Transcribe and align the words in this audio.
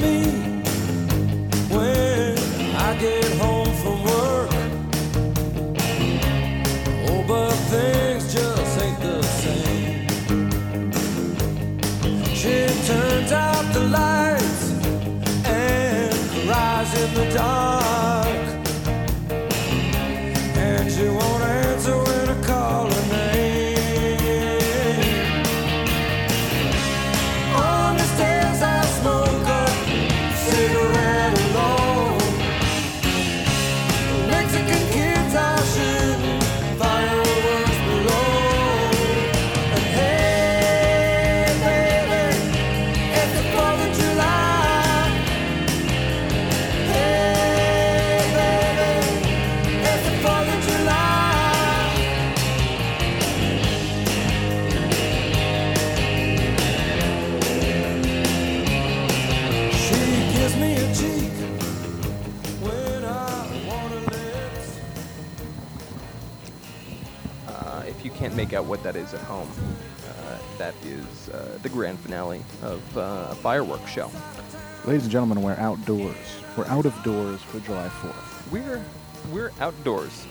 Me 0.00 0.29
out 68.52 68.64
what 68.66 68.82
that 68.82 68.96
is 68.96 69.14
at 69.14 69.20
home, 69.20 69.48
uh, 70.08 70.38
that 70.58 70.74
is 70.84 71.28
uh, 71.30 71.58
the 71.62 71.68
grand 71.68 71.98
finale 72.00 72.42
of 72.62 72.96
uh, 72.96 73.28
a 73.30 73.34
fireworks 73.36 73.90
show. 73.90 74.10
Ladies 74.86 75.02
and 75.04 75.12
gentlemen, 75.12 75.42
we're 75.42 75.54
outdoors. 75.54 76.16
We're 76.56 76.66
out 76.66 76.86
of 76.86 77.02
doors 77.02 77.42
for 77.42 77.60
July 77.60 77.88
4th. 77.88 78.50
We're 78.50 78.82
we're 79.30 79.52
outdoors. 79.60 80.26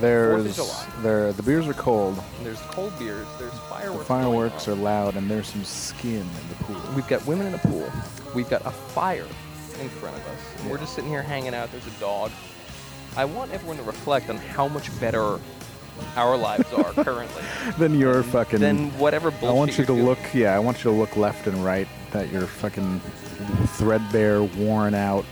There's 0.00 0.56
there 1.02 1.32
the 1.32 1.42
beers 1.42 1.66
are 1.66 1.74
cold, 1.74 2.22
There's 2.42 2.60
cold 2.62 2.96
beers. 2.98 3.26
There's 3.38 3.56
fireworks. 3.70 3.98
the 4.00 4.04
fireworks. 4.04 4.68
are 4.68 4.74
loud, 4.74 5.16
and 5.16 5.30
there's 5.30 5.48
some 5.48 5.64
skin 5.64 6.20
in 6.20 6.48
the 6.48 6.64
pool. 6.64 6.80
We've 6.94 7.06
got 7.08 7.24
women 7.26 7.46
in 7.46 7.52
the 7.52 7.58
pool. 7.58 7.90
We've 8.34 8.48
got 8.50 8.66
a 8.66 8.70
fire 8.70 9.26
in 9.80 9.88
front 9.88 10.16
of 10.16 10.26
us. 10.26 10.60
And 10.60 10.70
We're 10.70 10.78
just 10.78 10.94
sitting 10.94 11.10
here 11.10 11.22
hanging 11.22 11.54
out. 11.54 11.70
There's 11.70 11.86
a 11.86 12.00
dog. 12.00 12.30
I 13.16 13.24
want 13.24 13.52
everyone 13.52 13.76
to 13.76 13.82
reflect 13.84 14.28
on 14.28 14.36
how 14.36 14.66
much 14.66 14.88
better 15.00 15.38
our 16.16 16.36
lives 16.36 16.72
are 16.72 16.92
currently 17.04 17.42
then 17.78 17.98
you're 17.98 18.22
fucking. 18.22 18.60
than 18.60 18.90
whatever 18.98 19.30
bullshit. 19.30 19.48
I 19.48 19.52
want 19.52 19.70
you 19.78 19.84
to 19.84 19.92
doing. 19.92 20.04
look. 20.04 20.18
Yeah, 20.32 20.54
I 20.54 20.58
want 20.58 20.78
you 20.78 20.90
to 20.90 20.96
look 20.96 21.16
left 21.16 21.46
and 21.46 21.64
right. 21.64 21.88
That 22.12 22.30
your 22.30 22.46
fucking 22.46 23.00
threadbare, 23.76 24.42
worn 24.42 24.94
out 24.94 25.24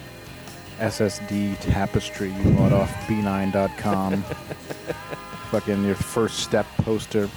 SSD 0.79 1.59
tapestry 1.61 2.33
you 2.33 2.51
bought 2.53 2.73
off 2.73 2.91
B9.com. 3.07 4.23
fucking 5.51 5.85
your 5.85 5.95
first 5.95 6.41
step 6.41 6.67
poster. 6.79 7.29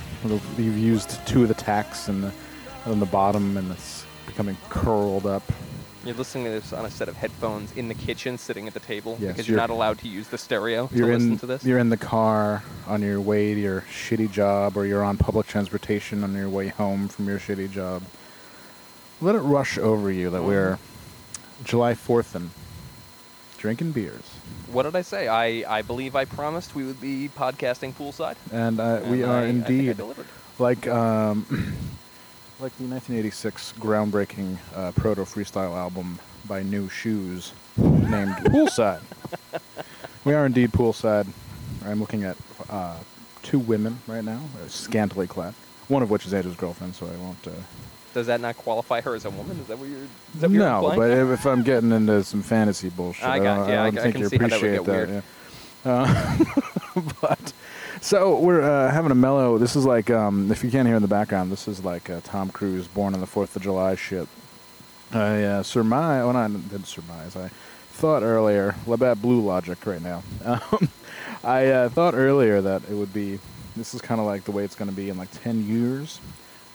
You've 0.58 0.78
used 0.78 1.26
two 1.28 1.44
of 1.44 1.50
the 1.50 1.54
tacks 1.54 2.08
and 2.08 2.24
the, 2.24 2.32
on 2.86 3.00
the 3.00 3.06
bottom, 3.06 3.58
and 3.58 3.72
it's 3.72 4.06
becoming 4.26 4.58
curled 4.70 5.28
up. 5.28 5.44
You're 6.06 6.14
listening 6.16 6.46
to 6.46 6.52
this 6.52 6.72
on 6.72 6.86
a 6.86 6.92
set 6.92 7.10
of 7.10 7.16
headphones 7.16 7.72
in 7.76 7.88
the 7.88 7.96
kitchen, 7.96 8.38
sitting 8.38 8.68
at 8.68 8.74
the 8.76 8.80
table 8.80 9.18
Yes, 9.20 9.32
because 9.34 9.48
you're, 9.48 9.56
you're- 9.58 9.62
not 9.64 9.72
allowed 9.72 9.98
to 10.00 10.08
use 10.08 10.28
the 10.28 10.38
stereo 10.38 10.88
You're 10.94 11.08
to 11.08 11.14
in. 11.14 11.20
listen 11.20 11.38
to 11.40 11.46
this. 11.48 11.64
You're 11.66 11.80
in 11.80 11.90
the 11.90 11.98
car 11.98 12.64
on 12.88 13.02
your 13.02 13.20
way 13.20 13.56
to 13.56 13.60
your 13.60 13.82
shitty 13.92 14.32
job, 14.32 14.78
or 14.78 14.86
you're 14.86 15.04
on 15.04 15.18
public 15.18 15.48
transportation 15.48 16.24
on 16.24 16.36
your 16.36 16.48
way 16.48 16.68
home 16.68 17.08
from 17.08 17.28
your 17.28 17.40
shitty 17.40 17.72
job. 17.72 18.04
Let 19.20 19.34
it 19.34 19.40
rush 19.40 19.78
over 19.80 20.12
you 20.12 20.30
that 20.30 20.44
we're 20.44 20.78
July 21.64 21.94
4th 21.96 22.36
and 22.36 22.52
drinking 23.58 23.94
beers, 23.94 24.22
What 24.72 24.84
did 24.84 24.96
I 24.96 25.02
say? 25.02 25.28
I, 25.28 25.78
I 25.80 25.82
believe 25.82 26.16
I 26.16 26.26
promised 26.26 26.76
we 26.76 26.84
would 26.86 27.02
be 27.02 27.30
podcasting 27.36 27.94
poolside. 27.94 28.36
and 28.52 28.80
uh, 28.80 29.02
we 29.06 29.24
and 29.24 29.32
are 29.32 29.38
I- 29.38 29.40
I 29.40 29.52
think 29.52 29.66
I 29.66 29.70
indeed 29.70 29.98
delivered. 29.98 30.28
like 30.60 30.86
um, 30.88 31.48
like 32.60 32.76
the 32.78 32.86
1986 32.86 33.74
groundbreaking 33.80 34.58
uh, 34.76 34.92
proto 34.94 35.22
freestyle 35.22 35.76
album 35.76 36.20
by 36.48 36.64
Nu 36.64 36.88
Shooz 36.88 37.52
named 37.78 38.36
Poolside. 38.46 39.02
we 40.24 40.34
are 40.34 40.46
indeed 40.46 40.72
poolside. 40.72 41.28
I'm 41.86 42.00
looking 42.00 42.24
at 42.24 42.38
uh, 42.70 42.98
two 43.44 43.60
women 43.60 44.00
right 44.08 44.24
now, 44.24 44.42
scantily 44.68 45.28
clad. 45.28 45.54
One 45.88 46.02
of 46.02 46.10
which 46.10 46.26
is 46.26 46.34
Andrew's 46.34 46.56
girlfriend, 46.56 46.96
so 46.96 47.06
I 47.08 47.16
won't. 47.18 47.46
Uh, 47.46 47.52
Does 48.14 48.28
that 48.28 48.42
not 48.42 48.58
qualify 48.58 49.02
her 49.02 49.16
as 49.16 49.26
a 49.26 49.30
woman? 49.30 49.60
Is 49.60 49.68
that 49.68 49.78
what 49.78 49.90
you're? 49.90 50.00
Is 50.00 50.08
that 50.36 50.50
what 50.50 50.52
you're 50.52 50.66
no, 50.66 50.94
but 50.96 51.12
if, 51.12 51.30
if 51.40 51.46
I'm 51.46 51.62
getting 51.62 51.92
into 51.92 52.24
some 52.24 52.42
fantasy 52.42 52.90
bullshit, 52.90 53.26
I 53.26 53.38
got- 53.40 53.58
don't, 53.58 53.70
yeah, 53.70 53.84
I 53.84 53.90
don't 53.92 54.00
I 54.00 54.02
think 54.04 54.14
can 54.16 54.22
you 54.24 54.30
see 54.30 54.38
that 54.38 54.54
appreciate 54.54 54.86
get 54.86 55.08
that. 55.08 55.10
yeah. 55.10 55.22
Uh, 55.86 57.02
but 57.22 57.54
so 58.06 58.40
we're 58.40 58.62
uh, 58.62 58.92
having 58.92 59.12
a 59.12 59.16
mellow. 59.16 59.58
This 59.58 59.76
is 59.76 59.84
like 59.84 60.12
um, 60.12 60.52
if 60.52 60.64
you 60.64 60.70
can't 60.70 60.88
hear 60.88 60.96
in 60.96 61.02
the 61.02 61.08
background, 61.08 61.52
this 61.52 61.68
is 61.68 61.84
like 61.84 62.08
uh, 62.08 62.22
Tom 62.24 62.52
Cruise 62.52 62.88
born 62.88 63.16
on 63.16 63.20
the 63.20 63.26
Fourth 63.26 63.56
of 63.56 63.64
July 63.64 63.96
shit. 63.96 64.28
I 65.12 65.42
uh, 65.44 65.64
surmise. 65.64 66.24
Well, 66.24 66.38
I 66.38 66.48
didn't 66.48 66.86
surmise. 66.86 67.36
I 67.36 67.50
thought 67.90 68.22
earlier. 68.22 68.76
Labatt 68.86 69.22
Blue 69.22 69.42
logic 69.42 69.86
right 69.86 70.02
now. 70.02 70.22
Um, 70.46 70.90
I 71.44 71.68
uh, 71.68 71.90
thought 71.90 72.14
earlier 72.14 72.62
that 72.62 72.84
it 72.90 72.94
would 72.94 73.14
be. 73.14 73.40
This 73.76 73.94
is 73.94 74.02
kind 74.02 74.22
of 74.22 74.28
like 74.28 74.44
the 74.44 74.52
way 74.52 74.64
it's 74.64 74.76
going 74.76 74.90
to 74.90 74.96
be 74.96 75.10
in 75.10 75.18
like 75.18 75.30
ten 75.44 75.68
years, 75.68 76.20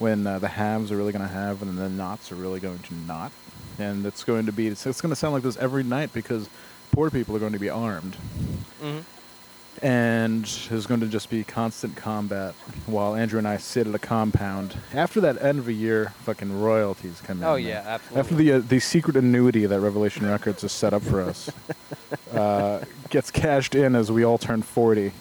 when 0.01 0.27
uh, 0.27 0.39
the 0.41 0.49
haves 0.49 0.91
are 0.91 0.97
really 0.97 1.13
going 1.13 1.27
to 1.27 1.33
have 1.33 1.63
and 1.63 1.79
the 1.79 1.89
nots 1.89 2.33
are 2.33 2.37
really 2.37 2.61
going 2.61 2.79
to 2.81 2.95
not, 3.07 3.31
and 3.79 4.05
it's 4.05 4.25
going 4.25 4.47
to 4.47 4.53
be. 4.53 4.67
It's, 4.69 4.85
it's 4.87 5.01
going 5.01 5.11
to 5.11 5.17
sound 5.17 5.35
like 5.35 5.43
this 5.45 5.57
every 5.57 5.85
night 5.85 6.13
because 6.13 6.49
poor 6.93 7.11
people 7.11 7.37
are 7.37 7.39
going 7.39 7.53
to 7.53 7.59
be 7.59 7.71
armed 7.71 8.17
Mhm. 8.83 9.05
And 9.83 10.45
there's 10.69 10.87
going 10.87 11.01
to 11.01 11.07
just 11.07 11.31
be 11.31 11.43
constant 11.45 11.97
combat 11.97 12.55
while 12.87 13.15
Andrew 13.15 13.39
and 13.39 13.49
I 13.49 13.57
sit 13.57 13.87
at 13.87 13.95
a 13.95 13.99
compound. 13.99 14.77
After 14.93 15.21
that 15.23 15.43
end 15.43 15.59
of 15.59 15.69
a 15.69 15.73
year, 15.73 16.13
fucking 16.25 16.61
royalties 16.61 17.21
come 17.21 17.39
in. 17.39 17.45
Oh 17.45 17.55
yeah, 17.55 17.83
absolutely. 17.87 18.21
After 18.21 18.35
the 18.35 18.53
uh, 18.53 18.59
the 18.59 18.81
secret 18.81 19.17
annuity 19.17 19.67
that 19.67 19.81
Revelation 19.81 20.29
Records 20.29 20.63
has 20.63 20.73
set 20.73 20.93
up 20.93 21.03
for 21.03 21.21
us 21.23 21.51
uh, 22.33 22.85
gets 23.09 23.31
cashed 23.31 23.75
in 23.75 23.95
as 23.95 24.13
we 24.13 24.25
all 24.25 24.39
turn 24.39 24.63
40, 24.63 25.13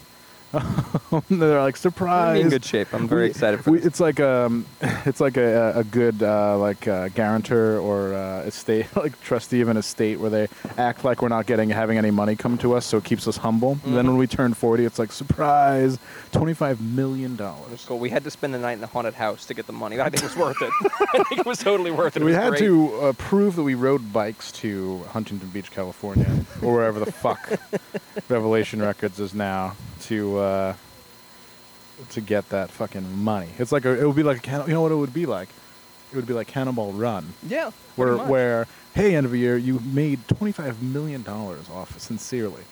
They're 1.29 1.59
like 1.61 1.75
I'm 1.75 1.79
surprise. 1.79 2.41
in 2.41 2.49
good 2.49 2.65
shape. 2.65 2.93
I'm 2.93 3.07
very 3.07 3.23
We- 3.23 3.29
excited 3.29 3.63
for 3.63 3.71
we, 3.71 3.77
this. 3.77 3.85
It's 3.87 3.99
like 3.99 4.19
um, 4.19 4.65
it's 5.05 5.21
like 5.21 5.37
a, 5.37 5.73
a 5.75 5.83
good 5.83 6.23
uh, 6.23 6.57
like 6.57 6.87
uh, 6.87 7.09
guarantor 7.09 7.77
or 7.79 8.13
uh, 8.15 8.41
estate 8.41 8.87
like 8.95 9.19
trustee 9.21 9.61
of 9.61 9.67
an 9.69 9.77
estate 9.77 10.19
where 10.19 10.29
they 10.31 10.47
act 10.77 11.03
like 11.05 11.21
we're 11.21 11.27
not 11.27 11.45
getting 11.45 11.69
having 11.69 11.97
any 11.97 12.09
money 12.11 12.35
come 12.35 12.57
to 12.59 12.73
us, 12.73 12.85
so 12.85 12.97
it 12.97 13.03
keeps 13.03 13.27
us 13.27 13.37
humble. 13.37 13.77
And 13.85 13.95
then 13.95 14.07
when 14.07 14.17
we 14.17 14.25
turn 14.27 14.53
forty, 14.55 14.85
it's 14.85 14.97
like 14.97 15.11
surprise, 15.11 15.99
twenty 16.31 16.53
five 16.55 16.81
million 16.81 17.35
dollars. 17.35 17.81
So 17.81 17.95
we 17.95 18.09
had 18.09 18.23
to 18.23 18.31
spend 18.31 18.53
the 18.53 18.59
night 18.59 18.77
in 18.79 18.83
a 18.83 18.87
haunted 18.87 19.13
house 19.13 19.45
to 19.47 19.53
get 19.53 19.67
the 19.67 19.73
money. 19.73 19.99
I 19.99 20.09
think 20.09 20.23
it 20.23 20.35
was 20.35 20.35
worth 20.35 20.61
it. 20.61 20.71
I 21.13 21.23
think 21.29 21.41
it 21.41 21.45
was 21.45 21.59
totally 21.59 21.91
worth 21.91 22.15
it. 22.17 22.23
It 22.23 22.25
We 22.25 22.33
had 22.33 22.49
great. 22.49 22.59
to 22.61 22.95
uh, 23.01 23.13
prove 23.13 23.55
that 23.55 23.63
we 23.63 23.75
rode 23.75 24.11
bikes 24.11 24.51
to 24.53 25.03
Huntington 25.11 25.49
Beach, 25.49 25.69
California, 25.69 26.27
or 26.63 26.73
wherever 26.73 26.99
the 26.99 27.11
fuck 27.11 27.39
Revelation 28.29 28.81
Records 28.81 29.19
is 29.19 29.33
now 29.35 29.75
to 30.01 30.38
uh, 30.39 30.73
to 32.11 32.21
get 32.21 32.49
that 32.49 32.71
fucking 32.71 33.17
money. 33.23 33.49
It's 33.59 33.71
like 33.71 33.85
a, 33.85 33.99
it 33.99 34.05
would 34.05 34.15
be 34.15 34.23
like 34.23 34.45
a 34.47 34.63
you 34.67 34.73
know 34.73 34.81
what 34.81 34.91
it 34.91 34.95
would 34.95 35.13
be 35.13 35.25
like. 35.25 35.49
It 36.11 36.15
would 36.15 36.25
be 36.25 36.33
like 36.33 36.47
Cannonball 36.47 36.93
Run, 36.93 37.33
Yeah. 37.47 37.69
where 37.95 38.15
much. 38.15 38.27
where 38.27 38.67
hey 38.95 39.15
end 39.15 39.25
of 39.27 39.31
the 39.31 39.37
year 39.37 39.57
you 39.57 39.79
made 39.79 40.27
twenty 40.27 40.51
five 40.51 40.81
million 40.81 41.21
dollars 41.21 41.69
off 41.69 41.99
sincerely, 41.99 42.63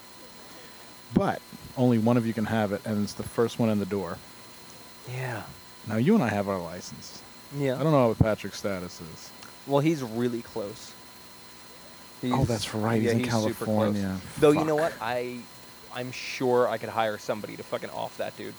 but 1.14 1.42
only 1.78 2.00
one 2.00 2.18
of 2.18 2.26
you 2.26 2.34
can 2.34 2.46
have 2.46 2.72
it, 2.72 2.82
and 2.86 3.04
it's 3.04 3.14
the 3.14 3.24
first 3.24 3.60
one 3.60 3.70
in 3.70 3.78
the 3.80 3.86
door. 3.86 4.18
Yeah. 5.14 5.44
Now 5.88 5.98
you 5.98 6.16
and 6.16 6.24
I 6.24 6.30
have 6.30 6.50
our 6.50 6.60
license. 6.60 7.22
Yeah. 7.56 7.80
I 7.80 7.84
don't 7.84 7.92
know 7.92 8.08
what 8.10 8.20
Patrick's 8.20 8.58
status 8.58 9.00
is. 9.00 9.30
Well, 9.68 9.80
he's 9.80 10.02
really 10.04 10.42
close. 10.42 10.94
oh, 12.26 12.44
that's 12.46 12.74
right. 12.74 13.02
He's 13.02 13.12
yeah, 13.12 13.18
in 13.20 13.24
super 13.24 13.32
close. 13.32 13.56
California. 13.56 14.18
Though 14.40 14.52
you 14.52 14.66
know 14.66 14.76
what, 14.76 14.94
I, 15.00 15.40
I'm 15.98 16.12
sure 16.12 16.70
I 16.70 16.78
could 16.78 16.90
hire 16.90 17.18
somebody 17.18 17.58
to 17.58 17.64
fucking 17.64 17.90
off 17.90 18.16
that 18.18 18.38
dude. 18.38 18.54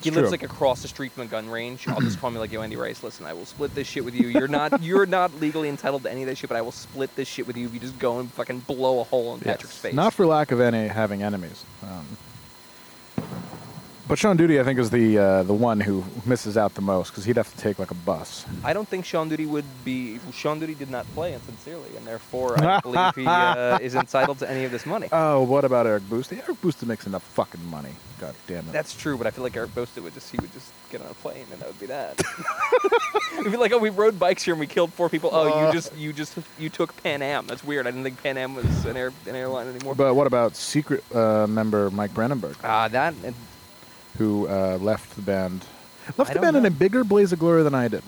He 0.00 0.08
It's 0.08 0.16
lives 0.16 0.28
true. 0.28 0.30
like 0.30 0.42
across 0.42 0.80
the 0.80 0.88
street 0.88 1.12
from 1.12 1.24
a 1.24 1.26
gun 1.26 1.50
range. 1.50 1.86
I'll 1.86 2.00
just 2.00 2.18
call 2.20 2.30
me 2.30 2.38
like, 2.38 2.50
yo, 2.50 2.62
Andy 2.62 2.76
Rice. 2.76 3.02
Listen, 3.02 3.26
I 3.26 3.34
will 3.34 3.44
split 3.44 3.74
this 3.74 3.86
shit 3.86 4.04
with 4.06 4.14
you. 4.14 4.28
You're 4.28 4.48
not, 4.48 4.82
you're 4.88 5.04
not 5.04 5.34
legally 5.38 5.68
entitled 5.68 6.02
to 6.04 6.10
any 6.10 6.22
of 6.22 6.28
this 6.28 6.38
shit, 6.38 6.48
but 6.48 6.56
I 6.56 6.62
will 6.62 6.72
split 6.72 7.14
this 7.14 7.28
shit 7.28 7.46
with 7.46 7.58
you 7.58 7.66
if 7.66 7.74
you 7.74 7.78
just 7.80 7.98
go 7.98 8.18
and 8.20 8.32
fucking 8.32 8.60
blow 8.60 9.00
a 9.00 9.04
hole 9.04 9.34
in 9.34 9.40
Patrick's 9.40 9.76
face. 9.76 9.92
Not 9.94 10.14
for 10.14 10.24
lack 10.24 10.50
of 10.50 10.60
any 10.60 10.88
having 10.88 11.22
enemies. 11.22 11.62
Um, 11.82 12.06
but 14.08 14.18
Sean 14.18 14.36
Duty, 14.36 14.58
I 14.60 14.64
think, 14.64 14.78
is 14.78 14.90
the 14.90 15.18
uh, 15.18 15.42
the 15.44 15.54
one 15.54 15.80
who 15.80 16.04
misses 16.26 16.56
out 16.56 16.74
the 16.74 16.80
most 16.80 17.10
because 17.10 17.24
he'd 17.24 17.36
have 17.36 17.50
to 17.54 17.58
take 17.58 17.78
like 17.78 17.90
a 17.90 17.94
bus. 17.94 18.44
I 18.64 18.72
don't 18.72 18.88
think 18.88 19.04
Sean 19.04 19.28
Duty 19.28 19.46
would 19.46 19.64
be. 19.84 20.18
Sean 20.32 20.58
Duty 20.58 20.74
did 20.74 20.90
not 20.90 21.06
play 21.14 21.32
insincerely, 21.34 21.96
and 21.96 22.06
therefore 22.06 22.62
I 22.62 22.80
believe 22.82 23.14
he 23.14 23.26
uh, 23.26 23.78
is 23.80 23.94
entitled 23.94 24.38
to 24.40 24.50
any 24.50 24.64
of 24.64 24.70
this 24.70 24.86
money. 24.86 25.08
Oh, 25.12 25.42
what 25.42 25.64
about 25.64 25.86
Eric 25.86 26.02
Boosty? 26.04 26.38
Eric 26.38 26.60
Boosty 26.60 26.86
makes 26.86 27.06
enough 27.06 27.22
fucking 27.22 27.64
money. 27.70 27.90
God 28.18 28.34
damn 28.46 28.60
it. 28.68 28.72
That's 28.72 28.94
true, 28.94 29.16
but 29.18 29.26
I 29.26 29.30
feel 29.30 29.42
like 29.44 29.56
Eric 29.56 29.70
Bosta 29.74 30.02
would 30.02 30.14
just 30.14 30.30
he 30.30 30.38
would 30.40 30.52
just 30.52 30.70
get 30.90 31.00
on 31.00 31.08
a 31.08 31.14
plane 31.14 31.44
and 31.50 31.60
that 31.60 31.68
would 31.68 31.80
be 31.80 31.86
that. 31.86 32.20
It'd 33.40 33.50
be 33.50 33.58
like, 33.58 33.72
oh, 33.72 33.78
we 33.78 33.90
rode 33.90 34.18
bikes 34.18 34.42
here 34.44 34.52
and 34.54 34.60
we 34.60 34.66
killed 34.66 34.92
four 34.92 35.08
people. 35.08 35.30
Oh, 35.32 35.52
Uh. 35.52 35.66
you 35.66 35.72
just 35.72 35.96
you 35.96 36.12
just 36.12 36.36
you 36.58 36.68
took 36.70 36.94
Pan 37.02 37.22
Am. 37.22 37.46
That's 37.46 37.64
weird. 37.64 37.86
I 37.86 37.90
didn't 37.90 38.04
think 38.04 38.22
Pan 38.22 38.36
Am 38.38 38.54
was 38.54 38.84
an 38.84 38.96
air 38.96 39.12
an 39.26 39.34
airline 39.34 39.68
anymore. 39.68 39.94
but 39.94 40.14
what 40.14 40.26
about 40.26 40.54
secret 40.54 41.02
uh, 41.14 41.46
member 41.48 41.90
Mike 41.90 42.14
Brandenburg, 42.14 42.56
Ah, 42.62 42.86
that 42.88 43.14
who 44.18 44.46
uh, 44.48 44.78
left 44.80 45.16
the 45.16 45.22
band? 45.22 45.64
Left 46.16 46.30
I 46.30 46.34
the 46.34 46.34
don't 46.34 46.42
band 46.42 46.56
in 46.56 46.66
a 46.66 46.70
bigger 46.70 47.04
blaze 47.04 47.32
of 47.32 47.38
glory 47.38 47.62
than 47.62 47.74
I 47.74 47.88
did. 47.88 48.02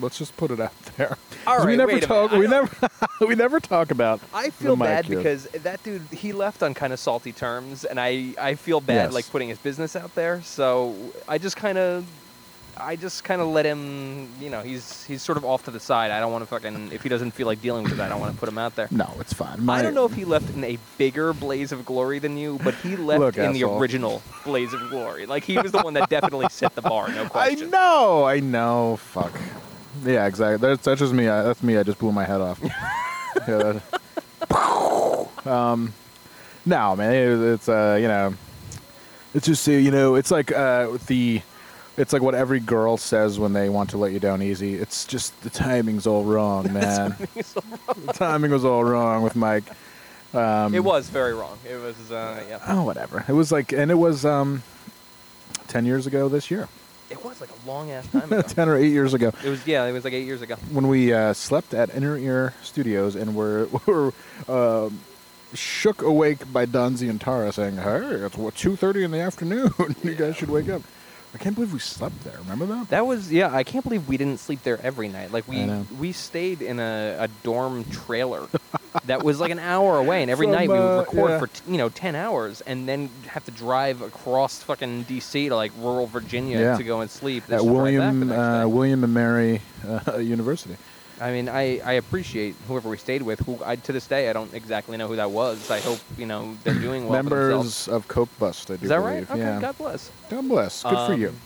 Let's 0.00 0.18
just 0.18 0.36
put 0.36 0.50
it 0.50 0.60
out 0.60 0.72
there. 0.96 1.16
All 1.46 1.64
we 1.66 1.76
never 1.76 1.92
wait 1.92 2.04
a 2.04 2.06
talk. 2.06 2.30
minute. 2.32 2.40
We 2.40 2.46
I 2.54 2.60
never. 2.60 2.88
we 3.28 3.34
never 3.34 3.60
talk 3.60 3.90
about. 3.90 4.20
I 4.34 4.46
the 4.46 4.52
feel 4.52 4.76
Mike 4.76 4.88
bad 4.88 5.04
here. 5.06 5.16
because 5.18 5.44
that 5.48 5.82
dude 5.82 6.02
he 6.10 6.32
left 6.32 6.62
on 6.62 6.74
kind 6.74 6.92
of 6.92 6.98
salty 6.98 7.32
terms, 7.32 7.84
and 7.84 7.98
I 7.98 8.34
I 8.38 8.54
feel 8.56 8.80
bad 8.80 9.04
Yes. 9.06 9.12
like 9.14 9.30
putting 9.30 9.48
his 9.48 9.58
business 9.58 9.96
out 9.96 10.14
there. 10.14 10.42
So 10.42 10.94
I 11.28 11.38
just 11.38 11.56
kind 11.56 11.78
of. 11.78 12.04
I 12.78 12.96
just 12.96 13.24
kind 13.24 13.40
of 13.40 13.48
let 13.48 13.64
him, 13.64 14.28
you 14.40 14.50
know, 14.50 14.60
he's 14.60 15.04
he's 15.04 15.22
sort 15.22 15.38
of 15.38 15.44
off 15.44 15.64
to 15.64 15.70
the 15.70 15.80
side. 15.80 16.10
I 16.10 16.20
don't 16.20 16.30
want 16.32 16.42
to 16.42 16.46
fucking 16.46 16.92
if 16.92 17.02
he 17.02 17.08
doesn't 17.08 17.30
feel 17.30 17.46
like 17.46 17.62
dealing 17.62 17.84
with 17.84 17.94
it, 17.94 18.00
I 18.00 18.08
don't 18.08 18.20
want 18.20 18.34
to 18.34 18.38
put 18.38 18.48
him 18.48 18.58
out 18.58 18.76
there. 18.76 18.88
No, 18.90 19.10
it's 19.18 19.32
fine. 19.32 19.68
I 19.68 19.82
don't 19.82 19.94
know 19.94 20.04
if 20.04 20.14
he 20.14 20.24
left 20.24 20.54
in 20.54 20.62
a 20.62 20.78
bigger 20.98 21.32
blaze 21.32 21.72
of 21.72 21.86
glory 21.86 22.18
than 22.18 22.36
you, 22.36 22.58
but 22.62 22.74
he 22.76 22.96
left 22.96 23.20
Look, 23.20 23.38
in 23.38 23.52
the 23.52 23.64
original 23.64 24.22
blaze 24.44 24.72
of 24.74 24.80
glory. 24.90 25.26
Like 25.26 25.44
he 25.44 25.58
was 25.58 25.72
the 25.72 25.80
one 25.80 25.94
that 25.94 26.10
definitely 26.10 26.48
set 26.50 26.74
the 26.74 26.82
bar, 26.82 27.08
no 27.08 27.24
question. 27.28 27.68
I 27.68 27.70
know, 27.70 28.24
I 28.24 28.40
know. 28.40 28.96
Fuck. 28.96 29.32
Yeah, 30.04 30.26
exactly. 30.26 30.68
That's, 30.68 30.84
that's 30.84 31.00
just 31.00 31.12
me. 31.12 31.28
I, 31.28 31.42
that's 31.42 31.62
me. 31.62 31.76
I 31.78 31.82
just 31.82 31.98
blew 31.98 32.12
my 32.12 32.24
head 32.24 32.40
off. 32.40 32.60
yeah, 33.48 33.80
that, 34.48 35.46
um, 35.46 35.94
no, 36.64 36.96
man. 36.96 37.14
It, 37.14 37.54
it's 37.54 37.68
uh, 37.68 37.98
you 38.00 38.08
know, 38.08 38.34
it's 39.34 39.46
just 39.46 39.66
uh, 39.68 39.72
you 39.72 39.90
know, 39.90 40.14
it's 40.14 40.30
like 40.30 40.52
uh, 40.52 40.98
the, 41.06 41.40
it's 41.96 42.12
like 42.12 42.22
what 42.22 42.34
every 42.34 42.60
girl 42.60 42.96
says 42.96 43.38
when 43.38 43.52
they 43.52 43.68
want 43.68 43.90
to 43.90 43.98
let 43.98 44.12
you 44.12 44.20
down 44.20 44.42
easy. 44.42 44.74
It's 44.74 45.04
just 45.04 45.38
the 45.42 45.50
timing's 45.50 46.06
all 46.06 46.24
wrong, 46.24 46.72
man. 46.72 47.16
the 47.34 48.12
timing 48.12 48.50
was 48.50 48.64
all 48.64 48.84
wrong 48.84 49.22
with 49.22 49.36
Mike. 49.36 49.64
Um, 50.34 50.74
it 50.74 50.84
was 50.84 51.08
very 51.08 51.32
wrong. 51.34 51.56
It 51.68 51.76
was, 51.80 52.12
uh, 52.12 52.42
yeah. 52.48 52.58
Oh, 52.66 52.82
whatever. 52.82 53.24
It 53.28 53.32
was 53.32 53.50
like, 53.50 53.72
and 53.72 53.90
it 53.90 53.94
was 53.94 54.24
um, 54.24 54.62
ten 55.68 55.86
years 55.86 56.06
ago 56.06 56.28
this 56.28 56.50
year, 56.50 56.68
It 57.08 57.24
was 57.24 57.40
like 57.40 57.48
a 57.50 57.68
long 57.68 57.90
ass 57.90 58.06
time 58.08 58.24
ago. 58.24 58.42
ten 58.46 58.68
or 58.68 58.76
eight 58.76 58.92
years 58.92 59.14
ago. 59.14 59.32
It 59.42 59.48
was, 59.48 59.66
yeah, 59.66 59.84
it 59.84 59.92
was 59.92 60.04
like 60.04 60.12
eight 60.12 60.26
years 60.26 60.42
ago. 60.42 60.56
when 60.70 60.88
we 60.88 61.12
uh, 61.14 61.32
slept 61.32 61.72
at 61.72 61.94
Inner 61.94 62.18
Ear 62.18 62.52
Studios 62.62 63.14
and 63.14 63.34
were 63.34 63.68
were 63.86 64.12
um, 64.48 65.00
shook 65.54 66.02
awake 66.02 66.52
by 66.52 66.66
Don 66.66 66.94
Zientara 66.96 67.54
saying, 67.54 67.76
"Hey, 67.76 68.00
it's 68.26 68.36
what 68.36 68.54
two 68.56 68.76
thirty 68.76 69.04
in 69.04 69.12
the 69.12 69.20
afternoon. 69.20 69.72
you 70.02 70.14
guys 70.14 70.36
should 70.36 70.50
wake 70.50 70.68
up." 70.68 70.82
I 71.36 71.38
can't 71.38 71.54
believe 71.54 71.74
we 71.74 71.80
slept 71.80 72.24
there. 72.24 72.38
Remember 72.38 72.64
that? 72.64 72.88
That 72.88 73.06
was, 73.06 73.30
yeah. 73.30 73.54
I 73.54 73.62
can't 73.62 73.84
believe 73.84 74.08
we 74.08 74.16
didn't 74.16 74.40
sleep 74.40 74.62
there 74.62 74.80
every 74.82 75.06
night. 75.08 75.32
Like 75.32 75.46
we, 75.46 75.66
we 76.00 76.12
stayed 76.12 76.62
in 76.62 76.80
a, 76.80 77.16
a 77.20 77.28
dorm 77.42 77.84
trailer 77.84 78.48
that 79.04 79.22
was 79.22 79.38
like 79.38 79.50
an 79.50 79.58
hour 79.58 79.98
away, 79.98 80.22
and 80.22 80.30
every 80.30 80.46
From, 80.46 80.54
night 80.54 80.70
we 80.70 80.78
uh, 80.78 80.80
would 80.80 80.98
record 81.00 81.30
yeah. 81.32 81.38
for 81.38 81.46
t- 81.48 81.60
you 81.70 81.76
know 81.76 81.90
ten 81.90 82.14
hours, 82.14 82.62
and 82.62 82.88
then 82.88 83.10
have 83.26 83.44
to 83.44 83.50
drive 83.50 84.00
across 84.00 84.62
fucking 84.62 85.02
D.C. 85.02 85.50
to 85.50 85.54
like 85.54 85.72
rural 85.76 86.06
Virginia 86.06 86.58
Yeah. 86.58 86.76
to 86.78 86.82
go 86.82 87.02
and 87.02 87.10
sleep. 87.10 87.42
At 87.44 87.50
just 87.50 87.66
back 87.66 87.74
William 87.74 88.20
the 88.20 88.26
next 88.26 88.38
uh, 88.38 88.60
day. 88.60 88.64
William 88.64 89.04
and 89.04 89.12
Mary 89.12 89.60
uh, 89.86 90.16
University. 90.18 90.76
I 91.20 91.32
mean, 91.32 91.48
I, 91.48 91.80
I 91.80 91.92
appreciate 91.94 92.54
whoever 92.68 92.88
we 92.90 92.98
stayed 92.98 93.22
with. 93.22 93.40
Who 93.40 93.58
I 93.64 93.76
to 93.76 93.92
this 93.92 94.06
day 94.06 94.28
I 94.28 94.32
don't 94.34 94.52
exactly 94.52 94.96
know 94.96 95.08
who 95.08 95.16
that 95.16 95.30
was. 95.30 95.70
I 95.70 95.80
hope 95.80 95.98
you 96.18 96.26
know 96.26 96.56
they're 96.64 96.74
doing 96.74 97.04
well. 97.08 97.22
Members 97.22 97.88
of 97.88 98.06
Coke 98.08 98.28
Bust. 98.38 98.70
I 98.70 98.76
do 98.76 98.82
Is 98.82 98.88
that 98.90 99.00
believe. 99.00 99.28
right? 99.28 99.30
Okay, 99.30 99.38
yeah. 99.40 99.60
God 99.60 99.78
bless. 99.78 100.10
God 100.28 100.48
bless. 100.48 100.82
Good 100.82 101.06
for 101.06 101.14
you. 101.14 101.28
Um, 101.28 101.36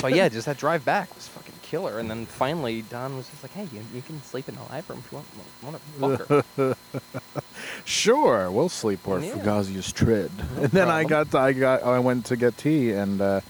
But 0.00 0.14
yeah, 0.14 0.28
just 0.28 0.46
that 0.46 0.56
drive 0.58 0.84
back 0.84 1.12
was 1.14 1.26
fucking 1.28 1.54
killer. 1.62 1.98
And 1.98 2.08
then 2.10 2.24
finally, 2.24 2.82
Don 2.82 3.16
was 3.16 3.28
just 3.28 3.42
like, 3.42 3.52
"Hey, 3.52 3.68
you, 3.72 3.82
you 3.92 4.00
can 4.00 4.22
sleep 4.22 4.48
in 4.48 4.54
the 4.54 4.62
live 4.70 4.88
room 4.88 5.02
if 5.04 5.12
you 5.12 5.18
want. 5.18 5.76
Want 6.00 6.28
to 6.28 6.44
fuck? 6.54 6.78
Sure, 7.84 8.50
we'll 8.50 8.68
sleep 8.68 9.06
where 9.06 9.20
Yeah. 9.20 9.32
Fugazi's 9.32 9.92
tread. 9.92 10.30
and 10.56 10.70
then 10.70 10.88
I 10.88 11.04
problem. 11.04 11.28
got, 11.30 11.40
I 11.40 11.52
got, 11.52 11.82
I 11.82 11.98
went 11.98 12.26
to 12.26 12.36
get 12.36 12.56
tea, 12.56 12.92
and 12.92 13.20
uh, 13.20 13.40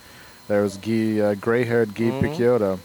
there 0.49 0.63
was 0.63 0.77
Guy, 0.79 1.19
uh, 1.21 1.35
gray-haired 1.35 1.95
Guy 1.95 2.05
Mhm. 2.11 2.21
Picciotto. 2.23 2.79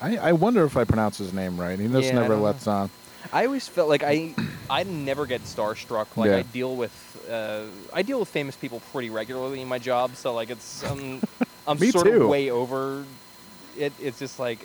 I, 0.00 0.16
I 0.16 0.32
wonder 0.32 0.64
if 0.64 0.76
I 0.76 0.84
pronounce 0.84 1.18
his 1.18 1.32
name 1.32 1.58
right. 1.60 1.78
He 1.78 1.88
just 1.88 2.08
Yeah, 2.08 2.14
never 2.20 2.36
lets 2.36 2.66
on. 2.66 2.90
I 3.32 3.46
always 3.46 3.66
felt 3.68 3.88
like 3.88 4.02
I 4.04 4.34
I 4.70 4.84
never 4.84 5.26
get 5.26 5.42
starstruck. 5.42 6.16
Like 6.16 6.30
Yeah. 6.30 6.36
I 6.38 6.42
deal 6.42 6.76
with 6.76 6.92
uh, 7.30 7.64
I 7.92 8.02
deal 8.02 8.20
with 8.20 8.28
famous 8.28 8.56
people 8.56 8.80
pretty 8.92 9.10
regularly 9.10 9.60
in 9.60 9.68
my 9.68 9.78
job, 9.78 10.14
so 10.16 10.32
like 10.34 10.50
it's 10.50 10.82
um, 10.84 11.20
I'm 11.66 11.78
sort 11.78 12.06
too. 12.06 12.22
of 12.22 12.28
way 12.28 12.50
over 12.50 13.04
it. 13.76 13.92
It's 14.00 14.18
just 14.18 14.38
like 14.38 14.60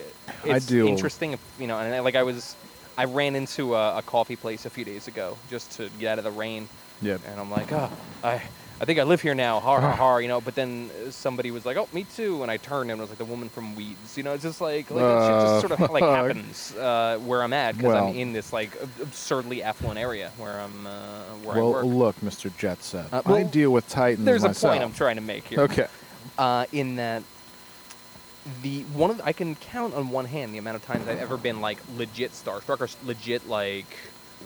I 0.46 0.56
it's 0.58 0.72
interesting, 0.72 1.38
you 1.60 1.68
know. 1.68 1.78
And 1.80 1.94
I, 1.94 2.00
like 2.00 2.16
I 2.16 2.24
was, 2.24 2.56
I 2.98 3.06
ran 3.06 3.36
into 3.36 3.76
a, 3.76 3.98
a 3.98 4.02
coffee 4.02 4.36
place 4.38 4.66
a 4.66 4.70
few 4.70 4.86
days 4.86 5.08
ago 5.08 5.38
just 5.50 5.72
to 5.74 5.90
get 6.00 6.14
out 6.14 6.18
of 6.20 6.24
the 6.24 6.32
rain, 6.32 6.70
Yeah. 7.02 7.18
and 7.30 7.40
I'm 7.40 7.52
like, 7.52 7.72
oh, 7.74 7.90
I. 8.24 8.42
I 8.82 8.86
think 8.86 9.00
I 9.00 9.04
live 9.04 9.22
here 9.22 9.36
now, 9.36 9.60
har 9.60 9.80
har 9.80 9.92
har, 9.92 10.22
you 10.22 10.28
know. 10.28 10.42
But 10.42 10.56
then 10.56 10.90
somebody 11.10 11.52
was 11.52 11.66
like, 11.66 11.78
"Oh, 11.78 11.88
me 11.94 12.06
too," 12.16 12.42
and 12.42 12.52
I 12.52 12.58
turned 12.58 12.92
and 12.92 13.00
it 13.00 13.02
was 13.02 13.10
like 13.10 13.20
the 13.20 13.26
woman 13.26 13.48
from 13.50 13.76
Weeds, 13.76 14.18
you 14.18 14.24
know. 14.24 14.34
It's 14.34 14.44
just 14.44 14.60
like, 14.62 14.90
like 14.90 15.02
it 15.02 15.06
Uh, 15.06 15.62
just 15.62 15.68
sort 15.68 15.80
of 15.80 15.92
like 15.92 16.04
happens 16.04 16.76
uh, 16.76 17.18
where 17.20 17.44
I'm 17.44 17.54
at 17.54 17.78
because 17.78 17.94
Well- 17.94 18.08
I'm 18.08 18.16
in 18.16 18.34
this 18.34 18.52
like 18.52 18.76
ab- 18.82 18.90
absurdly 19.02 19.64
affluent 19.64 20.00
area 20.00 20.32
where 20.38 20.60
I'm 20.60 20.88
uh, 20.88 20.92
where 21.44 21.56
I 21.56 21.60
Well, 21.60 21.84
look, 21.90 22.20
Mr. 22.22 22.56
Jet 22.58 22.84
Set. 22.84 23.14
Uh, 23.14 23.22
I 23.26 23.44
deal 23.44 23.72
with 23.72 23.88
Titans 23.88 24.26
There's 24.26 24.44
a 24.44 24.50
point 24.50 24.84
I'm 24.84 24.94
trying 24.94 25.16
to 25.16 25.22
make 25.22 25.46
here. 25.48 25.62
Okay. 25.62 25.88
Uh, 26.38 26.66
in 26.72 26.96
that 26.98 27.24
the 28.62 28.82
one 28.94 29.10
of 29.12 29.18
the, 29.18 29.26
I 29.26 29.32
can 29.34 29.56
count 29.56 29.94
on 29.94 30.10
one 30.10 30.26
hand 30.26 30.54
the 30.54 30.58
amount 30.58 30.76
of 30.76 30.86
times 30.86 31.08
I've 31.08 31.20
ever 31.20 31.38
been 31.38 31.62
like 31.62 31.78
legit 31.96 32.32
starstruck 32.34 32.82
or 32.82 32.90
legit 33.06 33.48
like 33.48 33.88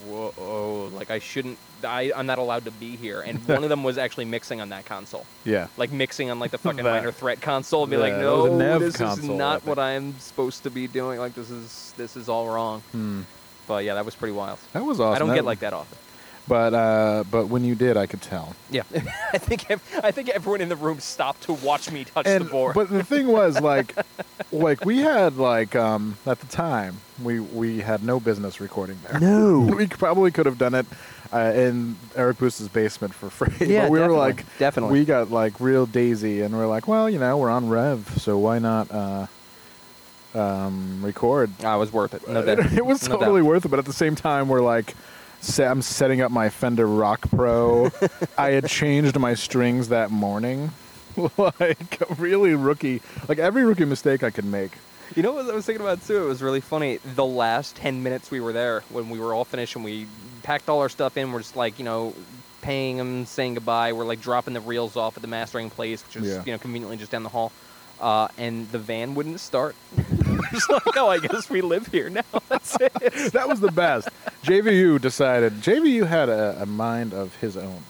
whoa 0.05 0.89
like 0.93 1.09
I 1.11 1.19
shouldn't 1.19 1.57
I 1.83 2.11
I'm 2.15 2.25
not 2.25 2.37
allowed 2.39 2.65
to 2.65 2.71
be 2.71 2.95
here 2.95 3.21
and 3.21 3.39
one 3.47 3.63
of 3.63 3.69
them 3.69 3.83
was 3.83 3.97
actually 3.97 4.25
mixing 4.25 4.61
on 4.61 4.69
that 4.69 4.85
console 4.85 5.25
Yeah. 5.45 5.67
like 5.77 5.91
mixing 5.91 6.29
on 6.29 6.39
like 6.39 6.51
the 6.51 6.57
fucking 6.67 6.83
That- 6.83 6.91
minor 7.01 7.11
threat 7.11 7.41
console 7.41 7.83
and 7.83 7.91
be 7.91 7.97
like 7.97 8.13
Yeah, 8.13 8.17
that 8.19 8.31
was 8.31 8.51
a 8.51 8.55
no 8.55 8.79
this 8.79 8.95
is 8.95 9.01
I 9.01 9.15
not 9.27 9.61
think." 9.61 9.67
what 9.67 9.79
I'm 9.79 10.17
supposed 10.19 10.63
to 10.63 10.69
be 10.69 10.87
doing 10.87 11.19
like 11.19 11.33
this 11.35 11.49
is 11.49 11.93
this 11.97 12.15
is 12.15 12.29
all 12.29 12.47
wrong 12.49 12.81
Hmm. 12.91 13.21
but 13.67 13.83
yeah 13.83 13.93
that 13.95 14.05
was 14.05 14.15
pretty 14.15 14.33
wild 14.33 14.59
That 14.73 14.83
was 14.85 14.99
awesome. 14.99 15.15
I 15.15 15.19
don't 15.19 15.35
get 15.35 15.45
like 15.45 15.59
that 15.59 15.73
often 15.73 15.97
But 16.47 16.73
uh, 16.73 17.23
but 17.29 17.47
when 17.47 17.65
you 17.65 17.75
did, 17.75 17.97
I 17.97 18.05
could 18.05 18.21
tell. 18.21 18.55
Yeah, 18.71 18.83
I 19.33 19.37
think 19.37 19.69
ev- 19.69 19.99
I 20.01 20.11
think 20.11 20.29
everyone 20.29 20.61
in 20.61 20.69
the 20.69 20.77
room 20.77 20.99
stopped 21.01 21.43
to 21.43 21.53
watch 21.53 21.91
me 21.91 22.05
touch 22.05 22.25
And 22.25 22.45
the 22.45 22.49
board. 22.49 22.73
but 22.73 22.89
the 22.89 23.03
thing 23.03 23.27
was 23.27 23.59
like, 23.71 23.93
like 24.53 24.85
we 24.85 24.99
had 24.99 25.35
like 25.37 25.75
um, 25.75 26.15
at 26.25 26.39
the 26.39 26.47
time 26.47 26.97
we 27.21 27.41
we 27.41 27.79
had 27.81 28.01
no 28.01 28.19
business 28.21 28.61
recording 28.61 28.97
there. 29.09 29.19
no. 29.19 29.59
we 29.77 29.87
probably 29.87 30.31
could 30.31 30.45
have 30.45 30.57
done 30.57 30.73
it 30.73 30.85
uh, 31.33 31.51
in 31.53 31.97
Eric 32.15 32.37
Boost's 32.37 32.67
basement 32.69 33.13
for 33.13 33.29
free. 33.29 33.67
Yeah, 33.67 33.81
but 33.83 33.91
we 33.91 33.99
were 33.99 34.05
definitely, 34.05 34.17
like, 34.17 34.57
definitely. 34.57 34.99
we 34.99 35.05
got 35.05 35.29
like 35.29 35.59
real 35.59 35.85
daisy, 35.85 36.41
and 36.43 36.55
we're 36.55 36.67
like, 36.67 36.87
well, 36.87 37.09
you 37.09 37.19
know, 37.19 37.37
we're 37.37 37.49
on 37.51 37.67
Rev, 37.67 38.21
so 38.21 38.37
why 38.37 38.59
not 38.59 38.89
uh, 38.89 39.27
um, 40.33 41.01
record? 41.03 41.51
I 41.63 41.75
was 41.75 41.91
worth 41.91 42.13
it. 42.13 42.25
No 42.27 42.39
Uh, 42.39 42.55
doubt. 42.55 42.71
it 42.73 42.85
was 42.85 43.07
No 43.09 43.17
totally 43.17 43.41
doubt. 43.41 43.47
worth 43.49 43.65
it, 43.65 43.69
but 43.69 43.79
at 43.79 43.85
the 43.85 43.91
same 43.93 44.15
time, 44.15 44.47
we're 44.47 44.61
like. 44.61 44.95
Se- 45.41 45.65
I'm 45.65 45.81
setting 45.81 46.21
up 46.21 46.31
my 46.31 46.49
Fender 46.49 46.87
Rock 46.87 47.29
Pro. 47.29 47.91
I 48.37 48.51
had 48.51 48.67
changed 48.67 49.17
my 49.19 49.33
strings 49.33 49.89
that 49.89 50.11
morning. 50.11 50.71
like 51.37 51.97
really 52.19 52.53
rookie, 52.53 53.01
like 53.27 53.39
every 53.39 53.65
rookie 53.65 53.85
mistake 53.85 54.23
I 54.23 54.29
could 54.29 54.45
make. 54.45 54.71
You 55.15 55.23
know 55.23 55.31
what 55.31 55.49
I 55.49 55.53
was 55.55 55.65
thinking 55.65 55.83
about 55.83 56.05
too? 56.05 56.23
It 56.23 56.27
was 56.27 56.43
really 56.43 56.61
funny. 56.61 56.97
The 57.15 57.25
last 57.25 57.75
ten 57.75 58.03
minutes 58.03 58.29
we 58.29 58.39
were 58.39 58.53
there, 58.53 58.81
when 58.89 59.09
we 59.09 59.19
were 59.19 59.33
all 59.33 59.45
finished 59.45 59.75
and 59.75 59.83
we 59.83 60.05
packed 60.43 60.69
all 60.69 60.79
our 60.81 60.89
stuff 60.89 61.17
in, 61.17 61.31
we're 61.31 61.39
just 61.39 61.55
like, 61.55 61.79
you 61.79 61.85
know, 61.85 62.13
paying 62.61 62.97
them, 62.97 63.25
saying 63.25 63.55
goodbye. 63.55 63.93
We're 63.93 64.05
like 64.05 64.21
dropping 64.21 64.53
the 64.53 64.59
reels 64.61 64.95
off 64.95 65.15
at 65.17 65.21
the 65.21 65.27
mastering 65.27 65.69
place, 65.71 66.05
which 66.05 66.17
is 66.17 66.27
Yeah. 66.35 66.43
you 66.45 66.51
know 66.51 66.57
conveniently 66.59 66.97
just 66.97 67.11
down 67.11 67.23
the 67.23 67.29
hall. 67.29 67.51
Uh, 67.99 68.27
and 68.37 68.69
the 68.71 68.79
van 68.79 69.15
wouldn't 69.15 69.39
start. 69.39 69.75
just 70.51 70.69
like, 70.69 70.97
oh, 70.97 71.07
I 71.07 71.19
guess 71.19 71.49
we 71.49 71.61
live 71.61 71.87
here 71.87 72.09
now. 72.09 72.21
That's 72.49 72.75
it. 72.79 72.93
that 73.33 73.47
was 73.47 73.59
the 73.59 73.71
best. 73.71 74.09
JVU 74.43 75.01
decided. 75.01 75.53
JVU 75.61 76.07
had 76.07 76.29
a, 76.29 76.61
a 76.61 76.65
mind 76.65 77.13
of 77.13 77.35
his 77.37 77.57
own, 77.57 77.83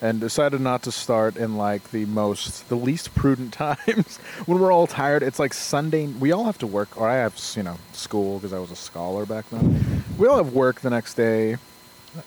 and 0.00 0.20
decided 0.20 0.60
not 0.60 0.82
to 0.82 0.92
start 0.92 1.36
in 1.36 1.56
like 1.56 1.90
the 1.90 2.04
most, 2.06 2.68
the 2.68 2.76
least 2.76 3.14
prudent 3.14 3.52
times 3.52 4.18
when 4.46 4.58
we're 4.58 4.72
all 4.72 4.86
tired. 4.86 5.22
It's 5.22 5.38
like 5.38 5.54
Sunday. 5.54 6.06
We 6.06 6.32
all 6.32 6.44
have 6.44 6.58
to 6.58 6.66
work, 6.66 7.00
or 7.00 7.08
I 7.08 7.16
have 7.16 7.38
you 7.56 7.62
know 7.62 7.78
school 7.92 8.38
because 8.38 8.52
I 8.52 8.58
was 8.58 8.70
a 8.70 8.76
scholar 8.76 9.24
back 9.24 9.48
then. 9.50 10.04
We 10.18 10.26
all 10.26 10.36
have 10.36 10.52
work 10.52 10.80
the 10.80 10.90
next 10.90 11.14
day. 11.14 11.56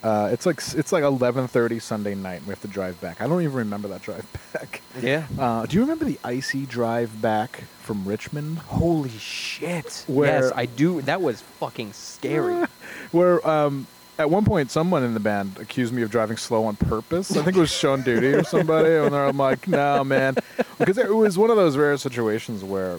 Uh, 0.02 0.30
it's 0.32 0.46
like 0.46 0.60
it's 0.74 0.90
like 0.92 1.04
eleven 1.04 1.46
thirty 1.46 1.78
Sunday 1.78 2.14
night. 2.14 2.38
and 2.38 2.46
We 2.46 2.50
have 2.52 2.60
to 2.62 2.68
drive 2.68 3.00
back. 3.00 3.20
I 3.20 3.26
don't 3.28 3.42
even 3.42 3.54
remember 3.56 3.88
that 3.88 4.02
drive 4.02 4.26
back. 4.52 4.82
Yeah. 5.00 5.26
Uh, 5.38 5.64
do 5.66 5.76
you 5.76 5.80
remember 5.82 6.04
the 6.04 6.18
icy 6.24 6.66
drive 6.66 7.20
back 7.22 7.62
from 7.82 8.04
Richmond? 8.04 8.58
Holy 8.58 9.10
shit. 9.10 10.04
Where- 10.08 10.42
yes, 10.44 10.52
I 10.56 10.66
do. 10.66 11.02
That 11.02 11.20
was 11.22 11.40
fucking 11.40 11.92
scary. 11.92 12.66
Where 13.12 13.46
um, 13.48 13.86
at 14.18 14.28
one 14.28 14.44
point 14.44 14.70
someone 14.72 15.04
in 15.04 15.14
the 15.14 15.20
band 15.20 15.58
accused 15.60 15.92
me 15.92 16.02
of 16.02 16.10
driving 16.10 16.36
slow 16.36 16.64
on 16.64 16.74
purpose. 16.76 17.36
I 17.36 17.42
think 17.44 17.56
it 17.56 17.60
was 17.60 17.70
Sean 17.72 18.02
Duty 18.02 18.28
or 18.28 18.42
somebody, 18.44 18.94
and 18.94 19.14
I'm 19.14 19.36
like, 19.36 19.68
no, 19.68 20.02
man, 20.02 20.34
because 20.78 20.98
it 20.98 21.14
was 21.14 21.38
one 21.38 21.50
of 21.50 21.56
those 21.56 21.76
rare 21.76 21.96
situations 21.96 22.64
where 22.64 22.98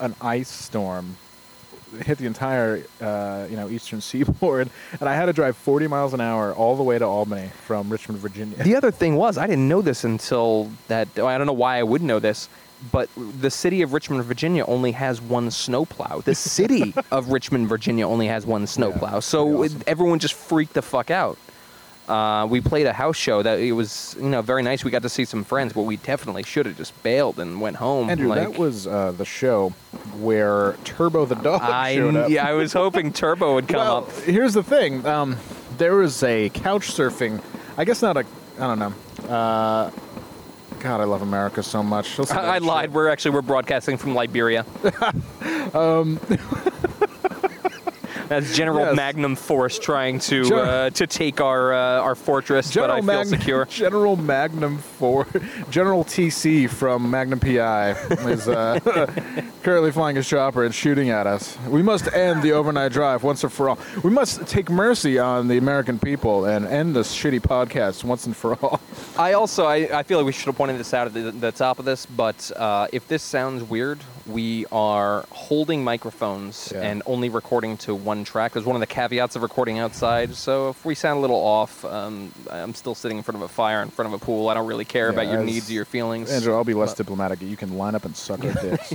an 0.00 0.14
ice 0.20 0.48
storm 0.48 1.16
hit 2.04 2.18
the 2.18 2.26
entire 2.26 2.82
uh, 3.00 3.46
you 3.50 3.56
know 3.56 3.68
eastern 3.68 4.00
seaboard, 4.08 4.70
and 5.00 5.08
I 5.08 5.14
had 5.14 5.26
to 5.26 5.32
drive 5.32 5.56
40 5.56 5.86
miles 5.86 6.14
an 6.14 6.20
hour 6.20 6.52
all 6.52 6.76
the 6.76 6.82
way 6.82 6.98
to 6.98 7.04
Albany 7.04 7.50
from 7.64 7.90
Richmond, 7.90 8.20
Virginia. 8.20 8.62
The 8.62 8.76
other 8.76 8.90
thing 8.90 9.16
was, 9.16 9.38
I 9.38 9.46
didn't 9.46 9.68
know 9.68 9.82
this 9.82 10.04
until 10.04 10.70
that. 10.88 11.08
I 11.18 11.38
don't 11.38 11.46
know 11.46 11.52
why 11.52 11.78
I 11.78 11.82
would 11.82 12.02
know 12.02 12.18
this, 12.18 12.48
but 12.92 13.08
the 13.16 13.50
city 13.50 13.82
of 13.82 13.92
Richmond, 13.92 14.24
Virginia, 14.24 14.64
only 14.66 14.92
has 14.92 15.20
one 15.20 15.50
snowplow. 15.50 16.20
The 16.20 16.34
city 16.34 16.94
of 17.10 17.30
Richmond, 17.30 17.68
Virginia, 17.68 18.06
only 18.06 18.26
has 18.28 18.46
one 18.46 18.66
snowplow. 18.66 19.20
so 19.20 19.64
awesome. 19.64 19.82
everyone 19.86 20.18
just 20.18 20.34
freaked 20.34 20.74
the 20.74 20.82
fuck 20.82 21.10
out. 21.10 21.38
Uh, 22.08 22.46
we 22.46 22.60
played 22.60 22.86
a 22.86 22.92
house 22.92 23.16
show 23.16 23.42
that 23.42 23.58
it 23.58 23.72
was, 23.72 24.16
you 24.18 24.30
know, 24.30 24.40
very 24.40 24.62
nice. 24.62 24.82
We 24.82 24.90
got 24.90 25.02
to 25.02 25.10
see 25.10 25.26
some 25.26 25.44
friends, 25.44 25.74
but 25.74 25.82
we 25.82 25.96
definitely 25.98 26.42
should 26.42 26.64
have 26.64 26.76
just 26.76 27.00
bailed 27.02 27.38
and 27.38 27.60
went 27.60 27.76
home. 27.76 28.08
Andrew, 28.08 28.28
like, 28.28 28.40
that 28.40 28.58
was 28.58 28.86
uh, 28.86 29.12
the 29.12 29.26
show 29.26 29.70
where 30.18 30.72
Turbo 30.84 31.26
the 31.26 31.34
dog 31.34 31.60
I, 31.60 31.96
showed 31.96 32.16
up. 32.16 32.30
yeah, 32.30 32.48
I 32.48 32.52
was 32.52 32.72
hoping 32.72 33.12
Turbo 33.12 33.54
would 33.54 33.68
come 33.68 33.80
well, 33.80 33.96
up. 33.98 34.12
Here's 34.20 34.54
the 34.54 34.62
thing. 34.62 35.04
Um, 35.04 35.36
there 35.76 35.96
was 35.96 36.22
a 36.22 36.48
couch 36.50 36.88
surfing. 36.88 37.42
I 37.76 37.84
guess 37.84 38.00
not 38.00 38.16
a. 38.16 38.24
I 38.58 38.74
don't 38.74 38.78
know. 38.78 38.94
Uh, 39.28 39.90
God, 40.80 41.00
I 41.00 41.04
love 41.04 41.22
America 41.22 41.62
so 41.62 41.82
much. 41.82 42.18
I, 42.30 42.56
I 42.56 42.58
lied. 42.58 42.92
We're 42.92 43.08
actually 43.08 43.32
we're 43.32 43.42
broadcasting 43.42 43.96
from 43.96 44.14
Liberia. 44.14 44.64
um, 45.74 46.20
That's 48.28 48.54
General 48.54 48.86
Yes. 48.86 48.96
Magnum 48.96 49.36
Force 49.36 49.78
trying 49.78 50.18
to 50.20 50.44
Gen- 50.44 50.58
uh, 50.58 50.90
to 50.90 51.06
take 51.06 51.40
our 51.40 51.72
uh, 51.72 52.00
our 52.02 52.14
fortress, 52.14 52.74
but 52.74 52.90
I 52.90 52.96
feel 52.96 53.04
Magnum, 53.04 53.28
secure. 53.40 53.64
General 53.70 54.16
Magnum 54.16 54.78
Force, 54.78 55.28
General 55.70 56.04
TC 56.04 56.68
from 56.68 57.10
Magnum 57.10 57.40
PI 57.40 57.90
is 58.28 58.46
uh, 58.48 58.78
currently 59.62 59.92
flying 59.92 60.16
his 60.16 60.28
chopper 60.28 60.64
and 60.64 60.74
shooting 60.74 61.10
at 61.10 61.26
us. 61.26 61.56
We 61.68 61.82
must 61.82 62.12
end 62.12 62.42
the 62.42 62.52
overnight 62.52 62.92
drive 62.92 63.22
once 63.24 63.42
and 63.44 63.52
for 63.52 63.70
all. 63.70 63.78
We 64.02 64.10
must 64.10 64.46
take 64.46 64.70
mercy 64.70 65.18
on 65.18 65.48
the 65.48 65.58
American 65.58 65.98
people 65.98 66.44
and 66.44 66.66
end 66.66 66.94
this 66.94 67.14
shitty 67.16 67.40
podcast 67.40 68.04
once 68.04 68.26
and 68.26 68.36
for 68.36 68.54
all. 68.62 68.80
I 69.16 69.32
also 69.32 69.64
I, 69.64 69.98
I 69.98 70.02
feel 70.02 70.18
like 70.18 70.26
we 70.26 70.32
should 70.32 70.46
have 70.46 70.56
pointed 70.56 70.78
this 70.78 70.92
out 70.94 71.06
at 71.06 71.14
the, 71.14 71.30
the 71.32 71.52
top 71.52 71.78
of 71.78 71.84
this, 71.84 72.06
but 72.06 72.50
uh, 72.56 72.88
if 72.92 73.08
this 73.08 73.22
sounds 73.22 73.62
weird, 73.62 73.98
we 74.28 74.66
are 74.70 75.24
holding 75.30 75.82
microphones 75.82 76.70
Yeah. 76.74 76.82
and 76.82 77.02
only 77.06 77.28
recording 77.30 77.76
to 77.78 77.94
one 77.94 78.24
track. 78.24 78.52
There's 78.52 78.66
one 78.66 78.76
of 78.76 78.80
the 78.80 78.86
caveats 78.86 79.36
of 79.36 79.42
recording 79.42 79.78
outside. 79.78 80.34
So 80.34 80.68
if 80.68 80.84
we 80.84 80.94
sound 80.94 81.18
a 81.18 81.20
little 81.20 81.36
off, 81.40 81.84
um, 81.84 82.30
I'm 82.50 82.74
still 82.74 82.94
sitting 82.94 83.16
in 83.16 83.22
front 83.22 83.36
of 83.36 83.42
a 83.42 83.48
fire 83.48 83.80
in 83.82 83.88
front 83.88 84.12
of 84.12 84.20
a 84.20 84.24
pool. 84.24 84.48
I 84.48 84.54
don't 84.54 84.66
really 84.66 84.84
care 84.84 85.06
Yeah, 85.06 85.12
about 85.20 85.26
your 85.32 85.42
needs 85.42 85.70
or 85.70 85.72
your 85.72 85.84
feelings. 85.86 86.30
Andrew, 86.30 86.54
I'll 86.54 86.64
be 86.64 86.74
less 86.74 86.90
But- 86.90 86.98
diplomatic. 86.98 87.40
You 87.42 87.56
can 87.56 87.78
line 87.78 87.94
up 87.94 88.04
and 88.04 88.14
suck 88.14 88.44
our 88.44 88.52
dicks. 88.52 88.92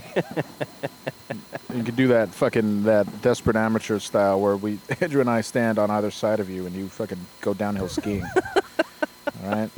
you 1.73 1.83
can 1.83 1.95
do 1.95 2.07
that 2.09 2.29
fucking 2.29 2.83
that 2.83 3.21
desperate 3.23 3.55
amateur 3.55 3.97
style 3.99 4.39
where 4.39 4.55
we 4.55 4.77
Andrew 5.01 5.21
and 5.21 5.29
I 5.29 5.41
stand 5.41 5.79
on 5.79 5.89
either 5.89 6.11
side 6.11 6.39
of 6.39 6.49
you 6.49 6.67
and 6.67 6.75
you 6.75 6.87
fucking 6.89 7.25
go 7.41 7.53
downhill 7.55 7.87
skiing. 7.89 8.23
All 9.43 9.49
right, 9.49 9.69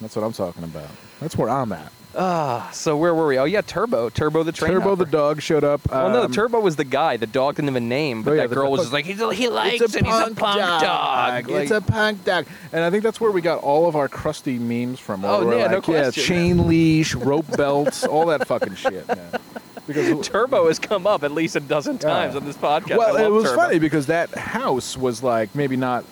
that's 0.00 0.16
what 0.16 0.24
I'm 0.24 0.32
talking 0.32 0.64
about. 0.64 0.88
That's 1.20 1.36
where 1.36 1.50
I'm 1.50 1.72
at. 1.72 1.92
Ah, 2.16 2.70
so 2.72 2.96
where 2.96 3.14
were 3.14 3.26
we? 3.26 3.38
Oh 3.38 3.44
yeah, 3.44 3.60
Turbo, 3.60 4.08
Turbo 4.08 4.42
the 4.42 4.52
train. 4.52 4.72
Turbo 4.72 4.94
the 4.94 5.04
dog 5.04 5.42
showed 5.42 5.64
up. 5.64 5.80
Well, 5.90 6.10
no, 6.10 6.22
um, 6.24 6.32
Turbo 6.32 6.60
was 6.60 6.76
the 6.76 6.84
guy. 6.84 7.16
The 7.16 7.26
dog 7.26 7.56
didn't 7.56 7.68
have 7.68 7.76
a 7.76 7.80
name, 7.80 8.22
but 8.22 8.30
Oh, 8.30 8.34
yeah, 8.34 8.46
that 8.46 8.54
girl 8.54 8.70
was 8.70 8.82
just 8.82 8.92
like, 8.92 9.04
he's 9.04 9.20
a, 9.20 9.32
he 9.34 9.48
likes 9.48 9.80
It's 9.80 9.94
a 9.94 9.98
and 9.98 10.06
he's 10.06 10.14
a 10.16 10.20
punk 10.20 10.38
punk 10.38 10.58
dog. 10.82 11.50
it's 11.50 11.70
a 11.70 11.80
punk 11.80 12.24
dog, 12.24 12.46
and 12.72 12.84
I 12.84 12.90
think 12.90 13.02
that's 13.02 13.20
where 13.20 13.30
we 13.30 13.40
got 13.40 13.58
all 13.62 13.88
of 13.88 13.96
our 13.96 14.08
crusty 14.08 14.58
memes 14.58 15.00
from. 15.00 15.24
Oh, 15.24 15.40
yeah, 15.56 15.66
no 15.68 15.76
like, 15.78 15.88
yeah, 15.88 16.02
question. 16.04 16.22
chain 16.24 16.68
leash, 16.68 17.14
rope 17.14 17.46
belts, 17.56 18.04
all 18.04 18.26
that 18.26 18.46
fucking 18.46 18.74
shit. 18.76 19.04
Yeah. 19.08 19.38
Because 19.86 20.26
Turbo 20.28 20.68
has 20.68 20.78
come 20.78 21.06
up 21.06 21.24
at 21.24 21.32
least 21.32 21.56
a 21.56 21.60
dozen 21.60 21.98
times 21.98 22.34
Yeah. 22.34 22.40
on 22.40 22.46
this 22.46 22.56
podcast. 22.56 22.96
Well, 22.96 23.16
it 23.16 23.28
was 23.28 23.44
Turbo. 23.44 23.56
funny 23.56 23.78
because 23.78 24.06
that 24.06 24.30
house 24.34 24.96
was 24.96 25.22
like 25.22 25.54
maybe 25.54 25.76
not. 25.76 26.04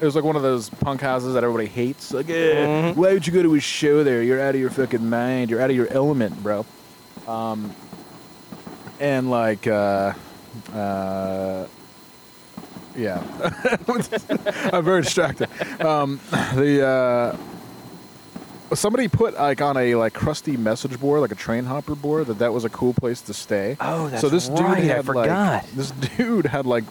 It 0.00 0.04
was 0.04 0.14
like 0.16 0.24
one 0.24 0.36
of 0.36 0.42
those 0.42 0.68
punk 0.68 1.00
houses 1.00 1.34
that 1.34 1.44
everybody 1.44 1.68
hates. 1.68 2.12
Like, 2.12 2.28
eh, 2.28 2.32
Mm-hmm. 2.66 3.00
why 3.00 3.12
would 3.12 3.26
you 3.26 3.32
go 3.32 3.42
to 3.42 3.54
a 3.54 3.60
show 3.60 4.02
there? 4.04 4.22
You're 4.22 4.40
out 4.40 4.54
of 4.54 4.60
your 4.60 4.70
fucking 4.70 5.08
mind. 5.08 5.50
You're 5.50 5.60
out 5.60 5.70
of 5.70 5.76
your 5.76 5.88
element, 5.88 6.42
bro. 6.42 6.66
Um, 7.28 7.74
and 9.00 9.30
like, 9.30 9.66
uh, 9.66 10.12
uh, 10.74 11.66
yeah, 12.96 13.22
I'm 14.72 14.84
very 14.84 15.02
distracted. 15.02 15.48
Um, 15.80 16.20
the 16.54 16.86
uh, 16.86 17.36
somebody 18.74 19.08
put 19.08 19.34
like 19.34 19.60
on 19.60 19.76
a 19.76 19.94
like 19.96 20.12
crusty 20.12 20.56
message 20.56 20.98
board, 21.00 21.20
like 21.20 21.32
a 21.32 21.36
train 21.36 21.64
hopper 21.64 21.94
board, 21.94 22.26
that 22.26 22.38
that 22.40 22.52
was 22.52 22.64
a 22.64 22.70
cool 22.70 22.94
place 22.94 23.20
to 23.22 23.34
stay. 23.34 23.76
Oh, 23.80 24.08
that's 24.08 24.20
so 24.20 24.28
this 24.28 24.48
dude 24.48 24.60
right, 24.60 24.78
I 24.78 24.80
had 24.86 25.04
forgot. 25.06 25.26
like 25.28 25.70
this 25.72 25.90
dude 26.16 26.46
had 26.46 26.66
like 26.66 26.84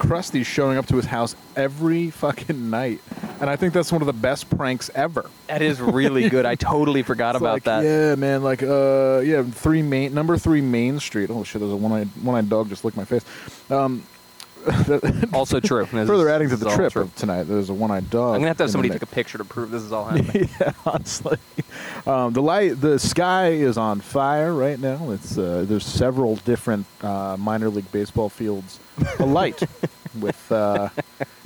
Krusty 0.00 0.44
showing 0.44 0.78
up 0.78 0.86
to 0.86 0.96
his 0.96 1.04
house 1.04 1.36
every 1.54 2.10
fucking 2.10 2.70
night, 2.70 3.00
and 3.40 3.50
I 3.50 3.56
think 3.56 3.74
that's 3.74 3.92
one 3.92 4.00
of 4.00 4.06
the 4.06 4.14
best 4.14 4.48
pranks 4.56 4.90
ever. 4.94 5.28
That 5.46 5.60
is 5.60 5.80
really 5.80 6.28
good. 6.30 6.46
I 6.46 6.54
totally 6.54 7.02
forgot 7.02 7.34
It's 7.34 7.42
about 7.42 7.52
like, 7.52 7.64
that. 7.64 7.84
Yeah, 7.84 8.14
man. 8.14 8.42
Like, 8.42 8.62
uh, 8.62 9.20
yeah, 9.22 9.42
three 9.42 9.82
main 9.82 10.14
number 10.14 10.38
three 10.38 10.62
Main 10.62 10.98
Street. 11.00 11.28
Oh 11.30 11.44
shit, 11.44 11.60
there's 11.60 11.72
a 11.72 11.76
one-eyed 11.76 12.08
one-eyed 12.22 12.48
dog 12.48 12.70
just 12.70 12.84
licked 12.84 12.96
my 12.96 13.04
face. 13.04 13.24
Um, 13.70 14.02
Also 15.32 15.60
true. 15.60 15.84
This 15.86 16.06
further 16.08 16.28
is- 16.28 16.34
adding 16.34 16.48
to 16.50 16.56
the 16.56 16.70
trip 16.70 16.94
of 16.96 17.14
tonight, 17.16 17.44
there's 17.44 17.70
a 17.70 17.74
one-eyed 17.74 18.10
dog. 18.10 18.34
I'm 18.34 18.40
gonna 18.40 18.48
have 18.48 18.56
to 18.58 18.64
have 18.64 18.70
somebody 18.70 18.90
take 18.92 19.02
a 19.02 19.06
picture 19.06 19.38
to 19.38 19.44
prove 19.44 19.70
this 19.70 19.82
is 19.82 19.92
all 19.92 20.04
happening. 20.08 20.48
yeah, 20.60 20.72
honestly, 20.84 21.38
um, 22.06 22.32
the 22.32 22.42
light, 22.42 22.80
the 22.80 22.98
sky 22.98 23.48
is 23.48 23.78
on 23.78 24.00
fire 24.00 24.52
right 24.52 24.78
now. 24.78 25.10
It's 25.10 25.38
uh, 25.38 25.64
there's 25.66 25.86
several 25.86 26.36
different 26.36 26.86
uh, 27.02 27.36
minor 27.38 27.68
league 27.70 27.90
baseball 27.92 28.28
fields 28.28 28.78
alight 29.18 29.62
with 30.20 30.50
uh, 30.52 30.88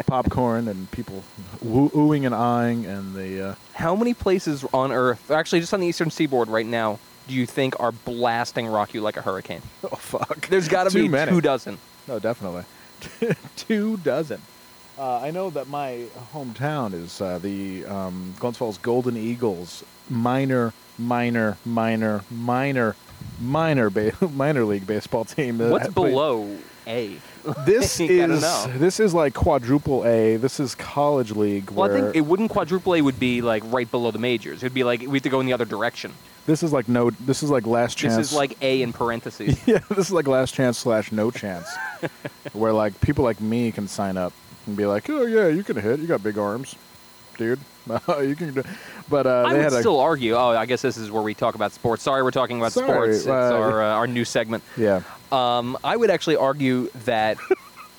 popcorn 0.07 0.69
and 0.69 0.91
people 0.91 1.23
woo- 1.63 1.91
oohing 1.91 2.27
and 2.27 2.35
eyeing, 2.35 2.87
and 2.87 3.15
the 3.15 3.51
uh, 3.51 3.55
How 3.75 3.95
many 3.95 4.15
places 4.15 4.65
on 4.73 4.91
Earth, 4.93 5.31
actually 5.31 5.61
just 5.61 5.75
on 5.75 5.81
the 5.81 5.87
eastern 5.87 6.11
seaboard 6.11 6.49
right 6.49 6.67
now, 6.67 6.99
do 7.29 7.35
you 7.35 7.47
think 7.47 7.79
are 7.81 7.93
blasting 7.93 8.67
rock 8.67 8.95
you 8.95 9.01
like 9.03 9.17
a 9.17 9.23
hurricane? 9.23 9.63
oh 9.85 9.97
fuck, 9.97 10.49
There's 10.49 10.69
got 10.69 10.89
to 10.91 10.95
be 10.95 11.09
many. 11.09 11.31
two 11.31 11.41
dozen. 11.41 11.79
No, 12.09 12.19
definitely, 12.19 12.65
two 13.57 13.97
dozen. 13.99 14.41
Uh, 14.99 15.21
I 15.21 15.31
know 15.33 15.51
that 15.51 15.69
my 15.69 16.05
hometown 16.33 16.93
is 16.95 17.21
uh, 17.21 17.39
the 17.39 17.85
um, 17.87 18.35
Glens 18.39 18.57
Falls 18.57 18.79
Golden 18.79 19.17
Eagles 19.17 19.83
minor, 20.09 20.73
minor, 20.99 21.57
minor, 21.65 22.23
minor, 22.31 22.95
minor, 23.41 23.91
ba- 23.91 24.13
minor 24.35 24.65
league 24.65 24.87
baseball 24.87 25.25
team. 25.25 25.59
What's 25.59 25.89
play- 25.95 26.11
below 26.11 26.59
A? 26.87 27.17
This 27.67 28.01
is 28.01 28.41
this 28.79 29.01
is 29.01 29.13
like 29.13 29.35
quadruple 29.35 30.07
A. 30.07 30.37
This 30.37 30.61
is 30.61 30.75
college 30.75 31.33
league. 31.33 31.71
Well, 31.71 31.91
I 31.91 31.93
think 31.93 32.17
it 32.17 32.23
wouldn't 32.23 32.51
quadruple 32.51 32.95
A 32.95 33.03
would 33.03 33.19
be 33.21 33.43
like 33.43 33.63
right 33.67 33.91
below 33.91 34.11
the 34.13 34.19
majors. 34.19 34.63
It'd 34.63 34.73
be 34.73 34.85
like 34.85 35.01
we 35.01 35.09
have 35.19 35.23
to 35.25 35.29
go 35.29 35.41
in 35.41 35.47
the 35.47 35.53
other 35.53 35.67
direction. 35.67 36.15
This 36.47 36.63
is 36.63 36.73
like 36.73 36.89
no. 36.89 37.11
This 37.11 37.43
is 37.43 37.51
like 37.51 37.67
last 37.67 37.97
chance. 37.97 38.17
This 38.17 38.31
is 38.31 38.37
like 38.37 38.57
A 38.63 38.83
in 38.83 38.93
parentheses. 38.93 39.61
yeah. 39.67 39.79
This 39.89 40.07
is 40.07 40.13
like 40.13 40.27
last 40.27 40.55
chance 40.55 40.79
slash 40.79 41.13
no 41.13 41.31
chance, 41.31 41.69
where 42.53 42.73
like 42.73 43.01
people 43.01 43.25
like 43.25 43.41
me 43.41 43.73
can 43.73 43.89
sign 43.89 44.17
up 44.17 44.33
and 44.67 44.77
be 44.77 44.87
like, 44.87 45.09
oh 45.11 45.25
yeah, 45.25 45.49
you 45.49 45.65
can 45.65 45.77
hit. 45.77 46.01
You 46.01 46.07
got 46.07 46.23
big 46.23 46.39
arms, 46.39 46.75
dude. 47.39 47.61
you 48.09 48.37
can. 48.37 48.55
Do. 48.55 48.63
But 49.09 49.27
uh, 49.27 49.45
I 49.47 49.53
would 49.53 49.63
had 49.63 49.73
a 49.73 49.81
still 49.81 50.01
argue. 50.01 50.35
Oh, 50.35 50.49
I 50.51 50.67
guess 50.67 50.83
this 50.83 50.97
is 50.97 51.11
where 51.11 51.23
we 51.23 51.35
talk 51.35 51.55
about 51.55 51.73
sports. 51.73 52.03
Sorry, 52.03 52.23
we're 52.23 52.31
talking 52.31 52.59
about 52.59 52.73
Sorry, 52.73 52.89
sports. 52.89 53.17
It's 53.19 53.27
uh, 53.27 53.33
our 53.33 53.83
uh, 53.83 53.95
our 53.95 54.07
new 54.07 54.25
segment. 54.25 54.65
yeah. 54.77 55.03
Um, 55.33 55.77
I 55.83 55.97
would 55.97 56.11
actually 56.11 56.37
argue 56.37 56.91
that 57.05 57.39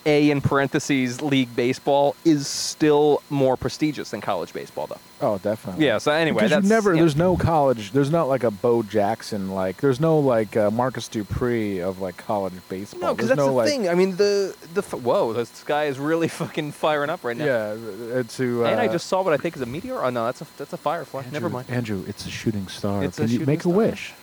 A 0.08 0.30
in 0.30 0.40
parentheses 0.42 1.22
league 1.22 1.56
baseball 1.56 2.16
is 2.24 2.48
still 2.48 3.24
more 3.30 3.58
prestigious 3.58 4.12
than 4.12 4.22
college 4.22 4.54
baseball, 4.54 4.86
though. 4.88 5.00
Oh, 5.22 5.38
definitely. 5.40 5.86
Yeah. 5.86 5.98
So 5.98 6.12
anyway, 6.12 6.36
Because 6.44 6.52
that's 6.52 6.68
never, 6.68 6.94
yeah. 6.94 7.00
there's 7.02 7.16
no 7.16 7.36
college, 7.38 7.92
there's 7.92 8.12
not 8.12 8.28
like 8.28 8.44
a 8.44 8.52
Bo 8.52 8.84
Jackson, 8.84 9.52
like, 9.52 9.78
there's 9.78 10.00
no 10.00 10.20
like 10.20 10.56
uh, 10.56 10.70
Marcus 10.70 11.08
Dupree 11.08 11.80
of 11.80 12.02
like 12.02 12.18
college 12.18 12.54
baseball. 12.70 13.02
no, 13.02 13.14
because 13.16 13.30
that's 13.30 13.38
no, 13.38 13.48
the 13.48 13.52
like, 13.54 13.68
thing. 13.70 13.90
I 13.90 13.96
mean, 13.96 14.16
the 14.18 14.56
the 14.74 14.82
f- 14.82 14.94
whoa, 14.94 15.34
this 15.34 15.64
guy 15.64 15.86
is 15.86 15.98
really 15.98 16.28
fucking 16.42 16.74
firing 16.74 17.10
up 17.10 17.24
right 17.24 17.36
now. 17.38 17.46
Yeah, 17.46 17.76
uh, 18.20 18.24
to. 18.24 18.66
Uh, 18.66 18.70
and 18.70 18.80
I 18.80 18.88
just 18.88 19.08
saw 19.08 19.24
what 19.24 19.34
I 19.34 19.38
think 19.38 19.56
is 19.56 19.62
a 19.62 19.66
meteor. 19.66 20.04
Oh 20.04 20.10
no, 20.12 20.26
that's 20.26 20.42
a 20.42 20.48
that's 20.58 20.74
a 20.74 20.78
firefly. 20.78 21.24
Never 21.32 21.50
mind. 21.50 21.70
Andrew, 21.70 22.04
it's 22.08 22.26
a 22.28 22.30
shooting 22.30 22.68
star. 22.68 23.04
It's 23.04 23.18
a 23.18 23.24
Can 23.24 23.32
you 23.32 23.46
make 23.46 23.62
star. 23.62 23.74
a 23.74 23.76
wish? 23.76 24.14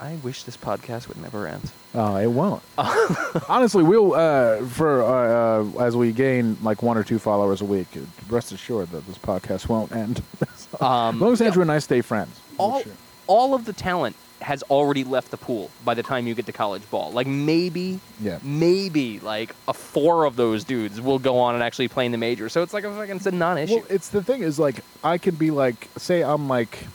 I 0.00 0.16
wish 0.22 0.44
this 0.44 0.56
podcast 0.56 1.08
would 1.08 1.18
never 1.20 1.46
end. 1.46 1.70
Oh, 1.94 2.16
it 2.16 2.26
won't. 2.28 2.62
Honestly, 3.50 3.82
we'll 3.82 4.14
uh, 4.14 4.62
for 4.64 5.02
uh, 5.02 5.62
uh, 5.78 5.84
as 5.84 5.94
we 5.94 6.10
gain 6.12 6.56
like 6.62 6.82
one 6.82 6.96
or 6.96 7.04
two 7.04 7.18
followers 7.18 7.60
a 7.60 7.66
week. 7.66 7.86
Rest 8.30 8.50
assured 8.52 8.90
that 8.92 9.06
this 9.06 9.18
podcast 9.18 9.68
won't 9.68 9.92
end. 9.92 10.22
Um, 10.80 11.16
as 11.16 11.20
long 11.20 11.32
as 11.32 11.40
yeah, 11.40 11.46
Andrew 11.48 11.62
and 11.62 11.72
I 11.72 11.80
stay 11.80 12.00
friends. 12.00 12.40
all 12.56 12.76
uh, 12.78 12.82
all 13.26 13.54
of 13.54 13.64
the 13.64 13.72
talent 13.72 14.14
has 14.40 14.62
already 14.64 15.02
left 15.04 15.30
the 15.32 15.36
pool 15.36 15.68
by 15.84 15.94
the 15.94 16.02
time 16.02 16.26
you 16.28 16.34
get 16.34 16.46
to 16.46 16.52
college 16.52 16.88
ball. 16.90 17.10
Like 17.10 17.26
maybe, 17.26 17.98
Yeah. 18.20 18.38
maybe 18.42 19.18
like 19.20 19.54
a 19.68 19.74
four 19.74 20.24
of 20.24 20.36
those 20.36 20.62
dudes 20.64 21.00
will 21.00 21.18
go 21.18 21.38
on 21.38 21.54
and 21.56 21.62
actually 21.64 21.88
play 21.88 22.06
in 22.06 22.12
the 22.12 22.18
major. 22.18 22.48
So 22.48 22.62
it's 22.62 22.72
like 22.72 22.84
a 22.84 22.94
fucking 22.94 23.16
it's 23.16 23.26
a 23.26 23.32
non-issue. 23.32 23.74
Well, 23.78 23.84
it's 23.90 24.08
the 24.10 24.22
thing 24.22 24.42
is 24.42 24.58
like 24.60 24.82
I 25.02 25.18
can 25.18 25.34
be 25.34 25.50
like, 25.50 25.88
say 25.98 26.22
I'm 26.22 26.48
like, 26.48 26.86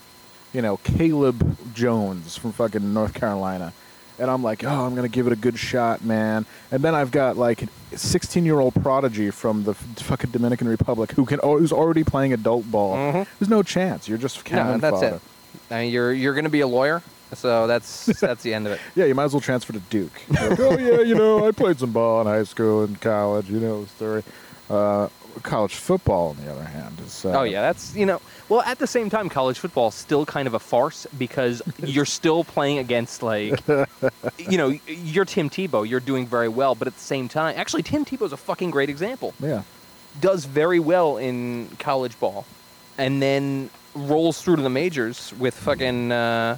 you 0.55 0.61
know, 0.61 0.77
Caleb 0.77 1.57
Jones 1.73 2.37
from 2.37 2.53
fucking 2.53 2.93
North 2.93 3.13
Carolina, 3.13 3.73
and 4.17 4.31
I'm 4.31 4.41
like, 4.41 4.63
oh, 4.63 4.85
I'm 4.85 4.95
gonna 4.95 5.09
give 5.09 5.27
it 5.27 5.33
a 5.33 5.35
good 5.35 5.59
shot, 5.59 6.01
man. 6.03 6.45
And 6.71 6.81
then 6.81 6.95
I've 6.95 7.11
got 7.11 7.35
like 7.35 7.63
a 7.91 7.97
16 7.97 8.45
year 8.45 8.59
old 8.61 8.73
prodigy 8.81 9.31
from 9.31 9.65
the 9.65 9.73
fucking 9.73 10.29
Dominican 10.31 10.69
Republic 10.69 11.11
who 11.11 11.25
can 11.25 11.39
who's 11.43 11.73
already 11.73 12.05
playing 12.05 12.31
adult 12.31 12.71
ball. 12.71 12.95
Mhm. 12.95 13.27
There's 13.37 13.49
no 13.49 13.63
chance. 13.63 14.07
You're 14.07 14.17
just 14.17 14.49
no, 14.49 14.77
that's 14.77 15.01
fodder. 15.01 15.15
it. 15.17 15.21
I 15.69 15.81
mean, 15.83 15.91
you're 15.91 16.13
you're 16.13 16.33
gonna 16.33 16.47
be 16.49 16.61
a 16.61 16.67
lawyer, 16.67 17.03
so 17.33 17.67
that's 17.67 18.05
that's 18.21 18.41
the 18.41 18.53
end 18.53 18.65
of 18.67 18.73
it. 18.73 18.79
Yeah, 18.95 19.05
you 19.05 19.15
might 19.15 19.25
as 19.25 19.33
well 19.33 19.41
transfer 19.41 19.73
to 19.73 19.79
Duke. 19.79 20.13
Like, 20.29 20.57
oh 20.59 20.77
yeah, 20.77 21.01
you 21.01 21.15
know, 21.15 21.45
I 21.45 21.51
played 21.51 21.79
some 21.79 21.91
ball 21.91 22.21
in 22.21 22.27
high 22.27 22.43
school 22.45 22.85
and 22.85 22.99
college. 23.01 23.49
You 23.49 23.59
know 23.59 23.83
the 23.83 23.89
story. 23.89 24.23
Uh, 24.69 25.09
college 25.43 25.75
football, 25.75 26.29
on 26.29 26.37
the 26.45 26.49
other 26.49 26.63
hand, 26.63 26.97
is. 27.05 27.25
Uh, 27.25 27.39
Oh 27.39 27.43
yeah, 27.43 27.61
that's 27.61 27.93
you 27.93 28.05
know. 28.05 28.21
Well, 28.47 28.61
at 28.61 28.77
the 28.77 28.87
same 28.87 29.09
time, 29.09 29.29
college 29.29 29.57
football 29.57 29.87
is 29.87 29.95
still 29.95 30.25
kind 30.25 30.47
of 30.47 30.53
a 30.53 30.59
farce 30.59 31.07
because 31.17 31.61
you're 31.77 32.05
still 32.05 32.43
playing 32.43 32.77
against 32.77 33.23
like, 33.23 33.59
you 34.37 34.57
know, 34.57 34.77
you're 34.87 35.25
Tim 35.25 35.49
Tebow. 35.49 35.87
You're 35.87 35.99
doing 35.99 36.27
very 36.27 36.49
well, 36.49 36.75
but 36.75 36.87
at 36.87 36.93
the 36.93 36.99
same 36.99 37.27
time, 37.27 37.55
actually, 37.57 37.83
Tim 37.83 38.05
Tebow's 38.05 38.33
a 38.33 38.37
fucking 38.37 38.71
great 38.71 38.89
example. 38.89 39.33
Yeah. 39.39 39.63
Does 40.21 40.45
very 40.45 40.79
well 40.79 41.17
in 41.17 41.69
college 41.79 42.17
ball, 42.19 42.45
and 42.97 43.21
then 43.21 43.69
rolls 43.95 44.41
through 44.41 44.57
to 44.57 44.61
the 44.61 44.69
majors 44.69 45.33
with 45.39 45.55
fucking, 45.55 46.11
uh, 46.11 46.57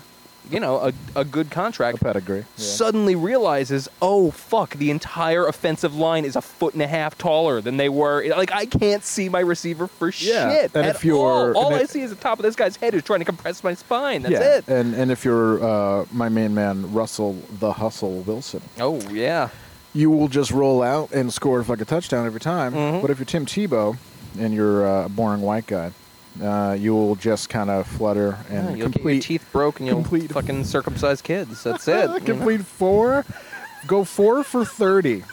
you 0.51 0.59
know, 0.59 0.77
a, 0.77 0.93
a 1.19 1.23
good 1.25 1.47
A 1.47 1.49
contract. 1.49 1.99
pedigree. 2.01 2.39
Yeah. 2.39 2.45
Suddenly 2.55 3.15
realizes, 3.15 3.87
oh 4.01 4.31
fuck, 4.31 4.71
the 4.75 4.89
entire 4.91 5.45
offensive 5.47 5.95
line 5.95 6.25
is 6.25 6.35
a 6.35 6.41
foot 6.41 6.73
and 6.73 6.81
a 6.81 6.87
half 6.87 7.17
taller 7.17 7.61
than 7.61 7.77
they 7.77 7.89
were. 7.89 8.25
Like 8.29 8.51
I 8.51 8.65
can't 8.65 9.03
see 9.03 9.29
my 9.29 9.39
receiver 9.39 9.87
for 9.87 10.07
Yeah, 10.17 10.49
shit. 10.51 10.71
and 10.75 10.87
if 10.87 11.03
you're- 11.05 11.19
all, 11.19 11.57
all 11.57 11.73
I 11.73 11.79
it- 11.79 11.89
see 11.89 12.01
is 12.01 12.09
the 12.09 12.15
top 12.15 12.39
of 12.39 12.43
this 12.43 12.55
guy's 12.55 12.75
head 12.75 12.93
who's 12.93 13.03
trying 13.03 13.19
to 13.19 13.25
compress 13.25 13.63
my 13.63 13.73
spine. 13.73 14.21
That's 14.23 14.33
yeah. 14.33 14.57
it. 14.57 14.67
And 14.67 14.93
and 14.95 15.11
if 15.11 15.23
you're 15.25 15.63
uh, 15.63 16.05
my 16.11 16.29
main 16.29 16.53
man, 16.53 16.93
Russell 16.93 17.35
the 17.59 17.73
Hustle 17.73 18.21
Wilson, 18.21 18.61
Oh 18.79 18.99
yeah. 19.09 19.49
you 19.93 20.09
will 20.11 20.27
just 20.27 20.51
roll 20.51 20.81
out 20.83 21.11
and 21.11 21.31
score 21.33 21.61
like 21.63 21.81
a 21.81 21.85
touchdown 21.85 22.25
every 22.25 22.39
time. 22.39 22.73
Mhm. 22.73 23.01
But 23.01 23.09
if 23.11 23.19
you're 23.19 23.25
Tim 23.25 23.45
Tebow 23.45 23.97
and 24.39 24.53
you're 24.53 24.85
uh, 24.87 25.05
a 25.05 25.09
boring 25.09 25.41
white 25.41 25.65
guy, 25.67 25.91
uh, 26.41 26.75
you 26.79 26.93
will 26.93 27.15
just 27.15 27.49
kind 27.49 27.69
of 27.69 27.87
flutter 27.87 28.37
Yeah, 28.51 28.57
and 28.69 28.77
you'll 28.77 28.91
complete 28.91 29.21
get 29.21 29.29
your 29.29 29.39
teeth 29.39 29.49
broke 29.51 29.79
and 29.79 29.87
you'll 29.87 30.01
complete- 30.01 30.31
fucking 30.31 30.63
circumcise 30.65 31.21
kids. 31.21 31.63
That's 31.63 31.87
it. 31.87 32.01
you 32.01 32.07
know? 32.07 32.19
complete 32.19 32.61
four, 32.65 33.25
go 33.85 34.03
four 34.03 34.43
for 34.43 34.65
thirty 34.65 35.23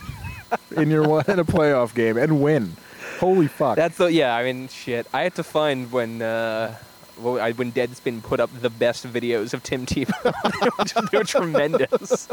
in 0.76 0.90
your 0.90 1.06
one 1.08 1.24
in 1.28 1.38
a 1.38 1.44
playoff 1.44 1.94
game 1.94 2.16
and 2.16 2.42
win. 2.42 2.76
Holy 3.20 3.46
fuck! 3.48 3.76
That's 3.76 3.96
the 3.96 4.12
yeah. 4.12 4.34
I 4.34 4.44
mean, 4.44 4.68
shit. 4.68 5.06
I 5.12 5.22
had 5.22 5.34
to 5.36 5.44
find 5.44 5.90
when 5.92 6.20
uh, 6.20 6.76
well, 7.18 7.40
I, 7.40 7.52
when 7.52 7.70
Deadspin 7.70 8.22
put 8.22 8.40
up 8.40 8.50
the 8.60 8.70
best 8.70 9.06
videos 9.06 9.54
of 9.54 9.62
Tim 9.62 9.86
Tebow. 9.86 11.10
they 11.10 11.18
were 11.18 11.24
tremendous. 11.24 12.26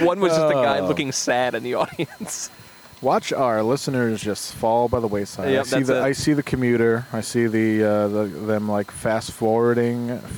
One 0.00 0.18
was 0.20 0.32
just 0.32 0.50
a 0.50 0.54
guy 0.54 0.80
Oh. 0.80 0.88
looking 0.88 1.12
sad 1.12 1.54
in 1.54 1.62
the 1.62 1.74
audience. 1.74 2.50
Watch 3.04 3.34
our 3.34 3.62
listeners 3.62 4.22
just 4.22 4.54
fall 4.54 4.88
by 4.88 4.98
the 4.98 5.06
wayside. 5.06 5.50
Yep, 5.52 5.60
I 5.60 5.62
see 5.64 5.76
that's 5.76 5.88
the 5.88 5.96
it. 5.98 6.02
I 6.02 6.12
see 6.12 6.32
the 6.32 6.42
commuter. 6.42 7.06
I 7.12 7.20
see 7.20 7.46
the, 7.46 7.84
uh, 7.84 8.08
the 8.08 8.24
them 8.24 8.66
like 8.66 8.90
fast 8.90 9.32
forwarding. 9.32 10.20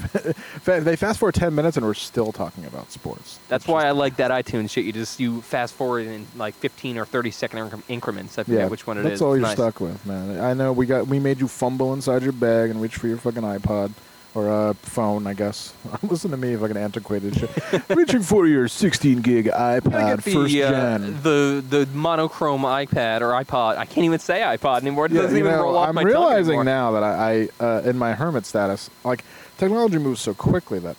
They 0.64 0.96
fast 0.96 1.20
forward 1.20 1.36
ten 1.36 1.54
minutes 1.54 1.76
and 1.76 1.86
we're 1.86 1.94
still 1.94 2.32
talking 2.32 2.64
about 2.64 2.90
sports. 2.90 3.38
That's 3.48 3.68
why 3.68 3.86
I 3.86 3.92
like 3.92 4.16
that 4.16 4.32
iTunes 4.32 4.70
shit. 4.70 4.84
You 4.84 4.92
just 4.92 5.20
you 5.20 5.40
fast 5.42 5.74
forward 5.74 6.06
in 6.08 6.26
like 6.34 6.54
15 6.54 6.98
or 6.98 7.04
30 7.04 7.30
second 7.30 7.84
increments. 7.88 8.36
I 8.36 8.42
forget 8.42 8.58
yeah, 8.62 8.66
which 8.66 8.84
one 8.84 8.98
it 8.98 9.02
is. 9.06 9.10
that's 9.10 9.22
all 9.22 9.34
It's 9.34 9.38
you're 9.40 9.46
nice. 9.46 9.56
stuck 9.56 9.80
with, 9.80 10.04
man. 10.04 10.40
I 10.40 10.54
know 10.54 10.72
we 10.72 10.86
got 10.86 11.06
we 11.06 11.20
made 11.20 11.38
you 11.38 11.46
fumble 11.46 11.92
inside 11.94 12.22
your 12.24 12.32
bag 12.32 12.70
and 12.70 12.82
reach 12.82 12.96
for 12.96 13.06
your 13.06 13.18
fucking 13.18 13.42
iPod 13.42 13.92
or 14.36 14.48
a 14.68 14.74
phone, 14.74 15.26
I 15.26 15.32
guess. 15.32 15.72
Listen 16.02 16.30
to 16.30 16.36
me, 16.36 16.54
fucking 16.56 16.76
antiquated 16.76 17.34
shit. 17.36 17.50
Reaching 17.88 18.22
for 18.22 18.46
your 18.46 18.68
16 18.68 19.22
gig 19.22 19.46
iPad 19.46 20.22
the, 20.22 20.30
first 20.30 20.54
uh, 20.54 20.70
gen. 20.98 21.22
the 21.22 21.64
the 21.68 21.88
monochrome 21.94 22.60
iPad 22.62 23.22
or 23.22 23.30
iPod. 23.30 23.78
I 23.78 23.86
can't 23.86 24.04
even 24.04 24.18
say 24.18 24.40
iPod 24.40 24.82
anymore. 24.82 25.06
It 25.06 25.12
Yeah, 25.12 25.22
doesn't 25.22 25.38
even 25.38 25.52
know, 25.52 25.62
roll 25.62 25.78
off. 25.78 25.88
I'm 25.88 25.94
my 25.94 26.02
realizing 26.02 26.64
now 26.64 26.92
that 26.92 27.02
I, 27.02 27.48
I 27.60 27.64
uh, 27.64 27.82
in 27.86 27.96
my 27.96 28.12
hermit 28.12 28.44
status, 28.44 28.90
like 29.04 29.24
technology 29.56 29.96
moves 29.98 30.20
so 30.20 30.34
quickly 30.34 30.78
that 30.80 30.96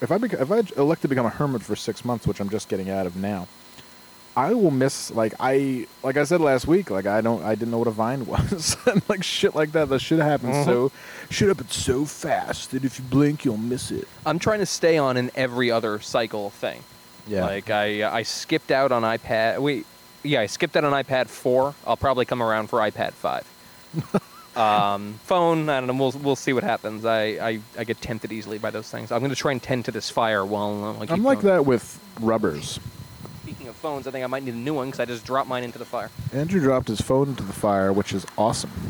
if 0.00 0.10
I 0.10 0.18
bec- 0.18 0.32
if 0.32 0.50
I 0.50 0.62
elect 0.76 1.02
to 1.02 1.08
become 1.08 1.26
a 1.26 1.30
hermit 1.30 1.62
for 1.62 1.76
six 1.76 2.04
months, 2.04 2.26
which 2.26 2.40
I'm 2.40 2.48
just 2.50 2.68
getting 2.68 2.90
out 2.90 3.06
of 3.06 3.14
now, 3.14 3.46
I 4.36 4.54
will 4.54 4.70
miss 4.70 5.10
like 5.10 5.34
I 5.40 5.86
like 6.02 6.16
I 6.16 6.24
said 6.24 6.40
last 6.40 6.66
week, 6.66 6.90
like 6.90 7.06
I 7.06 7.20
don't 7.20 7.42
I 7.42 7.54
didn't 7.54 7.70
know 7.72 7.78
what 7.78 7.88
a 7.88 7.92
vine 7.92 8.26
was 8.34 8.76
and 8.86 9.02
like 9.08 9.22
shit 9.24 9.54
like 9.54 9.72
that. 9.72 9.88
That 9.88 10.00
shit 10.00 10.18
happens 10.20 10.54
Mhm. 10.56 10.64
so 10.64 10.92
shit 11.30 11.48
happens 11.48 11.74
so 11.74 12.04
fast 12.04 12.70
that 12.70 12.84
if 12.84 12.98
you 12.98 13.04
blink, 13.04 13.44
you'll 13.44 13.56
miss 13.56 13.90
it. 13.90 14.06
I'm 14.24 14.38
trying 14.38 14.60
to 14.60 14.66
stay 14.66 14.96
on 14.98 15.16
in 15.16 15.30
every 15.34 15.70
other 15.70 15.98
cycle 16.00 16.50
thing. 16.50 16.82
Yeah, 17.26 17.44
Like 17.44 17.70
I 17.70 18.08
I 18.18 18.22
skipped 18.22 18.70
out 18.70 18.92
on 18.92 19.02
iPad. 19.02 19.58
Wait, 19.58 19.84
yeah, 20.22 20.40
I 20.40 20.46
skipped 20.46 20.76
out 20.76 20.84
on 20.84 20.92
iPad 20.92 21.26
four. 21.28 21.74
I'll 21.86 21.96
probably 21.96 22.24
come 22.24 22.42
around 22.42 22.68
for 22.68 22.78
iPad 22.78 23.12
five. 23.12 23.44
um, 24.56 25.14
phone, 25.24 25.68
I 25.68 25.80
don't 25.80 25.86
know. 25.88 25.94
We'll 25.94 26.12
we'll 26.22 26.36
see 26.36 26.52
what 26.52 26.62
happens. 26.64 27.04
I, 27.04 27.22
I, 27.24 27.60
I 27.78 27.84
get 27.84 28.00
tempted 28.00 28.32
easily 28.32 28.58
by 28.58 28.70
those 28.70 28.88
things. 28.90 29.10
I'm 29.12 29.18
going 29.20 29.30
to 29.30 29.36
try 29.36 29.52
and 29.52 29.62
tend 29.62 29.84
to 29.86 29.90
this 29.92 30.08
fire 30.10 30.44
while 30.44 30.84
uh, 30.84 30.94
I 31.02 31.06
keep 31.06 31.10
I'm 31.10 31.22
like 31.24 31.40
that 31.42 31.66
with 31.66 31.98
rubbers. 32.20 32.78
Phones, 33.80 34.06
I 34.06 34.10
think 34.10 34.24
I 34.24 34.26
might 34.26 34.42
need 34.42 34.54
a 34.54 34.58
new 34.58 34.74
one 34.74 34.88
because 34.88 35.00
I 35.00 35.06
just 35.06 35.24
dropped 35.24 35.48
mine 35.48 35.64
into 35.64 35.78
the 35.78 35.84
fire. 35.84 36.10
Andrew 36.32 36.60
dropped 36.60 36.88
his 36.88 37.00
phone 37.00 37.30
into 37.30 37.42
the 37.42 37.52
fire, 37.52 37.92
which 37.92 38.12
is 38.12 38.26
awesome. 38.38 38.70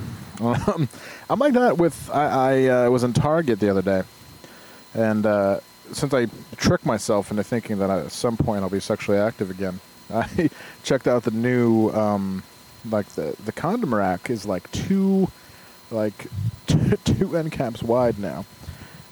Um, 0.41 0.89
I'm 1.29 1.39
like 1.39 1.53
that 1.53 1.77
with 1.77 2.09
I, 2.11 2.25
I 2.25 2.67
uh, 2.87 2.91
was 2.91 3.05
in 3.05 3.13
Target 3.13 3.61
the 3.61 3.69
other 3.69 3.83
day, 3.83 4.05
and 4.95 5.27
uh, 5.27 5.61
since 5.93 6.15
I 6.15 6.29
tricked 6.57 6.87
myself 6.87 7.31
into 7.31 7.45
thinking 7.45 7.77
that 7.77 7.91
at 7.91 8.11
some 8.11 8.39
point 8.39 8.63
I'll 8.63 8.71
be 8.71 8.81
sexually 8.81 9.19
active 9.19 9.51
again, 9.51 9.81
I 10.11 10.49
checked 10.83 11.07
out 11.07 11.25
the 11.25 11.31
new 11.31 11.91
um, 11.91 12.43
like 12.89 13.07
the 13.09 13.37
the 13.45 13.53
condom 13.53 13.95
rack 13.95 14.31
is 14.31 14.47
like 14.47 14.73
two 14.73 15.29
like 15.91 16.27
two 17.05 17.37
end 17.37 17.53
caps 17.53 17.83
wide 17.83 18.19
now, 18.19 18.47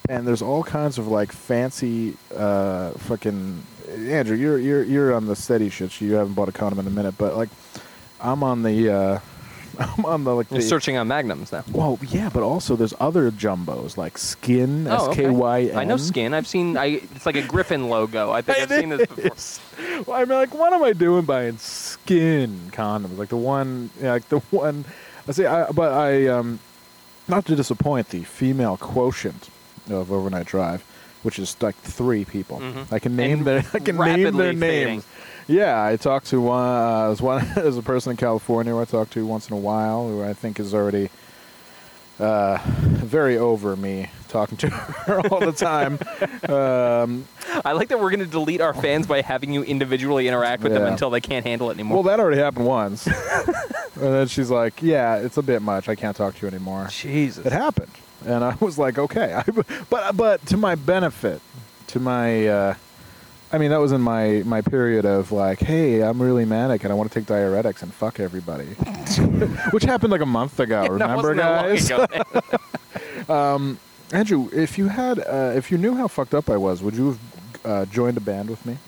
and 0.09 0.27
there's 0.27 0.43
all 0.43 0.63
kinds 0.63 0.99
of 0.99 1.07
like 1.09 1.33
fancy 1.33 2.17
uh, 2.35 2.91
fucking 2.93 3.63
Andrew. 3.91 4.37
You're 4.37 4.59
you're 4.59 4.83
you're 4.83 5.15
on 5.15 5.27
the 5.27 5.37
steady 5.37 5.69
shit. 5.71 5.91
so 5.93 6.05
You 6.05 6.15
haven't 6.15 6.35
bought 6.35 6.49
a 6.49 6.53
condom 6.53 6.79
in 6.81 6.87
a 6.87 6.91
minute, 6.91 7.15
but 7.19 7.37
like 7.37 7.51
I'm 8.21 8.43
on 8.43 8.63
the 8.63 8.91
uh, 8.91 9.19
I'm 9.79 10.05
on 10.05 10.25
the 10.25 10.35
like 10.35 10.51
You're 10.51 10.61
the 10.61 10.67
searching 10.67 10.97
on 10.97 11.09
magnums 11.09 11.53
now. 11.53 11.63
Well, 11.73 11.99
yeah, 12.09 12.31
but 12.33 12.43
also 12.43 12.75
there's 12.75 12.95
other 12.99 13.31
jumbos 13.31 13.97
like 13.97 14.19
Skin, 14.19 14.87
S 14.87 15.01
Oh, 15.01 15.11
okay. 15.11 15.25
K 15.25 15.31
Y 15.31 15.61
N. 15.65 15.77
I 15.79 15.85
know 15.85 15.97
skin. 15.97 16.35
I've 16.35 16.47
seen. 16.47 16.77
I. 16.77 16.87
It's 17.15 17.27
like 17.27 17.37
a 17.37 17.47
Griffin 17.47 17.89
logo. 17.89 18.31
I 18.31 18.41
think 18.41 18.59
I've 18.59 18.71
seen 18.71 18.89
this 18.89 19.07
before. 19.07 20.05
Well, 20.07 20.21
I'm 20.21 20.29
like, 20.29 20.55
what 20.55 20.73
am 20.73 20.83
I 20.83 20.93
doing 20.93 21.25
buying 21.25 21.59
skin 21.59 22.71
condoms? 22.73 23.19
Like 23.19 23.29
the 23.31 23.37
one, 23.37 23.91
yeah, 24.01 24.13
like 24.13 24.29
the 24.29 24.39
one. 24.51 24.85
I 25.27 25.33
say, 25.33 25.45
I, 25.45 25.71
but 25.73 25.93
I, 25.93 26.27
um, 26.29 26.59
not 27.27 27.45
to 27.47 27.55
disappoint 27.57 28.09
the 28.09 28.23
female 28.25 28.77
quotient 28.79 29.51
of 29.91 30.11
overnight 30.13 30.47
drive, 30.47 30.85
which 31.23 31.39
is 31.39 31.57
like 31.61 31.77
three 31.77 32.25
people. 32.25 32.59
Mhm. 32.61 32.93
I 32.93 32.99
can 32.99 33.17
name 33.17 33.39
And 33.39 33.47
their, 33.47 33.65
I 33.75 33.79
can 33.79 33.97
name 33.97 34.37
their 34.37 34.53
fading. 34.55 34.59
names. 34.59 35.07
Yeah, 35.47 35.83
I 35.83 35.97
talked 35.97 36.27
to 36.29 36.41
one. 36.41 36.63
Uh, 36.63 37.07
there's 37.07 37.23
one. 37.23 37.47
There's 37.55 37.77
a 37.79 37.83
person 37.83 38.11
in 38.11 38.17
California 38.19 38.73
who 38.75 38.81
I 38.81 38.85
talk 38.85 39.09
to 39.11 39.25
once 39.27 39.49
in 39.49 39.55
a 39.57 39.59
while, 39.59 40.07
who 40.09 40.23
I 40.23 40.35
think 40.35 40.61
is 40.61 40.75
already 40.75 41.09
uh, 42.21 42.59
very 42.67 43.39
over 43.39 43.75
me 43.77 44.11
talking 44.29 44.59
to 44.59 44.69
her 45.07 45.21
all 45.29 45.41
the 45.41 45.53
time. 45.53 45.99
um, 46.53 47.27
I 47.65 47.73
like 47.73 47.89
that 47.89 47.99
we're 47.99 48.11
going 48.11 48.21
to 48.21 48.27
delete 48.27 48.61
our 48.61 48.75
fans 48.75 49.07
by 49.07 49.23
having 49.23 49.53
you 49.55 49.63
individually 49.63 50.29
interact 50.29 50.63
with 50.63 50.73
them 50.75 50.85
until 50.85 51.09
they 51.11 51.21
can't 51.23 51.47
handle 51.47 51.71
it 51.71 51.75
anymore. 51.75 51.97
Well, 51.97 52.03
that 52.05 52.21
already 52.21 52.41
happened 52.41 52.67
once. 52.67 53.07
and 53.07 53.15
then 53.95 54.27
she's 54.29 54.51
like, 54.51 54.83
"Yeah, 54.83 55.17
it's 55.17 55.39
a 55.39 55.43
bit 55.43 55.63
much. 55.63 55.89
I 55.89 55.95
can't 55.95 56.15
talk 56.17 56.35
to 56.37 56.43
you 56.43 56.49
anymore." 56.49 56.89
Jesus. 56.91 57.47
It 57.47 57.53
happened, 57.53 57.93
and 58.27 58.45
I 58.45 58.55
was 58.61 58.79
like, 58.79 58.99
"Okay," 58.99 59.33
I, 59.35 59.45
but 59.91 60.17
but 60.17 60.45
to 60.47 60.57
my 60.57 60.75
benefit, 60.75 61.41
to 61.89 62.01
my, 62.01 62.47
uh, 62.47 62.75
I 63.53 63.59
mean, 63.59 63.71
that 63.71 63.81
was 63.81 63.93
in 63.93 64.01
my 64.01 64.43
my 64.45 64.61
period 64.63 65.05
of 65.05 65.33
like, 65.33 65.61
"Hey, 65.61 66.03
I'm 66.03 66.21
really 66.21 66.45
manic 66.45 66.85
and 66.85 66.93
I 66.93 66.97
want 66.97 67.11
to 67.13 67.19
take 67.21 67.27
diuretics 67.29 67.83
and 67.83 67.93
fuck 67.93 68.21
everybody," 68.21 68.65
which 69.71 69.85
happened 69.85 70.13
like 70.13 70.21
a 70.21 70.27
month 70.27 70.59
ago. 70.61 70.83
Yeah, 70.85 70.93
remember, 70.93 71.17
wasn't 71.17 71.37
that 71.39 71.67
long 71.67 71.77
guys? 71.77 71.91
ago. 73.29 73.77
Andrew, 74.13 74.49
if 74.53 74.79
you 74.79 74.89
had, 74.89 75.19
uh, 75.19 75.53
if 75.55 75.71
you 75.71 75.77
knew 75.79 75.95
how 75.95 76.09
fucked 76.09 76.35
up 76.35 76.49
I 76.49 76.57
was, 76.57 76.83
would 76.83 76.95
you 76.95 77.07
have 77.09 77.19
uh, 77.65 77.85
joined 77.87 78.17
a 78.17 78.21
band 78.21 78.49
with 78.49 78.65
me? 78.65 78.79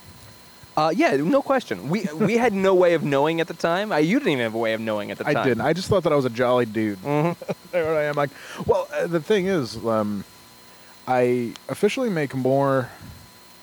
Uh, 0.77 0.93
yeah, 0.95 1.15
no 1.17 1.41
question. 1.41 1.89
We 1.89 2.07
we 2.15 2.37
had 2.37 2.53
no 2.53 2.73
way 2.73 2.93
of 2.93 3.03
knowing 3.03 3.41
at 3.41 3.47
the 3.47 3.53
time. 3.53 3.91
I, 3.91 3.99
you 3.99 4.19
didn't 4.19 4.31
even 4.33 4.43
have 4.43 4.53
a 4.55 4.57
way 4.57 4.73
of 4.73 4.79
knowing 4.81 5.11
at 5.11 5.17
the 5.17 5.23
time. 5.25 5.37
I 5.37 5.43
didn't. 5.43 5.61
I 5.61 5.73
just 5.73 5.87
thought 5.89 6.03
that 6.03 6.13
I 6.13 6.15
was 6.15 6.25
a 6.25 6.29
jolly 6.29 6.65
dude. 6.65 6.99
Mhm. 7.03 7.35
there 7.71 7.95
I 7.97 8.03
am. 8.03 8.15
Like, 8.15 8.29
well, 8.65 8.87
uh, 8.93 9.07
the 9.07 9.19
thing 9.21 9.47
is, 9.47 9.75
um, 9.85 10.23
I 11.07 11.53
officially 11.69 12.09
make 12.09 12.33
more 12.35 12.89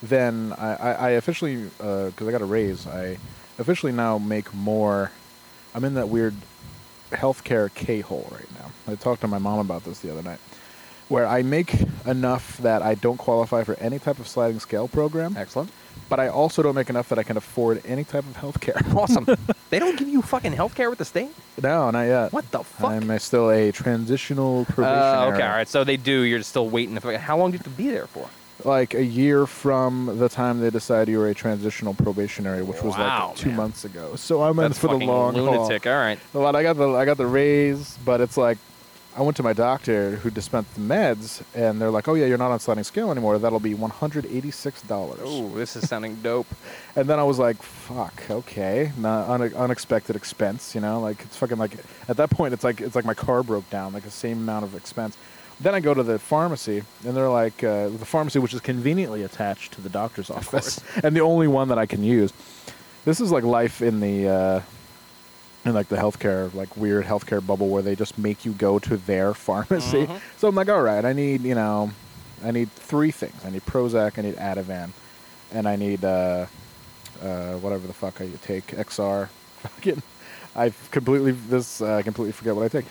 than 0.02 0.52
I, 0.52 0.74
I, 0.74 0.92
I 0.92 1.10
officially 1.10 1.56
because 1.78 2.28
I 2.28 2.30
got 2.30 2.42
a 2.42 2.44
raise. 2.46 2.86
I 2.86 3.18
officially 3.58 3.92
now 3.92 4.18
make 4.18 4.52
more. 4.54 5.10
I'm 5.74 5.84
in 5.84 5.94
that 5.94 6.08
weird 6.08 6.34
healthcare 7.10 7.72
K 7.72 8.00
hole 8.00 8.28
right 8.32 8.50
now. 8.58 8.70
I 8.92 8.96
talked 8.96 9.22
to 9.22 9.28
my 9.28 9.38
mom 9.38 9.58
about 9.60 9.84
this 9.84 10.00
the 10.00 10.10
other 10.10 10.22
night, 10.22 10.40
where 11.08 11.26
I 11.26 11.42
make 11.42 11.72
enough 12.06 12.58
that 12.58 12.82
I 12.82 12.94
don't 12.94 13.16
qualify 13.16 13.64
for 13.64 13.74
any 13.76 13.98
type 13.98 14.18
of 14.18 14.28
sliding 14.28 14.60
scale 14.60 14.88
program, 14.88 15.36
Excellent. 15.36 15.70
But 16.08 16.18
I 16.20 16.28
also 16.28 16.62
don't 16.62 16.74
make 16.74 16.90
enough 16.90 17.08
that 17.10 17.18
I 17.18 17.22
can 17.22 17.36
afford 17.36 17.82
any 17.86 18.04
type 18.04 18.24
of 18.24 18.36
healthcare. 18.36 18.76
Awesome. 18.98 19.26
they 19.70 19.78
don't 19.78 19.96
give 19.96 20.08
you 20.08 20.22
fucking 20.22 20.52
health 20.52 20.74
care 20.74 20.90
with 20.90 20.98
the 20.98 21.04
state? 21.04 21.30
no, 21.62 21.90
not 21.90 22.02
yet. 22.02 22.32
What 22.32 22.50
the 22.50 22.64
fuck? 22.64 22.90
I'm 22.90 23.10
uh, 23.10 23.18
still 23.18 23.50
a 23.50 23.70
transitional 23.70 24.64
probationary. 24.64 25.30
Uh, 25.30 25.34
okay, 25.34 25.42
all 25.42 25.50
right. 25.50 25.68
So 25.68 25.84
they 25.84 25.96
do. 25.96 26.22
You're 26.22 26.42
still 26.42 26.68
waiting. 26.68 26.96
How 26.96 27.38
long 27.38 27.50
do 27.50 27.54
you 27.54 27.58
have 27.58 27.64
to 27.64 27.82
be 27.82 27.88
there 27.90 28.06
for? 28.06 28.28
like 28.64 28.94
a 28.94 29.04
year 29.04 29.46
from 29.46 30.18
the 30.18 30.28
time 30.28 30.60
they 30.60 30.70
decide 30.70 31.08
you 31.08 31.18
were 31.18 31.28
a 31.28 31.34
transitional 31.34 31.94
probationary, 31.94 32.62
which 32.62 32.82
was 32.82 32.96
Wow, 32.96 33.28
like 33.28 33.36
two 33.36 33.48
man. 33.48 33.56
months 33.56 33.84
ago. 33.84 34.16
So 34.16 34.42
I'm 34.42 34.58
in 34.58 34.72
for 34.72 34.88
the 34.88 34.94
fucking 34.94 35.08
long 35.08 35.34
lunatic. 35.34 35.86
All 35.86 35.92
right. 35.92 36.18
haul. 36.32 36.42
But 36.42 36.56
I 36.56 36.62
got 36.62 36.76
the 36.76 36.88
I 36.90 37.04
got 37.04 37.16
the 37.16 37.26
raise, 37.26 37.96
but 38.04 38.20
it's 38.20 38.36
like 38.36 38.58
I 39.18 39.22
went 39.22 39.36
to 39.38 39.42
my 39.42 39.52
doctor 39.52 40.12
who 40.12 40.30
dispensed 40.30 40.72
the 40.76 40.80
meds, 40.80 41.42
and 41.52 41.80
they're 41.80 41.90
like, 41.90 42.06
"Oh 42.06 42.14
yeah, 42.14 42.26
you're 42.26 42.38
not 42.38 42.52
on 42.52 42.60
sliding 42.60 42.84
scale 42.84 43.10
anymore. 43.10 43.36
That'll 43.40 43.58
be 43.58 43.74
one 43.74 43.90
hundred 43.90 44.26
eighty 44.26 44.52
six 44.52 44.80
dollars." 44.82 45.18
Oh, 45.24 45.48
this 45.56 45.74
is 45.74 45.88
sounding 45.88 46.14
dope. 46.22 46.46
And 46.94 47.08
then 47.08 47.18
I 47.18 47.24
was 47.24 47.38
like, 47.38 47.60
"Fuck, 47.60 48.30
okay, 48.30 48.92
not 48.96 49.28
une- 49.28 49.54
unexpected 49.54 50.14
expense, 50.14 50.72
you 50.74 50.80
know? 50.80 51.00
Like 51.00 51.20
it's 51.22 51.36
fucking 51.36 51.58
like 51.58 51.72
at 52.08 52.16
that 52.16 52.30
point, 52.30 52.54
it's 52.54 52.62
like 52.62 52.80
it's 52.80 52.94
like 52.94 53.04
my 53.04 53.14
car 53.14 53.42
broke 53.42 53.68
down, 53.70 53.92
like 53.92 54.04
the 54.04 54.10
same 54.10 54.38
amount 54.38 54.64
of 54.64 54.76
expense." 54.76 55.16
Then 55.60 55.74
I 55.74 55.80
go 55.80 55.92
to 55.94 56.04
the 56.04 56.20
pharmacy, 56.20 56.84
and 57.04 57.16
they're 57.16 57.28
like, 57.28 57.64
uh, 57.64 57.88
the 57.88 58.04
pharmacy 58.04 58.38
which 58.38 58.54
is 58.54 58.60
conveniently 58.60 59.24
attached 59.24 59.72
to 59.72 59.80
the 59.80 59.88
doctor's 59.88 60.30
office, 60.30 60.80
and 61.02 61.16
the 61.16 61.22
only 61.22 61.48
one 61.48 61.66
that 61.68 61.78
I 61.78 61.86
can 61.86 62.04
use. 62.04 62.32
This 63.04 63.20
is 63.20 63.32
like 63.32 63.42
life 63.42 63.82
in 63.82 63.98
the 63.98 64.28
uh, 64.28 64.60
in 65.68 65.74
like 65.74 65.88
the 65.88 65.96
healthcare, 65.96 66.52
like 66.54 66.76
weird 66.76 67.04
healthcare 67.04 67.44
bubble 67.44 67.68
where 67.68 67.82
they 67.82 67.94
just 67.94 68.18
make 68.18 68.44
you 68.44 68.52
go 68.52 68.78
to 68.80 68.96
their 68.96 69.34
pharmacy. 69.46 70.06
Mhm. 70.06 70.20
So 70.38 70.48
I'm 70.48 70.54
like, 70.54 70.68
all 70.68 70.82
right, 70.82 71.04
I 71.04 71.12
need 71.12 71.42
you 71.42 71.54
know, 71.54 71.90
I 72.44 72.50
need 72.50 72.70
three 72.72 73.10
things. 73.10 73.44
I 73.44 73.50
need 73.50 73.64
Prozac, 73.66 74.18
I 74.18 74.22
need 74.22 74.36
Ativan, 74.36 74.90
and 75.52 75.68
I 75.68 75.76
need 75.76 76.04
uh, 76.04 76.46
uh, 77.22 77.52
whatever 77.54 77.86
the 77.86 77.92
fuck 77.92 78.20
I 78.20 78.28
take 78.42 78.66
XR. 78.68 79.28
Fucking, 79.58 80.02
I 80.56 80.72
completely 80.90 81.32
this 81.32 81.80
uh, 81.80 81.96
I 81.96 82.02
completely 82.02 82.32
forget 82.32 82.54
what 82.56 82.64
I 82.64 82.68
take. 82.68 82.86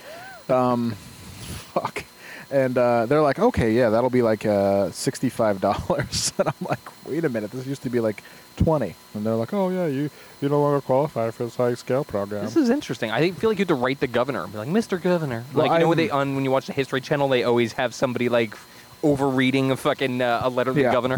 Um, 0.50 0.92
fuck. 1.74 2.04
And 2.50 2.78
uh, 2.78 3.06
they're 3.08 3.22
like, 3.22 3.40
okay, 3.40 3.74
yeah, 3.74 3.90
that'll 3.90 4.10
be 4.10 4.22
like 4.22 4.46
uh, 4.46 4.90
sixty-five 4.92 5.60
dollars. 5.60 6.32
and 6.38 6.48
I'm 6.48 6.68
like, 6.68 6.80
wait 7.06 7.26
a 7.26 7.30
minute, 7.30 7.52
this 7.52 7.66
used 7.68 7.84
to 7.84 7.90
be 7.90 8.00
like 8.00 8.24
twenty. 8.58 8.96
And 9.14 9.26
they're 9.26 9.36
like, 9.36 9.54
oh 9.54 9.70
yeah, 9.70 9.88
you 9.88 10.10
you 10.42 10.50
no 10.50 10.62
longer 10.62 10.82
qualify 10.82 11.32
for 11.32 11.46
this 11.46 11.56
high 11.56 11.74
scale 11.76 12.04
program. 12.04 12.44
This 12.46 12.58
is 12.58 12.70
interesting. 12.70 13.10
I 13.12 13.20
think- 13.20 13.38
feel 13.40 13.50
like 13.50 13.58
you 13.60 13.64
have 13.64 13.70
to 13.70 13.76
write 13.76 14.00
the 14.02 14.08
governor 14.08 14.44
and 14.44 14.52
be 14.52 14.58
like, 14.60 14.68
Mr. 14.70 15.02
Governor. 15.02 15.44
Well, 15.54 15.68
like, 15.68 15.78
you 15.78 15.84
know, 15.84 15.90
when 15.90 15.98
they 15.98 16.10
on 16.10 16.36
when 16.36 16.44
you 16.44 16.52
watch 16.52 16.68
the 16.68 16.74
History 16.74 17.00
Channel, 17.02 17.28
they 17.30 17.44
always 17.44 17.74
have 17.74 17.94
somebody 17.96 18.28
like 18.30 18.56
overreading 19.04 19.72
a 19.72 19.78
fucking 19.78 20.22
uh, 20.22 20.42
a 20.44 20.50
letter 20.50 20.74
to 20.74 20.80
Yeah. 20.82 20.88
the 20.90 20.94
governor. 20.94 21.18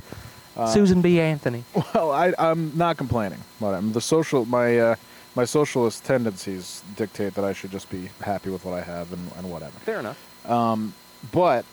Uh, 0.58 0.67
Susan 0.67 1.02
B. 1.02 1.19
Anthony. 1.21 1.63
Well, 1.95 2.12
I, 2.12 2.34
I'm 2.38 2.78
not 2.78 2.97
complaining. 2.97 3.39
But 3.62 3.73
I'm 3.75 3.93
the 3.93 4.02
social 4.02 4.45
my 4.45 4.78
uh, 4.78 4.95
my 5.36 5.45
socialist 5.45 6.04
tendencies 6.04 6.84
dictate 6.97 7.36
that 7.36 7.45
I 7.45 7.54
should 7.54 7.71
just 7.71 7.89
be 7.89 8.10
happy 8.21 8.49
with 8.49 8.65
what 8.65 8.73
I 8.73 8.82
have 8.82 9.13
and, 9.13 9.32
and 9.38 9.49
whatever. 9.49 9.71
Fair 9.80 9.99
enough. 9.99 10.17
But 11.32 11.65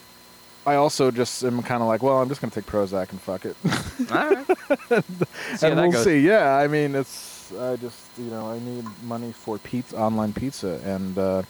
I 0.66 0.74
also 0.74 1.10
just 1.12 1.44
am 1.44 1.62
kind 1.62 1.80
of 1.80 1.88
like, 1.88 2.02
well, 2.02 2.20
I'm 2.20 2.28
just 2.28 2.40
gonna 2.40 2.50
take 2.50 2.66
Prozac 2.66 3.10
and 3.10 3.20
fuck 3.20 3.44
it, 3.44 3.56
All 4.10 4.16
right. 4.16 4.46
And 5.62 5.76
we'll 5.80 5.92
goes. 5.92 6.04
see. 6.04 6.18
Yeah, 6.20 6.56
I 6.56 6.66
mean, 6.66 6.94
it's 6.96 7.52
I 7.58 7.76
just 7.76 8.00
you 8.18 8.24
know 8.24 8.50
I 8.50 8.58
need 8.58 8.84
money 9.04 9.32
for 9.32 9.58
pizza, 9.58 9.96
online 9.96 10.32
pizza, 10.32 10.80
and 10.84 11.16
uh, 11.16 11.42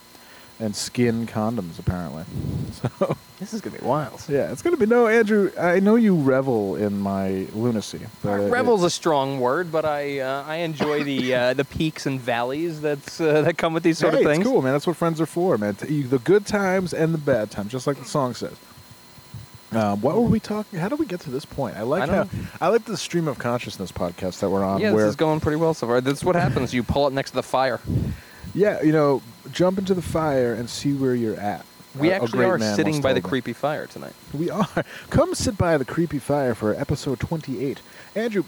and 0.61 0.77
skin 0.77 1.27
condoms 1.27 1.79
apparently. 1.79 2.25
So 2.77 3.17
This 3.39 3.55
is 3.55 3.63
gonna 3.63 3.79
be 3.79 3.85
wild. 3.87 4.23
yeah, 4.29 4.53
it's 4.53 4.61
gonna 4.61 4.77
be 4.77 4.85
no 4.85 5.07
Andrew. 5.07 5.51
I 5.59 5.81
know 5.81 5.97
you 5.97 6.15
revel 6.15 6.77
in 6.77 6.99
my 7.01 7.47
lunacy. 7.55 8.01
but 8.23 8.41
it- 8.41 8.85
a 8.85 8.91
strong 8.91 9.41
word, 9.41 9.73
but 9.73 9.87
I 9.87 10.19
uh, 10.21 10.45
I 10.47 10.57
enjoy 10.57 11.05
the 11.05 11.35
uh, 11.35 11.55
the 11.55 11.65
peaks 11.65 12.05
and 12.05 12.21
valleys 12.21 12.83
that's 12.83 13.19
uh, 13.19 13.41
that 13.43 13.57
come 13.57 13.73
with 13.73 13.83
these 13.83 13.97
sort 13.99 14.13
hey, 14.13 14.21
of 14.21 14.27
things. 14.27 14.41
It's 14.41 14.49
cool, 14.49 14.61
man. 14.61 14.73
That's 14.73 14.87
what 14.87 14.97
friends 14.97 15.21
are 15.23 15.27
for, 15.27 15.57
man. 15.57 15.75
The 15.81 16.21
good 16.23 16.45
times 16.45 16.93
and 16.93 17.15
the 17.15 17.19
bad 17.19 17.51
times, 17.51 17.73
just 17.73 17.87
like 17.87 17.97
the 17.97 18.05
song 18.05 18.35
says. 18.35 18.57
Um, 19.73 20.01
what 20.01 20.15
were 20.15 20.23
we 20.23 20.39
talking? 20.39 20.79
How 20.79 20.89
did 20.89 20.99
we 20.99 21.07
get 21.07 21.21
to 21.21 21.31
this 21.31 21.45
point? 21.45 21.77
I 21.77 21.83
like 21.83 22.09
I 22.09 22.15
how 22.25 22.29
I 22.61 22.69
like 22.69 22.85
the 22.85 22.97
stream 22.97 23.27
of 23.27 23.39
consciousness 23.39 23.91
podcast 23.91 24.41
that 24.41 24.49
we're 24.51 24.65
on. 24.65 24.81
Yeah, 24.81 24.93
where, 24.93 25.05
this 25.05 25.11
is 25.11 25.17
going 25.17 25.41
pretty 25.41 25.57
well 25.57 25.75
so 25.75 25.87
far. 25.87 26.01
That's 26.01 26.25
what 26.25 26.37
happens. 26.37 26.73
You 26.73 26.83
pull 26.83 27.07
it 27.09 27.13
next 27.13 27.31
to 27.31 27.37
the 27.37 27.43
fire. 27.43 27.81
yeah, 28.55 28.81
you 28.83 28.93
know, 28.93 29.23
jump 29.51 29.79
into 29.79 29.95
the 29.95 30.03
fire 30.03 30.55
and 30.55 30.71
see 30.71 30.93
where 30.93 31.15
you're 31.15 31.39
at. 31.39 31.65
We 31.99 32.13
actually 32.13 32.45
are 32.45 32.59
sitting 32.59 33.01
by 33.01 33.13
the 33.13 33.21
creepy 33.23 33.53
fire 33.55 33.87
tonight. 33.87 34.13
We 34.33 34.51
are. 34.51 34.69
Come 35.11 35.35
sit 35.35 35.59
by 35.59 35.79
the 35.79 35.85
creepy 35.85 36.19
fire 36.19 36.55
for 36.55 36.75
episode 36.75 37.19
28. 37.21 37.81
Andrew, 38.15 38.45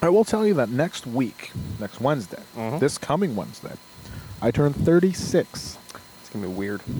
I 0.00 0.08
will 0.08 0.24
tell 0.24 0.46
you 0.46 0.54
that 0.54 0.68
next 0.68 1.06
week, 1.06 1.50
next 1.80 2.00
Wednesday, 2.00 2.42
Mhm. 2.56 2.80
this 2.80 2.96
coming 2.96 3.36
Wednesday, 3.36 3.74
I 4.40 4.50
turn 4.50 4.72
36. 4.72 5.76
It's 6.20 6.30
gonna 6.30 6.46
be 6.46 6.52
weird. 6.52 6.80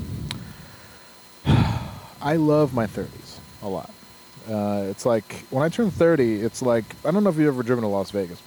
I 2.24 2.36
love 2.36 2.74
my 2.74 2.86
30s 2.86 3.38
a 3.62 3.68
lot. 3.68 3.90
Uh, 4.50 4.86
it's 4.90 5.06
like 5.06 5.44
when 5.50 5.62
I 5.62 5.68
turn 5.68 5.90
30, 5.90 6.40
it's 6.40 6.60
like 6.62 6.84
I 7.04 7.10
don't 7.10 7.22
know 7.24 7.30
if 7.30 7.36
you've 7.36 7.48
ever 7.48 7.62
driven 7.62 7.82
to 7.82 7.88
Las 7.88 8.10
Vegas. 8.10 8.40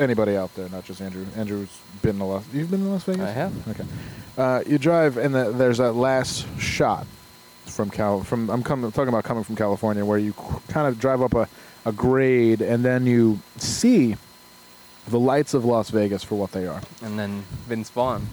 Anybody 0.00 0.36
out 0.36 0.52
there, 0.56 0.68
not 0.70 0.84
just 0.84 1.00
Andrew. 1.00 1.24
Andrew's 1.36 1.68
been 2.02 2.18
to 2.18 2.24
Las. 2.24 2.44
You've 2.52 2.70
been 2.70 2.80
to 2.82 2.88
Las 2.90 3.04
Vegas. 3.04 3.22
I 3.22 3.30
have. 3.30 3.68
Okay. 3.68 3.84
Uh, 4.36 4.62
you 4.66 4.76
drive, 4.76 5.16
and 5.18 5.32
the, 5.34 5.52
there's 5.52 5.78
that 5.78 5.92
last 5.92 6.46
shot 6.58 7.06
from 7.66 7.90
Cal. 7.90 8.22
From 8.24 8.50
I'm 8.50 8.62
coming 8.64 8.90
talking 8.90 9.08
about 9.08 9.22
coming 9.24 9.44
from 9.44 9.54
California, 9.54 10.04
where 10.04 10.18
you 10.18 10.32
kind 10.68 10.88
of 10.88 10.98
drive 10.98 11.22
up 11.22 11.34
a, 11.34 11.48
a 11.84 11.92
grade, 11.92 12.60
and 12.60 12.84
then 12.84 13.06
you 13.06 13.38
see 13.56 14.16
the 15.06 15.20
lights 15.20 15.54
of 15.54 15.64
Las 15.64 15.90
Vegas 15.90 16.24
for 16.24 16.34
what 16.34 16.50
they 16.52 16.66
are. 16.66 16.80
And 17.02 17.16
then 17.18 17.42
Vince 17.68 17.90
Vaughn 17.90 18.26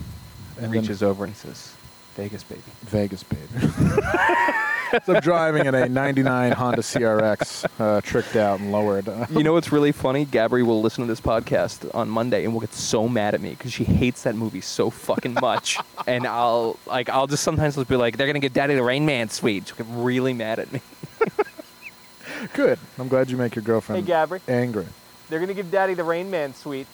And 0.57 0.65
then- 0.65 0.71
reaches 0.71 1.03
over 1.03 1.25
and 1.25 1.35
says, 1.35 1.70
Vegas, 2.15 2.43
baby. 2.43 2.61
Vegas, 2.83 3.23
baby. 3.23 3.45
so 5.05 5.15
I'm 5.15 5.21
driving 5.21 5.65
in 5.65 5.73
a 5.73 5.87
'99 5.87 6.51
Honda 6.51 6.81
CRX, 6.81 7.65
uh, 7.79 8.01
tricked 8.01 8.35
out 8.35 8.59
and 8.59 8.71
lowered. 8.71 9.07
You 9.31 9.43
know 9.43 9.53
what's 9.53 9.71
really 9.71 9.93
funny? 9.93 10.25
Gabri 10.25 10.63
will 10.65 10.81
listen 10.81 11.03
to 11.05 11.07
this 11.07 11.21
podcast 11.21 11.89
on 11.95 12.09
Monday 12.09 12.43
and 12.43 12.53
will 12.53 12.59
get 12.59 12.73
so 12.73 13.07
mad 13.07 13.33
at 13.33 13.39
me 13.41 13.51
because 13.51 13.71
she 13.71 13.85
hates 13.85 14.23
that 14.23 14.35
movie 14.35 14.59
so 14.61 14.89
fucking 14.89 15.35
much. 15.35 15.77
and 16.07 16.27
I'll 16.27 16.77
like 16.85 17.07
I'll 17.09 17.27
just 17.27 17.43
sometimes 17.43 17.75
just 17.75 17.87
be 17.87 17.95
like, 17.95 18.17
they're 18.17 18.27
gonna 18.27 18.39
give 18.39 18.53
Daddy 18.53 18.75
the 18.75 18.83
Rain 18.83 19.05
Man 19.05 19.29
suite. 19.29 19.67
She'll 19.69 19.77
get 19.77 19.87
really 19.89 20.33
mad 20.33 20.59
at 20.59 20.71
me. 20.71 20.81
Good. 22.53 22.79
I'm 22.97 23.07
glad 23.07 23.29
you 23.29 23.37
make 23.37 23.55
your 23.55 23.63
girlfriend 23.63 24.05
Hey, 24.05 24.11
Gabri. 24.13 24.41
angry. 24.47 24.87
They're 25.29 25.39
gonna 25.39 25.53
give 25.53 25.71
Daddy 25.71 25.93
the 25.93 26.03
Rain 26.03 26.29
Man 26.29 26.53
suite. 26.53 26.87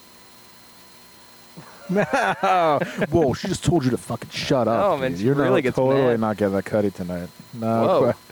Whoa, 3.10 3.34
she 3.34 3.47
just 3.47 3.63
told 3.63 3.84
you 3.86 3.91
to 3.91 3.97
fucking 3.97 4.30
shut 4.30 4.67
up. 4.67 4.84
Oh, 4.86 4.97
man, 4.97 5.12
dude. 5.12 5.19
she 5.19 5.26
You're 5.26 5.36
really 5.36 5.50
not, 5.50 5.63
gets 5.63 5.76
totally 5.76 6.04
mad. 6.12 6.19
not 6.19 6.38
getting 6.38 6.54
that 6.56 6.65
cutty 6.65 6.91
tonight. 6.91 7.30
No. 7.54 7.67
Whoa. 7.88 8.13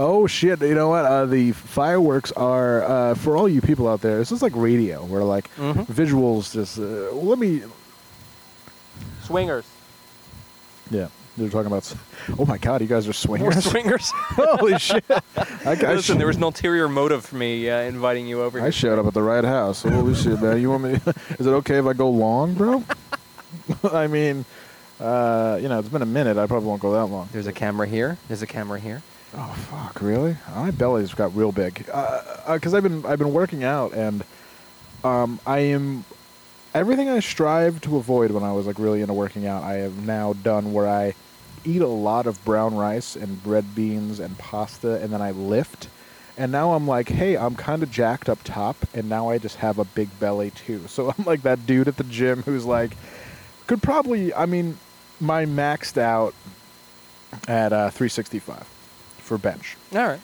Oh 0.00 0.28
shit! 0.28 0.60
You 0.60 0.76
know 0.76 0.90
what? 0.90 1.04
Uh, 1.04 1.26
the 1.26 1.50
fireworks 1.50 2.30
are 2.32 2.84
uh, 2.84 3.14
for 3.16 3.36
all 3.36 3.48
you 3.48 3.60
people 3.60 3.88
out 3.88 4.00
there. 4.00 4.18
This 4.18 4.30
is 4.30 4.42
like 4.42 4.52
radio, 4.54 5.04
where 5.04 5.24
like 5.24 5.50
Mhm. 5.56 5.86
visuals 5.88 6.52
just. 6.52 6.78
Uh, 6.78 7.10
let 7.16 7.36
me. 7.36 7.62
Swingers. 9.24 9.64
Yeah, 10.88 11.08
they're 11.38 11.48
talking 11.48 11.66
about. 11.68 11.94
Oh 12.38 12.44
my 12.44 12.58
god, 12.58 12.80
you 12.80 12.86
guys 12.86 13.08
are 13.08 13.12
swingers. 13.12 13.54
We're 13.54 13.60
swingers! 13.62 14.10
Holy 14.14 14.78
shit! 14.78 15.04
I, 15.10 15.20
I, 15.66 15.74
Listen, 15.74 16.16
sh- 16.16 16.18
there 16.18 16.26
was 16.26 16.36
an 16.36 16.42
ulterior 16.42 16.88
motive 16.88 17.24
for 17.24 17.36
me 17.36 17.70
uh, 17.70 17.80
inviting 17.80 18.26
you 18.26 18.42
over 18.42 18.58
I 18.58 18.64
here. 18.64 18.72
showed 18.72 18.98
up 18.98 19.06
at 19.06 19.14
the 19.14 19.22
right 19.22 19.44
house. 19.44 19.82
Holy 19.82 20.14
shit, 20.14 20.40
man! 20.40 20.60
You 20.60 20.70
want 20.70 20.84
me? 20.84 20.92
is 21.38 21.46
it 21.46 21.50
okay 21.50 21.78
if 21.78 21.86
I 21.86 21.92
go 21.92 22.10
long, 22.10 22.54
bro? 22.54 22.84
I 23.92 24.06
mean, 24.06 24.44
uh, 25.00 25.58
you 25.60 25.68
know, 25.68 25.78
it's 25.78 25.88
been 25.88 26.02
a 26.02 26.06
minute. 26.06 26.36
I 26.36 26.46
probably 26.46 26.68
won't 26.68 26.82
go 26.82 26.92
that 26.92 27.06
long. 27.06 27.28
There's 27.32 27.46
a 27.46 27.52
camera 27.52 27.86
here. 27.86 28.18
There's 28.28 28.42
a 28.42 28.46
camera 28.46 28.78
here. 28.78 29.02
Oh 29.34 29.54
fuck! 29.70 30.00
Really? 30.02 30.36
My 30.54 30.70
belly's 30.70 31.14
got 31.14 31.34
real 31.36 31.52
big. 31.52 31.84
Because 31.86 32.74
I've 32.74 32.82
been 32.82 33.04
I've 33.06 33.18
been 33.18 33.32
working 33.32 33.62
out 33.64 33.92
and 33.92 34.24
um, 35.04 35.38
I 35.46 35.58
am 35.60 36.04
everything 36.74 37.08
I 37.08 37.20
strive 37.20 37.80
to 37.82 37.96
avoid 37.96 38.30
when 38.30 38.42
I 38.42 38.52
was 38.52 38.66
like 38.66 38.78
really 38.78 39.00
into 39.00 39.14
working 39.14 39.46
out. 39.46 39.62
I 39.62 39.74
have 39.74 40.04
now 40.04 40.32
done 40.32 40.72
where 40.72 40.88
I 40.88 41.14
eat 41.68 41.82
a 41.82 41.86
lot 41.86 42.26
of 42.26 42.42
brown 42.44 42.74
rice 42.76 43.14
and 43.16 43.44
red 43.46 43.74
beans 43.74 44.18
and 44.20 44.36
pasta, 44.38 45.00
and 45.02 45.12
then 45.12 45.20
I 45.22 45.30
lift. 45.32 45.88
And 46.36 46.52
now 46.52 46.72
I'm 46.74 46.86
like, 46.86 47.08
hey, 47.08 47.36
I'm 47.36 47.56
kind 47.56 47.82
of 47.82 47.90
jacked 47.90 48.28
up 48.28 48.38
top, 48.44 48.76
and 48.94 49.08
now 49.08 49.28
I 49.28 49.38
just 49.38 49.56
have 49.56 49.78
a 49.78 49.84
big 49.84 50.08
belly 50.20 50.50
too. 50.52 50.86
So 50.88 51.12
I'm 51.18 51.24
like 51.24 51.42
that 51.42 51.66
dude 51.66 51.88
at 51.88 51.96
the 51.96 52.04
gym 52.04 52.42
who's 52.44 52.64
like, 52.64 52.92
could 53.66 53.82
probably, 53.82 54.32
I 54.32 54.46
mean, 54.46 54.78
my 55.20 55.44
maxed 55.46 55.98
out 55.98 56.32
at 57.46 57.72
uh, 57.72 57.90
365 57.90 58.66
for 59.18 59.36
bench 59.36 59.76
All 59.94 60.06
right. 60.06 60.20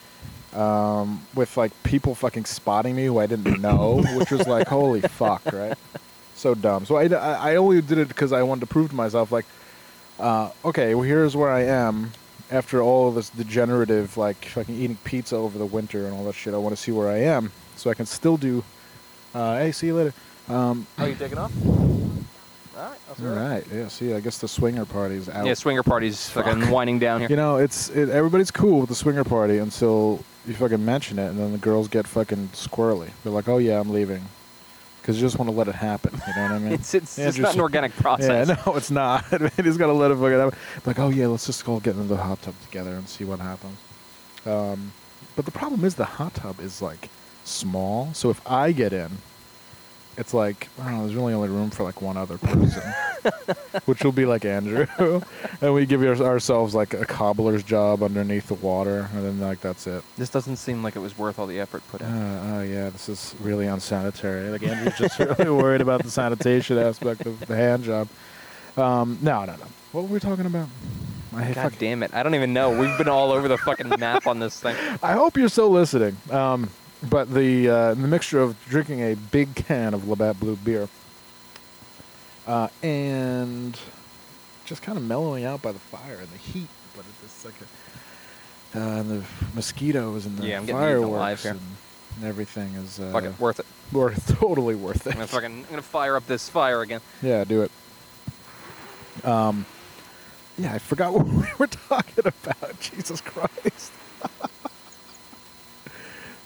um, 0.59 1.21
with 1.35 1.57
like 1.59 1.71
people 1.83 2.15
fucking 2.15 2.47
spotting 2.47 2.97
me 2.97 3.05
who 3.05 3.19
I 3.19 3.27
didn't 3.27 3.61
know, 3.61 4.03
which 4.17 4.31
was 4.31 4.47
like, 4.47 4.69
holy 4.69 5.01
fuck, 5.03 5.43
right? 5.53 5.77
So 6.37 6.53
dumb. 6.55 6.85
So 6.85 6.97
I, 6.97 7.05
I 7.07 7.53
I 7.53 7.57
only 7.57 7.81
did 7.81 7.97
it 7.97 8.09
because 8.09 8.33
I 8.33 8.43
wanted 8.43 8.63
to 8.63 8.67
prove 8.67 8.91
to 8.91 8.97
myself, 8.97 9.31
like, 9.31 9.47
uh, 10.19 10.51
okay, 10.65 10.95
well, 10.95 11.05
here's 11.05 11.37
where 11.37 11.51
I 11.51 11.63
am 11.65 12.13
after 12.51 12.81
all 12.83 13.09
of 13.09 13.15
this 13.15 13.31
degenerative, 13.31 14.17
like, 14.17 14.45
fucking 14.45 14.75
eating 14.75 14.97
pizza 15.05 15.37
over 15.37 15.59
the 15.59 15.67
winter 15.67 16.05
and 16.07 16.15
all 16.15 16.25
that 16.25 16.35
shit. 16.35 16.55
I 16.55 16.59
want 16.59 16.75
to 16.77 16.81
see 16.81 16.93
where 16.93 17.09
I 17.09 17.19
am 17.19 17.51
so 17.77 17.91
I 17.91 17.95
can 17.95 18.07
still 18.07 18.37
do, 18.37 18.63
uh, 19.35 19.59
hey, 19.59 19.73
see 19.73 19.87
you 19.89 19.95
later. 19.97 20.13
Um, 20.49 20.87
Oh, 20.99 21.07
you 21.07 21.15
taking 21.15 21.39
off? 21.39 21.53
All 21.67 22.83
right. 22.83 22.99
I'll 23.09 23.15
see 23.17 23.23
all 23.25 23.29
you 23.31 23.35
later. 23.41 23.51
right, 23.55 23.65
yeah, 23.73 23.89
see, 23.89 24.13
I 24.15 24.21
guess 24.21 24.39
the 24.39 24.49
swinger 24.49 24.85
party's 24.85 25.29
out. 25.29 25.47
Yeah, 25.47 25.55
swinger 25.55 25.83
party's 25.83 26.29
fucking 26.31 26.69
winding 26.71 26.99
down 26.99 27.21
here. 27.21 27.31
You 27.31 27.37
know, 27.37 27.57
it's 27.57 27.89
it, 27.91 28.09
everybody's 28.11 28.51
cool 28.51 28.81
with 28.81 28.89
the 28.89 28.95
swinger 28.95 29.25
party 29.25 29.59
until 29.59 30.23
you 30.47 30.55
fucking 30.55 30.85
mention 30.85 31.19
it, 31.19 31.29
and 31.29 31.39
then 31.39 31.53
the 31.53 31.59
girls 31.59 31.89
get 31.89 32.07
fucking 32.07 32.49
squirrely. 32.53 33.09
They're 33.23 33.33
like, 33.33 33.49
"Oh 33.49 33.59
yeah, 33.59 33.81
I'm 33.81 33.91
leaving," 33.91 34.23
because 35.05 35.21
you 35.21 35.27
just 35.27 35.39
want 35.39 35.51
to 35.51 35.55
let 35.55 35.69
it 35.69 35.75
happen. 35.75 36.19
You 36.27 36.35
know 36.35 36.43
what 36.45 36.53
I 36.53 36.59
mean? 36.59 36.73
It's 36.81 36.95
it's, 36.95 37.19
Yeah, 37.19 37.29
it's 37.29 37.37
not 37.37 37.55
an 37.55 37.61
organic 37.61 37.95
process. 37.97 38.49
Yeah, 38.49 38.57
no, 38.65 38.75
it's 38.75 38.91
not. 38.91 39.31
you 39.33 39.51
just 39.63 39.79
gotta 39.79 39.93
let 39.93 40.11
it 40.11 40.15
fucking 40.15 40.39
happen. 40.39 40.59
Like, 40.87 40.99
oh 40.99 41.11
yeah, 41.11 41.27
let's 41.27 41.45
just 41.45 41.63
go 41.67 41.79
get 41.79 41.95
into 41.95 42.09
the 42.09 42.17
hot 42.17 42.41
tub 42.41 42.55
together 42.65 42.95
and 42.95 43.07
see 43.07 43.25
what 43.25 43.39
happens. 43.39 43.77
Um, 44.47 44.93
but 45.37 45.45
the 45.45 45.51
problem 45.51 45.85
is 45.85 45.97
the 45.97 46.07
hot 46.07 46.33
tub 46.35 46.59
is 46.59 46.81
like 46.81 47.11
small, 47.45 48.15
so 48.15 48.31
if 48.31 48.41
I 48.51 48.73
get 48.73 48.95
in, 48.95 49.11
it's 50.17 50.33
like 50.35 50.69
I 50.81 50.85
don't 50.85 50.93
know. 50.99 51.03
There's 51.05 51.15
really 51.15 51.35
only 51.35 51.49
room 51.49 51.71
for 51.71 51.83
like 51.85 52.01
one 52.03 52.17
other 52.17 52.39
person, 52.39 52.83
which 53.87 54.05
will 54.05 54.13
be 54.13 54.27
like 54.27 54.45
Andrew, 54.45 54.87
and 55.61 55.75
we 55.75 55.87
give 55.87 56.03
our- 56.03 56.15
ourselves 56.27 56.75
like 56.75 56.95
a 56.95 57.05
cobbler's 57.05 57.63
job 57.63 58.03
underneath 58.03 58.49
the 58.49 58.55
water, 58.55 59.09
and 59.15 59.25
then 59.25 59.41
like 59.41 59.61
that's 59.61 59.87
it. 59.87 60.03
This 60.17 60.31
doesn't 60.31 60.57
seem 60.57 60.83
like 60.83 60.97
it 60.97 61.01
was 61.01 61.17
worth 61.19 61.39
all 61.39 61.47
the 61.47 61.61
effort 61.61 61.83
put 61.89 62.01
in. 62.01 62.07
Uh, 62.07 62.55
oh 62.59 62.63
yeah, 62.63 62.91
this 62.91 63.09
is 63.09 63.35
really 63.41 63.67
unsanitary. 63.67 64.51
Like 64.51 64.63
Andrew's 64.63 64.97
just 64.99 65.19
really 65.19 65.51
worried 65.63 65.81
about 65.81 66.03
the 66.03 66.11
sanitation 66.11 66.79
aspect 66.79 67.27
of 67.27 67.39
the 67.47 67.57
hand 67.57 67.85
job. 67.85 68.09
Um, 68.77 69.19
no, 69.23 69.45
no, 69.45 69.57
no. 69.57 69.67
What 69.93 70.03
were 70.03 70.09
we 70.11 70.21
talking 70.21 70.47
about? 70.47 70.69
I, 71.35 71.47
God 71.53 71.55
fuck- 71.73 71.79
damn 71.79 72.03
it! 72.05 72.15
I 72.15 72.23
don't 72.23 72.35
even 72.37 72.53
know. 72.53 72.79
We've 72.79 72.97
been 72.99 73.09
all 73.09 73.33
over 73.33 73.49
the 73.49 73.59
fucking 73.59 73.89
map 73.99 74.27
on 74.29 74.39
this 74.39 74.61
thing. 74.61 74.77
I 75.03 75.13
hope 75.13 75.37
you're 75.37 75.49
still 75.49 75.71
listening. 75.71 76.17
Um, 76.31 76.71
but 77.11 77.33
the 77.33 77.69
uh, 77.69 77.95
the 77.95 78.07
mixture 78.09 78.41
of 78.41 78.57
drinking 78.67 79.01
a 79.01 79.15
big 79.15 79.55
can 79.55 79.95
of 79.95 80.09
Labatt 80.09 80.39
Blue 80.41 80.57
beer 80.57 80.89
uh, 82.47 82.69
and 82.83 83.79
just 84.65 84.83
kind 84.83 84.97
of 84.99 85.05
mellowing 85.05 85.45
out 85.45 85.63
by 85.63 85.73
the 85.73 85.79
fire 85.79 86.17
and 86.19 86.29
the 86.29 86.39
heat, 86.39 86.69
but 86.97 87.05
it's 87.25 87.45
like 87.45 87.55
a, 88.75 88.79
uh, 88.79 89.01
and 89.01 89.11
the 89.11 89.25
mosquitoes 89.55 90.27
and 90.27 90.39
the 90.39 90.47
Yeah, 90.47 90.59
I'm 90.59 90.67
fireworks 90.67 91.45
and, 91.45 91.61
and 92.17 92.25
everything 92.25 92.75
is 92.75 92.99
uh, 92.99 93.11
Fuck 93.13 93.25
it, 93.25 93.39
worth 93.41 93.61
it. 93.61 93.67
worth 93.93 94.39
totally 94.41 94.75
worth 94.75 95.07
it. 95.07 95.11
I'm 95.11 95.15
gonna 95.17 95.27
fucking 95.27 95.51
I'm 95.65 95.71
gonna 95.71 95.83
fire 95.83 96.17
up 96.17 96.27
this 96.27 96.49
fire 96.49 96.81
again. 96.83 97.01
Yeah, 97.23 97.45
do 97.45 97.63
it. 97.63 97.71
Um, 99.25 99.65
yeah, 100.59 100.73
I 100.73 100.79
forgot 100.79 101.13
what 101.15 101.27
we 101.27 101.45
were 101.59 101.67
talking 101.67 102.25
about. 102.27 102.81
Jesus 102.81 103.21
Christ. 103.21 103.93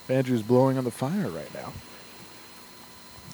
Andrew's 0.09 0.42
blowing 0.42 0.79
on 0.79 0.85
the 0.85 0.90
fire 0.90 1.29
right 1.29 1.53
now. 1.55 1.73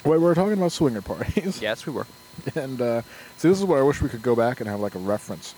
Wait, 0.04 0.18
we 0.18 0.24
were 0.24 0.34
talking 0.34 0.52
about 0.54 0.72
swinger 0.72 1.00
parties. 1.00 1.60
Yes, 1.62 1.86
we 1.86 1.92
were. 1.92 2.06
And 2.56 2.82
uh, 2.82 3.02
see, 3.36 3.48
this 3.48 3.58
is 3.58 3.64
where 3.64 3.78
I 3.78 3.82
wish 3.82 4.02
we 4.02 4.08
could 4.08 4.22
go 4.22 4.34
back 4.34 4.60
and 4.60 4.68
have 4.68 4.80
like 4.80 4.96
a 4.96 4.98
reference. 4.98 5.54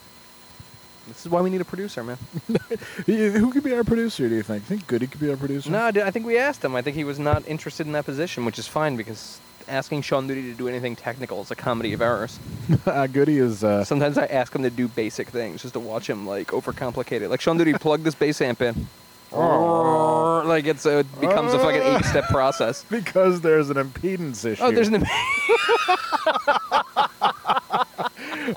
This 1.08 1.24
is 1.24 1.32
why 1.32 1.40
we 1.40 1.48
need 1.48 1.62
a 1.62 1.64
producer, 1.64 2.04
man. 2.04 2.18
Who 3.06 3.50
could 3.50 3.62
be 3.64 3.72
our 3.72 3.82
producer? 3.82 4.28
Do 4.28 4.34
you 4.34 4.42
think? 4.42 4.64
Think 4.64 4.86
Goody 4.86 5.06
could 5.06 5.20
be 5.20 5.30
our 5.30 5.36
producer? 5.38 5.70
No, 5.70 5.78
I 5.78 5.88
I 5.88 6.10
think 6.10 6.26
we 6.26 6.36
asked 6.36 6.62
him. 6.62 6.76
I 6.76 6.82
think 6.82 6.96
he 6.96 7.04
was 7.04 7.18
not 7.18 7.46
interested 7.48 7.86
in 7.86 7.92
that 7.92 8.04
position, 8.04 8.44
which 8.44 8.58
is 8.58 8.66
fine 8.66 8.96
because 8.96 9.40
asking 9.68 10.02
Sean 10.02 10.26
Duty 10.26 10.42
to 10.42 10.54
do 10.54 10.68
anything 10.68 10.96
technical 10.96 11.40
is 11.40 11.50
a 11.50 11.54
comedy 11.56 11.92
of 11.92 12.02
errors. 12.02 12.38
uh, 12.86 13.06
Goody 13.06 13.38
is. 13.38 13.64
Uh, 13.64 13.84
Sometimes 13.84 14.18
I 14.18 14.26
ask 14.26 14.54
him 14.54 14.62
to 14.62 14.70
do 14.70 14.88
basic 14.88 15.28
things 15.28 15.62
just 15.62 15.74
to 15.74 15.80
watch 15.80 16.10
him 16.10 16.26
like 16.26 16.48
overcomplicate 16.48 17.22
it. 17.22 17.30
Like 17.30 17.40
Sean 17.40 17.56
Duty, 17.56 17.72
plug 17.72 18.02
this 18.02 18.14
bass 18.14 18.40
amp 18.40 18.60
in. 18.60 18.86
Like 19.32 20.66
it's 20.66 20.86
a, 20.86 21.00
it 21.00 21.20
becomes 21.20 21.52
a 21.52 21.58
fucking 21.58 21.82
eight-step 21.82 22.28
process. 22.28 22.84
because 22.90 23.40
there's 23.40 23.70
an 23.70 23.76
impedance 23.76 24.44
issue. 24.44 24.62
Oh, 24.62 24.70
there's 24.70 24.88
an 24.88 25.02
impedance 25.02 25.12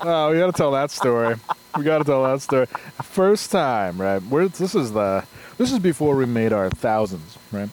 Oh, 0.02 0.30
we 0.30 0.38
got 0.38 0.46
to 0.46 0.52
tell 0.52 0.70
that 0.72 0.90
story. 0.90 1.34
we 1.76 1.82
got 1.82 1.98
to 1.98 2.04
tell 2.04 2.22
that 2.22 2.40
story. 2.40 2.66
First 3.02 3.50
time, 3.50 4.00
right? 4.00 4.22
We're, 4.22 4.48
this 4.48 4.74
is 4.74 4.92
the 4.92 5.24
this 5.58 5.72
is 5.72 5.78
before 5.78 6.16
we 6.16 6.26
made 6.26 6.52
our 6.52 6.70
thousands, 6.70 7.36
right? 7.52 7.68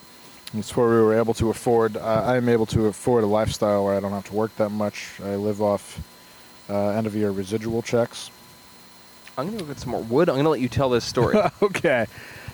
It's 0.54 0.70
before 0.70 0.90
we 0.90 0.96
were 0.96 1.14
able 1.14 1.34
to 1.36 1.50
afford. 1.50 1.96
Uh, 1.96 2.24
I'm 2.26 2.50
able 2.50 2.66
to 2.68 2.88
afford 2.88 3.24
a 3.24 3.28
lifestyle 3.28 3.86
where 3.86 3.96
I 3.96 4.00
don't 4.00 4.12
have 4.12 4.26
to 4.26 4.34
work 4.34 4.56
that 4.58 4.70
much. 4.70 5.12
I 5.24 5.36
live 5.36 5.62
off 5.62 6.02
uh, 6.70 6.90
end 6.90 7.06
of 7.08 7.16
year 7.16 7.32
residual 7.32 7.82
checks. 7.82 8.32
I'm 9.38 9.46
gonna 9.46 9.60
go 9.60 9.66
get 9.66 9.80
some 9.80 9.92
more 9.92 10.02
wood. 10.02 10.30
I'm 10.30 10.38
gonna 10.38 10.50
let 10.50 10.60
you 10.60 10.70
tell 10.70 10.90
this 10.90 11.06
story. 11.06 11.38
okay. 11.62 12.08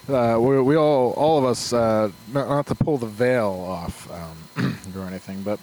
Uh, 0.09 0.37
we, 0.37 0.59
we 0.61 0.75
all, 0.75 1.11
all 1.13 1.37
of 1.37 1.45
us, 1.45 1.71
uh, 1.71 2.11
not, 2.33 2.49
not 2.49 2.65
to 2.67 2.75
pull 2.75 2.97
the 2.97 3.07
veil 3.07 3.65
off 3.69 4.11
um, 4.11 4.77
or 4.97 5.07
anything, 5.07 5.41
but 5.43 5.59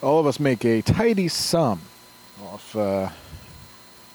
all 0.00 0.20
of 0.20 0.26
us 0.26 0.38
make 0.38 0.64
a 0.64 0.82
tidy 0.82 1.26
sum 1.26 1.80
off 2.44 2.76
uh, 2.76 3.08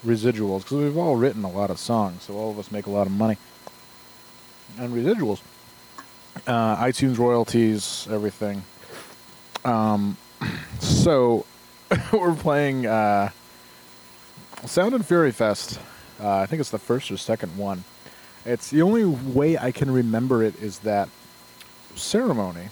residuals 0.06 0.60
because 0.60 0.78
we've 0.78 0.96
all 0.96 1.16
written 1.16 1.44
a 1.44 1.50
lot 1.50 1.68
of 1.68 1.78
songs, 1.78 2.22
so 2.22 2.34
all 2.34 2.50
of 2.50 2.58
us 2.58 2.70
make 2.72 2.86
a 2.86 2.90
lot 2.90 3.06
of 3.06 3.12
money. 3.12 3.36
And 4.78 4.94
residuals, 4.94 5.42
uh, 6.46 6.76
iTunes 6.76 7.18
royalties, 7.18 8.08
everything. 8.10 8.64
Um, 9.66 10.16
so 10.80 11.44
we're 12.12 12.34
playing 12.34 12.86
uh, 12.86 13.28
Sound 14.64 14.94
and 14.94 15.04
Fury 15.04 15.30
Fest. 15.30 15.78
Uh, 16.18 16.38
I 16.38 16.46
think 16.46 16.60
it's 16.60 16.70
the 16.70 16.78
first 16.78 17.10
or 17.10 17.18
second 17.18 17.58
one. 17.58 17.84
It's 18.44 18.70
the 18.70 18.82
only 18.82 19.04
way 19.04 19.56
I 19.56 19.70
can 19.70 19.90
remember 19.90 20.42
it 20.42 20.60
is 20.60 20.80
that 20.80 21.08
ceremony 21.94 22.68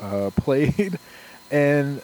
uh, 0.00 0.30
played, 0.36 0.98
and 1.50 2.02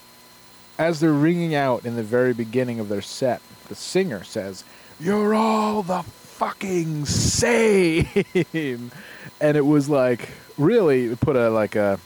as 0.79 1.01
they're 1.01 1.13
ringing 1.13 1.55
out 1.55 1.85
in 1.85 1.97
the 1.97 2.03
very 2.03 2.35
beginning 2.35 2.81
of 2.81 2.89
their 2.89 3.03
set, 3.03 3.41
the 3.69 3.75
singer 3.75 4.25
says, 4.25 4.65
"You're 5.01 5.35
all 5.35 5.83
the 5.83 6.03
fucking 6.03 7.07
same," 7.07 8.07
and 8.53 9.57
it 9.57 9.65
was 9.65 9.89
like 9.89 10.29
really 10.59 11.15
put 11.17 11.37
a 11.37 11.49
like 11.51 11.77
a 11.77 11.99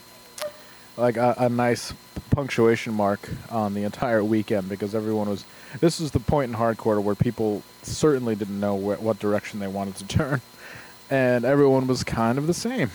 like 0.96 1.16
a, 1.16 1.34
a 1.38 1.48
nice 1.48 1.92
punctuation 2.30 2.94
mark 2.94 3.28
on 3.50 3.74
the 3.74 3.84
entire 3.84 4.22
weekend 4.22 4.68
because 4.68 4.94
everyone 4.94 5.28
was. 5.28 5.44
This 5.80 6.00
is 6.00 6.12
the 6.12 6.20
point 6.20 6.50
in 6.50 6.56
hardcore 6.56 7.02
where 7.02 7.14
people 7.14 7.62
certainly 7.82 8.34
didn't 8.34 8.58
know 8.58 8.76
wh- 8.76 9.02
what 9.02 9.18
direction 9.18 9.60
they 9.60 9.66
wanted 9.66 9.96
to 9.96 10.06
turn, 10.16 10.40
and 11.10 11.44
everyone 11.44 11.86
was 11.86 12.04
kind 12.04 12.38
of 12.38 12.46
the 12.46 12.54
same. 12.54 12.90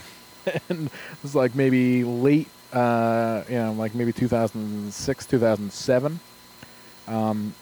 and 0.69 0.87
it 0.87 1.23
was 1.23 1.35
like 1.35 1.55
maybe 1.55 2.03
late, 2.03 2.47
uh, 2.71 3.43
you 3.49 3.55
know, 3.55 3.73
like 3.73 3.95
maybe 3.95 4.11
2006, 4.11 5.25
2007. 5.25 6.19
Um, 7.07 7.53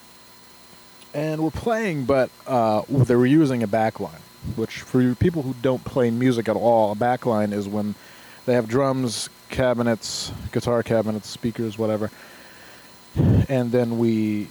and 1.14 1.44
we're 1.44 1.52
playing, 1.52 2.06
but 2.06 2.30
uh, 2.48 2.84
they 2.88 3.16
were 3.16 3.26
using 3.26 3.64
a 3.64 3.68
backline, 3.68 4.22
which 4.56 4.82
for 4.82 5.14
people 5.16 5.42
who 5.42 5.54
don't 5.62 5.84
play 5.84 6.10
music 6.10 6.48
at 6.48 6.56
all, 6.56 6.92
a 6.92 6.96
backline 6.96 7.52
is 7.52 7.68
when 7.68 7.96
they 8.46 8.54
have 8.54 8.68
drums, 8.68 9.30
cabinets, 9.50 10.32
guitar 10.52 10.84
cabinets, 10.84 11.30
speakers, 11.30 11.78
whatever, 11.78 12.10
and 13.50 13.72
then 13.72 13.98
we 13.98 14.48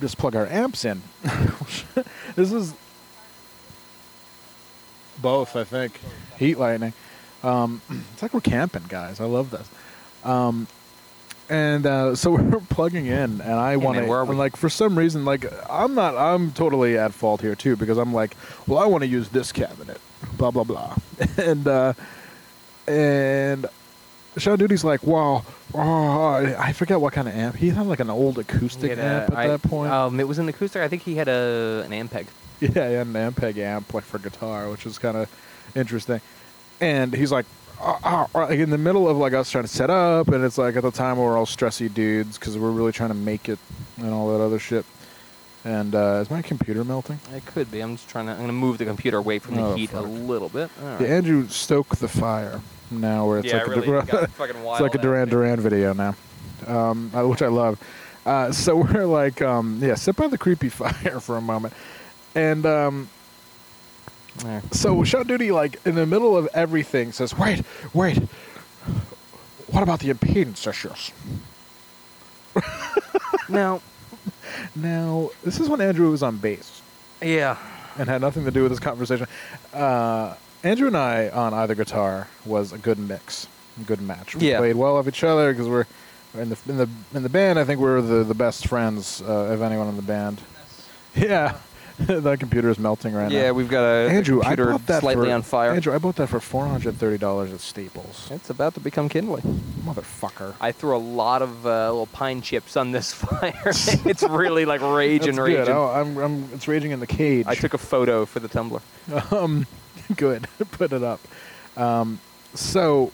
just 0.00 0.18
plug 0.18 0.34
our 0.34 0.46
amps 0.46 0.84
in. 0.84 1.00
this 2.34 2.52
is 2.52 2.74
both, 5.20 5.56
I 5.56 5.64
think. 5.64 5.98
Heat 6.38 6.58
lightning. 6.58 6.92
Um, 7.42 7.80
it's 8.12 8.22
like 8.22 8.34
we're 8.34 8.40
camping, 8.40 8.84
guys. 8.88 9.20
I 9.20 9.24
love 9.24 9.50
this. 9.50 9.68
Um, 10.24 10.66
and 11.48 11.86
uh, 11.86 12.14
so 12.16 12.32
we're 12.32 12.60
plugging 12.60 13.06
in, 13.06 13.40
and 13.40 13.52
I 13.54 13.76
want 13.76 13.98
man, 13.98 14.08
where 14.08 14.18
are 14.20 14.24
to, 14.24 14.30
we? 14.32 14.36
like, 14.36 14.56
for 14.56 14.68
some 14.68 14.96
reason, 14.98 15.24
like, 15.24 15.44
I'm 15.70 15.94
not, 15.94 16.16
I'm 16.16 16.52
totally 16.52 16.98
at 16.98 17.14
fault 17.14 17.40
here 17.40 17.54
too 17.54 17.76
because 17.76 17.96
I'm 17.98 18.12
like, 18.12 18.36
well, 18.66 18.78
I 18.78 18.86
want 18.86 19.02
to 19.02 19.08
use 19.08 19.28
this 19.30 19.52
cabinet, 19.52 20.00
blah 20.36 20.50
blah 20.50 20.64
blah, 20.64 20.96
and 21.38 21.66
uh, 21.66 21.92
and 22.86 23.66
Sean 24.36 24.58
Duty's 24.58 24.84
like, 24.84 25.02
wow, 25.04 25.44
oh, 25.74 26.54
I 26.58 26.72
forget 26.72 27.00
what 27.00 27.12
kind 27.12 27.28
of 27.28 27.34
amp. 27.34 27.56
He 27.56 27.70
had 27.70 27.86
like 27.86 28.00
an 28.00 28.10
old 28.10 28.38
acoustic 28.38 28.82
He 28.82 28.88
had 28.90 28.98
a- 28.98 29.02
amp 29.02 29.30
at 29.32 29.36
I- 29.38 29.48
that 29.48 29.62
point. 29.62 29.90
Um, 29.92 30.20
it 30.20 30.28
was 30.28 30.38
an 30.38 30.48
acoustic. 30.48 30.82
I 30.82 30.88
think 30.88 31.02
he 31.02 31.14
had 31.16 31.28
a 31.28 31.82
an 31.88 31.92
Ampeg. 31.92 32.26
Yeah, 32.74 32.88
he 32.88 32.94
had 32.94 33.06
an 33.06 33.12
Ampeg 33.14 33.56
amp 33.58 33.94
like 33.94 34.04
for 34.04 34.18
guitar, 34.18 34.68
which 34.70 34.84
was 34.84 34.98
kind 34.98 35.16
of 35.16 35.30
interesting. 35.76 36.20
And 36.80 37.12
he's 37.14 37.30
like, 37.32 37.46
"Ah, 37.80 37.98
ah," 38.04 38.26
like 38.34 38.58
in 38.58 38.70
the 38.70 38.78
middle 38.78 39.08
of 39.08 39.16
like 39.16 39.32
us 39.32 39.50
trying 39.50 39.64
to 39.64 39.68
set 39.68 39.90
up, 39.90 40.28
and 40.28 40.44
it's 40.44 40.58
like 40.58 40.76
at 40.76 40.82
the 40.82 40.90
time 40.90 41.18
we're 41.18 41.36
all 41.36 41.46
stressy 41.46 41.92
dudes 41.92 42.38
because 42.38 42.56
we're 42.58 42.70
really 42.70 42.92
trying 42.92 43.10
to 43.10 43.14
make 43.16 43.48
it 43.48 43.58
and 43.98 44.12
all 44.12 44.32
that 44.36 44.42
other 44.44 44.58
shit. 44.58 44.84
And 45.64 45.94
uh, 45.94 46.20
is 46.22 46.30
my 46.30 46.40
computer 46.40 46.84
melting? 46.84 47.18
It 47.34 47.44
could 47.46 47.70
be. 47.70 47.80
I'm 47.80 47.96
just 47.96 48.08
trying 48.08 48.26
to. 48.26 48.32
I'm 48.32 48.38
gonna 48.40 48.52
move 48.52 48.78
the 48.78 48.84
computer 48.84 49.18
away 49.18 49.38
from 49.40 49.56
the 49.56 49.62
Oh, 49.62 49.74
heat 49.74 49.90
a 49.90 49.94
fuck. 50.02 50.06
little 50.06 50.48
bit. 50.48 50.70
All 50.82 50.88
right. 50.88 51.00
Yeah, 51.00 51.08
Andrew, 51.08 51.48
stoke 51.48 51.96
the 51.96 52.08
fire. 52.08 52.60
Now 52.90 53.26
where 53.26 53.38
it's 53.38 53.48
Yeah, 53.48 53.58
like 53.58 53.62
I 53.62 53.66
a 53.66 53.74
really 53.76 53.86
Dur- 53.86 54.02
got 54.02 54.30
fucking 54.38 54.56
it's 54.56 54.80
like 54.80 54.94
a 54.94 54.98
out 54.98 55.02
Duran 55.02 55.28
there. 55.28 55.38
Duran 55.40 55.60
video 55.60 55.92
now, 55.92 56.14
um, 56.66 57.10
which 57.28 57.42
I 57.42 57.48
love. 57.48 57.78
Uh, 58.24 58.50
so 58.52 58.76
we're 58.92 59.04
like, 59.04 59.42
um, 59.42 59.78
yeah, 59.82 59.94
sit 59.94 60.16
by 60.16 60.26
the 60.28 60.38
creepy 60.38 60.68
fire 60.68 61.18
for 61.20 61.36
a 61.36 61.40
moment, 61.40 61.74
and 62.34 62.64
um, 62.66 63.08
There. 64.38 64.62
so 64.72 65.02
Sean 65.04 65.26
Duty, 65.26 65.50
like 65.52 65.80
in 65.86 65.94
the 65.94 66.06
middle 66.06 66.36
of 66.36 66.48
everything, 66.54 67.12
says, 67.12 67.36
"Wait, 67.36 67.62
wait, 67.94 68.18
what 69.68 69.82
about 69.82 70.00
the 70.00 70.12
impedance 70.12 70.66
issues?" 70.66 71.12
Now, 73.48 73.80
Now, 74.76 75.30
this 75.42 75.58
is 75.58 75.68
when 75.70 75.80
Andrew 75.80 76.10
was 76.10 76.22
on 76.22 76.36
bass 76.36 76.82
yeah, 77.22 77.56
and 77.98 78.08
had 78.08 78.20
nothing 78.20 78.44
to 78.44 78.50
do 78.50 78.62
with 78.62 78.70
this 78.72 78.78
conversation. 78.78 79.26
Uh, 79.72 80.34
Andrew 80.62 80.86
and 80.86 80.96
I 80.96 81.30
on 81.30 81.52
either 81.54 81.74
guitar 81.74 82.28
was 82.44 82.72
a 82.72 82.78
good 82.78 82.98
mix, 82.98 83.46
a 83.80 83.84
good 83.84 84.00
match. 84.02 84.36
We 84.36 84.50
Yeah. 84.50 84.58
played 84.58 84.76
well 84.76 84.96
off 84.98 85.08
each 85.08 85.24
other 85.24 85.52
because 85.52 85.66
we're 85.68 85.86
in 86.34 86.50
the 86.50 86.58
in 86.68 86.76
the 86.76 86.88
in 87.14 87.22
the 87.22 87.28
band. 87.28 87.58
I 87.58 87.64
think 87.64 87.80
we're 87.80 88.00
the 88.02 88.22
the 88.22 88.34
best 88.34 88.66
friends 88.68 89.22
uh, 89.26 89.32
of 89.52 89.62
anyone 89.62 89.88
in 89.88 89.96
the 89.96 90.02
band. 90.02 90.40
Yeah, 91.16 91.56
that 92.06 92.38
computer 92.38 92.70
is 92.70 92.78
melting 92.78 93.12
right 93.12 93.28
now. 93.28 93.36
yeah, 93.36 93.50
we've 93.50 93.68
got 93.68 93.82
a 93.82 94.08
Andrew, 94.08 94.40
I 94.40 94.54
computer 94.54 94.70
bought 94.70 94.86
that 94.86 95.00
slightly 95.00 95.28
for, 95.28 95.34
on 95.34 95.42
fire. 95.42 95.72
Andrew, 95.72 95.92
I 95.92 95.98
bought 95.98 96.14
that 96.16 96.28
for 96.28 96.38
four 96.38 96.66
hundred 96.66 96.96
thirty 96.96 97.18
dollars 97.18 97.52
at 97.52 97.58
Staples. 97.60 98.28
It's 98.30 98.50
about 98.50 98.74
to 98.74 98.80
become 98.80 99.08
kindling. 99.08 99.42
Motherfucker. 99.84 100.54
I 100.60 100.70
threw 100.70 100.96
a 100.96 100.98
lot 100.98 101.42
of 101.42 101.66
uh, 101.66 101.90
little 101.90 102.06
pine 102.06 102.40
chips 102.40 102.76
on 102.76 102.92
this 102.92 103.12
fire. 103.24 103.52
it's 103.64 104.22
really 104.22 104.64
like 104.64 104.80
raging, 104.80 105.36
That's 105.36 105.38
raging. 105.38 105.64
good. 105.64 105.72
Oh, 105.72 105.88
I'm, 105.88 106.16
I'm, 106.18 106.48
it's 106.52 106.68
raging 106.68 106.92
in 106.92 107.00
the 107.00 107.06
cage. 107.06 107.46
I 107.48 107.56
took 107.56 107.74
a 107.74 107.78
photo 107.78 108.24
for 108.26 108.38
the 108.38 108.48
Tumblr. 108.48 108.80
Um, 109.32 109.66
good. 110.16 110.46
Put 110.72 110.92
it 110.92 111.02
up. 111.02 111.20
Um, 111.76 112.20
so, 112.54 113.10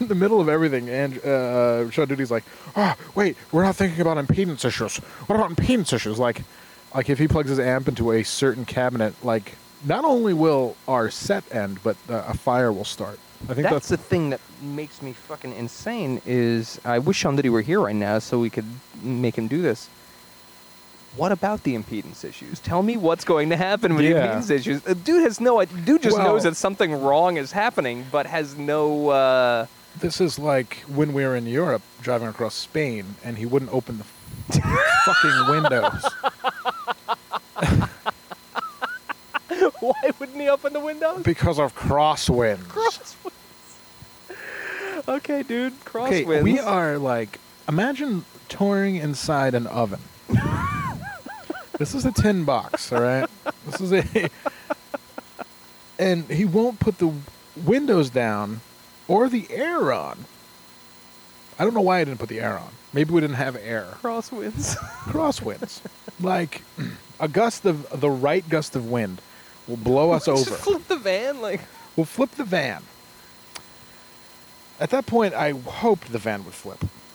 in 0.00 0.08
the 0.08 0.14
middle 0.16 0.40
of 0.40 0.48
everything, 0.48 0.88
and 0.88 1.18
uh, 1.24 1.90
Sean 1.90 2.08
Duty's 2.08 2.30
like, 2.30 2.44
"Oh, 2.76 2.94
wait, 3.14 3.36
we're 3.52 3.62
not 3.62 3.76
thinking 3.76 4.00
about 4.00 4.16
impedance 4.16 4.64
issues. 4.64 4.96
What 4.96 5.36
about 5.36 5.50
impedance 5.50 5.92
issues? 5.92 6.18
Like, 6.18 6.42
like 6.94 7.10
if 7.10 7.18
he 7.18 7.28
plugs 7.28 7.50
his 7.50 7.58
amp 7.58 7.88
into 7.88 8.12
a 8.12 8.22
certain 8.22 8.64
cabinet, 8.64 9.14
like 9.24 9.56
not 9.84 10.04
only 10.04 10.32
will 10.32 10.76
our 10.88 11.10
set 11.10 11.44
end, 11.54 11.82
but 11.82 11.96
uh, 12.08 12.24
a 12.28 12.34
fire 12.34 12.72
will 12.72 12.84
start. 12.84 13.18
I 13.42 13.48
think 13.48 13.64
That's 13.64 13.74
that's, 13.74 13.88
the 13.88 13.96
thing 13.98 14.30
that 14.30 14.40
makes 14.62 15.02
me 15.02 15.12
fucking 15.12 15.52
insane. 15.54 16.22
Is 16.24 16.80
I 16.84 16.98
wish 16.98 17.18
Sean 17.18 17.36
Diddy 17.36 17.50
were 17.50 17.60
here 17.60 17.80
right 17.80 17.94
now 17.94 18.18
so 18.18 18.38
we 18.38 18.48
could 18.48 18.64
make 19.02 19.36
him 19.36 19.48
do 19.48 19.60
this. 19.60 19.88
What 21.16 21.30
about 21.30 21.62
the 21.62 21.76
impedance 21.76 22.24
issues? 22.24 22.58
Tell 22.58 22.82
me 22.82 22.96
what's 22.96 23.24
going 23.24 23.50
to 23.50 23.56
happen 23.56 23.94
with 23.94 24.04
Yeah. 24.04 24.14
the 24.14 24.20
impedance 24.20 24.50
issues. 24.50 24.80
The 24.82 24.94
dude 24.94 25.22
has 25.22 25.40
no. 25.40 25.62
Dude 25.64 26.02
just 26.02 26.16
Well- 26.16 26.26
knows 26.28 26.44
that 26.44 26.56
something 26.56 27.02
wrong 27.02 27.36
is 27.36 27.52
happening, 27.52 28.06
but 28.10 28.26
has 28.26 28.56
no. 28.56 29.10
Uh, 29.10 29.66
this 30.00 30.20
is 30.20 30.38
like 30.38 30.78
when 30.88 31.12
we 31.12 31.24
were 31.24 31.36
in 31.36 31.46
Europe 31.46 31.82
driving 32.02 32.28
across 32.28 32.54
Spain, 32.54 33.16
and 33.24 33.38
he 33.38 33.46
wouldn't 33.46 33.72
open 33.72 33.98
the 33.98 34.04
fucking 35.04 35.46
windows. 35.48 36.04
why 39.80 40.10
wouldn't 40.18 40.40
he 40.40 40.48
open 40.48 40.72
the 40.72 40.80
windows? 40.80 41.22
because 41.22 41.58
of 41.58 41.74
crosswinds. 41.74 42.64
Crosswinds. 42.64 43.14
okay, 45.08 45.42
dude. 45.42 45.72
Okay, 45.94 46.24
we 46.42 46.58
are 46.58 46.98
like 46.98 47.38
imagine 47.68 48.24
touring 48.48 48.96
inside 48.96 49.54
an 49.54 49.66
oven. 49.68 50.00
this 51.78 51.94
is 51.94 52.04
a 52.04 52.12
tin 52.12 52.44
box, 52.44 52.92
all 52.92 53.00
right. 53.00 53.28
This 53.66 53.80
is 53.80 53.92
a, 53.92 54.28
and 55.98 56.24
he 56.24 56.44
won't 56.44 56.80
put 56.80 56.98
the 56.98 57.12
windows 57.64 58.10
down 58.10 58.60
or 59.08 59.28
the 59.28 59.46
air 59.50 59.92
on. 59.92 60.24
I 61.58 61.64
don't 61.64 61.74
know 61.74 61.80
why 61.80 62.00
I 62.00 62.04
didn't 62.04 62.18
put 62.18 62.28
the 62.28 62.40
air 62.40 62.58
on. 62.58 62.70
Maybe 62.92 63.12
we 63.12 63.20
didn't 63.20 63.36
have 63.36 63.56
air. 63.56 63.86
crosswinds. 64.02 64.76
Crosswinds, 65.06 65.80
like 66.20 66.62
a 67.20 67.28
gust 67.28 67.64
of 67.64 68.00
the 68.00 68.10
right 68.10 68.48
gust 68.48 68.76
of 68.76 68.88
wind, 68.90 69.20
will 69.66 69.76
blow 69.76 70.12
us 70.12 70.24
Just 70.26 70.48
over. 70.48 70.56
flip 70.56 70.88
the 70.88 70.96
van 70.96 71.40
like. 71.40 71.60
We'll 71.96 72.06
flip 72.06 72.30
the 72.32 72.44
van. 72.44 72.82
At 74.80 74.90
that 74.90 75.06
point, 75.06 75.34
I 75.34 75.50
hoped 75.52 76.10
the 76.10 76.18
van 76.18 76.44
would 76.44 76.54
flip. 76.54 76.80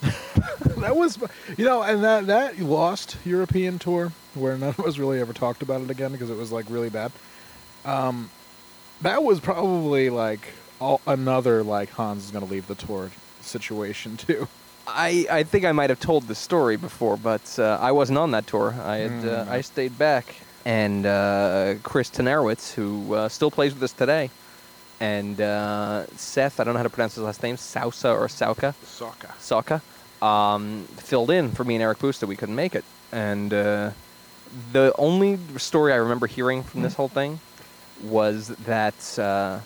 that 0.80 0.96
was, 0.96 1.18
you 1.58 1.64
know, 1.66 1.82
and 1.82 2.02
that 2.02 2.26
that 2.28 2.58
lost 2.58 3.16
European 3.26 3.78
tour 3.78 4.12
where 4.34 4.56
none 4.56 4.70
of 4.70 4.80
us 4.80 4.96
really 4.96 5.20
ever 5.20 5.34
talked 5.34 5.60
about 5.62 5.82
it 5.82 5.90
again 5.90 6.12
because 6.12 6.30
it 6.30 6.36
was 6.38 6.50
like 6.52 6.64
really 6.70 6.88
bad. 6.88 7.12
Um, 7.84 8.30
that 9.02 9.22
was 9.22 9.40
probably 9.40 10.08
like 10.08 10.40
all, 10.80 11.00
another 11.06 11.62
like 11.62 11.90
Hans 11.90 12.24
is 12.24 12.30
going 12.30 12.44
to 12.44 12.50
leave 12.50 12.66
the 12.66 12.74
tour 12.74 13.10
situation 13.40 14.16
too. 14.26 14.48
I, 14.86 15.26
I 15.30 15.42
think 15.44 15.64
I 15.64 15.72
might 15.72 15.90
have 15.90 16.00
told 16.00 16.24
the 16.26 16.34
story 16.34 16.76
before, 16.76 17.16
but 17.16 17.58
uh, 17.58 17.78
I 17.80 17.92
wasn't 17.92 18.18
on 18.18 18.32
that 18.32 18.46
tour. 18.46 18.74
I 18.82 18.96
had 18.96 19.10
uh, 19.24 19.44
Mm. 19.44 19.48
I 19.48 19.60
stayed 19.60 19.96
back, 19.98 20.34
and 20.64 21.06
uh, 21.06 21.74
Chris 21.82 22.10
Tenarowitz, 22.10 22.72
who 22.72 23.14
uh, 23.14 23.28
still 23.28 23.50
plays 23.50 23.72
with 23.72 23.82
us 23.82 23.92
today, 23.92 24.30
and 24.98 25.40
uh, 25.40 26.06
Seth, 26.16 26.58
I 26.58 26.64
don't 26.64 26.74
know 26.74 26.78
how 26.78 26.84
to 26.84 26.90
pronounce 26.90 27.14
his 27.14 27.22
last 27.24 27.42
name, 27.42 27.56
Sausa 27.56 28.10
or 28.10 28.26
Sauka, 28.26 28.74
Soccer. 28.84 29.30
Saka, 29.38 29.82
um, 30.22 30.84
filled 30.96 31.30
in 31.30 31.52
for 31.52 31.62
me 31.62 31.76
and 31.76 31.82
Eric 31.82 31.98
Busta. 31.98 32.26
We 32.26 32.36
couldn't 32.36 32.56
make 32.56 32.74
it, 32.74 32.84
and 33.12 33.52
uh, 33.54 33.90
the 34.72 34.92
only 34.98 35.38
story 35.58 35.92
I 35.92 35.96
remember 35.96 36.26
hearing 36.26 36.64
from 36.64 36.82
this 36.82 36.94
whole 36.94 37.08
thing 37.08 37.38
was 38.02 38.48
that 38.48 39.18
uh, 39.18 39.60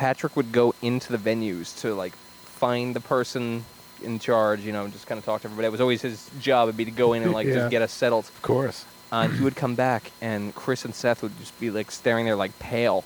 Patrick 0.00 0.34
would 0.34 0.50
go 0.50 0.74
into 0.80 1.14
the 1.14 1.18
venues 1.18 1.78
to 1.82 1.94
like 1.94 2.14
find 2.14 2.96
the 2.96 3.00
person 3.00 3.66
in 4.02 4.18
charge, 4.18 4.60
you 4.60 4.72
know, 4.72 4.84
and 4.84 4.92
just 4.94 5.06
kind 5.06 5.18
of 5.18 5.26
talk 5.26 5.42
to 5.42 5.46
everybody. 5.46 5.66
It 5.66 5.72
was 5.72 5.80
always 5.82 6.00
his 6.00 6.30
job 6.40 6.68
would 6.68 6.76
be 6.78 6.86
to 6.86 6.90
go 6.90 7.12
in 7.12 7.22
and 7.22 7.32
like 7.34 7.46
Yeah. 7.46 7.54
just 7.56 7.70
get 7.70 7.82
us 7.82 7.92
settled. 7.92 8.24
Of 8.24 8.40
course. 8.40 8.86
Uh, 9.12 9.24
and 9.28 9.34
he 9.36 9.44
would 9.44 9.56
come 9.56 9.74
back, 9.74 10.10
and 10.22 10.54
Chris 10.54 10.86
and 10.86 10.94
Seth 10.94 11.22
would 11.22 11.38
just 11.38 11.58
be 11.60 11.70
like 11.70 11.90
staring 11.90 12.24
there 12.24 12.34
like 12.36 12.58
pale, 12.60 13.04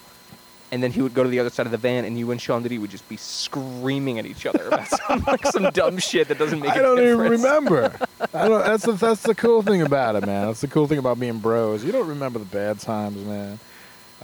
and 0.70 0.82
then 0.84 0.92
he 0.92 1.02
would 1.02 1.14
go 1.14 1.24
to 1.24 1.28
the 1.28 1.40
other 1.40 1.50
side 1.50 1.66
of 1.66 1.72
the 1.72 1.78
van, 1.78 2.04
and 2.04 2.16
you 2.16 2.30
and 2.30 2.40
Sean 2.40 2.62
Diddy 2.62 2.78
would 2.78 2.90
just 2.90 3.08
be 3.08 3.16
screaming 3.16 4.20
at 4.20 4.26
each 4.26 4.46
other 4.46 4.68
about 4.68 4.86
some, 5.06 5.24
like 5.26 5.44
some 5.46 5.70
dumb 5.70 5.98
shit 5.98 6.28
that 6.28 6.38
doesn't 6.38 6.60
make 6.60 6.70
I 6.70 6.78
don't 6.78 7.00
even 7.00 7.18
remember. 7.18 7.92
I 8.34 8.46
don't. 8.48 8.64
That's 8.64 8.84
the, 8.84 8.92
that's 8.92 9.22
the 9.22 9.34
cool 9.34 9.62
thing 9.62 9.82
about 9.82 10.14
it, 10.14 10.26
man. 10.26 10.46
That's 10.46 10.60
the 10.60 10.68
cool 10.68 10.86
thing 10.86 10.98
about 10.98 11.18
being 11.18 11.38
bros. 11.38 11.82
You 11.82 11.90
don't 11.90 12.06
remember 12.06 12.38
the 12.38 12.44
bad 12.44 12.78
times, 12.78 13.16
man. 13.24 13.58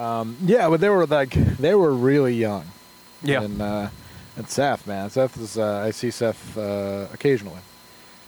Um, 0.00 0.36
yeah, 0.44 0.68
but 0.68 0.80
they 0.80 0.88
were 0.88 1.06
like 1.06 1.30
they 1.58 1.74
were 1.74 1.92
really 1.92 2.34
young. 2.34 2.64
Yeah. 3.22 3.42
And 3.42 3.60
uh, 3.60 3.88
and 4.36 4.48
Seth, 4.48 4.86
man, 4.86 5.10
Seth 5.10 5.36
is. 5.38 5.58
Uh, 5.58 5.84
I 5.86 5.90
see 5.90 6.10
Seth 6.10 6.56
uh, 6.56 7.06
occasionally. 7.12 7.60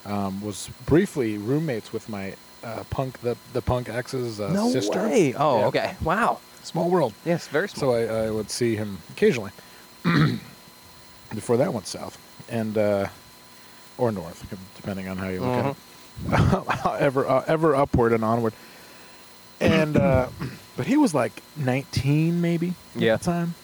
Um, 0.05 0.41
was 0.43 0.69
briefly 0.87 1.39
roommates 1.39 1.93
with 1.93 2.09
my 2.09 2.35
uh, 2.65 2.83
punk 2.91 3.21
the 3.21 3.37
the 3.53 3.63
punk 3.63 3.89
ex's 3.89 4.41
uh, 4.41 4.53
no 4.53 4.71
sister. 4.71 4.99
way. 5.03 5.33
Oh, 5.35 5.61
Yeah. 5.61 5.67
okay. 5.67 5.97
Wow. 6.03 6.41
Small 6.63 6.91
world. 6.91 7.15
Yes, 7.25 7.49
very 7.49 7.69
small. 7.69 7.93
So 7.93 7.97
I, 7.97 8.27
I 8.27 8.31
would 8.31 8.51
see 8.51 8.77
him 8.77 8.99
occasionally 9.11 9.51
before 11.35 11.57
that 11.57 11.73
went 11.73 11.87
south 11.87 12.19
and 12.49 12.77
uh, 12.77 13.09
or 13.99 14.13
north, 14.13 14.45
depending 14.77 15.09
on 15.09 15.17
how 15.17 15.29
you 15.29 15.41
look 15.41 15.65
at 15.65 15.77
it. 15.77 15.77
ever 17.01 17.45
ever 17.47 17.75
upward 17.75 18.13
and 18.13 18.25
onward. 18.25 18.53
And 19.61 19.97
uh, 19.97 20.29
but 20.77 20.87
he 20.87 20.97
was 20.97 21.15
like 21.15 21.43
19 21.57 22.41
maybe 22.41 22.75
Yeah. 22.95 23.15
at 23.15 23.21
the 23.21 23.25
time. 23.27 23.55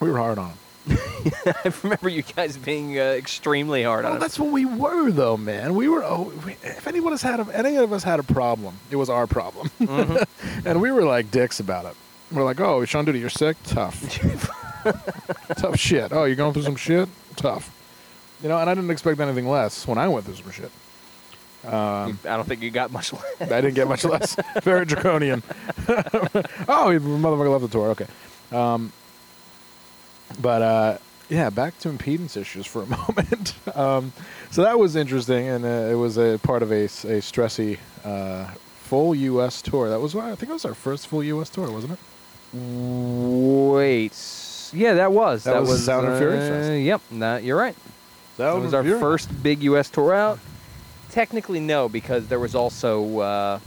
We 0.00 0.10
were 0.10 0.18
hard 0.18 0.38
on 0.38 0.50
him. 0.50 0.58
I 1.46 1.72
remember 1.84 2.08
you 2.08 2.22
guys 2.22 2.56
being 2.56 2.98
uh, 2.98 3.02
extremely 3.02 3.84
hard 3.84 4.04
Well, 4.04 4.14
on 4.14 4.18
that's 4.18 4.36
what 4.38 4.50
we 4.50 4.64
were, 4.64 5.12
though, 5.12 5.36
man. 5.36 5.76
We 5.76 5.86
were. 5.88 6.02
Oh, 6.02 6.32
we, 6.44 6.52
if 6.64 6.88
anyone 6.88 7.12
has 7.12 7.22
had, 7.22 7.38
a, 7.38 7.46
any 7.56 7.76
of 7.76 7.92
us 7.92 8.02
had 8.02 8.18
a 8.18 8.24
problem, 8.24 8.74
it 8.90 8.96
was 8.96 9.08
our 9.08 9.28
problem, 9.28 9.70
Mm-hmm. 9.80 10.66
and 10.68 10.80
we 10.80 10.90
were 10.90 11.04
like 11.04 11.30
dicks 11.30 11.60
about 11.60 11.84
it. 11.84 11.94
We're 12.32 12.42
like, 12.44 12.58
"Oh, 12.60 12.84
Sean 12.84 13.04
Duty, 13.04 13.20
you're 13.20 13.28
sick. 13.28 13.56
Tough, 13.62 14.00
tough 15.56 15.76
shit. 15.78 16.12
Oh, 16.12 16.24
you're 16.24 16.34
going 16.34 16.52
through 16.52 16.62
some 16.64 16.74
shit. 16.76 17.08
Tough." 17.36 17.70
You 18.42 18.48
know, 18.48 18.58
and 18.58 18.68
I 18.68 18.74
didn't 18.74 18.90
expect 18.90 19.20
anything 19.20 19.48
less 19.48 19.86
when 19.86 19.98
I 19.98 20.08
went 20.08 20.24
through 20.24 20.34
some 20.34 20.50
shit. 20.50 20.72
Um, 21.64 22.18
I 22.24 22.36
don't 22.36 22.46
think 22.46 22.62
you 22.62 22.70
got 22.70 22.90
much 22.90 23.12
less. 23.12 23.24
I 23.40 23.60
didn't 23.60 23.74
get 23.74 23.88
much 23.88 24.04
less. 24.04 24.36
Very 24.62 24.84
draconian. 24.84 25.42
oh, 25.88 26.90
he- 26.90 26.98
motherfucker 26.98 27.50
left 27.52 27.62
the 27.62 27.68
tour. 27.70 27.88
Okay. 27.90 28.06
Um, 28.50 28.92
but 30.40 30.62
uh, 30.62 30.98
yeah, 31.28 31.50
back 31.50 31.78
to 31.80 31.88
impedance 31.88 32.36
issues 32.36 32.66
for 32.66 32.82
a 32.82 32.86
moment. 32.86 33.54
um, 33.76 34.12
so 34.50 34.62
that 34.62 34.78
was 34.78 34.96
interesting, 34.96 35.46
and 35.48 35.64
uh, 35.64 35.68
it 35.90 35.94
was 35.94 36.18
a 36.18 36.38
part 36.42 36.62
of 36.62 36.72
a, 36.72 36.84
a 36.84 37.20
stressy 37.20 37.78
uh, 38.04 38.46
full 38.80 39.14
U.S. 39.14 39.62
tour. 39.62 39.88
That 39.88 40.00
was, 40.00 40.14
I 40.16 40.34
think, 40.34 40.50
it 40.50 40.52
was 40.52 40.64
our 40.64 40.74
first 40.74 41.06
full 41.06 41.22
U.S. 41.24 41.48
tour, 41.48 41.70
wasn't 41.70 41.92
it? 41.94 41.98
Wait. 42.54 44.12
Yeah, 44.74 44.94
that 44.94 45.12
was. 45.12 45.44
That 45.44 45.62
was 45.62 45.84
Sound 45.84 46.06
and 46.06 46.18
Fury 46.18 46.36
uh, 46.36 46.40
Fest. 46.40 46.82
Yep. 46.82 47.00
That, 47.12 47.44
you're 47.44 47.58
right. 47.58 47.76
That 48.36 48.52
That 48.54 48.60
was 48.60 48.74
our 48.74 48.84
first 48.98 49.42
big 49.42 49.62
U.S. 49.64 49.90
tour 49.90 50.14
out. 50.14 50.38
Technically, 51.12 51.60
no, 51.60 51.88
because 51.88 52.26
there 52.26 52.40
was 52.40 52.54
also 52.54 53.18
uh, 53.20 53.58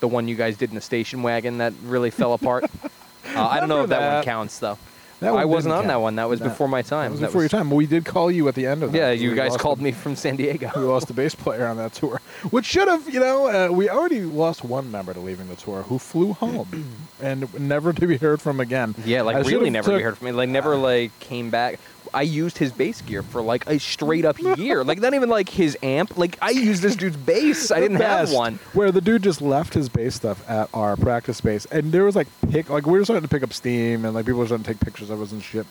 the 0.00 0.06
one 0.08 0.28
you 0.28 0.36
guys 0.36 0.56
did 0.56 0.68
in 0.68 0.74
the 0.76 0.80
station 0.80 1.22
wagon 1.22 1.58
that 1.58 1.72
really 1.84 2.10
fell 2.10 2.32
apart. 2.34 2.64
Uh, 3.36 3.42
I 3.46 3.60
don't 3.60 3.68
know 3.68 3.80
if 3.84 3.90
Remember 3.90 4.04
that, 4.06 4.14
one 4.16 4.24
counts 4.24 4.58
though. 4.58 4.78
That 5.20 5.34
one 5.34 5.42
I 5.42 5.44
wasn't 5.44 5.74
on 5.74 5.86
that 5.88 6.00
one. 6.00 6.16
That 6.16 6.30
was 6.30 6.40
That- 6.40 6.48
before 6.48 6.66
my 6.66 6.80
time. 6.80 7.06
That 7.06 7.10
was 7.10 7.20
That 7.20 7.26
before 7.26 7.42
your 7.42 7.50
time. 7.50 7.70
We 7.70 7.86
did 7.86 8.06
call 8.06 8.30
you 8.30 8.48
at 8.48 8.54
the 8.54 8.66
end 8.66 8.82
of 8.82 8.92
that. 8.92 8.98
Yeah, 8.98 9.10
you 9.10 9.34
guys 9.34 9.54
called 9.56 9.82
me 9.82 9.92
from 9.92 10.16
San 10.16 10.36
Diego. 10.36 10.70
we 10.74 10.82
lost 10.82 11.10
a 11.10 11.12
bass 11.12 11.34
player 11.34 11.66
on 11.66 11.76
that 11.76 11.92
tour, 11.92 12.22
which 12.50 12.64
should 12.64 12.88
have, 12.88 13.12
you 13.12 13.20
know, 13.20 13.48
uh, 13.48 13.70
we 13.70 13.90
already 13.90 14.20
lost 14.22 14.64
one 14.64 14.90
member 14.90 15.12
to 15.12 15.20
leaving 15.20 15.48
the 15.48 15.56
tour 15.56 15.82
who 15.82 15.98
flew 15.98 16.32
home 16.32 16.94
and 17.20 17.52
never 17.60 17.92
to 17.92 18.06
be 18.06 18.16
heard 18.16 18.40
from 18.40 18.60
again. 18.60 18.94
Yeah, 19.04 19.22
like 19.22 19.36
I 19.36 19.40
really 19.40 19.68
never 19.68 19.90
took- 19.92 20.02
heard 20.02 20.16
from. 20.16 20.34
Like 20.34 20.48
never 20.48 20.74
like 20.74 21.16
came 21.20 21.50
back. 21.50 21.80
I 22.14 22.22
used 22.22 22.58
his 22.58 22.72
bass 22.72 23.00
gear 23.02 23.22
for 23.22 23.42
like 23.42 23.66
a 23.66 23.78
straight 23.78 24.24
up 24.24 24.38
year. 24.58 24.84
Like 24.84 25.00
not 25.00 25.14
even 25.14 25.28
like 25.28 25.48
his 25.48 25.76
amp. 25.82 26.16
Like 26.16 26.38
I 26.40 26.50
used 26.50 26.82
this 26.82 26.96
dude's 26.96 27.16
bass. 27.16 27.70
I 27.70 27.80
didn't 27.80 27.98
have 27.98 28.32
one. 28.32 28.58
Where 28.72 28.90
the 28.92 29.00
dude 29.00 29.22
just 29.22 29.40
left 29.40 29.74
his 29.74 29.88
bass 29.88 30.14
stuff 30.14 30.48
at 30.48 30.68
our 30.74 30.96
practice 30.96 31.36
space, 31.38 31.66
and 31.66 31.92
there 31.92 32.04
was 32.04 32.16
like 32.16 32.28
pick, 32.50 32.70
like 32.70 32.86
we 32.86 32.98
were 32.98 33.04
starting 33.04 33.22
to 33.22 33.28
pick 33.28 33.42
up 33.42 33.52
steam, 33.52 34.04
and 34.04 34.14
like 34.14 34.26
people 34.26 34.40
were 34.40 34.46
starting 34.46 34.64
to 34.64 34.72
take 34.72 34.80
pictures 34.80 35.10
of 35.10 35.20
us 35.20 35.32
and 35.32 35.42
shit. 35.42 35.66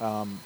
Um, 0.00 0.40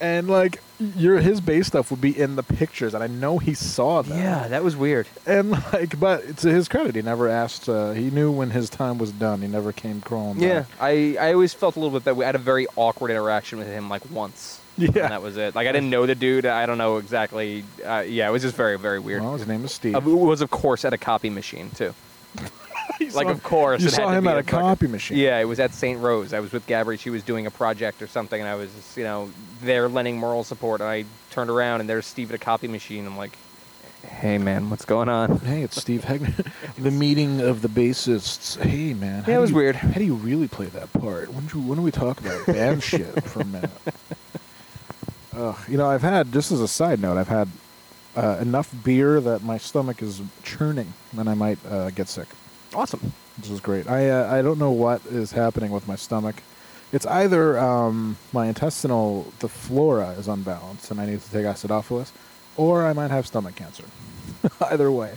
and 0.00 0.28
like 0.28 0.60
your 0.96 1.18
his 1.18 1.40
bass 1.40 1.68
stuff 1.68 1.90
would 1.90 2.00
be 2.00 2.18
in 2.18 2.36
the 2.36 2.42
pictures, 2.42 2.94
and 2.94 3.02
I 3.02 3.06
know 3.06 3.38
he 3.38 3.54
saw 3.54 4.02
them. 4.02 4.18
Yeah, 4.18 4.48
that 4.48 4.62
was 4.62 4.76
weird. 4.76 5.06
And 5.26 5.50
like, 5.72 5.98
but 5.98 6.38
to 6.38 6.50
his 6.50 6.68
credit, 6.68 6.94
he 6.94 7.02
never 7.02 7.28
asked. 7.28 7.68
Uh, 7.68 7.92
he 7.92 8.10
knew 8.10 8.30
when 8.30 8.50
his 8.50 8.68
time 8.70 8.98
was 8.98 9.12
done. 9.12 9.42
He 9.42 9.48
never 9.48 9.72
came 9.72 10.00
crawling. 10.00 10.40
Yeah, 10.40 10.60
back. 10.60 10.68
I, 10.80 11.16
I 11.18 11.32
always 11.32 11.54
felt 11.54 11.76
a 11.76 11.80
little 11.80 11.98
bit 11.98 12.04
that 12.04 12.16
we 12.16 12.24
had 12.24 12.34
a 12.34 12.38
very 12.38 12.66
awkward 12.76 13.10
interaction 13.10 13.58
with 13.58 13.68
him 13.68 13.88
like 13.88 14.08
once. 14.10 14.60
Yeah. 14.78 14.86
And 14.88 15.12
that 15.12 15.22
was 15.22 15.36
it. 15.36 15.54
Like 15.54 15.66
I 15.66 15.72
didn't 15.72 15.90
know 15.90 16.04
the 16.04 16.14
dude. 16.14 16.44
I 16.44 16.66
don't 16.66 16.78
know 16.78 16.98
exactly. 16.98 17.64
Uh, 17.84 18.04
yeah, 18.06 18.28
it 18.28 18.32
was 18.32 18.42
just 18.42 18.56
very 18.56 18.78
very 18.78 18.98
weird. 18.98 19.22
Well, 19.22 19.36
his 19.36 19.46
name 19.46 19.64
is 19.64 19.72
Steve. 19.72 19.94
Uh, 19.94 19.98
it 19.98 20.04
was 20.04 20.42
of 20.42 20.50
course 20.50 20.84
at 20.84 20.92
a 20.92 20.98
copy 20.98 21.30
machine 21.30 21.70
too. 21.70 21.94
Like 23.00 23.26
saw- 23.26 23.28
of 23.30 23.42
course. 23.42 23.80
you 23.82 23.88
it 23.88 23.92
had 23.92 23.96
saw 24.02 24.10
to 24.10 24.16
him 24.16 24.24
be 24.24 24.30
at 24.30 24.38
a 24.38 24.42
fucking- 24.42 24.58
copy 24.58 24.86
machine. 24.88 25.18
Yeah, 25.18 25.38
it 25.38 25.44
was 25.44 25.60
at 25.60 25.72
St. 25.72 26.00
Rose. 26.00 26.32
I 26.32 26.40
was 26.40 26.52
with 26.52 26.66
Gabri. 26.66 26.98
She 26.98 27.10
was 27.10 27.22
doing 27.22 27.46
a 27.46 27.50
project 27.50 28.02
or 28.02 28.06
something, 28.06 28.40
and 28.40 28.48
I 28.48 28.54
was, 28.56 28.70
you 28.96 29.04
know, 29.04 29.30
there 29.62 29.88
lending 29.88 30.18
moral 30.18 30.44
support. 30.44 30.80
And 30.80 30.88
I 30.90 31.04
turned 31.30 31.48
around, 31.50 31.80
and 31.80 31.88
there's 31.88 32.06
Steve 32.06 32.30
at 32.30 32.34
a 32.34 32.38
copy 32.38 32.68
machine. 32.68 33.06
I'm 33.06 33.16
like, 33.16 33.36
"Hey, 34.06 34.38
man, 34.38 34.68
what's 34.70 34.84
going 34.84 35.08
on?" 35.08 35.38
Hey, 35.40 35.62
it's 35.62 35.80
Steve 35.80 36.02
Hegner. 36.06 36.46
the 36.76 36.90
meeting 36.90 37.40
of 37.40 37.62
the 37.62 37.68
bassists. 37.68 38.60
Hey, 38.60 38.92
man. 38.94 39.24
Yeah, 39.26 39.36
it 39.36 39.40
was 39.40 39.50
you- 39.50 39.56
weird. 39.56 39.76
How 39.76 39.92
do 39.98 40.04
you 40.04 40.14
really 40.14 40.48
play 40.48 40.66
that 40.66 40.92
part? 40.92 41.32
When 41.32 41.46
do, 41.46 41.60
when 41.60 41.76
do 41.78 41.82
we 41.82 41.90
talk 41.90 42.20
about 42.20 42.46
band 42.46 42.82
shit 42.90 43.22
for 43.24 43.40
a 43.40 43.44
minute? 43.46 43.70
Ugh, 45.36 45.56
you 45.68 45.76
know, 45.76 45.88
I've 45.88 46.02
had 46.02 46.32
just 46.32 46.50
as 46.50 46.60
a 46.60 46.68
side 46.68 47.00
note, 47.00 47.18
I've 47.18 47.28
had 47.28 47.48
uh, 48.16 48.38
enough 48.40 48.74
beer 48.84 49.20
that 49.20 49.42
my 49.42 49.58
stomach 49.58 50.00
is 50.02 50.22
churning, 50.42 50.94
and 51.16 51.28
I 51.28 51.34
might 51.34 51.58
uh, 51.68 51.90
get 51.90 52.08
sick. 52.08 52.26
Awesome. 52.76 53.14
This 53.38 53.50
is 53.50 53.60
great. 53.60 53.88
I 53.88 54.10
uh, 54.10 54.30
I 54.30 54.42
don't 54.42 54.58
know 54.58 54.70
what 54.70 55.00
is 55.06 55.32
happening 55.32 55.70
with 55.70 55.88
my 55.88 55.96
stomach. 55.96 56.42
It's 56.92 57.06
either 57.06 57.58
um, 57.58 58.18
my 58.34 58.48
intestinal 58.48 59.32
the 59.38 59.48
flora 59.48 60.10
is 60.10 60.28
unbalanced 60.28 60.90
and 60.90 61.00
I 61.00 61.06
need 61.06 61.22
to 61.22 61.30
take 61.30 61.46
acidophilus, 61.46 62.12
or 62.54 62.84
I 62.84 62.92
might 62.92 63.10
have 63.10 63.26
stomach 63.26 63.56
cancer. 63.56 63.84
either 64.60 64.92
way, 64.92 65.14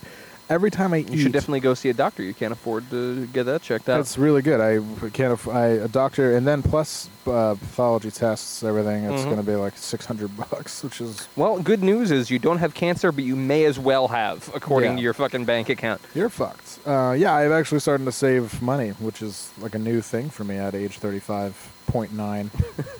every 0.49 0.71
time 0.71 0.93
I 0.93 0.97
You 0.97 1.05
eat, 1.11 1.17
should 1.23 1.31
definitely 1.31 1.59
go 1.59 1.73
see 1.73 1.89
a 1.89 1.93
doctor. 1.93 2.23
You 2.23 2.33
can't 2.33 2.51
afford 2.51 2.89
to 2.91 3.27
get 3.27 3.43
that 3.45 3.61
checked 3.61 3.87
out. 3.87 3.97
That's 3.97 4.17
really 4.17 4.41
good. 4.41 4.59
I 4.59 4.79
can't. 5.09 5.33
Aff- 5.33 5.47
I 5.47 5.65
a 5.67 5.87
doctor, 5.87 6.35
and 6.35 6.47
then 6.47 6.61
plus 6.63 7.09
uh, 7.27 7.53
pathology 7.55 8.09
tests, 8.11 8.63
everything. 8.63 9.03
It's 9.05 9.21
Mhm. 9.21 9.25
going 9.25 9.37
to 9.37 9.43
be 9.43 9.55
like 9.55 9.77
six 9.77 10.05
hundred 10.05 10.35
bucks, 10.37 10.83
which 10.83 10.99
is 11.01 11.27
well, 11.35 11.59
good 11.59 11.83
news 11.83 12.09
is 12.11 12.29
you 12.31 12.39
don't 12.39 12.57
have 12.57 12.73
cancer, 12.73 13.11
but 13.11 13.23
you 13.23 13.35
may 13.35 13.65
as 13.65 13.77
well 13.77 14.07
have, 14.07 14.49
according 14.55 14.91
Yeah. 14.91 14.95
to 14.97 15.01
your 15.03 15.13
fucking 15.13 15.45
bank 15.45 15.69
account. 15.69 16.01
you're 16.15 16.29
fucked. 16.29 16.79
Uh, 16.85 17.15
yeah, 17.17 17.33
I've 17.35 17.51
actually 17.51 17.79
started 17.81 18.05
to 18.05 18.11
save 18.11 18.61
money, 18.61 18.89
which 18.99 19.21
is 19.21 19.51
like 19.59 19.75
a 19.75 19.79
new 19.79 20.01
thing 20.01 20.29
for 20.29 20.43
me 20.43 20.57
at 20.57 20.73
age 20.75 20.97
thirty-five 20.97 21.53
point 21.87 22.13
nine, 22.13 22.51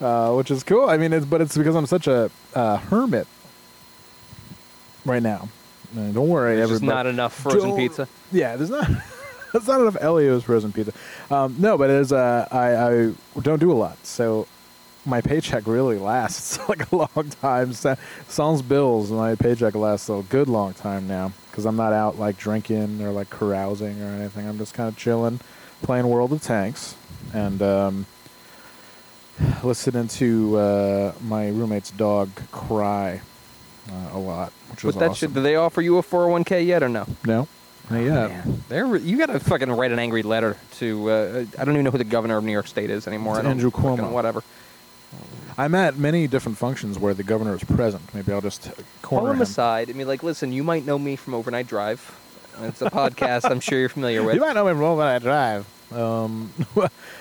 uh, 0.00 0.32
which 0.34 0.50
is 0.50 0.62
cool. 0.62 0.88
I 0.88 0.96
mean, 0.96 1.12
it's 1.12 1.26
but 1.26 1.40
it's 1.40 1.56
because 1.56 1.74
I'm 1.74 1.86
such 1.86 2.06
a 2.06 2.30
uh, 2.54 2.76
hermit 2.78 3.26
right 5.04 5.22
now. 5.22 5.48
Don't 5.94 6.28
worry, 6.28 6.56
There's 6.56 6.70
everybody. 6.72 6.86
not 6.96 7.06
enough 7.06 7.34
frozen 7.34 7.70
Don't- 7.70 7.78
pizza. 7.78 8.08
Yeah, 8.32 8.56
there's 8.56 8.70
not. 8.70 8.88
That's 9.52 9.68
not 9.68 9.80
enough 9.80 9.96
Ellio's 10.00 10.42
frozen 10.42 10.72
pizza. 10.72 10.92
Um, 11.30 11.54
no, 11.58 11.78
but 11.78 11.88
it 11.88 11.96
is. 12.00 12.12
Uh, 12.12 12.48
I, 12.50 12.74
I 12.76 13.40
don't 13.40 13.60
do 13.60 13.70
a 13.70 13.74
lot, 13.74 14.04
so 14.04 14.48
my 15.06 15.20
paycheck 15.20 15.66
really 15.68 15.96
lasts 15.98 16.58
like 16.68 16.90
a 16.90 16.96
long 16.96 17.30
time. 17.40 17.72
Sa- 17.72 17.94
Sans 18.26 18.62
bills, 18.62 19.12
my 19.12 19.36
paycheck 19.36 19.76
lasts 19.76 20.08
a 20.08 20.24
good 20.28 20.48
long 20.48 20.72
time 20.74 21.06
now 21.06 21.30
because 21.50 21.66
I'm 21.66 21.76
not 21.76 21.92
out 21.92 22.18
like 22.18 22.36
drinking 22.36 23.00
or 23.00 23.12
like 23.12 23.30
carousing 23.30 24.02
or 24.02 24.06
anything. 24.06 24.48
I'm 24.48 24.58
just 24.58 24.74
kind 24.74 24.88
of 24.88 24.96
chilling, 24.96 25.38
playing 25.82 26.08
World 26.08 26.32
of 26.32 26.42
Tanks, 26.42 26.96
and 27.32 27.62
um, 27.62 28.06
listening 29.62 30.08
to 30.08 30.56
uh, 30.56 31.12
my 31.22 31.48
roommate's 31.48 31.90
dog 31.92 32.30
cry 32.50 33.20
uh, 33.90 34.16
a 34.16 34.18
lot, 34.18 34.52
which 34.74 34.84
was 34.84 34.94
But 34.94 35.00
that 35.00 35.10
awesome. 35.10 35.28
should, 35.28 35.34
do 35.34 35.42
they 35.42 35.56
offer 35.56 35.80
you 35.82 35.98
a 35.98 36.02
401k 36.02 36.66
yet 36.66 36.82
or 36.82 36.88
no? 36.88 37.06
no, 37.26 37.48
not 37.90 37.98
yet. 37.98 38.28
Man, 38.30 38.64
they're 38.68 38.96
you 38.96 39.16
gotta 39.18 39.40
fucking 39.40 39.70
write 39.70 39.92
an 39.92 39.98
angry 39.98 40.22
letter 40.22 40.56
to. 40.78 41.10
Uh, 41.10 41.44
I 41.58 41.64
don't 41.64 41.74
even 41.74 41.84
know 41.84 41.90
who 41.90 41.98
the 41.98 42.04
governor 42.04 42.36
of 42.36 42.44
New 42.44 42.52
York 42.52 42.66
State 42.66 42.90
is 42.90 43.06
anymore. 43.06 43.38
It's 43.38 43.46
Andrew 43.46 43.70
fucking 43.70 43.84
Cuomo. 44.04 44.10
Whatever. 44.10 44.42
I'm 45.56 45.74
at 45.76 45.96
many 45.96 46.26
different 46.26 46.58
functions 46.58 46.98
where 46.98 47.14
the 47.14 47.22
governor 47.22 47.54
is 47.54 47.62
present. 47.62 48.02
Maybe 48.12 48.32
I'll 48.32 48.40
just 48.40 48.62
Call 49.02 49.20
corner 49.20 49.30
him 49.30 49.36
him. 49.36 49.42
aside. 49.42 49.88
I 49.88 49.92
mean, 49.92 50.08
like, 50.08 50.24
listen, 50.24 50.52
you 50.52 50.64
might 50.64 50.84
know 50.84 50.98
me 50.98 51.14
from 51.14 51.32
Overnight 51.34 51.68
Drive. 51.68 52.00
It's 52.62 52.82
a 52.82 52.90
podcast 52.90 53.48
I'm 53.48 53.60
sure 53.60 53.78
you're 53.78 53.88
familiar 53.88 54.22
with. 54.24 54.34
You 54.34 54.40
might 54.40 54.54
know 54.54 54.64
me 54.64 54.72
from 54.72 54.82
Overnight 54.82 55.22
drive. 55.22 55.66
Um, 55.92 56.50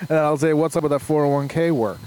and 0.10 0.18
I'll 0.18 0.38
say, 0.38 0.54
"What's 0.54 0.76
up 0.76 0.82
with 0.84 0.91
that 0.91 1.01
401k 1.01 1.72
work?" 1.72 1.99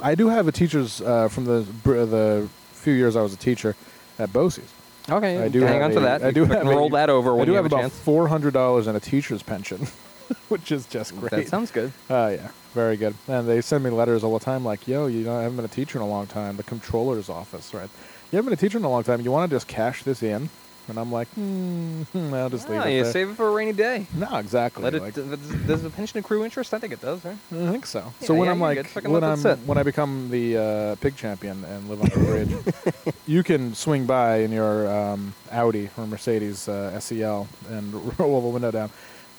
I 0.00 0.14
do 0.14 0.28
have 0.28 0.46
a 0.48 0.52
teacher's 0.52 1.00
uh, 1.02 1.28
from 1.28 1.44
the 1.44 1.66
the 1.84 2.48
few 2.72 2.92
years 2.94 3.16
I 3.16 3.22
was 3.22 3.34
a 3.34 3.36
teacher 3.38 3.74
at 4.18 4.32
BOCES. 4.32 4.62
Okay, 5.08 5.38
I 5.42 5.48
do 5.48 5.60
hang 5.60 5.82
on 5.82 5.92
to 5.92 6.00
that. 6.00 6.22
I 6.24 6.30
do 6.30 6.44
have 6.44 6.66
a- 6.66 6.70
roll 6.70 6.88
that 6.90 7.10
over 7.10 7.40
I 7.40 7.44
do 7.44 7.52
you 7.52 7.56
have 7.56 7.64
have, 7.64 7.72
a 7.72 7.76
about 7.76 7.92
four 7.92 8.28
hundred 8.28 8.54
dollars 8.54 8.86
in 8.86 8.96
a 8.96 9.00
teacher's 9.00 9.42
pension. 9.42 9.86
which 10.48 10.72
is 10.72 10.86
just 10.86 11.16
great. 11.18 11.30
That 11.30 11.48
sounds 11.48 11.70
good. 11.70 11.92
Oh 12.10 12.28
yeah, 12.28 12.48
very 12.74 12.96
good. 12.96 13.14
And 13.28 13.46
they 13.48 13.60
send 13.60 13.84
me 13.84 13.90
letters 13.90 14.24
all 14.24 14.36
the 14.36 14.44
time, 14.44 14.64
like, 14.64 14.88
"Yo, 14.88 15.06
you 15.06 15.24
know, 15.24 15.38
I 15.38 15.42
haven't 15.42 15.56
been 15.56 15.64
a 15.64 15.68
teacher 15.68 15.98
in 15.98 16.02
a 16.02 16.08
long 16.08 16.26
time." 16.26 16.56
The 16.56 16.64
controller's 16.64 17.28
office, 17.28 17.72
right? 17.72 17.88
You 18.32 18.36
haven't 18.36 18.46
been 18.50 18.58
a 18.58 18.60
teacher 18.60 18.78
in 18.78 18.84
a 18.84 18.90
long 18.90 19.04
time. 19.04 19.20
You 19.20 19.30
want 19.30 19.48
to 19.48 19.54
just 19.54 19.68
cash 19.68 20.02
this 20.02 20.22
in? 20.22 20.50
And 20.88 20.98
I'm 20.98 21.10
like, 21.10 21.26
hmm, 21.28 22.02
I'll 22.34 22.48
just 22.50 22.68
leave 22.68 22.80
Ah, 22.80 22.84
it 22.86 22.92
you 22.92 23.02
there. 23.02 23.12
save 23.12 23.30
it 23.30 23.34
for 23.34 23.48
a 23.48 23.50
rainy 23.50 23.72
day. 23.72 24.06
no, 24.14 24.36
exactly. 24.36 24.84
Let 24.84 24.94
it. 24.94 25.02
like, 25.02 25.14
does, 25.14 25.26
does 25.66 25.82
the 25.82 25.90
pension 25.90 26.18
accrue 26.20 26.44
interest? 26.44 26.72
I 26.72 26.78
think 26.78 26.92
it 26.92 27.00
does, 27.00 27.24
right? 27.24 27.36
I 27.52 27.70
think 27.72 27.86
so. 27.86 28.12
Yeah, 28.20 28.26
so 28.28 28.34
when 28.34 28.46
yeah, 28.46 28.52
I'm 28.52 28.60
like, 28.60 28.92
when 29.04 29.24
I'm 29.24 29.42
when 29.66 29.78
I 29.78 29.82
become 29.82 30.30
the 30.30 30.56
uh, 30.56 30.94
pig 30.96 31.16
champion 31.16 31.64
and 31.64 31.88
live 31.88 32.00
on 32.02 32.08
the 32.08 32.26
bridge, 33.04 33.14
you 33.26 33.42
can 33.42 33.74
swing 33.74 34.06
by 34.06 34.38
in 34.38 34.52
your 34.52 34.88
um, 34.88 35.34
Audi 35.50 35.90
or 35.96 36.06
Mercedes 36.06 36.68
uh, 36.68 36.98
SEL 37.00 37.48
and 37.68 37.92
roll 38.18 38.40
the 38.42 38.48
window 38.48 38.70
down. 38.70 38.90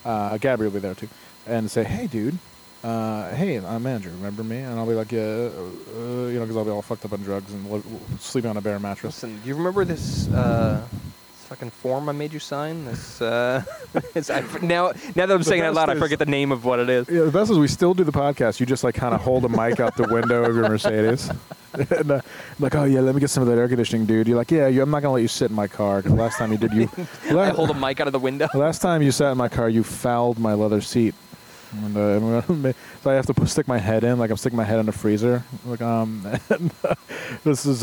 Uh, 0.04 0.36
Gabby 0.38 0.64
will 0.64 0.70
be 0.70 0.78
there 0.80 0.94
too, 0.94 1.08
and 1.46 1.70
say, 1.70 1.84
"Hey, 1.84 2.06
dude." 2.06 2.38
Uh, 2.84 3.34
hey, 3.34 3.56
I'm 3.58 3.84
Andrew. 3.88 4.12
Remember 4.12 4.44
me? 4.44 4.58
And 4.58 4.78
I'll 4.78 4.86
be 4.86 4.94
like, 4.94 5.10
yeah, 5.10 5.20
uh, 5.20 5.50
uh, 5.98 6.26
you 6.28 6.34
know, 6.34 6.42
because 6.42 6.56
I'll 6.56 6.64
be 6.64 6.70
all 6.70 6.80
fucked 6.80 7.04
up 7.04 7.12
on 7.12 7.20
drugs 7.24 7.52
and 7.52 7.68
li- 7.68 7.82
sleeping 8.20 8.48
on 8.50 8.56
a 8.56 8.60
bare 8.60 8.78
mattress. 8.78 9.16
Listen, 9.20 9.40
do 9.42 9.48
you 9.48 9.56
remember 9.56 9.84
this, 9.84 10.28
uh, 10.28 10.86
this 10.92 11.00
fucking 11.48 11.70
form 11.70 12.10
I 12.10 12.12
made 12.12 12.34
you 12.34 12.38
sign? 12.38 12.84
This, 12.84 13.22
uh, 13.22 13.64
it's, 14.14 14.28
I, 14.28 14.40
now, 14.60 14.92
now 15.16 15.24
that 15.24 15.30
I'm 15.30 15.42
saying 15.42 15.62
it 15.62 15.66
out 15.66 15.74
loud, 15.74 15.88
I 15.88 15.94
forget 15.94 16.18
the 16.18 16.26
name 16.26 16.52
of 16.52 16.66
what 16.66 16.78
it 16.78 16.90
is. 16.90 17.08
Yeah, 17.08 17.22
the 17.22 17.30
best 17.30 17.50
is 17.50 17.58
we 17.58 17.68
still 17.68 17.94
do 17.94 18.04
the 18.04 18.12
podcast. 18.12 18.60
You 18.60 18.66
just 18.66 18.84
like 18.84 18.94
kind 18.94 19.14
of 19.14 19.22
hold 19.22 19.46
a 19.46 19.48
mic 19.48 19.80
out 19.80 19.96
the 19.96 20.06
window 20.12 20.44
of 20.44 20.54
your 20.54 20.68
Mercedes, 20.68 21.30
and 21.72 22.10
uh, 22.10 22.20
like, 22.58 22.74
oh 22.74 22.84
yeah, 22.84 23.00
let 23.00 23.14
me 23.14 23.20
get 23.20 23.30
some 23.30 23.42
of 23.42 23.48
that 23.48 23.56
air 23.56 23.66
conditioning, 23.66 24.04
dude. 24.04 24.28
You're 24.28 24.36
like, 24.36 24.50
yeah, 24.50 24.68
you, 24.68 24.82
I'm 24.82 24.90
not 24.90 25.00
gonna 25.00 25.14
let 25.14 25.22
you 25.22 25.28
sit 25.28 25.48
in 25.50 25.56
my 25.56 25.66
car 25.68 26.02
because 26.02 26.12
last 26.12 26.36
time 26.36 26.52
you 26.52 26.58
did, 26.58 26.72
you 26.74 26.90
I 27.38 27.48
hold 27.48 27.70
a 27.70 27.74
mic 27.74 27.98
out 28.00 28.08
of 28.08 28.12
the 28.12 28.18
window. 28.18 28.48
last 28.52 28.82
time 28.82 29.00
you 29.00 29.10
sat 29.10 29.32
in 29.32 29.38
my 29.38 29.48
car, 29.48 29.70
you 29.70 29.82
fouled 29.82 30.38
my 30.38 30.52
leather 30.52 30.82
seat. 30.82 31.14
And, 31.70 31.96
uh, 31.98 32.00
and 32.00 32.24
we're 32.24 32.40
gonna 32.40 32.58
ma- 32.58 32.72
so 33.02 33.10
I 33.10 33.14
have 33.14 33.26
to 33.26 33.46
stick 33.46 33.68
my 33.68 33.76
head 33.76 34.02
in, 34.02 34.18
like 34.18 34.30
I'm 34.30 34.38
sticking 34.38 34.56
my 34.56 34.64
head 34.64 34.78
in 34.80 34.86
the 34.86 34.92
freezer. 34.92 35.44
Like, 35.66 35.82
um, 35.82 36.26
and, 36.48 36.70
uh, 36.82 36.94
this 37.44 37.66
is 37.66 37.82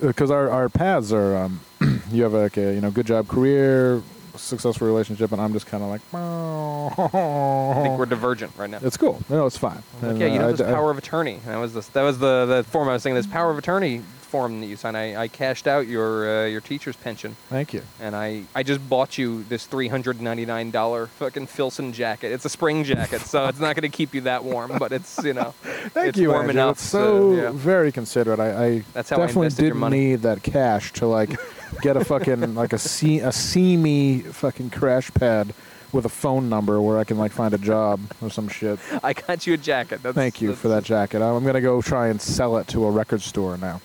because 0.00 0.30
our, 0.30 0.50
our 0.50 0.68
paths 0.68 1.12
are, 1.12 1.36
um, 1.36 1.60
you 2.10 2.22
have 2.22 2.32
like 2.32 2.56
a 2.56 2.74
you 2.74 2.80
know 2.80 2.90
good 2.90 3.06
job 3.06 3.28
career, 3.28 4.02
successful 4.36 4.86
relationship, 4.86 5.32
and 5.32 5.40
I'm 5.40 5.52
just 5.52 5.66
kind 5.66 5.82
of 5.82 5.90
like, 5.90 6.00
I 6.14 7.82
think 7.82 7.98
we're 7.98 8.06
divergent 8.06 8.52
right 8.56 8.70
now. 8.70 8.78
it's 8.82 8.96
cool. 8.96 9.20
No, 9.28 9.46
it's 9.46 9.56
fine. 9.56 9.82
Like, 10.02 10.10
And, 10.12 10.18
yeah, 10.20 10.26
you 10.26 10.34
uh, 10.34 10.38
know 10.42 10.48
I- 10.48 10.52
this 10.52 10.60
I- 10.60 10.72
power 10.72 10.90
of 10.90 10.98
attorney. 10.98 11.40
That 11.46 11.56
was 11.56 11.74
the 11.74 11.80
that 11.92 12.02
was 12.02 12.18
the, 12.18 12.46
the 12.46 12.64
form 12.64 12.88
I 12.88 12.92
was 12.94 13.02
saying. 13.02 13.16
This 13.16 13.26
power 13.26 13.50
of 13.50 13.58
attorney 13.58 14.02
form 14.34 14.60
that 14.60 14.66
you 14.66 14.74
signed. 14.74 14.96
I, 14.96 15.14
I 15.14 15.28
cashed 15.28 15.68
out 15.68 15.86
your 15.86 16.28
uh, 16.28 16.46
your 16.46 16.60
teacher's 16.60 16.96
pension, 16.96 17.36
Thank 17.50 17.72
you. 17.72 17.82
and 18.00 18.16
I, 18.16 18.42
I 18.52 18.64
just 18.64 18.80
bought 18.88 19.16
you 19.16 19.44
this 19.44 19.64
three 19.64 19.86
hundred 19.86 20.20
ninety 20.20 20.44
nine 20.44 20.72
dollar 20.72 21.06
fucking 21.06 21.46
Filson 21.46 21.92
jacket. 21.92 22.32
It's 22.32 22.44
a 22.44 22.48
spring 22.48 22.82
jacket, 22.82 23.20
so 23.20 23.46
it's 23.46 23.60
not 23.60 23.76
going 23.76 23.88
to 23.88 23.96
keep 23.96 24.12
you 24.12 24.22
that 24.22 24.42
warm, 24.42 24.72
but 24.76 24.90
it's 24.90 25.22
you 25.22 25.34
know, 25.34 25.54
Thank 25.62 26.08
it's 26.08 26.18
you, 26.18 26.30
warm 26.30 26.48
Andrew. 26.48 26.62
enough. 26.62 26.78
It's 26.78 26.82
so 26.82 27.32
yeah. 27.34 27.50
very 27.52 27.92
considerate. 27.92 28.40
I, 28.40 28.64
I 28.64 28.84
That's 28.92 29.08
how 29.08 29.18
I 29.18 29.20
definitely 29.20 29.46
invested 29.46 29.62
your 29.62 29.70
didn't 29.70 29.80
money. 29.80 30.04
need 30.08 30.22
that 30.22 30.42
cash 30.42 30.92
to 30.94 31.06
like 31.06 31.38
get 31.82 31.96
a 31.96 32.04
fucking 32.04 32.56
like 32.56 32.72
a 32.72 32.78
see 32.78 33.20
a 33.20 33.30
seamy 33.30 34.18
fucking 34.18 34.70
crash 34.70 35.14
pad 35.14 35.54
with 35.92 36.04
a 36.06 36.08
phone 36.08 36.48
number 36.48 36.82
where 36.82 36.98
I 36.98 37.04
can 37.04 37.18
like 37.18 37.30
find 37.30 37.54
a 37.54 37.58
job 37.58 38.00
or 38.20 38.30
some 38.30 38.48
shit. 38.48 38.80
I 39.04 39.12
got 39.12 39.46
you 39.46 39.54
a 39.54 39.56
jacket. 39.56 40.02
That's, 40.02 40.16
Thank 40.16 40.42
you 40.42 40.56
for 40.56 40.66
that 40.74 40.82
jacket. 40.82 41.22
I'm 41.22 41.44
gonna 41.44 41.60
go 41.60 41.80
try 41.80 42.08
and 42.08 42.20
sell 42.20 42.56
it 42.56 42.66
to 42.74 42.84
a 42.86 42.90
record 42.90 43.22
store 43.22 43.56
now. 43.56 43.80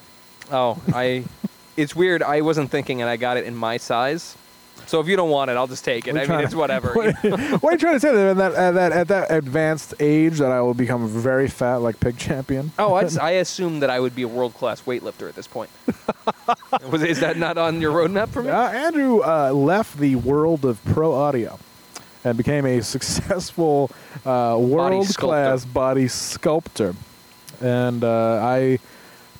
Oh, 0.52 0.82
I. 0.93 1.26
it's 1.78 1.95
weird. 1.95 2.24
I 2.24 2.41
wasn't 2.41 2.72
thinking, 2.72 3.02
and 3.02 3.10
I 3.10 3.18
got 3.18 3.38
it 3.38 3.45
in 3.45 3.56
my 3.56 3.78
size. 3.78 4.36
So 4.89 5.00
if 5.00 5.08
you 5.08 5.16
don't 5.16 5.30
want 5.30 5.52
it, 5.52 5.58
I'll 5.58 5.68
just 5.68 5.86
take 5.86 6.08
it. 6.08 6.18
I 6.18 6.26
mean, 6.26 6.39
it's 6.39 6.56
whatever. 6.56 6.93
what, 6.93 7.16
what 7.22 7.64
are 7.64 7.72
you 7.74 7.78
trying 7.78 7.93
to 7.93 8.00
say? 8.00 8.12
That 8.12 8.30
at 8.30 8.38
that, 8.38 8.54
at 8.54 8.74
that 8.74 8.91
at 8.91 9.08
that 9.10 9.32
advanced 9.32 9.93
age, 10.00 10.39
that 10.39 10.52
I 10.52 10.62
will 10.62 10.74
become 10.74 11.08
very 11.08 11.47
fat 11.47 11.76
like 11.76 12.00
pig 12.00 12.18
champion? 12.18 12.72
Oh, 12.80 12.93
I, 12.95 13.08
I 13.22 13.32
assumed 13.32 13.84
that 13.84 13.91
I 13.91 14.00
would 14.00 14.16
be 14.16 14.24
a 14.24 14.28
world 14.28 14.56
class 14.56 14.82
weightlifter 14.82 15.30
at 15.30 15.36
this 15.36 15.45
point. 15.47 15.70
Was 16.89 17.04
is 17.04 17.20
that 17.20 17.38
not 17.38 17.60
on 17.60 17.82
your 17.82 17.93
roadmap 17.93 18.30
for 18.30 18.41
me? 18.41 18.50
Uh, 18.50 18.70
Andrew 18.70 19.22
uh, 19.22 19.52
left 19.52 20.00
the 20.00 20.16
world 20.16 20.66
of 20.66 20.84
pro 20.86 21.14
audio 21.14 21.60
and 22.24 22.36
became 22.36 22.66
a 22.66 22.82
successful 22.82 23.91
uh, 24.26 24.58
world 24.60 25.08
class 25.16 25.66
body 25.66 26.08
sculptor. 26.08 26.95
And 27.62 28.04
uh, 28.04 28.39
I 28.41 28.80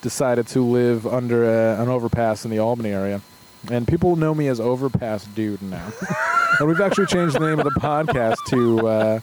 decided 0.02 0.48
to 0.48 0.62
live 0.62 1.06
under 1.06 1.44
a, 1.44 1.82
an 1.82 1.90
overpass 1.90 2.46
in 2.46 2.52
the 2.52 2.60
Albany 2.60 2.90
area. 2.90 3.22
And 3.70 3.88
people 3.88 4.16
know 4.16 4.34
me 4.34 4.48
as 4.48 4.60
Overpass 4.60 5.26
Dude 5.26 5.62
now. 5.62 5.92
and 6.60 6.68
we've 6.68 6.80
actually 6.80 7.08
changed 7.08 7.36
the 7.36 7.40
name 7.40 7.60
of 7.60 7.66
the 7.66 7.80
podcast 7.80 8.38
to 8.50 8.88
uh, 8.88 9.20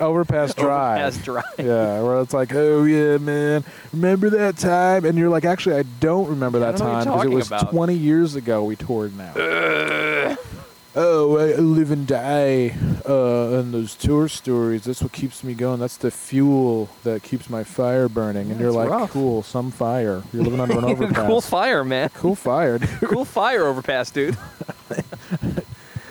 Overpass 0.00 0.54
Drive. 0.54 1.00
Overpass 1.00 1.24
Drive. 1.24 1.44
Yeah, 1.58 2.02
where 2.02 2.20
it's 2.20 2.32
like, 2.32 2.54
oh 2.54 2.84
yeah, 2.84 3.18
man, 3.18 3.64
remember 3.92 4.30
that 4.30 4.56
time? 4.56 5.04
And 5.04 5.18
you're 5.18 5.28
like, 5.28 5.44
actually, 5.44 5.76
I 5.76 5.82
don't 6.00 6.28
remember 6.28 6.60
that 6.60 6.76
don't 6.76 6.86
time 6.86 7.04
because 7.04 7.24
it 7.26 7.28
was 7.28 7.46
about. 7.48 7.70
20 7.70 7.94
years 7.94 8.34
ago 8.34 8.64
we 8.64 8.76
toured 8.76 9.16
now. 9.16 9.34
Oh, 10.96 11.36
I 11.38 11.54
live 11.56 11.90
and 11.90 12.06
die 12.06 12.74
uh, 13.08 13.58
in 13.60 13.72
those 13.72 13.94
tour 13.94 14.28
stories. 14.28 14.84
That's 14.84 15.02
what 15.02 15.12
keeps 15.12 15.42
me 15.44 15.54
going. 15.54 15.80
That's 15.80 15.96
the 15.96 16.10
fuel 16.10 16.88
that 17.02 17.22
keeps 17.22 17.50
my 17.50 17.64
fire 17.64 18.08
burning. 18.08 18.50
and 18.50 18.60
you're 18.60 18.72
like, 18.72 18.90
rough. 18.90 19.10
cool, 19.10 19.42
some 19.42 19.70
fire. 19.70 20.22
You're 20.32 20.44
living 20.44 20.60
under 20.60 20.78
an 20.78 20.84
overpass. 20.92 21.26
cool 21.26 21.40
fire, 21.40 21.84
man. 21.84 22.08
Cool 22.14 22.34
fire. 22.36 22.78
dude. 22.78 22.88
cool 23.02 23.24
fire 23.24 23.64
overpass, 23.66 24.10
dude. 24.10 24.36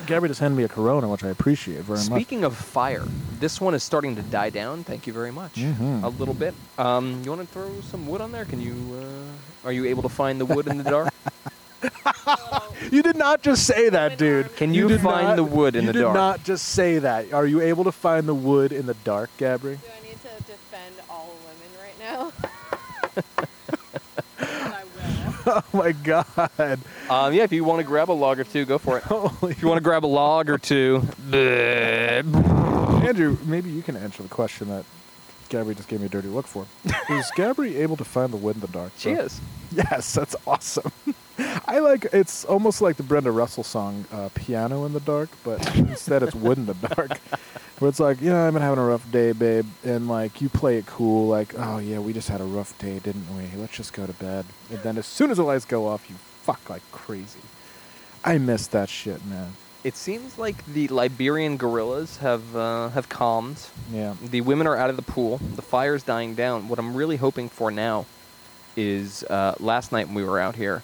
Gabby 0.05 0.27
just 0.27 0.41
handed 0.41 0.57
me 0.57 0.63
a 0.65 0.67
Corona, 0.67 1.07
which 1.07 1.23
I 1.23 1.29
appreciate 1.29 1.79
very 1.83 1.97
much. 1.97 2.05
Speaking 2.07 2.43
of 2.43 2.57
fire, 2.57 3.05
this 3.39 3.61
one 3.61 3.73
is 3.73 3.83
starting 3.83 4.17
to 4.17 4.21
die 4.23 4.49
down. 4.49 4.83
Thank 4.83 5.07
you 5.07 5.13
very 5.13 5.31
much. 5.31 5.55
Mhm. 5.55 6.03
A 6.03 6.09
little 6.09 6.33
bit. 6.33 6.53
Um, 6.77 7.21
you 7.23 7.29
want 7.31 7.39
to 7.41 7.47
throw 7.47 7.71
some 7.89 8.05
wood 8.07 8.19
on 8.19 8.33
there? 8.33 8.43
Can 8.43 8.59
you? 8.59 8.73
Uh, 9.01 9.67
are 9.67 9.71
you 9.71 9.85
able 9.85 10.03
to 10.03 10.09
find 10.09 10.41
the 10.41 10.45
wood 10.45 10.67
in 10.67 10.77
the 10.77 10.83
dark? 10.83 11.13
You 12.91 13.01
did 13.01 13.15
not 13.15 13.41
just 13.41 13.65
say 13.65 13.87
that, 13.89 14.17
dude. 14.17 14.55
Can 14.57 14.73
you 14.73 14.87
did 14.89 14.99
find 15.01 15.27
not- 15.29 15.35
the 15.37 15.43
wood 15.43 15.75
in 15.75 15.83
you 15.85 15.87
the 15.87 15.93
did 15.93 16.01
dark? 16.01 16.15
not 16.15 16.43
just 16.43 16.65
say 16.69 16.99
that. 16.99 17.31
Are 17.33 17.45
you 17.45 17.61
able 17.61 17.85
to 17.85 17.91
find 17.91 18.27
the 18.27 18.33
wood 18.35 18.71
in 18.73 18.85
the 18.87 18.93
dark, 18.93 19.29
Gabby? 19.37 19.75
Do 19.75 19.79
I 19.87 20.01
need 20.05 20.17
to 20.21 20.43
defend 20.43 20.95
all 21.09 21.33
women 21.45 21.69
right 21.79 21.97
now? 21.99 22.31
I 24.39 24.83
will. 24.83 24.93
Oh 25.45 25.61
my 25.73 25.91
god. 25.91 26.79
Um, 27.09 27.33
yeah, 27.33 27.43
if 27.43 27.51
you 27.51 27.65
want 27.65 27.79
to 27.79 27.83
grab 27.85 28.09
a 28.09 28.13
log 28.13 28.39
or 28.39 28.45
two, 28.45 28.63
go 28.65 28.77
for 28.77 28.97
it. 28.97 29.03
Holy 29.03 29.51
If 29.51 29.61
you 29.61 29.67
want 29.67 29.77
to 29.77 29.83
grab 29.83 30.05
a 30.05 30.07
log 30.07 30.49
or 30.49 30.57
two, 30.57 31.05
Andrew, 31.33 33.37
maybe 33.45 33.69
you 33.69 33.81
can 33.81 33.97
answer 33.97 34.23
the 34.23 34.29
question 34.29 34.69
that 34.69 34.85
Gabby 35.49 35.75
just 35.75 35.89
gave 35.89 35.99
me 35.99 36.05
a 36.05 36.09
dirty 36.09 36.29
look 36.29 36.47
for. 36.47 36.65
Is 37.09 37.29
Gabby 37.35 37.75
able 37.77 37.97
to 37.97 38.05
find 38.05 38.31
the 38.31 38.37
wood 38.37 38.55
in 38.55 38.61
the 38.61 38.67
dark? 38.67 38.93
she 38.97 39.13
bro? 39.13 39.23
is. 39.23 39.41
Yes, 39.73 40.13
that's 40.13 40.35
awesome. 40.47 40.91
I 41.39 41.79
like 41.79 42.05
it's 42.13 42.45
almost 42.45 42.81
like 42.81 42.97
the 42.97 43.03
Brenda 43.03 43.31
Russell 43.31 43.63
song 43.63 44.05
uh, 44.11 44.29
"Piano 44.35 44.85
in 44.85 44.93
the 44.93 44.99
Dark," 44.99 45.29
but 45.43 45.75
instead 45.75 46.23
it's 46.23 46.35
"Wood 46.35 46.57
in 46.57 46.65
the 46.65 46.73
Dark," 46.75 47.17
where 47.79 47.89
it's 47.89 47.99
like, 47.99 48.21
you 48.21 48.29
know, 48.29 48.47
I've 48.47 48.53
been 48.53 48.61
having 48.61 48.79
a 48.79 48.85
rough 48.85 49.09
day, 49.11 49.31
babe, 49.31 49.65
and 49.83 50.07
like 50.07 50.41
you 50.41 50.49
play 50.49 50.77
it 50.77 50.85
cool, 50.85 51.27
like, 51.27 51.53
oh 51.57 51.79
yeah, 51.79 51.99
we 51.99 52.13
just 52.13 52.29
had 52.29 52.41
a 52.41 52.45
rough 52.45 52.77
day, 52.77 52.99
didn't 52.99 53.25
we? 53.35 53.49
Let's 53.59 53.73
just 53.73 53.93
go 53.93 54.05
to 54.05 54.13
bed. 54.13 54.45
And 54.69 54.79
then 54.79 54.97
as 54.97 55.07
soon 55.07 55.31
as 55.31 55.37
the 55.37 55.43
lights 55.43 55.65
go 55.65 55.87
off, 55.87 56.09
you 56.09 56.15
fuck 56.43 56.69
like 56.69 56.83
crazy. 56.91 57.39
I 58.23 58.37
miss 58.37 58.67
that 58.67 58.89
shit, 58.89 59.25
man. 59.25 59.53
It 59.83 59.97
seems 59.97 60.37
like 60.37 60.65
the 60.65 60.87
Liberian 60.87 61.57
guerrillas 61.57 62.17
have 62.17 62.55
uh, 62.55 62.89
have 62.89 63.09
calmed. 63.09 63.57
Yeah. 63.91 64.15
The 64.23 64.41
women 64.41 64.67
are 64.67 64.77
out 64.77 64.89
of 64.89 64.95
the 64.95 65.01
pool. 65.01 65.39
The 65.55 65.61
fire's 65.61 66.03
dying 66.03 66.35
down. 66.35 66.69
What 66.69 66.79
I'm 66.79 66.95
really 66.95 67.17
hoping 67.17 67.49
for 67.49 67.69
now 67.71 68.05
is 68.77 69.23
uh, 69.23 69.55
last 69.59 69.91
night 69.91 70.07
when 70.07 70.15
we 70.15 70.23
were 70.23 70.39
out 70.39 70.55
here, 70.55 70.83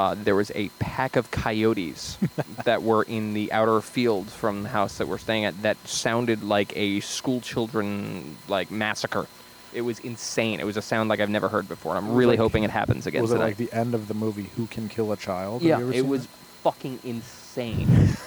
uh, 0.00 0.14
there 0.14 0.34
was 0.34 0.50
a 0.54 0.70
pack 0.78 1.16
of 1.16 1.30
coyotes 1.30 2.16
that 2.64 2.82
were 2.82 3.02
in 3.02 3.34
the 3.34 3.52
outer 3.52 3.82
field 3.82 4.28
from 4.30 4.62
the 4.62 4.70
house 4.70 4.96
that 4.96 5.06
we're 5.06 5.18
staying 5.18 5.44
at 5.44 5.60
that 5.60 5.76
sounded 5.86 6.42
like 6.42 6.74
a 6.74 7.00
school 7.00 7.40
children 7.42 8.36
like 8.48 8.70
massacre. 8.70 9.26
It 9.74 9.82
was 9.82 9.98
insane. 10.00 10.58
It 10.58 10.64
was 10.64 10.78
a 10.78 10.82
sound 10.82 11.10
like 11.10 11.20
I've 11.20 11.28
never 11.28 11.48
heard 11.48 11.68
before. 11.68 11.96
And 11.96 12.06
I'm 12.06 12.14
really 12.14 12.30
like- 12.30 12.38
hoping 12.38 12.62
it 12.64 12.70
happens 12.70 13.06
again 13.06 13.20
was 13.20 13.30
it 13.30 13.34
tonight. 13.34 13.46
like 13.48 13.56
the 13.58 13.72
end 13.72 13.94
of 13.94 14.08
the 14.08 14.14
movie 14.14 14.48
Who 14.56 14.66
Can 14.66 14.88
Kill 14.88 15.12
a 15.12 15.16
Child? 15.16 15.62
Have 15.62 15.90
yeah, 15.90 15.98
it 15.98 16.06
was 16.06 16.22
that? 16.26 16.32
fucking 16.62 17.00
insane. 17.04 17.88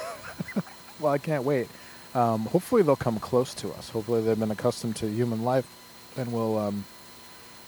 Well, 1.00 1.12
I 1.12 1.18
can't 1.18 1.44
wait. 1.44 1.68
Um, 2.16 2.46
hopefully 2.46 2.82
they'll 2.82 2.96
come 2.96 3.20
close 3.20 3.54
to 3.56 3.74
us. 3.74 3.90
Hopefully 3.90 4.22
they've 4.22 4.40
been 4.40 4.52
accustomed 4.52 4.96
to 4.98 5.08
human 5.08 5.44
life 5.44 5.68
and 6.16 6.32
will 6.32 6.58
um, 6.58 6.86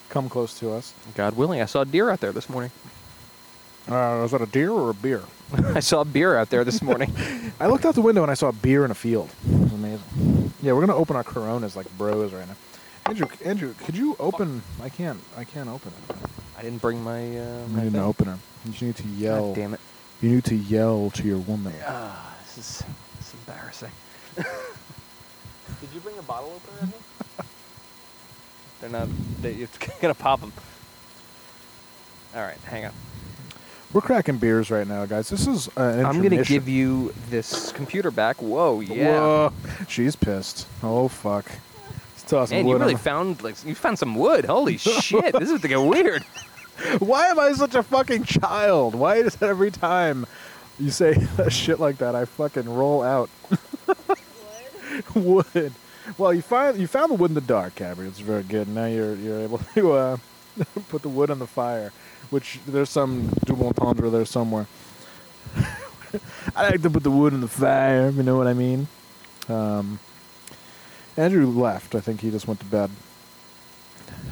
come 0.07 0.29
close 0.29 0.57
to 0.59 0.71
us. 0.71 0.93
God 1.15 1.35
willing, 1.35 1.59
I 1.61 1.65
saw 1.65 1.81
a 1.81 1.85
deer 1.85 2.09
out 2.09 2.21
there 2.21 2.31
this 2.31 2.47
morning. 2.49 2.71
Uh, 3.87 4.19
was 4.23 4.31
that 4.31 4.41
a 4.41 4.45
deer 4.47 4.71
or 4.71 4.89
a 4.89 4.93
beer? 4.93 5.23
I 5.75 5.79
saw 5.79 6.01
a 6.01 6.05
beer 6.05 6.35
out 6.35 6.49
there 6.49 6.63
this 6.63 6.81
morning. 6.81 7.13
I 7.59 7.67
looked 7.67 7.85
out 7.85 7.93
the 7.95 8.01
window 8.01 8.23
and 8.23 8.31
I 8.31 8.33
saw 8.33 8.49
a 8.49 8.53
beer 8.53 8.83
in 8.83 8.91
a 8.91 8.95
field. 8.95 9.29
It 9.47 9.59
was 9.59 9.73
amazing. 9.73 10.51
Yeah, 10.61 10.73
we're 10.73 10.79
gonna 10.81 10.95
open 10.95 11.15
our 11.15 11.23
Coronas 11.23 11.75
like 11.75 11.87
bros 11.97 12.33
right 12.33 12.47
now. 12.47 12.55
Andrew, 13.05 13.27
Andrew, 13.43 13.73
could 13.85 13.95
you 13.95 14.15
open? 14.19 14.63
I 14.81 14.89
can't. 14.89 15.19
I 15.37 15.43
can't 15.43 15.69
open 15.69 15.91
it. 16.09 16.15
I 16.57 16.63
didn't 16.63 16.81
bring 16.81 17.03
my. 17.03 17.19
Uh, 17.19 17.67
You 17.67 17.67
my 17.69 17.83
need 17.83 17.93
an 17.93 17.99
opener. 17.99 18.39
You 18.65 18.71
just 18.71 18.81
need 18.81 18.95
to 18.95 19.07
yell. 19.09 19.47
God 19.49 19.55
damn 19.55 19.73
it! 19.75 19.79
You 20.21 20.29
need 20.31 20.45
to 20.45 20.55
yell 20.55 21.11
to 21.11 21.23
your 21.23 21.37
woman. 21.37 21.73
Ah, 21.85 22.35
this 22.45 22.57
is 22.57 22.83
this 23.19 23.27
is 23.27 23.33
embarrassing. 23.47 23.91
Did 24.35 25.89
you 25.93 25.99
bring 25.99 26.17
a 26.17 26.23
bottle 26.23 26.51
opener? 26.55 26.77
Evan? 26.81 26.93
They're 28.81 28.89
not. 28.89 29.07
They, 29.41 29.53
it's 29.53 29.77
gonna 30.01 30.15
pop 30.15 30.41
them. 30.41 30.51
All 32.35 32.41
right, 32.41 32.57
hang 32.65 32.85
on. 32.85 32.91
We're 33.93 34.01
cracking 34.01 34.37
beers 34.37 34.69
right 34.71 34.85
now, 34.87 35.05
guys. 35.05 35.29
This 35.29 35.47
is 35.47 35.69
an 35.77 36.05
I'm 36.05 36.21
gonna 36.21 36.43
give 36.43 36.67
you 36.67 37.13
this 37.29 37.71
computer 37.71 38.11
back. 38.11 38.41
Whoa, 38.41 38.81
yeah. 38.81 39.11
Whoa. 39.11 39.53
She's 39.87 40.15
pissed. 40.15 40.67
Oh 40.83 41.07
fuck. 41.07 41.45
It's 42.13 42.23
tossing 42.23 42.57
Man, 42.57 42.67
you 42.67 42.77
really 42.77 42.95
found 42.95 43.41
like 43.41 43.63
you 43.65 43.73
found 43.75 43.97
some 43.97 44.15
wood. 44.15 44.45
Holy 44.45 44.77
shit! 44.79 45.37
This 45.39 45.49
is 45.49 45.61
to 45.61 45.67
get 45.67 45.81
weird. 45.81 46.23
Why 46.99 47.27
am 47.27 47.39
I 47.39 47.53
such 47.53 47.73
a 47.75 47.83
fucking 47.83 48.25
child? 48.25 48.95
Why 48.95 49.15
is 49.17 49.41
every 49.41 49.71
time 49.71 50.25
you 50.77 50.91
say 50.91 51.15
shit 51.49 51.79
like 51.79 51.99
that, 51.99 52.15
I 52.15 52.25
fucking 52.25 52.67
roll 52.69 53.01
out 53.01 53.29
wood? 55.15 55.73
Well, 56.17 56.33
you 56.33 56.41
find 56.41 56.77
you 56.77 56.87
found 56.87 57.11
the 57.11 57.15
wood 57.15 57.31
in 57.31 57.35
the 57.35 57.41
dark, 57.41 57.75
Gabby. 57.75 58.03
It's 58.03 58.19
very 58.19 58.43
good. 58.43 58.67
Now 58.67 58.85
you're 58.87 59.15
you're 59.15 59.39
able 59.41 59.59
to 59.75 59.91
uh, 59.93 60.17
put 60.89 61.01
the 61.01 61.09
wood 61.09 61.31
on 61.31 61.39
the 61.39 61.47
fire, 61.47 61.91
which 62.29 62.59
there's 62.67 62.89
some 62.89 63.29
double 63.45 63.67
entendre 63.67 64.09
there 64.09 64.25
somewhere. 64.25 64.67
I 66.55 66.69
like 66.69 66.81
to 66.83 66.89
put 66.89 67.03
the 67.03 67.11
wood 67.11 67.33
in 67.33 67.41
the 67.41 67.47
fire. 67.47 68.09
You 68.09 68.23
know 68.23 68.37
what 68.37 68.47
I 68.47 68.53
mean? 68.53 68.87
Um, 69.49 69.99
Andrew 71.17 71.47
left. 71.47 71.95
I 71.95 71.99
think 71.99 72.21
he 72.21 72.31
just 72.31 72.47
went 72.47 72.59
to 72.59 72.65
bed. 72.65 72.89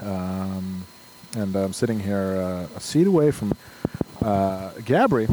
Um, 0.01 0.85
and 1.35 1.55
I'm 1.55 1.73
sitting 1.73 1.99
here 1.99 2.37
uh, 2.37 2.77
a 2.77 2.79
seat 2.79 3.07
away 3.07 3.31
from 3.31 3.53
uh, 4.21 4.71
Gabri, 4.79 5.27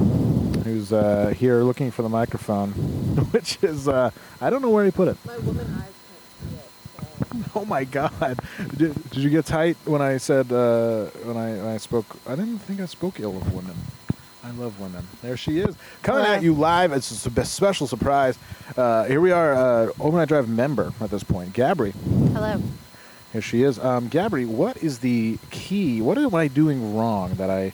who's 0.65 0.93
uh, 0.93 1.35
here 1.37 1.63
looking 1.63 1.91
for 1.91 2.03
the 2.03 2.09
microphone, 2.09 2.71
which 3.33 3.59
is 3.63 3.89
uh, 3.89 4.11
I 4.41 4.51
don't 4.51 4.63
know 4.63 4.71
where 4.71 4.85
he 4.85 4.91
put 4.91 5.09
it. 5.09 5.17
My 5.25 5.39
woman 5.39 5.67
eyes 5.79 5.93
can't 6.09 6.39
see 6.41 6.55
it. 6.57 6.71
So. 7.01 7.10
Oh 7.55 7.65
my 7.65 7.85
God! 7.85 8.39
Did, 8.77 8.95
did 9.11 9.17
you 9.23 9.29
get 9.29 9.45
tight 9.45 9.77
when 9.85 10.01
I 10.01 10.19
said 10.19 10.53
uh, 10.53 11.07
when 11.25 11.37
I 11.37 11.51
when 11.57 11.67
I 11.67 11.79
spoke? 11.79 12.07
I 12.27 12.37
didn't 12.37 12.59
think 12.59 12.81
I 12.81 12.87
spoke 12.87 13.19
ill 13.19 13.37
of 13.37 13.53
women. 13.53 13.77
I 14.45 14.51
love 14.53 14.81
women. 14.81 15.07
There 15.21 15.37
she 15.37 15.59
is, 15.59 15.75
coming 16.03 16.25
at 16.25 16.43
you 16.43 16.55
live. 16.55 16.93
It's 16.93 17.27
a 17.27 17.45
special 17.45 17.87
surprise. 17.87 18.39
Uh, 18.77 19.05
here 19.05 19.21
we 19.21 19.33
are, 19.33 19.53
uh, 19.53 19.91
Overnight 20.01 20.29
Drive 20.29 20.49
member 20.49 20.93
at 21.01 21.11
this 21.11 21.23
point, 21.23 21.53
Gabri. 21.53 21.93
Hello. 22.33 22.63
Here 23.33 23.43
she 23.43 23.63
is. 23.63 23.79
Um, 23.79 24.09
Gabri, 24.09 24.47
what 24.47 24.77
is 24.79 25.01
the 25.01 25.39
key? 25.51 26.01
What 26.01 26.19
am 26.19 26.35
I 26.35 26.49
doing 26.49 26.97
wrong 26.97 27.35
that 27.35 27.51
I 27.51 27.73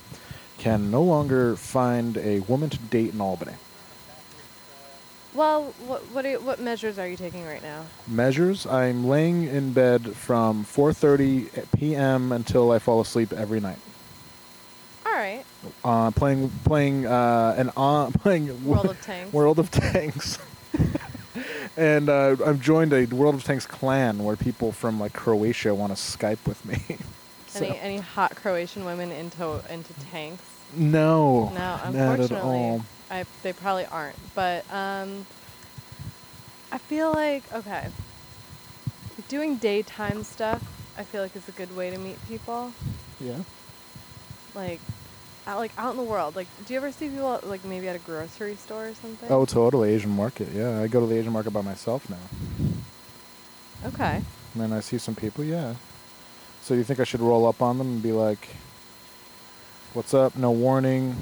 can 0.58 0.90
no 0.90 1.02
longer 1.02 1.54
find 1.56 2.16
a 2.18 2.40
woman 2.40 2.70
to 2.70 2.78
date 2.78 3.14
in 3.14 3.20
Albany? 3.20 3.52
Well, 5.36 5.74
what 5.86 6.02
what, 6.12 6.24
are 6.24 6.40
what 6.40 6.60
measures 6.60 6.98
are 6.98 7.06
you 7.06 7.16
taking 7.16 7.44
right 7.44 7.62
now? 7.62 7.84
Measures. 8.08 8.66
I'm 8.66 9.06
laying 9.06 9.44
in 9.44 9.74
bed 9.74 10.16
from 10.16 10.64
4:30 10.64 11.78
p.m. 11.78 12.32
until 12.32 12.72
I 12.72 12.78
fall 12.78 13.02
asleep 13.02 13.34
every 13.34 13.60
night. 13.60 13.78
All 15.04 15.12
right. 15.12 15.44
Uh, 15.84 16.10
playing 16.12 16.50
playing 16.64 17.06
uh, 17.06 17.54
an 17.58 17.70
on 17.76 18.12
playing 18.24 18.64
World 18.64 18.86
of 18.86 19.00
Tanks. 19.02 19.32
World 19.34 19.58
of 19.58 19.70
Tanks. 19.70 20.38
and 21.76 22.08
uh, 22.08 22.36
I've 22.44 22.60
joined 22.62 22.94
a 22.94 23.04
World 23.04 23.34
of 23.34 23.44
Tanks 23.44 23.66
clan 23.66 24.24
where 24.24 24.36
people 24.36 24.72
from 24.72 24.98
like 24.98 25.12
Croatia 25.12 25.74
want 25.74 25.94
to 25.94 26.00
Skype 26.00 26.46
with 26.46 26.64
me. 26.64 26.96
So- 27.48 27.64
Any 27.64 27.78
any 27.78 27.96
hot 27.98 28.36
Croatian 28.36 28.84
women 28.84 29.10
into 29.10 29.62
into 29.70 29.94
tanks? 30.10 30.42
No, 30.74 31.50
No, 31.50 31.54
not 31.54 31.80
at 31.80 31.94
unfortunately, 31.94 32.58
all. 32.58 32.84
I 33.10 33.24
they 33.42 33.52
probably 33.52 33.86
aren't. 33.86 34.16
But 34.34 34.64
um, 34.72 35.26
I 36.72 36.78
feel 36.78 37.12
like 37.12 37.44
okay, 37.52 37.88
doing 39.28 39.56
daytime 39.56 40.24
stuff. 40.24 40.62
I 40.98 41.04
feel 41.04 41.22
like 41.22 41.36
is 41.36 41.48
a 41.48 41.52
good 41.52 41.74
way 41.76 41.90
to 41.90 41.98
meet 41.98 42.16
people. 42.26 42.72
Yeah. 43.20 43.38
Like, 44.54 44.80
out, 45.46 45.58
like 45.58 45.72
out 45.76 45.90
in 45.90 45.98
the 45.98 46.02
world. 46.02 46.34
Like, 46.34 46.46
do 46.66 46.72
you 46.72 46.78
ever 46.78 46.90
see 46.90 47.08
people 47.08 47.38
like 47.44 47.64
maybe 47.64 47.88
at 47.88 47.96
a 47.96 48.00
grocery 48.00 48.56
store 48.56 48.88
or 48.88 48.94
something? 48.94 49.30
Oh, 49.30 49.44
totally. 49.44 49.90
Asian 49.92 50.10
market. 50.10 50.48
Yeah, 50.54 50.80
I 50.80 50.86
go 50.86 51.00
to 51.00 51.06
the 51.06 51.18
Asian 51.18 51.32
market 51.32 51.50
by 51.50 51.60
myself 51.60 52.08
now. 52.08 52.16
Okay. 53.84 54.22
And 54.54 54.62
then 54.62 54.72
I 54.72 54.80
see 54.80 54.96
some 54.98 55.14
people. 55.14 55.44
Yeah. 55.44 55.74
So 56.62 56.74
you 56.74 56.82
think 56.82 56.98
I 56.98 57.04
should 57.04 57.20
roll 57.20 57.46
up 57.46 57.60
on 57.62 57.78
them 57.78 57.86
and 57.86 58.02
be 58.02 58.12
like, 58.12 58.48
"What's 59.96 60.12
up? 60.14 60.36
No 60.36 60.50
warning. 60.50 61.16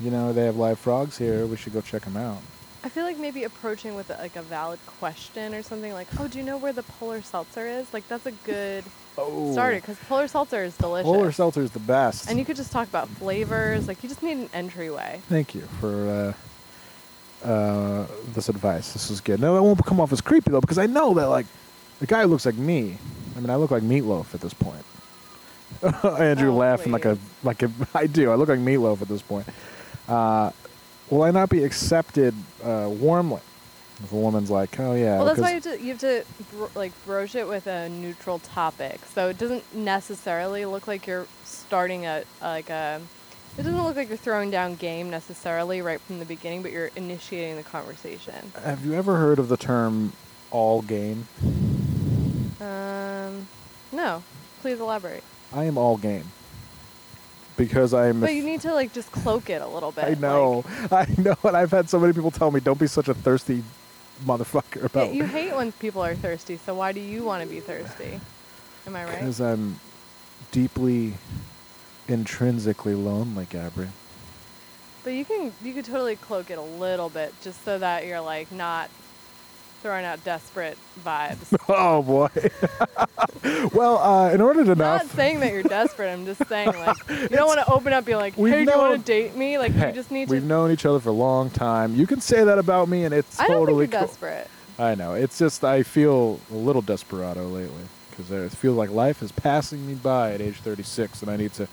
You 0.00 0.10
know 0.10 0.32
they 0.32 0.44
have 0.44 0.56
live 0.56 0.78
frogs 0.78 1.16
here. 1.16 1.46
We 1.46 1.56
should 1.56 1.72
go 1.72 1.80
check 1.80 2.02
them 2.02 2.16
out." 2.16 2.38
I 2.84 2.88
feel 2.90 3.02
like 3.04 3.18
maybe 3.18 3.42
approaching 3.44 3.96
with 3.96 4.08
a, 4.10 4.16
like 4.18 4.36
a 4.36 4.42
valid 4.42 4.78
question 5.00 5.54
or 5.54 5.62
something 5.62 5.92
like, 5.92 6.06
"Oh, 6.20 6.28
do 6.28 6.38
you 6.38 6.44
know 6.44 6.58
where 6.58 6.72
the 6.72 6.82
polar 6.84 7.22
seltzer 7.22 7.66
is?" 7.66 7.92
Like 7.92 8.06
that's 8.06 8.26
a 8.26 8.32
good 8.32 8.84
Oh. 9.20 9.50
starter 9.52 9.76
because 9.76 9.96
polar 10.08 10.28
seltzer 10.28 10.62
is 10.62 10.76
delicious. 10.76 11.06
Polar 11.10 11.32
seltzer 11.32 11.62
is 11.62 11.72
the 11.72 11.80
best. 11.80 12.28
And 12.30 12.38
you 12.38 12.44
could 12.44 12.54
just 12.56 12.70
talk 12.70 12.86
about 12.86 13.08
flavors. 13.08 13.88
Like 13.88 14.02
you 14.02 14.08
just 14.08 14.22
need 14.22 14.36
an 14.36 14.50
entryway. 14.52 15.20
Thank 15.28 15.54
you 15.56 15.62
for 15.80 16.34
uh, 17.44 17.48
uh, 17.48 18.06
this 18.34 18.48
advice. 18.48 18.92
This 18.92 19.10
is 19.10 19.20
good. 19.20 19.40
No, 19.40 19.56
it 19.56 19.60
won't 19.62 19.84
come 19.84 20.00
off 20.00 20.12
as 20.12 20.20
creepy 20.20 20.50
though, 20.50 20.60
because 20.60 20.78
I 20.78 20.86
know 20.86 21.14
that 21.14 21.26
like 21.26 21.46
the 21.98 22.06
guy 22.06 22.24
looks 22.24 22.46
like 22.46 22.54
me. 22.54 22.98
I 23.36 23.40
mean, 23.40 23.50
I 23.50 23.56
look 23.56 23.70
like 23.72 23.82
Meatloaf 23.82 24.34
at 24.34 24.40
this 24.40 24.54
point. 24.54 24.84
Andrew 26.04 26.50
Oh, 26.50 26.56
laughing 26.56 26.92
like 26.92 27.04
a 27.04 27.18
like 27.42 27.62
a. 27.62 27.70
I 27.94 28.06
do. 28.06 28.30
I 28.30 28.34
look 28.34 28.48
like 28.48 28.58
Meatloaf 28.58 29.02
at 29.02 29.08
this 29.08 29.22
point. 29.22 29.46
Uh, 30.08 30.50
will 31.10 31.22
I 31.22 31.30
not 31.30 31.50
be 31.50 31.62
accepted 31.64 32.34
uh, 32.64 32.88
warmly 32.90 33.40
if 34.02 34.12
a 34.12 34.16
woman's 34.16 34.50
like, 34.50 34.78
"Oh 34.80 34.94
yeah"? 34.94 35.16
well, 35.18 35.26
that's 35.26 35.40
why 35.40 35.50
you 35.50 35.54
have 35.54 35.62
to, 35.64 35.80
you 35.82 35.88
have 35.90 36.00
to 36.00 36.24
bro- 36.56 36.70
like 36.74 36.92
broach 37.04 37.34
it 37.34 37.46
with 37.46 37.66
a 37.66 37.88
neutral 37.88 38.38
topic, 38.40 39.00
so 39.14 39.28
it 39.28 39.38
doesn't 39.38 39.74
necessarily 39.74 40.64
look 40.64 40.86
like 40.86 41.06
you're 41.06 41.26
starting 41.44 42.06
a 42.06 42.24
like 42.40 42.70
a. 42.70 43.00
It 43.56 43.62
doesn't 43.62 43.82
look 43.82 43.96
like 43.96 44.08
you're 44.08 44.16
throwing 44.16 44.50
down 44.52 44.76
game 44.76 45.10
necessarily 45.10 45.82
right 45.82 46.00
from 46.00 46.20
the 46.20 46.24
beginning, 46.24 46.62
but 46.62 46.70
you're 46.70 46.90
initiating 46.94 47.56
the 47.56 47.64
conversation. 47.64 48.52
Have 48.64 48.86
you 48.86 48.94
ever 48.94 49.16
heard 49.16 49.38
of 49.40 49.48
the 49.48 49.56
term 49.56 50.12
"all 50.50 50.80
game"? 50.82 51.26
Um, 52.60 53.48
no, 53.92 54.22
please 54.60 54.78
elaborate. 54.80 55.24
I 55.52 55.64
am 55.64 55.78
all 55.78 55.96
game 55.96 56.24
because 57.56 57.92
I'm. 57.92 58.20
But 58.20 58.34
you 58.34 58.44
need 58.44 58.62
to 58.62 58.72
like 58.72 58.92
just 58.92 59.10
cloak 59.12 59.50
it 59.50 59.60
a 59.60 59.66
little 59.66 59.92
bit. 59.92 60.04
I 60.04 60.08
like- 60.10 60.20
know, 60.20 60.64
I 60.90 61.06
know, 61.18 61.36
and 61.44 61.56
I've 61.56 61.70
had 61.70 61.90
so 61.90 61.98
many 61.98 62.12
people 62.14 62.30
tell 62.30 62.50
me, 62.50 62.60
"Don't 62.60 62.78
be 62.78 62.86
such 62.86 63.08
a 63.08 63.14
thirsty 63.14 63.62
motherfucker 64.24 64.84
about." 64.84 65.12
you 65.12 65.24
hate 65.24 65.54
when 65.54 65.72
people 65.72 66.02
are 66.02 66.14
thirsty, 66.14 66.56
so 66.56 66.74
why 66.74 66.92
do 66.92 67.00
you 67.00 67.24
want 67.24 67.42
to 67.42 67.48
be 67.48 67.60
thirsty? 67.60 68.20
Am 68.86 68.96
I 68.96 69.04
right? 69.04 69.12
Because 69.12 69.40
I'm 69.40 69.78
deeply, 70.52 71.14
intrinsically 72.06 72.94
lonely, 72.94 73.46
Gabri. 73.46 73.88
But 75.04 75.10
you 75.10 75.24
can 75.24 75.52
you 75.62 75.74
could 75.74 75.84
totally 75.84 76.16
cloak 76.16 76.50
it 76.50 76.58
a 76.58 76.62
little 76.62 77.08
bit 77.08 77.34
just 77.42 77.64
so 77.64 77.78
that 77.78 78.06
you're 78.06 78.20
like 78.20 78.50
not 78.52 78.90
throwing 79.82 80.04
out 80.04 80.22
desperate 80.24 80.76
vibes. 81.04 81.54
Oh 81.70 82.02
boy. 82.02 82.28
well, 83.74 83.98
uh, 83.98 84.32
in 84.32 84.40
order 84.40 84.64
to 84.64 84.72
I'm 84.72 84.78
not 84.78 85.06
saying 85.10 85.40
that 85.40 85.52
you're 85.52 85.62
desperate. 85.62 86.08
I'm 86.10 86.24
just 86.24 86.46
saying 86.48 86.68
like 86.68 86.96
you 87.10 87.28
don't 87.28 87.46
want 87.46 87.60
to 87.60 87.70
open 87.72 87.92
up 87.92 88.04
being 88.04 88.18
like, 88.18 88.34
hey, 88.34 88.64
do 88.64 88.70
you 88.70 88.78
want 88.78 88.98
to 88.98 89.04
date 89.04 89.36
me? 89.36 89.58
Like 89.58 89.72
Hey, 89.72 89.88
you 89.88 89.94
just 89.94 90.10
need 90.10 90.28
to. 90.28 90.34
we've 90.34 90.44
known 90.44 90.70
each 90.70 90.86
other 90.86 90.98
for 90.98 91.10
a 91.10 91.12
long 91.12 91.50
time. 91.50 91.94
You 91.94 92.06
can 92.06 92.20
say 92.20 92.42
that 92.44 92.58
about 92.58 92.88
me, 92.88 93.04
and 93.04 93.12
it's 93.14 93.38
I 93.38 93.46
don't 93.48 93.58
totally 93.58 93.84
think 93.86 93.92
you're 93.92 94.00
cool. 94.00 94.08
desperate. 94.08 94.48
I 94.78 94.94
know. 94.94 95.14
It's 95.14 95.38
just 95.38 95.62
I 95.64 95.82
feel 95.82 96.40
a 96.50 96.54
little 96.54 96.82
desperado 96.82 97.46
lately 97.48 97.82
because 98.10 98.30
it 98.30 98.50
feels 98.52 98.76
like 98.76 98.90
life 98.90 99.22
is 99.22 99.30
passing 99.32 99.86
me 99.86 99.94
by 99.94 100.32
at 100.32 100.40
age 100.40 100.56
36, 100.56 101.22
and 101.22 101.30
I 101.30 101.36
need 101.36 101.52
to, 101.54 101.68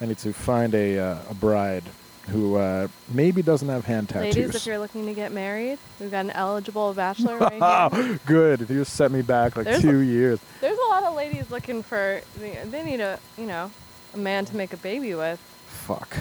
I 0.00 0.06
need 0.06 0.18
to 0.18 0.32
find 0.32 0.74
a 0.74 0.98
uh, 0.98 1.18
a 1.30 1.34
bride 1.34 1.84
who 2.28 2.56
uh, 2.56 2.88
maybe 3.08 3.42
doesn't 3.42 3.68
have 3.68 3.84
hand 3.84 4.08
tattoos. 4.08 4.36
Ladies, 4.36 4.54
if 4.54 4.66
you're 4.66 4.78
looking 4.78 5.06
to 5.06 5.14
get 5.14 5.32
married, 5.32 5.78
we've 6.00 6.10
got 6.10 6.24
an 6.24 6.30
eligible 6.32 6.92
bachelor 6.94 7.38
right 7.38 7.92
here. 7.92 8.20
Good. 8.26 8.60
You 8.60 8.66
just 8.66 8.94
set 8.94 9.10
me 9.10 9.22
back 9.22 9.56
like 9.56 9.66
There's 9.66 9.82
two 9.82 10.00
years. 10.00 10.40
There's 10.60 10.78
a 10.78 10.88
lot 10.90 11.04
of 11.04 11.14
ladies 11.14 11.50
looking 11.50 11.82
for. 11.82 12.20
They 12.38 12.58
they 12.64 12.84
need 12.84 13.00
a 13.00 13.18
you 13.38 13.46
know 13.46 13.70
a 14.14 14.18
man 14.18 14.44
to 14.46 14.56
make 14.56 14.72
a 14.72 14.76
baby 14.76 15.14
with. 15.14 15.38
Fuck. 15.66 16.16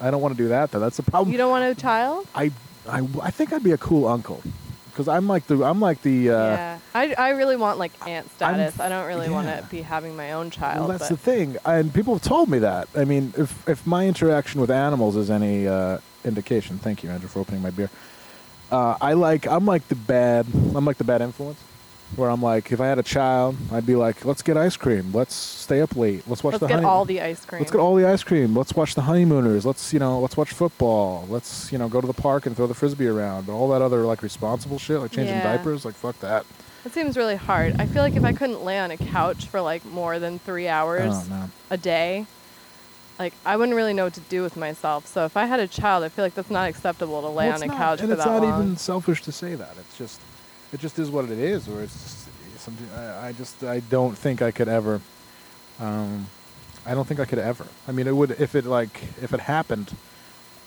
I 0.00 0.10
don't 0.10 0.20
want 0.20 0.36
to 0.36 0.42
do 0.42 0.48
that 0.48 0.70
though. 0.70 0.80
That's 0.80 0.96
the 0.96 1.02
problem. 1.02 1.32
You 1.32 1.38
don't 1.38 1.50
want 1.50 1.64
a 1.64 1.80
child? 1.80 2.26
I, 2.34 2.50
I, 2.88 3.06
I 3.22 3.30
think 3.30 3.52
I'd 3.52 3.62
be 3.62 3.72
a 3.72 3.78
cool 3.78 4.06
uncle, 4.06 4.42
because 4.94 5.08
I'm 5.08 5.26
like 5.26 5.46
the 5.46 5.64
I'm 5.64 5.80
like 5.80 6.00
the. 6.02 6.30
Uh, 6.30 6.46
yeah, 6.46 6.78
I, 6.94 7.14
I 7.14 7.30
really 7.30 7.56
want 7.56 7.78
like 7.78 7.92
aunt 8.06 8.26
I'm 8.40 8.54
status. 8.54 8.78
I 8.78 8.88
don't 8.88 9.06
really 9.06 9.28
want 9.28 9.48
to 9.48 9.66
be 9.68 9.82
having 9.82 10.16
my 10.16 10.32
own 10.32 10.50
child. 10.50 10.78
Well, 10.78 10.88
that's 10.88 11.08
but 11.08 11.16
the 11.16 11.16
thing, 11.16 11.56
and 11.64 11.92
people 11.92 12.14
have 12.14 12.22
told 12.22 12.48
me 12.48 12.60
that. 12.60 12.88
I 12.96 13.04
mean, 13.04 13.34
if 13.36 13.68
if 13.68 13.86
my 13.86 14.06
interaction 14.06 14.60
with 14.60 14.70
animals 14.70 15.16
is 15.16 15.30
any 15.30 15.66
uh, 15.66 15.98
indication, 16.24 16.78
thank 16.78 17.02
you, 17.02 17.10
Andrew, 17.10 17.28
for 17.28 17.40
opening 17.40 17.60
my 17.60 17.70
beer. 17.70 17.90
Uh, 18.70 18.96
I 19.00 19.12
like 19.14 19.46
I'm 19.46 19.66
like 19.66 19.86
the 19.88 19.96
bad 19.96 20.46
I'm 20.74 20.84
like 20.84 20.98
the 20.98 21.04
bad 21.04 21.20
influence, 21.20 21.58
where 22.16 22.30
I'm 22.30 22.40
like, 22.42 22.70
if 22.70 22.80
I 22.80 22.86
had 22.86 22.98
a 22.98 23.02
child, 23.02 23.56
I'd 23.72 23.86
be 23.86 23.96
like, 23.96 24.24
let's 24.24 24.40
get 24.42 24.56
ice 24.56 24.76
cream, 24.76 25.10
let's 25.12 25.34
stay 25.34 25.80
up 25.80 25.96
late, 25.96 26.22
let's 26.28 26.44
watch 26.44 26.52
let's 26.52 26.60
the 26.60 26.66
get 26.68 26.74
honey- 26.76 26.86
all 26.86 27.04
the 27.04 27.20
ice 27.20 27.44
cream. 27.44 27.60
Let's 27.60 27.72
get 27.72 27.78
all 27.80 27.94
the 27.96 28.06
ice 28.06 28.22
cream. 28.22 28.54
Let's 28.56 28.74
watch 28.74 28.94
the 28.94 29.02
honeymooners. 29.02 29.66
Let's 29.66 29.92
you 29.92 29.98
know, 29.98 30.20
let's 30.20 30.36
watch 30.36 30.52
football. 30.52 31.26
Let's 31.28 31.72
you 31.72 31.78
know, 31.78 31.88
go 31.88 32.00
to 32.00 32.06
the 32.06 32.12
park 32.12 32.46
and 32.46 32.56
throw 32.56 32.66
the 32.66 32.74
frisbee 32.74 33.08
around. 33.08 33.48
All 33.48 33.68
that 33.70 33.82
other 33.82 34.02
like 34.02 34.22
responsible 34.22 34.78
shit, 34.78 35.00
like 35.00 35.10
changing 35.10 35.34
Yeah. 35.36 35.56
diapers. 35.56 35.84
Like 35.84 35.94
fuck 35.94 36.18
that. 36.20 36.44
It 36.84 36.92
seems 36.92 37.16
really 37.16 37.36
hard. 37.36 37.76
I 37.80 37.86
feel 37.86 38.02
like 38.02 38.14
if 38.14 38.24
I 38.24 38.32
couldn't 38.32 38.62
lay 38.62 38.78
on 38.78 38.90
a 38.90 38.96
couch 38.98 39.46
for 39.46 39.60
like 39.60 39.84
more 39.86 40.18
than 40.18 40.38
three 40.38 40.68
hours 40.68 41.12
Oh 41.14 41.26
no. 41.30 41.50
a 41.70 41.78
day, 41.78 42.26
like 43.18 43.32
I 43.46 43.56
wouldn't 43.56 43.74
really 43.74 43.94
know 43.94 44.04
what 44.04 44.14
to 44.14 44.20
do 44.20 44.42
with 44.42 44.56
myself. 44.56 45.06
So 45.06 45.24
if 45.24 45.36
I 45.36 45.46
had 45.46 45.60
a 45.60 45.66
child, 45.66 46.04
I 46.04 46.10
feel 46.10 46.24
like 46.24 46.34
that's 46.34 46.50
not 46.50 46.68
acceptable 46.68 47.22
to 47.22 47.28
lay 47.28 47.46
Well, 47.48 47.56
on 47.56 47.62
a 47.62 47.66
not- 47.66 47.76
couch 47.76 48.00
and 48.00 48.08
for 48.10 48.14
it's 48.14 48.24
that 48.24 48.30
not 48.30 48.42
long. 48.42 48.62
even 48.62 48.76
selfish 48.76 49.22
to 49.22 49.32
say 49.32 49.54
that. 49.54 49.72
It's 49.80 49.96
just, 49.96 50.20
it 50.74 50.80
just 50.80 50.98
is 50.98 51.08
what 51.08 51.26
it 51.26 51.38
is, 51.38 51.68
or 51.68 51.82
it's 51.82 51.94
just 51.94 52.28
something. 52.58 52.88
I, 52.98 53.28
I 53.28 53.32
just, 53.32 53.62
I 53.62 53.78
don't 53.80 54.18
think 54.18 54.42
I 54.42 54.50
could 54.50 54.68
ever. 54.68 55.00
Um, 55.78 56.26
I 56.84 56.94
don't 56.94 57.06
think 57.06 57.20
I 57.20 57.24
could 57.24 57.38
ever. 57.38 57.66
I 57.86 57.92
mean, 57.92 58.08
it 58.08 58.14
would 58.14 58.32
if 58.32 58.56
it 58.56 58.64
like 58.66 59.02
if 59.22 59.32
it 59.32 59.40
happened. 59.40 59.94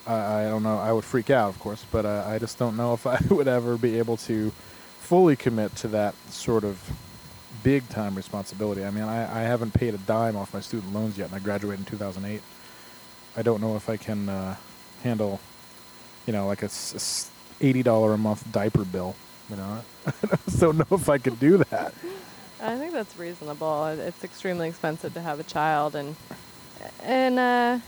I 0.08 0.46
I 0.46 0.50
don't 0.50 0.64
know. 0.64 0.80
I 0.80 0.94
would 0.94 1.04
freak 1.04 1.30
out, 1.30 1.50
of 1.50 1.60
course, 1.60 1.86
but 1.92 2.06
uh, 2.06 2.24
I 2.26 2.40
just 2.40 2.58
don't 2.58 2.78
know 2.78 2.94
if 3.00 3.06
I 3.06 3.20
would 3.30 3.50
ever 3.50 3.78
be 3.78 3.98
able 4.00 4.16
to 4.18 4.52
fully 5.02 5.36
commit 5.36 5.76
to 5.78 5.90
that 5.90 6.16
sort 6.30 6.64
of 6.64 6.80
big 7.62 7.88
time 7.90 8.16
responsibility. 8.16 8.86
I 8.86 8.92
mean, 8.92 9.04
I, 9.04 9.42
I 9.42 9.42
haven't 9.42 9.74
paid 9.74 9.94
a 9.94 9.98
dime 9.98 10.38
off 10.38 10.54
my 10.54 10.62
student 10.62 10.94
loans 10.94 11.18
yet, 11.18 11.28
and 11.28 11.36
I 11.36 11.40
graduated 11.40 11.80
in 11.80 11.86
2008. 11.86 12.42
I 13.36 13.42
don't 13.42 13.60
know 13.62 13.76
if 13.76 13.90
I 13.90 13.98
can 13.98 14.30
uh, 14.30 14.56
handle, 15.04 15.42
you 16.26 16.32
know, 16.32 16.48
like 16.48 16.64
a 16.64 16.70
eighty 17.60 17.84
dollar 17.84 18.14
a 18.14 18.18
month 18.18 18.50
diaper 18.54 18.86
bill. 18.86 19.16
You 19.50 19.56
know, 19.56 19.82
I 20.08 20.12
don't 20.60 20.78
know 20.78 20.96
if 20.98 21.10
I 21.10 21.18
could 21.18 21.40
do 21.40 21.58
that. 21.58 21.94
I 22.62 22.78
think 22.78 22.92
that's 22.92 23.18
reasonable. 23.18 23.86
It's 23.88 24.24
extremely 24.24 24.68
expensive 24.68 25.14
to 25.14 25.22
have 25.22 25.40
a 25.40 25.44
child, 25.44 25.96
and 25.96 26.16
and 27.04 27.40
uh, 27.40 27.80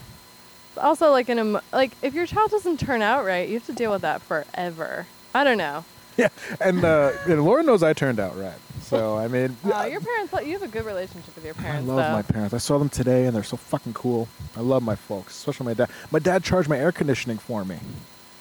also 0.78 1.12
like 1.12 1.28
in 1.30 1.40
a 1.40 1.62
like 1.74 1.92
if 2.02 2.14
your 2.14 2.26
child 2.26 2.52
doesn't 2.52 2.80
turn 2.80 3.02
out 3.02 3.26
right, 3.26 3.48
you 3.48 3.56
have 3.56 3.66
to 3.66 3.74
deal 3.74 3.92
with 3.92 4.02
that 4.04 4.22
forever. 4.22 5.06
I 5.34 5.44
don't 5.44 5.58
know. 5.58 5.86
Yeah, 6.18 6.28
and, 6.60 6.84
uh, 6.84 7.14
and 7.30 7.46
Laura 7.46 7.64
knows 7.64 7.82
I 7.82 7.94
turned 7.94 8.20
out 8.20 8.38
right. 8.38 8.58
So 8.82 9.16
I 9.18 9.30
mean, 9.30 9.56
Uh, 9.64 9.88
your 9.90 10.02
parents, 10.02 10.34
you 10.46 10.52
have 10.52 10.64
a 10.64 10.68
good 10.68 10.84
relationship 10.84 11.34
with 11.34 11.46
your 11.46 11.54
parents. 11.54 11.90
I 11.90 11.94
love 11.94 12.12
though. 12.12 12.12
my 12.12 12.22
parents. 12.24 12.54
I 12.54 12.58
saw 12.58 12.78
them 12.78 12.90
today, 12.90 13.26
and 13.26 13.34
they're 13.34 13.42
so 13.42 13.56
fucking 13.56 13.94
cool. 13.94 14.28
I 14.58 14.60
love 14.60 14.84
my 14.84 14.96
folks, 14.96 15.38
especially 15.38 15.68
my 15.68 15.76
dad. 15.76 15.90
My 16.12 16.20
dad 16.20 16.44
charged 16.44 16.68
my 16.68 16.78
air 16.78 16.92
conditioning 16.92 17.38
for 17.38 17.64
me. 17.64 17.78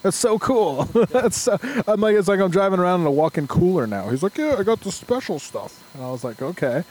That's 0.03 0.17
so 0.17 0.39
cool. 0.39 0.85
That's 1.11 1.37
so, 1.37 1.59
I'm 1.87 2.01
like 2.01 2.17
it's 2.17 2.29
like 2.29 2.41
I'm 2.41 2.51
driving 2.51 2.79
around 2.79 3.01
in 3.01 3.07
a 3.07 3.11
walk-in 3.11 3.47
cooler 3.47 3.87
now. 3.87 4.09
He's 4.09 4.23
like, 4.23 4.39
yeah, 4.39 4.57
I 4.59 4.63
got 4.63 4.81
the 4.81 4.93
special 4.93 5.39
stuff, 5.39 5.83
and 5.95 6.05
I 6.05 6.11
was 6.11 6.25
like, 6.25 6.41
okay. 6.41 6.85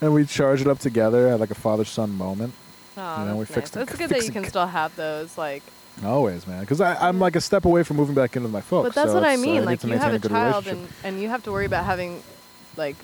And 0.00 0.14
we 0.14 0.24
charged 0.26 0.62
it 0.62 0.68
up 0.68 0.78
together. 0.78 1.28
had 1.28 1.40
like 1.40 1.50
a 1.50 1.56
father-son 1.56 2.16
moment. 2.16 2.54
Oh, 2.96 3.20
you 3.20 3.28
know, 3.28 3.36
we 3.36 3.44
that's 3.44 3.54
fixed 3.54 3.76
nice. 3.76 3.88
It's 3.88 3.96
good 3.96 4.10
that 4.10 4.24
you 4.24 4.32
can 4.32 4.44
c- 4.44 4.50
still 4.50 4.66
have 4.66 4.94
those 4.96 5.38
like. 5.38 5.62
Always, 6.04 6.46
man, 6.46 6.60
because 6.60 6.80
I'm 6.80 7.18
like 7.18 7.36
a 7.36 7.40
step 7.40 7.66
away 7.66 7.82
from 7.82 7.98
moving 7.98 8.14
back 8.14 8.34
into 8.34 8.48
my 8.48 8.62
folks. 8.62 8.88
But 8.88 8.94
that's 8.94 9.10
so 9.10 9.14
what 9.14 9.24
I 9.24 9.34
uh, 9.34 9.38
mean. 9.38 9.64
like 9.64 9.80
to 9.80 9.88
you 9.88 9.98
have 9.98 10.14
a 10.14 10.18
good 10.18 10.30
child, 10.30 10.66
and 10.66 10.88
and 11.04 11.20
you 11.20 11.28
have 11.28 11.42
to 11.44 11.52
worry 11.52 11.66
about 11.66 11.84
having 11.84 12.22
like 12.76 12.96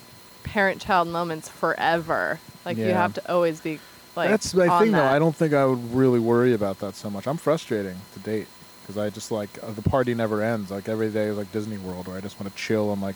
parent-child 0.43 1.07
moments 1.07 1.49
forever. 1.49 2.39
Like 2.65 2.77
you 2.77 2.85
have 2.85 3.13
to 3.15 3.31
always 3.31 3.61
be 3.61 3.79
like. 4.15 4.29
That's 4.29 4.53
my 4.55 4.79
thing, 4.79 4.91
though. 4.93 5.03
I 5.03 5.19
don't 5.19 5.35
think 5.35 5.53
I 5.53 5.65
would 5.65 5.93
really 5.93 6.19
worry 6.19 6.53
about 6.53 6.79
that 6.79 6.95
so 6.95 7.09
much. 7.09 7.27
I'm 7.27 7.37
frustrating 7.37 7.97
to 8.13 8.19
date 8.19 8.47
because 8.89 8.99
I 8.99 9.11
just 9.11 9.31
like 9.31 9.49
uh, 9.61 9.71
the 9.71 9.83
party 9.87 10.15
never 10.15 10.41
ends. 10.41 10.71
Like 10.71 10.89
every 10.89 11.09
day 11.11 11.25
is 11.25 11.37
like 11.37 11.51
Disney 11.51 11.77
World, 11.77 12.07
where 12.07 12.17
I 12.17 12.21
just 12.21 12.39
want 12.39 12.51
to 12.51 12.57
chill 12.59 12.91
and 12.91 12.99
like 13.01 13.15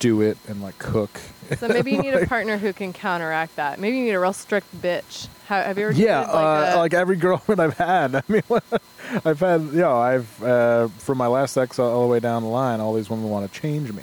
do 0.00 0.20
it 0.22 0.36
and 0.48 0.60
like 0.60 0.76
cook. 0.80 1.20
So 1.58 1.68
maybe 1.68 1.92
you 1.92 1.98
need 2.02 2.14
a 2.14 2.26
partner 2.26 2.58
who 2.58 2.72
can 2.72 2.92
counteract 2.92 3.54
that. 3.56 3.78
Maybe 3.78 3.98
you 3.98 4.04
need 4.06 4.10
a 4.14 4.18
real 4.20 4.32
strict 4.32 4.74
bitch. 4.82 5.28
How, 5.46 5.62
have 5.62 5.78
you 5.78 5.84
ever? 5.88 5.92
yeah, 5.92 6.20
dated, 6.22 6.34
uh, 6.34 6.38
like, 6.42 6.74
a- 6.74 6.78
like 6.78 6.94
every 6.94 7.16
girlfriend 7.16 7.60
I've 7.62 7.78
had. 7.78 8.16
I 8.16 8.22
mean, 8.28 8.42
I've 9.24 9.38
had, 9.38 9.60
you 9.60 9.72
know, 9.80 9.96
I've 9.96 10.42
uh, 10.42 10.88
from 10.88 11.18
my 11.18 11.28
last 11.28 11.56
ex 11.56 11.78
all 11.78 12.02
the 12.02 12.08
way 12.08 12.18
down 12.18 12.42
the 12.42 12.48
line. 12.48 12.80
All 12.80 12.92
these 12.94 13.08
women 13.08 13.28
want 13.30 13.50
to 13.50 13.60
change 13.60 13.92
me. 13.92 14.02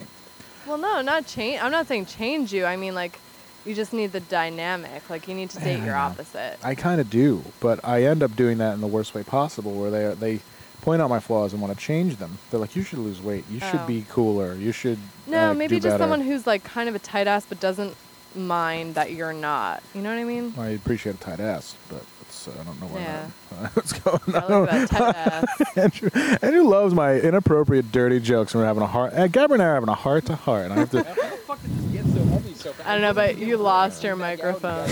well, 0.66 0.78
no, 0.78 1.02
not 1.02 1.28
change. 1.28 1.62
I'm 1.62 1.72
not 1.72 1.88
saying 1.88 2.06
change 2.06 2.54
you. 2.54 2.64
I 2.64 2.78
mean 2.78 2.96
like, 2.96 3.20
you 3.66 3.76
just 3.76 3.92
need 3.92 4.14
the 4.14 4.22
dynamic. 4.22 5.10
Like 5.10 5.28
you 5.28 5.36
need 5.36 5.50
to 5.50 5.60
date 5.60 5.80
Yeah, 5.80 5.86
your 5.88 5.96
opposite. 5.96 6.58
I 6.64 6.74
kind 6.74 7.02
of 7.02 7.10
do, 7.10 7.44
but 7.60 7.82
I 7.84 8.04
end 8.06 8.24
up 8.24 8.34
doing 8.38 8.60
that 8.60 8.76
in 8.76 8.80
the 8.82 8.88
worst 8.88 9.14
way 9.14 9.24
possible, 9.24 9.74
where 9.74 9.92
they 9.92 10.14
they 10.16 10.40
point 10.82 11.02
out 11.02 11.10
my 11.10 11.20
flaws 11.20 11.54
and 11.54 11.62
want 11.62 11.74
to 11.78 11.80
change 11.80 12.18
them. 12.18 12.38
They're 12.50 12.60
like, 12.60 12.76
"You 12.76 12.84
should 12.84 13.00
lose 13.00 13.22
weight. 13.22 13.46
You 13.50 13.60
should 13.60 13.82
Oh. 13.82 13.88
be 13.88 14.06
cooler. 14.10 14.56
You 14.56 14.72
should." 14.72 14.98
no, 15.28 15.52
uh, 15.52 15.54
maybe 15.54 15.76
do 15.76 15.82
just 15.82 15.94
better." 15.94 16.02
someone 16.04 16.22
who's 16.22 16.46
like 16.48 16.64
kind 16.64 16.90
of 16.90 16.96
a 16.96 17.00
tight 17.00 17.28
ass, 17.28 17.46
but 17.48 17.60
doesn't 17.60 17.96
mind 18.36 18.96
that 18.96 19.12
you're 19.12 19.34
not. 19.34 19.84
You 19.94 20.02
know 20.02 20.10
what 20.10 20.20
I 20.20 20.24
mean? 20.24 20.54
I 20.58 20.70
appreciate 20.70 21.16
a 21.16 21.20
tight 21.20 21.40
ass, 21.42 21.76
but 21.90 22.04
it's, 22.22 22.48
uh, 22.48 22.52
I 22.60 22.64
don't 22.64 22.80
know 22.80 22.88
why 22.88 23.02
Yeah. 23.02 23.26
that, 23.62 23.72
what's 23.76 23.92
going 23.94 24.20
I 24.34 24.40
on. 24.40 24.66
like 24.66 24.90
that 24.90 24.90
tight 24.90 25.16
ass. 25.16 25.46
Andrew, 25.78 26.10
Andrew 26.42 26.64
loves 26.64 26.94
my 26.94 27.20
inappropriate, 27.20 27.92
dirty 27.92 28.20
jokes. 28.22 28.54
and 28.54 28.62
We're 28.62 28.68
having 28.68 28.84
a 28.84 28.88
heart. 28.88 29.14
Uh, 29.14 29.28
Gabby 29.28 29.56
and 29.56 29.62
I 29.64 29.66
are 29.66 29.74
having 29.74 29.90
a 29.90 29.94
heart 29.96 30.26
to 30.28 30.36
heart. 30.36 30.66
and 30.66 30.74
I 30.74 30.78
have 30.78 30.92
to. 30.92 31.04
How 31.04 31.14
the 31.14 31.38
fuck 31.38 31.62
did 31.62 31.72
this 31.72 32.04
get 32.04 32.06
so 32.16 32.24
heavy 32.30 32.54
so 32.54 32.72
fast? 32.72 32.88
I 32.88 32.94
don't 32.94 33.02
know, 33.02 33.14
but 33.14 33.38
you 33.38 33.58
lost 33.58 34.04
your 34.04 34.16
microphone. 34.16 34.90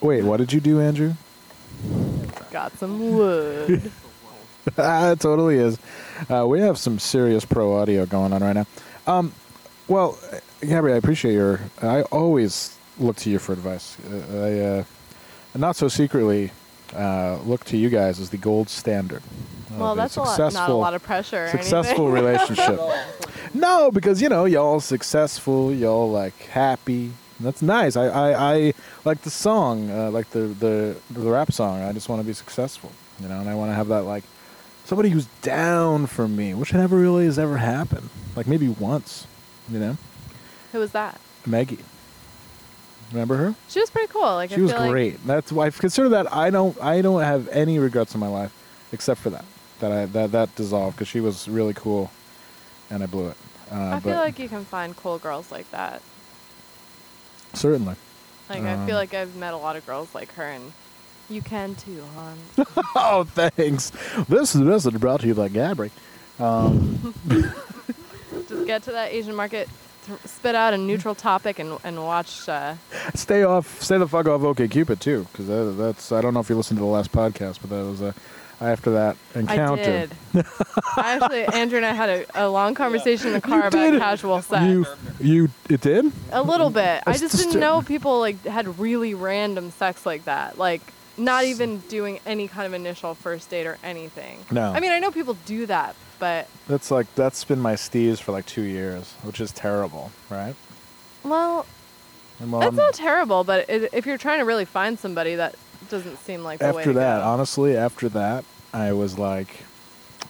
Wait, 0.00 0.24
what 0.24 0.38
did 0.38 0.52
you 0.52 0.60
do, 0.60 0.80
Andrew? 0.80 1.14
Got 2.50 2.76
some 2.78 3.16
wood. 3.16 3.90
Ah, 4.78 5.10
it 5.10 5.20
totally 5.20 5.56
is. 5.56 5.78
Uh, 6.30 6.46
we 6.46 6.60
have 6.60 6.78
some 6.78 6.98
serious 6.98 7.44
pro 7.44 7.76
audio 7.76 8.06
going 8.06 8.32
on 8.32 8.42
right 8.42 8.52
now. 8.54 8.66
Um, 9.06 9.32
well, 9.88 10.18
Gabby, 10.60 10.92
I 10.92 10.96
appreciate 10.96 11.34
your. 11.34 11.60
I 11.80 12.02
always 12.02 12.76
look 12.98 13.16
to 13.16 13.30
you 13.30 13.38
for 13.38 13.52
advice. 13.52 13.96
Uh, 14.08 14.36
I, 14.36 14.60
uh, 14.60 14.84
not 15.58 15.76
so 15.76 15.88
secretly, 15.88 16.52
uh, 16.94 17.38
look 17.44 17.64
to 17.64 17.76
you 17.76 17.88
guys 17.88 18.20
as 18.20 18.30
the 18.30 18.36
gold 18.36 18.68
standard. 18.68 19.22
well, 19.76 19.94
that's 19.94 20.16
a 20.16 20.22
lot, 20.22 20.38
not 20.52 20.70
a 20.70 20.74
lot 20.74 20.94
of 20.94 21.02
pressure. 21.02 21.48
Successful 21.48 22.10
relationship. 22.20 22.80
no, 23.54 23.90
because 23.90 24.22
you 24.22 24.28
know 24.28 24.44
y'all 24.44 24.80
successful, 24.80 25.72
y'all 25.72 26.10
like 26.10 26.36
happy. 26.46 27.12
That's 27.40 27.60
nice. 27.62 27.96
I, 27.96 28.06
I, 28.06 28.54
I 28.54 28.74
like 29.04 29.22
the 29.22 29.30
song, 29.30 29.90
uh, 29.90 30.10
like 30.12 30.30
the, 30.30 30.40
the 30.40 30.96
the 31.10 31.28
rap 31.28 31.50
song. 31.50 31.82
I 31.82 31.92
just 31.92 32.08
want 32.08 32.22
to 32.22 32.26
be 32.26 32.32
successful, 32.32 32.92
you 33.20 33.28
know, 33.28 33.40
and 33.40 33.48
I 33.48 33.56
want 33.56 33.70
to 33.72 33.74
have 33.74 33.88
that 33.88 34.02
like 34.02 34.22
somebody 34.92 35.08
who's 35.08 35.24
down 35.40 36.04
for 36.04 36.28
me, 36.28 36.52
which 36.52 36.74
never 36.74 36.98
really 36.98 37.24
has 37.24 37.38
ever 37.38 37.56
happened. 37.56 38.10
Like 38.36 38.46
maybe 38.46 38.68
once, 38.68 39.26
you 39.70 39.78
know. 39.78 39.96
Who 40.72 40.80
was 40.80 40.92
that? 40.92 41.18
Maggie, 41.46 41.78
remember 43.10 43.36
her? 43.38 43.54
She 43.70 43.80
was 43.80 43.88
pretty 43.88 44.12
cool. 44.12 44.20
Like 44.20 44.52
I 44.52 44.54
She 44.56 44.60
was 44.60 44.70
feel 44.72 44.80
like- 44.82 44.90
great. 44.90 45.26
That's 45.26 45.50
why 45.50 45.64
I 45.68 45.70
consider 45.70 46.10
that. 46.10 46.30
I 46.30 46.50
don't. 46.50 46.78
I 46.82 47.00
don't 47.00 47.22
have 47.22 47.48
any 47.48 47.78
regrets 47.78 48.12
in 48.12 48.20
my 48.20 48.28
life, 48.28 48.52
except 48.92 49.18
for 49.22 49.30
that. 49.30 49.46
That 49.80 49.92
I 49.92 50.04
that 50.04 50.32
that 50.32 50.54
dissolved 50.56 50.96
because 50.96 51.08
she 51.08 51.20
was 51.20 51.48
really 51.48 51.72
cool, 51.72 52.10
and 52.90 53.02
I 53.02 53.06
blew 53.06 53.28
it. 53.28 53.36
Uh, 53.70 53.92
I 53.96 54.00
feel 54.00 54.16
like 54.16 54.38
you 54.38 54.50
can 54.50 54.66
find 54.66 54.94
cool 54.94 55.18
girls 55.18 55.50
like 55.50 55.70
that. 55.70 56.02
certainly. 57.54 57.96
Like 58.50 58.62
I 58.62 58.74
Um, 58.74 58.86
feel 58.86 58.96
like 58.96 59.14
I've 59.14 59.36
met 59.36 59.54
a 59.54 59.56
lot 59.56 59.76
of 59.76 59.86
girls 59.86 60.14
like 60.14 60.34
her, 60.34 60.44
and 60.44 60.74
you 61.32 61.42
can 61.42 61.74
too, 61.74 62.02
hon. 62.14 62.38
Oh, 62.96 63.24
thanks. 63.24 63.90
This 64.28 64.54
is 64.54 64.60
this 64.64 64.86
is 64.86 64.92
brought 64.92 65.20
to 65.20 65.26
you 65.26 65.34
by 65.34 65.48
Gabri. 65.48 65.90
Um, 66.38 67.14
Just 68.48 68.66
get 68.66 68.82
to 68.84 68.92
that 68.92 69.12
Asian 69.12 69.34
market, 69.34 69.68
th- 70.06 70.18
spit 70.24 70.54
out 70.54 70.74
a 70.74 70.78
neutral 70.78 71.14
topic, 71.14 71.58
and 71.58 71.78
and 71.84 72.02
watch. 72.02 72.48
Uh, 72.48 72.74
stay 73.14 73.42
off. 73.42 73.80
Stay 73.82 73.98
the 73.98 74.08
fuck 74.08 74.26
off. 74.26 74.40
OkCupid 74.40 74.98
too, 75.00 75.26
because 75.32 75.46
that, 75.48 75.74
that's. 75.78 76.12
I 76.12 76.20
don't 76.20 76.34
know 76.34 76.40
if 76.40 76.48
you 76.48 76.56
listened 76.56 76.78
to 76.78 76.84
the 76.84 76.90
last 76.90 77.12
podcast, 77.12 77.58
but 77.60 77.70
that 77.70 77.84
was 77.84 78.00
a. 78.00 78.14
after 78.60 78.92
that 78.92 79.16
encounter. 79.34 79.82
I 79.82 79.84
did. 79.84 80.12
I 80.96 81.18
actually, 81.20 81.44
Andrew 81.46 81.76
and 81.78 81.86
I 81.86 81.92
had 81.92 82.08
a, 82.08 82.44
a 82.46 82.48
long 82.48 82.74
conversation 82.74 83.28
in 83.28 83.32
the 83.34 83.40
car 83.52 83.66
about 83.66 83.72
did? 83.72 84.00
casual 84.00 84.40
sex. 84.42 84.64
You, 84.64 84.86
you, 85.20 85.48
it 85.68 85.80
did? 85.80 86.10
A 86.30 86.42
little 86.42 86.70
bit. 86.70 87.02
I 87.06 87.16
just 87.16 87.36
didn't 87.36 87.60
know 87.60 87.82
people 87.82 88.20
like 88.20 88.44
had 88.44 88.78
really 88.78 89.14
random 89.14 89.70
sex 89.72 90.06
like 90.06 90.24
that. 90.24 90.58
Like 90.58 90.80
not 91.24 91.44
even 91.44 91.78
doing 91.88 92.20
any 92.26 92.48
kind 92.48 92.66
of 92.66 92.74
initial 92.74 93.14
first 93.14 93.50
date 93.50 93.66
or 93.66 93.78
anything. 93.84 94.38
No. 94.50 94.72
I 94.72 94.80
mean, 94.80 94.92
I 94.92 94.98
know 94.98 95.10
people 95.10 95.36
do 95.46 95.66
that, 95.66 95.94
but 96.18 96.48
That's 96.68 96.90
like 96.90 97.12
that's 97.14 97.44
been 97.44 97.60
my 97.60 97.74
steez 97.74 98.20
for 98.20 98.32
like 98.32 98.46
two 98.46 98.62
years, 98.62 99.12
which 99.22 99.40
is 99.40 99.52
terrible, 99.52 100.10
right? 100.30 100.54
well, 101.24 101.66
well, 102.40 102.60
it's 102.60 102.64
I'm- 102.66 102.74
not 102.76 102.94
terrible. 102.94 103.44
But 103.44 103.68
it, 103.70 103.90
if 103.92 104.06
you're 104.06 104.18
trying 104.18 104.40
to 104.40 104.44
really 104.44 104.64
find 104.64 104.98
somebody, 104.98 105.36
that 105.36 105.54
doesn't 105.88 106.16
seem 106.18 106.42
like 106.42 106.58
the 106.58 106.66
way 106.72 106.82
after 106.82 106.92
to 106.92 106.98
that, 106.98 107.18
go. 107.20 107.24
honestly, 107.26 107.76
after 107.76 108.08
that, 108.10 108.44
I 108.72 108.92
was 108.92 109.18
like, 109.18 109.48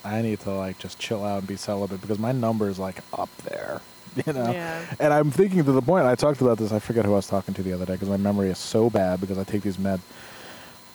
I 0.04 0.20
need 0.22 0.40
to 0.40 0.50
like 0.52 0.78
just 0.78 0.98
chill 0.98 1.24
out 1.24 1.38
and 1.38 1.46
be 1.46 1.56
celibate 1.56 2.00
because 2.00 2.18
my 2.18 2.32
number 2.32 2.68
is 2.68 2.78
like 2.78 2.98
up 3.16 3.30
there, 3.44 3.80
you 4.26 4.32
know. 4.32 4.50
Yeah. 4.50 4.84
And 4.98 5.12
I'm 5.14 5.30
thinking 5.30 5.64
to 5.64 5.72
the 5.72 5.80
point. 5.82 6.04
I 6.06 6.14
talked 6.14 6.40
about 6.40 6.58
this. 6.58 6.72
I 6.72 6.78
forget 6.80 7.04
who 7.04 7.12
I 7.12 7.16
was 7.16 7.26
talking 7.28 7.54
to 7.54 7.62
the 7.62 7.72
other 7.72 7.86
day 7.86 7.92
because 7.94 8.08
my 8.08 8.16
memory 8.16 8.50
is 8.50 8.58
so 8.58 8.90
bad 8.90 9.20
because 9.20 9.38
I 9.38 9.44
take 9.44 9.62
these 9.62 9.78
med. 9.78 10.00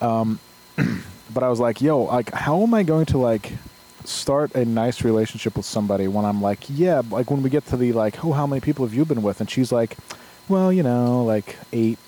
Um, 0.01 0.39
but 1.33 1.43
I 1.43 1.49
was 1.49 1.59
like, 1.59 1.81
yo, 1.81 2.03
like, 2.03 2.31
how 2.31 2.61
am 2.63 2.73
I 2.73 2.83
going 2.83 3.05
to 3.07 3.17
like 3.17 3.53
start 4.05 4.55
a 4.55 4.63
nice 4.65 5.03
relationship 5.03 5.57
with 5.57 5.65
somebody 5.65 6.07
when 6.07 6.25
I'm 6.25 6.41
like, 6.41 6.65
yeah, 6.69 7.01
like 7.09 7.29
when 7.29 7.43
we 7.43 7.49
get 7.49 7.65
to 7.67 7.77
the 7.77 7.91
like, 7.93 8.23
oh, 8.23 8.31
how 8.33 8.47
many 8.47 8.61
people 8.61 8.85
have 8.85 8.93
you 8.93 9.05
been 9.05 9.21
with? 9.21 9.41
And 9.41 9.49
she's 9.49 9.71
like, 9.71 9.97
well, 10.47 10.71
you 10.71 10.83
know, 10.83 11.23
like 11.23 11.57
eight. 11.73 11.99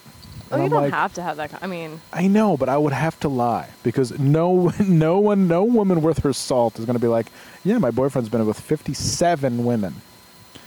Oh, 0.52 0.56
And 0.56 0.62
you 0.62 0.66
I'm 0.66 0.70
don't 0.72 0.82
like, 0.84 0.94
have 0.94 1.14
to 1.16 1.22
have 1.22 1.38
that. 1.38 1.52
I 1.62 1.68
mean, 1.68 2.02
I 2.14 2.28
know, 2.28 2.58
but 2.58 2.70
I 2.70 2.78
would 2.78 2.94
have 2.94 3.20
to 3.22 3.30
lie 3.30 3.70
because 3.84 4.18
no, 4.18 4.72
no 4.80 5.20
one, 5.20 5.48
no 5.48 5.64
woman 5.64 6.02
worth 6.02 6.24
her 6.24 6.34
salt 6.34 6.80
is 6.80 6.86
going 6.86 6.96
to 6.96 7.02
be 7.02 7.08
like, 7.08 7.28
yeah, 7.64 7.78
my 7.78 7.92
boyfriend's 7.92 8.30
been 8.30 8.46
with 8.48 8.60
fifty-seven 8.60 9.64
women. 9.66 9.96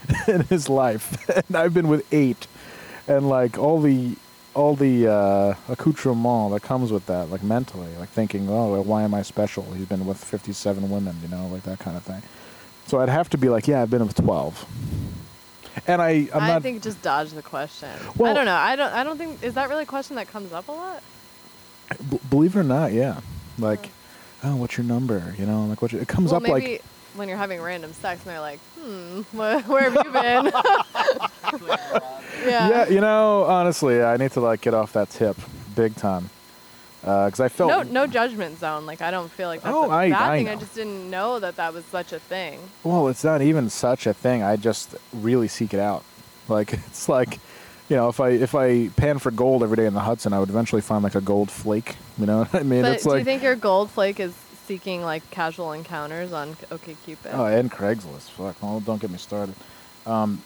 in 0.27 0.41
his 0.43 0.69
life, 0.69 1.29
and 1.49 1.57
I've 1.57 1.75
been 1.75 1.87
with 1.87 2.13
eight, 2.13 2.49
and 3.07 3.29
like 3.29 3.57
all 3.57 3.81
the 3.81 4.17
all 4.55 4.75
the 4.77 5.09
uh, 5.09 5.55
accoutrement 5.69 6.53
that 6.53 6.63
comes 6.63 6.93
with 6.93 7.07
that, 7.07 7.31
like 7.31 7.43
mentally, 7.43 7.95
like 7.99 8.11
thinking, 8.11 8.49
oh, 8.51 8.81
why 8.83 9.03
am 9.03 9.15
I 9.15 9.23
special? 9.23 9.63
He's 9.73 9.87
been 9.87 10.07
with 10.07 10.23
fifty-seven 10.23 10.91
women, 10.91 11.17
you 11.23 11.29
know, 11.29 11.47
like 11.49 11.63
that 11.63 11.79
kind 11.79 11.97
of 11.97 12.03
thing. 12.03 12.23
So 12.87 13.01
I'd 13.01 13.09
have 13.09 13.31
to 13.31 13.39
be 13.39 13.49
like, 13.49 13.67
yeah, 13.67 13.81
I've 13.83 13.91
been 13.91 14.07
with 14.07 14.17
twelve, 14.17 14.67
and 15.87 16.03
I 16.03 16.29
I'm 16.35 16.43
I 16.43 16.49
not. 16.49 16.63
think 16.63 16.83
just 16.83 17.01
dodge 17.01 17.31
the 17.31 17.43
question. 17.43 17.89
I 18.23 18.33
don't 18.33 18.45
know. 18.45 18.55
I 18.55 18.77
don't. 18.77 18.93
I 18.93 19.05
don't 19.05 19.19
think 19.19 19.43
is 19.43 19.55
that 19.55 19.69
really 19.69 19.85
a 19.85 19.87
question 19.87 20.17
that 20.17 20.29
comes 20.29 20.53
up 20.53 20.69
a 20.69 20.73
lot. 20.73 21.03
b- 22.11 22.21
believe 22.29 22.57
it 22.57 22.61
or 22.61 22.65
not, 22.65 22.93
yeah, 22.93 23.21
like, 23.59 23.91
oh, 24.45 24.57
what's 24.57 24.77
your 24.77 24.87
number? 24.87 25.35
You 25.39 25.47
know, 25.47 25.67
like 25.67 25.81
what? 25.83 25.93
It 25.93 26.09
comes 26.09 26.31
well, 26.31 26.37
up 26.37 26.43
maybe 26.43 26.73
like. 26.73 26.85
When 27.15 27.29
you're 27.29 27.39
having 27.39 27.61
random 27.61 27.93
sex 27.93 28.23
and 28.25 28.31
they're 28.33 28.41
like, 28.41 28.59
hmm, 28.81 29.21
wh- 29.33 29.69
where 29.69 29.91
have 29.91 29.95
you 30.05 30.13
been? 30.13 30.53
yeah. 32.47 32.69
Yeah, 32.69 32.89
you 32.89 33.01
know, 33.01 33.45
honestly, 33.45 34.03
I 34.03 34.17
need 34.17 34.33
to 34.33 34.41
like 34.41 34.61
get 34.61 34.75
off 34.75 34.93
that 34.95 35.11
tip 35.11 35.37
big 35.75 35.95
time. 35.97 36.31
Because 37.01 37.41
I 37.41 37.49
felt 37.49 37.69
No, 37.69 37.83
no 37.83 38.07
judgment 38.07 38.59
zone. 38.59 38.87
Like 38.87 39.03
I 39.03 39.11
don't 39.11 39.31
feel 39.31 39.49
like 39.49 39.63
that's 39.63 39.75
Oh, 39.75 39.91
a 39.91 39.95
I- 39.95 40.11
bad 40.11 40.23
I 40.31 40.39
thing. 40.39 40.49
I 40.49 40.55
just 40.57 40.75
didn't 40.75 41.11
know 41.11 41.41
that 41.41 41.57
that 41.57 41.75
was 41.75 41.85
such 41.87 42.13
a 42.13 42.19
thing. 42.21 42.61
well, 42.85 43.09
it's 43.09 43.25
not 43.25 43.43
even 43.43 43.69
such 43.71 44.07
a 44.07 44.15
thing. 44.15 44.43
I 44.43 44.57
just 44.57 44.95
really 45.13 45.49
seek 45.49 45.75
it 45.75 45.81
out. 45.81 46.05
Like 46.49 46.73
it's 46.87 47.09
like, 47.09 47.41
you 47.89 47.97
know, 47.97 48.09
if 48.09 48.21
I 48.21 48.31
if 48.31 48.55
I 48.55 48.89
pan 48.91 49.19
for 49.19 49.31
gold 49.33 49.63
every 49.65 49.77
day 49.77 49.87
in 49.87 49.95
the 49.95 50.01
Hudson, 50.01 50.33
I 50.33 50.39
would 50.39 50.49
eventually 50.49 50.81
find 50.83 51.03
like 51.03 51.17
a 51.17 51.21
gold 51.21 51.51
flake. 51.51 51.97
You 52.19 52.27
know 52.27 52.39
what 52.45 52.55
I 52.55 52.63
mean? 52.63 52.83
but 52.83 52.93
it's 52.93 53.03
do 53.05 53.11
like 53.11 53.19
you 53.21 53.25
think 53.25 53.43
your 53.43 53.57
gold 53.57 53.91
flake 53.91 54.21
is 54.21 54.33
seeking 54.67 55.03
like 55.03 55.29
casual 55.31 55.73
encounters 55.73 56.33
on 56.33 56.55
OkCupid? 56.71 57.33
oh, 57.33 57.47
and 57.47 57.71
Craigslist. 57.71 58.31
Fuck, 58.31 58.63
well, 58.63 58.81
don't 58.81 59.01
get 59.01 59.11
me 59.11 59.19
started. 59.19 59.55
Um, 60.07 60.43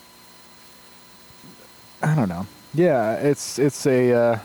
I 2.03 2.14
don't 2.14 2.29
know. 2.29 2.47
Yeah, 2.75 3.14
it's 3.14 3.59
it's 3.59 3.87
a 3.87 4.12
uh, 4.12 4.39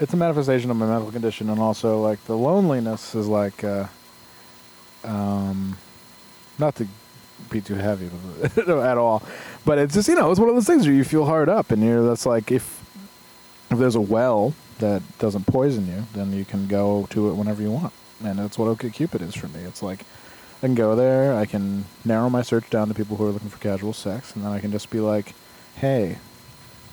it's 0.00 0.12
a 0.12 0.16
manifestation 0.16 0.70
of 0.70 0.76
my 0.76 0.86
mental 0.86 1.10
condition, 1.10 1.50
and 1.50 1.60
also 1.60 2.00
like 2.00 2.22
the 2.24 2.36
loneliness 2.36 3.14
is 3.14 3.28
like, 3.28 3.64
uh, 3.64 3.86
um, 5.04 5.76
not 6.58 6.74
to 6.76 6.86
be 7.50 7.60
too 7.60 7.74
heavy 7.74 8.10
at 8.56 8.98
all, 8.98 9.22
but 9.64 9.78
it's 9.78 9.94
just 9.94 10.08
you 10.08 10.14
know 10.14 10.30
it's 10.30 10.40
one 10.40 10.48
of 10.48 10.54
those 10.54 10.66
things 10.66 10.86
where 10.86 10.94
you 10.94 11.04
feel 11.04 11.26
hard 11.26 11.48
up, 11.48 11.70
and 11.70 11.82
you're 11.82 12.06
that's 12.06 12.24
like 12.26 12.50
if 12.50 12.82
if 13.70 13.78
there's 13.78 13.94
a 13.94 14.00
well 14.00 14.54
that 14.78 15.02
doesn't 15.18 15.46
poison 15.46 15.86
you, 15.86 16.04
then 16.14 16.32
you 16.32 16.44
can 16.44 16.66
go 16.66 17.06
to 17.10 17.28
it 17.30 17.34
whenever 17.34 17.62
you 17.62 17.70
want, 17.70 17.92
and 18.24 18.38
that's 18.38 18.58
what 18.58 18.76
OkCupid 18.78 19.22
is 19.22 19.34
for 19.34 19.48
me. 19.48 19.60
It's 19.60 19.82
like 19.82 20.00
I 20.62 20.66
can 20.66 20.74
go 20.74 20.96
there, 20.96 21.34
I 21.34 21.46
can 21.46 21.84
narrow 22.04 22.28
my 22.30 22.42
search 22.42 22.70
down 22.70 22.88
to 22.88 22.94
people 22.94 23.16
who 23.16 23.26
are 23.26 23.30
looking 23.30 23.50
for 23.50 23.58
casual 23.58 23.92
sex, 23.92 24.34
and 24.34 24.44
then 24.44 24.52
I 24.52 24.60
can 24.60 24.72
just 24.72 24.90
be 24.90 25.00
like, 25.00 25.34
hey, 25.76 26.18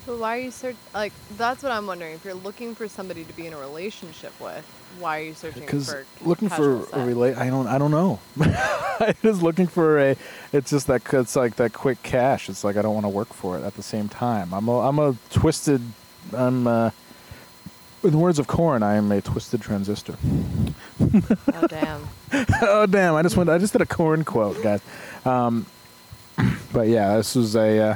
But 0.05 0.17
why 0.17 0.37
are 0.37 0.41
you 0.41 0.51
search 0.51 0.75
like? 0.93 1.13
That's 1.37 1.63
what 1.63 1.71
I'm 1.71 1.87
wondering. 1.87 2.13
If 2.13 2.25
you're 2.25 2.33
looking 2.33 2.75
for 2.75 2.87
somebody 2.87 3.23
to 3.23 3.33
be 3.33 3.47
in 3.47 3.53
a 3.53 3.57
relationship 3.57 4.33
with, 4.39 4.65
why 4.99 5.19
are 5.19 5.23
you 5.23 5.33
searching 5.33 5.61
because 5.61 5.89
for 5.89 6.05
looking 6.21 6.49
for 6.49 6.81
sex? 6.81 6.89
a 6.93 7.05
relate 7.05 7.35
i 7.37 7.49
don't 7.49 7.65
i 7.65 7.79
don't 7.79 7.89
know 7.89 8.19
i'm 8.99 9.15
just 9.23 9.41
looking 9.41 9.65
for 9.65 9.99
a 9.99 10.15
it's 10.51 10.69
just 10.69 10.85
that 10.85 11.01
it's 11.13 11.35
like 11.35 11.55
that 11.55 11.73
quick 11.73 12.03
cash 12.03 12.47
it's 12.47 12.63
like 12.63 12.77
i 12.77 12.81
don't 12.83 12.93
want 12.93 13.03
to 13.03 13.09
work 13.09 13.33
for 13.33 13.57
it 13.57 13.63
at 13.63 13.73
the 13.75 13.81
same 13.81 14.07
time 14.07 14.53
i'm 14.53 14.67
a 14.67 14.79
i'm 14.81 14.99
a 14.99 15.15
twisted 15.31 15.81
i'm 16.33 16.67
uh 16.67 16.91
in 18.03 18.11
the 18.11 18.17
words 18.17 18.39
of 18.39 18.47
Korn, 18.47 18.83
I 18.83 18.95
am 18.95 19.11
a 19.11 19.21
twisted 19.21 19.61
transistor. 19.61 20.15
Oh 21.53 21.67
damn. 21.67 22.07
oh 22.61 22.85
damn! 22.85 23.15
I 23.15 23.21
just 23.21 23.37
went. 23.37 23.49
I 23.49 23.57
just 23.57 23.73
did 23.73 23.81
a 23.81 23.85
Korn 23.85 24.23
quote, 24.23 24.61
guys. 24.61 24.81
Um, 25.25 25.65
but 26.73 26.87
yeah, 26.87 27.17
this 27.17 27.35
was 27.35 27.55
a. 27.55 27.79
Uh, 27.79 27.95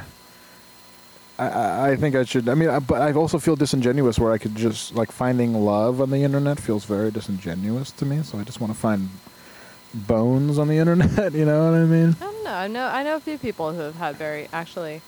I, 1.38 1.48
I 1.48 1.90
I 1.90 1.96
think 1.96 2.14
I 2.14 2.24
should. 2.24 2.48
I 2.48 2.54
mean, 2.54 2.68
I, 2.68 2.78
but 2.78 3.02
I 3.02 3.12
also 3.12 3.38
feel 3.38 3.56
disingenuous 3.56 4.18
where 4.18 4.32
I 4.32 4.38
could 4.38 4.54
just 4.54 4.94
like 4.94 5.12
finding 5.12 5.54
love 5.64 6.00
on 6.00 6.10
the 6.10 6.22
internet 6.22 6.58
feels 6.60 6.84
very 6.84 7.10
disingenuous 7.10 7.90
to 7.92 8.06
me. 8.06 8.22
So 8.22 8.38
I 8.38 8.44
just 8.44 8.60
want 8.60 8.72
to 8.72 8.78
find 8.78 9.10
bones 9.92 10.58
on 10.58 10.68
the 10.68 10.78
internet. 10.82 11.32
You 11.32 11.44
know 11.44 11.70
what 11.70 11.78
I 11.78 11.84
mean? 11.84 12.16
I 12.20 12.24
don't 12.24 12.44
know. 12.44 12.54
I 12.54 12.66
know. 12.68 12.86
I 12.86 13.02
know 13.02 13.16
a 13.16 13.20
few 13.20 13.38
people 13.38 13.72
who 13.72 13.80
have 13.80 13.96
had 13.96 14.16
very 14.16 14.48
actually. 14.52 15.02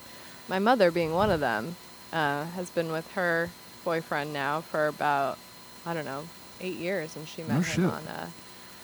My 0.48 0.58
mother 0.58 0.90
being 0.90 1.12
one 1.12 1.30
of 1.30 1.40
them, 1.40 1.76
uh, 2.12 2.44
has 2.46 2.70
been 2.70 2.90
with 2.90 3.10
her 3.12 3.50
boyfriend 3.84 4.32
now 4.32 4.60
for 4.60 4.86
about 4.88 5.38
I 5.86 5.94
don't 5.94 6.04
know 6.04 6.24
eight 6.60 6.76
years, 6.76 7.16
and 7.16 7.26
she 7.26 7.42
met 7.42 7.48
No 7.50 7.54
him 7.56 7.62
shit. 7.64 7.84
on 7.84 8.06
uh, 8.08 8.26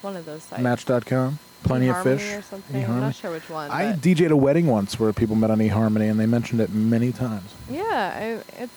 one 0.03 0.16
of 0.16 0.24
those 0.24 0.42
sites. 0.44 0.62
Match.com, 0.62 1.38
plenty 1.62 1.88
of 1.88 1.97
eHarmony 1.97 2.18
fish. 2.18 2.32
or 2.38 2.42
something. 2.42 2.76
I'm 2.84 2.88
eHarmony. 2.90 3.01
not 3.01 3.14
sure 3.14 3.30
which 3.32 3.49
one. 3.51 3.70
I 3.70 3.92
but 3.92 4.01
DJ'd 4.01 4.30
a 4.30 4.36
wedding 4.36 4.66
once 4.66 4.99
where 4.99 5.12
people 5.12 5.36
met 5.36 5.51
on 5.51 5.59
eHarmony, 5.59 6.11
and 6.11 6.18
they 6.18 6.26
mentioned 6.26 6.61
it 6.61 6.70
many 6.72 7.12
times. 7.12 7.51
yeah, 7.70 8.42
I, 8.55 8.62
it's. 8.62 8.72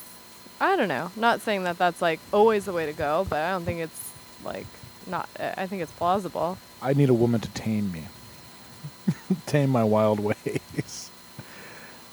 I 0.61 0.75
don't 0.75 0.89
know. 0.89 1.09
Not 1.15 1.39
saying 1.39 1.63
that 1.63 1.77
that's 1.77 2.01
like 2.01 2.19
always 2.33 2.65
the 2.65 2.73
way 2.73 2.85
to 2.85 2.91
go, 2.93 3.25
but 3.29 3.39
I 3.39 3.51
don't 3.51 3.63
think 3.63 3.79
it's 3.79 4.11
like 4.43 4.65
not. 5.07 5.29
I 5.39 5.53
I 5.63 5.67
think 5.67 5.81
it's 5.81 5.91
plausible. 5.93 6.57
I 6.81 6.93
need 6.93 7.09
a 7.09 7.13
woman 7.13 7.39
to 7.41 7.49
tame 7.49 7.91
me, 7.93 8.03
tame 9.45 9.69
my 9.69 9.83
wild 9.85 10.19
ways. 10.19 11.08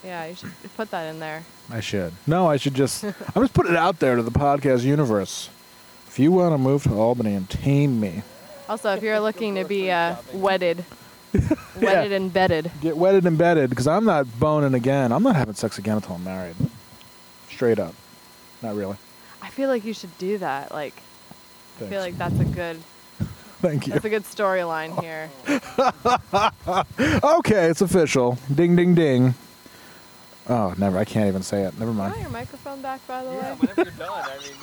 Yeah, 0.07 0.27
you 0.27 0.37
should 0.37 0.53
put 0.77 0.91
that 0.93 1.11
in 1.13 1.19
there. 1.19 1.43
I 1.69 1.81
should. 1.81 2.13
No, 2.29 2.47
I 2.49 2.59
should 2.59 2.75
just. 2.75 3.03
I'm 3.05 3.43
just 3.43 3.53
putting 3.55 3.73
it 3.73 3.79
out 3.79 3.99
there 3.99 4.15
to 4.15 4.23
the 4.23 4.31
podcast 4.31 4.85
universe. 4.85 5.51
If 6.07 6.21
you 6.21 6.31
want 6.31 6.53
to 6.55 6.59
move 6.59 6.85
to 6.85 6.95
Albany 6.95 7.35
and 7.35 7.51
tame 7.51 7.99
me, 7.99 8.23
Also, 8.69 8.95
if 8.95 9.03
you're 9.03 9.19
looking 9.21 9.57
to 9.57 9.65
be 9.65 9.91
uh, 9.91 10.15
wedded, 10.33 10.85
wedded 11.81 12.13
and 12.13 12.33
bedded, 12.33 12.71
get 12.81 12.97
wedded 12.97 13.27
and 13.27 13.37
bedded, 13.37 13.69
because 13.71 13.89
I'm 13.89 14.05
not 14.05 14.39
boning 14.39 14.75
again. 14.75 15.11
I'm 15.13 15.25
not 15.25 15.35
having 15.35 15.55
sex 15.55 15.77
again 15.77 15.97
until 15.97 16.15
I'm 16.15 16.25
married. 16.25 16.55
Straight 17.51 17.79
up. 17.81 17.95
Not 18.63 18.77
really. 18.77 18.97
I 19.43 19.51
feel 19.51 19.69
like 19.69 19.85
you 19.85 19.93
should 19.93 20.17
do 20.19 20.39
that. 20.39 20.73
Like, 20.73 20.95
I 20.95 21.81
Thanks. 21.81 21.93
feel 21.93 22.01
like 22.01 22.17
that's 22.17 22.39
a 22.41 22.45
good. 22.45 22.77
Thank 23.61 23.87
you. 23.89 23.93
That's 23.95 24.05
a 24.05 24.11
good 24.11 24.25
storyline 24.25 25.01
here. 25.03 25.31
Okay, 27.25 27.67
it's 27.67 27.81
official. 27.81 28.39
Ding, 28.55 28.77
ding, 28.77 28.95
ding. 28.95 29.35
Oh, 30.49 30.75
never. 30.79 30.97
I 30.99 31.05
can't 31.05 31.27
even 31.27 31.43
say 31.43 31.63
it. 31.65 31.77
Never 31.79 31.91
Oh, 31.91 31.95
mind. 31.95 32.21
your 32.21 32.31
microphone 32.31 32.81
back, 32.81 33.05
by 33.09 33.25
the 33.25 33.31
way. 33.31 33.37
whenever 33.37 33.83
you're 33.83 33.93
done, 33.93 34.25
I 34.25 34.39
mean, 34.39 34.57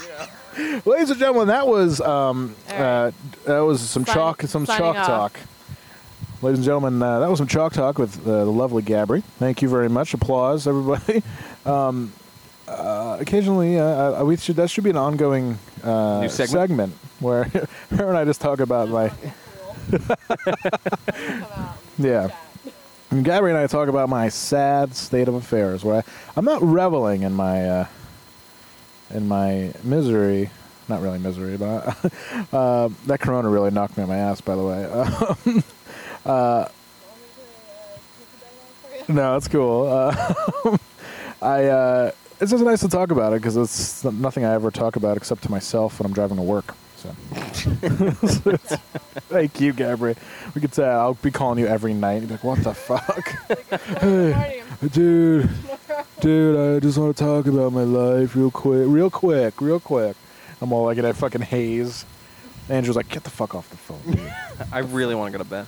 you 0.58 0.76
know. 0.76 0.82
Ladies 0.92 1.10
and 1.10 1.20
gentlemen, 1.20 1.48
that 1.48 1.68
was 1.68 2.00
um, 2.00 2.56
All 2.72 2.76
uh, 2.82 3.12
that 3.46 3.60
was 3.60 3.82
some 3.82 4.06
Sign- 4.06 4.16
chalk, 4.16 4.42
some 4.44 4.66
chalk 4.66 4.96
off. 4.96 5.06
talk. 5.06 5.40
Ladies 6.42 6.60
and 6.60 6.66
gentlemen, 6.66 7.02
uh, 7.02 7.20
that 7.20 7.30
was 7.30 7.38
some 7.38 7.48
chalk 7.48 7.74
talk 7.74 7.98
with 7.98 8.26
uh, 8.28 8.46
the 8.46 8.52
lovely 8.52 8.82
Gabby. 8.82 9.24
Thank 9.40 9.62
you 9.62 9.70
very 9.70 9.90
much. 9.90 10.14
Applause, 10.14 10.68
everybody. 10.68 11.22
Um, 11.66 12.12
uh, 12.68 13.16
occasionally, 13.22 13.80
uh, 13.80 14.20
uh, 14.22 14.26
we 14.26 14.36
should 14.36 14.58
that 14.58 14.70
should 14.70 14.84
be 14.84 14.90
an 14.90 14.98
ongoing 14.98 15.58
uh, 15.82 16.20
New 16.20 16.28
segment? 16.28 16.94
where 17.22 17.46
her 17.92 18.10
and 18.10 18.18
I 18.18 18.26
just 18.26 18.42
talk 18.42 18.60
about 18.60 18.90
my 18.90 19.10
yeah. 21.98 22.30
And 23.14 23.24
Gabby 23.24 23.50
and 23.50 23.58
I 23.60 23.68
talk 23.68 23.90
about 23.90 24.10
my 24.10 24.28
sad 24.30 24.96
state 24.96 25.28
of 25.28 25.36
affairs, 25.36 25.86
where 25.86 25.98
I, 25.98 26.04
I'm 26.36 26.46
not 26.46 26.64
reveling 26.64 27.22
in 27.22 27.32
my 27.32 27.70
uh, 27.70 27.88
in 29.12 29.28
my 29.28 29.72
misery. 29.84 30.50
Not 30.90 31.04
really 31.04 31.20
misery, 31.20 31.56
but 31.56 31.88
I, 31.88 32.48
uh, 32.52 32.90
that 33.06 33.20
Corona 33.20 33.50
really 33.50 33.70
knocked 33.70 33.98
me 33.98 34.04
on 34.04 34.10
my 34.10 34.18
ass. 34.18 34.42
By 34.42 34.56
the 34.56 34.64
way, 34.64 35.64
uh, 36.26 36.68
no, 39.08 39.36
it's 39.38 39.48
cool. 39.48 39.86
Uh, 39.86 40.78
I 41.44 41.66
uh, 41.66 42.12
it's 42.42 42.50
just 42.50 42.64
nice 42.64 42.80
to 42.80 42.90
talk 42.90 43.12
about 43.12 43.34
it 43.34 43.44
because 43.44 43.58
it's 43.58 44.04
nothing 44.06 44.44
I 44.44 44.56
ever 44.56 44.72
talk 44.72 44.96
about 44.96 45.18
except 45.18 45.44
to 45.44 45.52
myself 45.52 46.00
when 46.00 46.08
I'm 46.08 46.14
driving 46.14 46.38
to 46.38 46.44
work. 46.44 46.74
So, 47.04 47.10
thank 49.28 49.60
you, 49.60 49.74
Gabriel. 49.74 50.16
We 50.56 50.62
could 50.62 50.74
say 50.74 50.86
I'll 50.88 51.16
be 51.16 51.32
calling 51.32 51.60
you 51.60 51.68
every 51.68 51.94
night. 51.94 52.22
You'd 52.22 52.30
be 52.30 52.34
like, 52.36 52.44
"What 52.46 52.64
the 52.64 52.74
fuck, 52.74 53.28
hey, 54.00 54.64
dude, 54.94 55.50
dude? 56.22 56.78
I 56.78 56.80
just 56.80 56.98
want 56.98 57.18
to 57.18 57.24
talk 57.24 57.48
about 57.48 57.74
my 57.74 57.84
life 57.84 58.36
real 58.38 58.52
quick, 58.52 58.86
real 58.88 59.10
quick, 59.10 59.60
real 59.60 59.80
quick." 59.82 60.16
I'm 60.62 60.72
all 60.72 60.86
like 60.86 60.98
in 60.98 61.04
a 61.04 61.14
fucking 61.14 61.42
haze. 61.42 62.06
Andrew's 62.70 62.96
like, 62.96 63.10
"Get 63.10 63.26
the 63.26 63.30
fuck 63.30 63.54
off 63.54 63.70
the 63.70 63.76
phone." 63.76 64.00
Dude. 64.10 64.34
I 64.72 64.80
really 64.80 65.16
want 65.16 65.32
to 65.34 65.38
go 65.38 65.44
to 65.44 65.50
bed. 65.50 65.68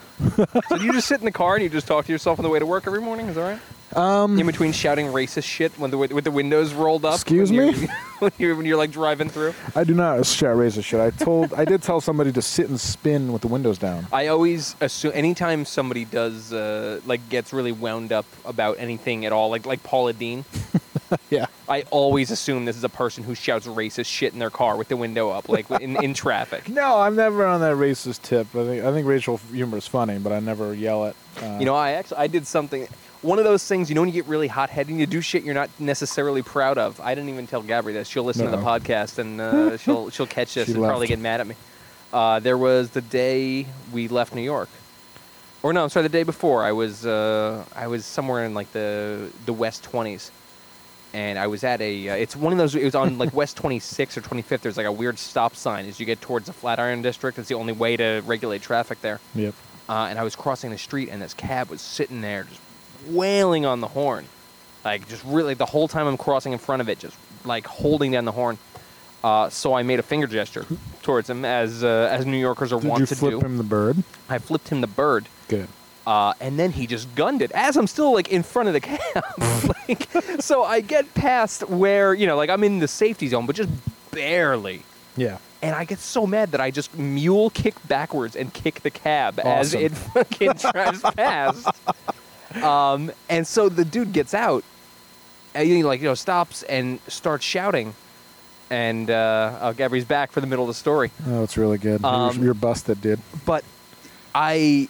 so 0.70 0.78
do 0.78 0.84
you 0.86 0.94
just 0.94 1.08
sit 1.08 1.20
in 1.20 1.26
the 1.26 1.32
car 1.32 1.56
and 1.56 1.64
you 1.64 1.70
just 1.70 1.88
talk 1.88 2.06
to 2.06 2.12
yourself 2.12 2.40
on 2.40 2.44
the 2.44 2.50
way 2.50 2.60
to 2.60 2.66
work 2.66 2.86
every 2.88 3.02
morning? 3.02 3.28
Is 3.28 3.36
that 3.36 3.42
right? 3.42 3.60
Um, 3.98 4.38
In 4.40 4.46
between 4.48 4.72
shouting 4.74 5.08
racist 5.08 5.44
shit 5.46 5.72
when 5.80 5.90
the 5.92 5.98
with 5.98 6.24
the 6.24 6.32
windows 6.32 6.74
rolled 6.74 7.06
up. 7.06 7.16
Excuse 7.16 7.52
when 7.52 7.60
me? 7.72 7.80
you're- 7.80 7.88
When 8.20 8.32
you're, 8.38 8.56
when 8.56 8.66
you're 8.66 8.78
like 8.78 8.92
driving 8.92 9.28
through. 9.30 9.54
I 9.76 9.84
do 9.84 9.94
not 9.94 10.26
shout 10.26 10.56
racist 10.58 10.86
shit. 10.86 11.02
I 11.02 11.10
told, 11.10 11.54
I 11.54 11.66
did 11.66 11.84
tell 11.84 12.00
somebody 12.00 12.32
to 12.32 12.42
sit 12.42 12.70
and 12.70 12.80
spin 12.80 13.34
with 13.34 13.42
the 13.42 13.50
windows 13.50 13.78
down. 13.78 14.08
I 14.12 14.28
always 14.28 14.74
assume 14.80 15.12
anytime 15.14 15.66
somebody 15.66 16.06
does 16.06 16.54
uh, 16.54 17.02
like 17.06 17.28
gets 17.30 17.52
really 17.52 17.74
wound 17.74 18.14
up 18.14 18.26
about 18.46 18.78
anything 18.80 19.26
at 19.26 19.34
all, 19.34 19.50
like 19.50 19.66
like 19.66 19.84
Paula 19.84 20.14
Deen. 20.14 20.46
Yeah. 21.30 21.46
I 21.70 21.84
always 21.92 22.32
assume 22.32 22.66
this 22.66 22.78
is 22.78 22.84
a 22.84 22.90
person 22.90 23.24
who 23.24 23.36
shouts 23.36 23.68
racist 23.68 24.06
shit 24.08 24.34
in 24.34 24.40
their 24.40 24.50
car 24.50 24.76
with 24.78 24.88
the 24.88 24.98
window 24.98 25.30
up, 25.30 25.50
like 25.50 25.70
in, 25.72 26.02
in 26.04 26.14
traffic. 26.14 26.68
No, 26.70 27.00
I'm 27.00 27.16
never 27.16 27.46
on 27.46 27.62
that 27.62 27.76
racist 27.76 28.22
tip. 28.24 28.48
I 28.56 28.64
think 28.66 28.84
I 28.84 28.92
think 28.92 29.08
racial 29.08 29.38
humor 29.52 29.78
is 29.78 29.88
funny, 29.88 30.18
but 30.20 30.32
I 30.32 30.40
never 30.40 30.74
yell 30.74 31.06
at. 31.06 31.16
Uh, 31.42 31.58
You 31.60 31.66
know, 31.66 31.76
I 31.76 31.92
actually 31.92 32.18
I 32.18 32.28
did 32.28 32.46
something 32.48 32.88
one 33.22 33.40
of 33.40 33.46
those 33.46 33.68
things, 33.68 33.90
you 33.90 33.96
know, 33.96 34.02
when 34.02 34.10
you 34.10 34.14
get 34.14 34.28
really 34.28 34.48
hot 34.48 34.70
headed 34.70 34.92
and 34.92 35.00
you 35.00 35.08
do 35.08 35.20
shit 35.20 35.44
you're 35.44 35.56
not 35.56 35.70
necessarily 35.80 36.44
proud 36.44 36.78
of. 36.78 37.00
I 37.02 37.16
didn't 37.16 37.30
even 37.30 37.48
tell 37.48 37.64
Gabby 37.64 37.92
this. 37.94 38.08
She'll 38.08 38.24
listen 38.24 38.46
to 38.46 38.52
the 38.52 38.58
No. 38.58 38.64
podcast 38.64 39.18
and 39.18 39.42
uh, 39.42 39.78
she'll 39.84 40.10
she'll 40.12 40.28
catch 40.28 40.54
this 40.54 40.68
She 40.68 40.74
and 40.74 40.82
probably 40.84 41.08
left. 41.08 41.10
get 41.10 41.20
mad 41.20 41.40
at 41.42 41.48
me. 41.48 41.56
Uh, 42.14 42.40
there 42.40 42.58
was 42.58 42.92
the 42.92 43.02
day 43.02 43.66
we 43.92 44.08
left 44.08 44.34
New 44.36 44.44
York, 44.44 44.70
or 45.64 45.74
no, 45.74 45.84
I'm 45.84 45.90
sorry, 45.90 46.04
the 46.04 46.10
day 46.10 46.24
before. 46.24 46.64
I 46.64 46.72
was 46.72 47.06
uh, 47.06 47.66
I 47.76 47.88
was 47.88 48.06
somewhere 48.06 48.46
in 48.46 48.54
like 48.54 48.72
the 48.74 49.32
the 49.48 49.54
West 49.54 49.84
Twenties, 49.84 50.32
and 51.16 51.40
I 51.40 51.48
was 51.48 51.64
at 51.64 51.80
a. 51.80 52.10
Uh, 52.10 52.16
it's 52.16 52.36
one 52.36 52.52
of 52.52 52.60
those. 52.60 52.76
It 52.76 52.84
was 52.84 52.94
on 52.94 53.18
like 53.18 53.34
West 53.34 53.56
26 53.56 54.18
or 54.18 54.22
25th. 54.22 54.60
There's 54.60 54.76
like 54.76 54.86
a 54.86 54.92
weird 54.92 55.18
stop 55.18 55.56
sign 55.56 55.88
as 55.88 55.98
you 55.98 56.06
get 56.06 56.20
towards 56.20 56.48
the 56.48 56.54
Flatiron 56.54 57.02
District. 57.02 57.40
It's 57.40 57.48
the 57.48 57.56
only 57.56 57.72
way 57.72 57.96
to 57.96 58.22
regulate 58.26 58.62
traffic 58.62 59.00
there. 59.02 59.22
Yep. 59.34 59.54
Uh, 59.88 60.08
and 60.10 60.20
I 60.20 60.24
was 60.24 60.36
crossing 60.36 60.72
the 60.72 60.78
street, 60.78 61.08
and 61.10 61.22
this 61.22 61.34
cab 61.34 61.70
was 61.70 61.80
sitting 61.82 62.20
there 62.20 62.44
just 62.44 62.60
wailing 63.08 63.66
on 63.66 63.80
the 63.80 63.88
horn, 63.88 64.26
like 64.84 65.08
just 65.08 65.24
really 65.24 65.54
the 65.54 65.66
whole 65.66 65.88
time 65.88 66.06
I'm 66.06 66.18
crossing 66.18 66.52
in 66.52 66.60
front 66.60 66.82
of 66.82 66.90
it, 66.90 67.00
just 67.00 67.16
like 67.46 67.66
holding 67.66 68.12
down 68.12 68.26
the 68.26 68.34
horn. 68.34 68.58
Uh, 69.24 69.50
so 69.50 69.74
I 69.74 69.84
made 69.84 70.00
a 70.00 70.04
finger 70.04 70.28
gesture 70.28 70.66
towards 71.02 71.30
him, 71.30 71.46
as 71.46 71.82
uh, 71.82 72.10
as 72.12 72.26
New 72.26 72.38
Yorkers 72.38 72.74
are 72.74 72.80
Did 72.82 72.90
wont 72.90 73.00
you 73.00 73.06
to 73.06 73.16
flip 73.16 73.32
do. 73.32 73.40
him 73.40 73.58
the 73.58 73.64
bird? 73.64 74.04
I 74.28 74.38
flipped 74.38 74.68
him 74.68 74.82
the 74.82 74.88
bird, 74.88 75.30
Good. 75.48 75.70
Uh, 76.08 76.34
and 76.40 76.60
then 76.60 76.72
he 76.72 76.88
just 76.88 77.14
gunned 77.16 77.42
it 77.42 77.52
as 77.52 77.78
I'm 77.78 77.88
still 77.88 78.14
like 78.14 78.30
in 78.30 78.44
front 78.44 78.68
of 78.68 78.74
the 78.74 78.80
cab. 78.82 79.24
like, 79.88 80.42
so 80.42 80.64
I 80.64 80.82
get 80.82 81.14
past 81.16 81.68
where 81.70 82.14
you 82.14 82.28
know, 82.28 82.38
like 82.38 82.50
I'm 82.50 82.64
in 82.64 82.80
the 82.80 82.88
safety 82.88 83.28
zone, 83.28 83.46
but 83.46 83.56
just 83.56 83.70
barely. 84.12 84.84
Yeah. 85.18 85.38
And 85.62 85.76
I 85.76 85.86
get 85.86 86.00
so 86.00 86.28
mad 86.28 86.52
that 86.52 86.62
I 86.62 86.70
just 86.70 86.96
mule 86.98 87.50
kick 87.50 87.76
backwards 87.88 88.36
and 88.36 88.54
kick 88.54 88.82
the 88.82 88.92
cab 88.92 89.40
as 89.40 89.74
it 89.74 89.92
fucking 90.14 90.54
drives 90.54 91.02
past. 91.02 91.68
Um, 92.62 93.12
and 93.30 93.48
so 93.48 93.68
the 93.70 93.84
dude 93.84 94.14
gets 94.14 94.34
out, 94.34 94.64
and 95.56 95.68
he 95.68 95.84
like 95.84 96.02
you 96.02 96.08
know 96.08 96.14
stops 96.14 96.62
and 96.64 97.00
starts 97.08 97.44
shouting, 97.44 97.96
and 98.70 99.10
uh, 99.10 99.58
oh, 99.62 99.74
Gabri's 99.74 100.06
back 100.06 100.32
for 100.32 100.40
the 100.40 100.48
middle 100.48 100.66
of 100.66 100.68
the 100.68 100.76
story. 100.76 101.12
Oh, 101.28 101.44
it's 101.44 101.58
really 101.58 101.80
good. 101.80 102.04
Um, 102.04 102.44
you're 102.44 102.54
busted, 102.54 103.02
dude. 103.02 103.20
But 103.46 103.64
I 104.36 104.88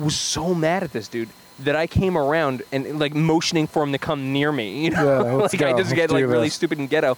was 0.00 0.16
so 0.16 0.54
mad 0.54 0.82
at 0.82 0.92
this 0.92 1.06
dude 1.08 1.28
that 1.60 1.76
I 1.76 1.86
came 1.86 2.16
around 2.16 2.62
and 2.72 2.98
like 2.98 3.14
motioning 3.14 3.66
for 3.66 3.82
him 3.82 3.92
to 3.92 3.98
come 3.98 4.32
near 4.32 4.50
me. 4.50 4.84
You 4.86 4.90
know, 4.90 5.24
Yeah, 5.24 5.32
like 5.34 5.54
I 5.54 5.72
go. 5.72 5.78
just 5.78 5.90
Let's 5.90 5.92
get 5.92 6.10
like 6.10 6.24
do 6.24 6.28
really 6.28 6.48
stupid 6.48 6.78
and 6.78 6.88
ghetto. 6.88 7.16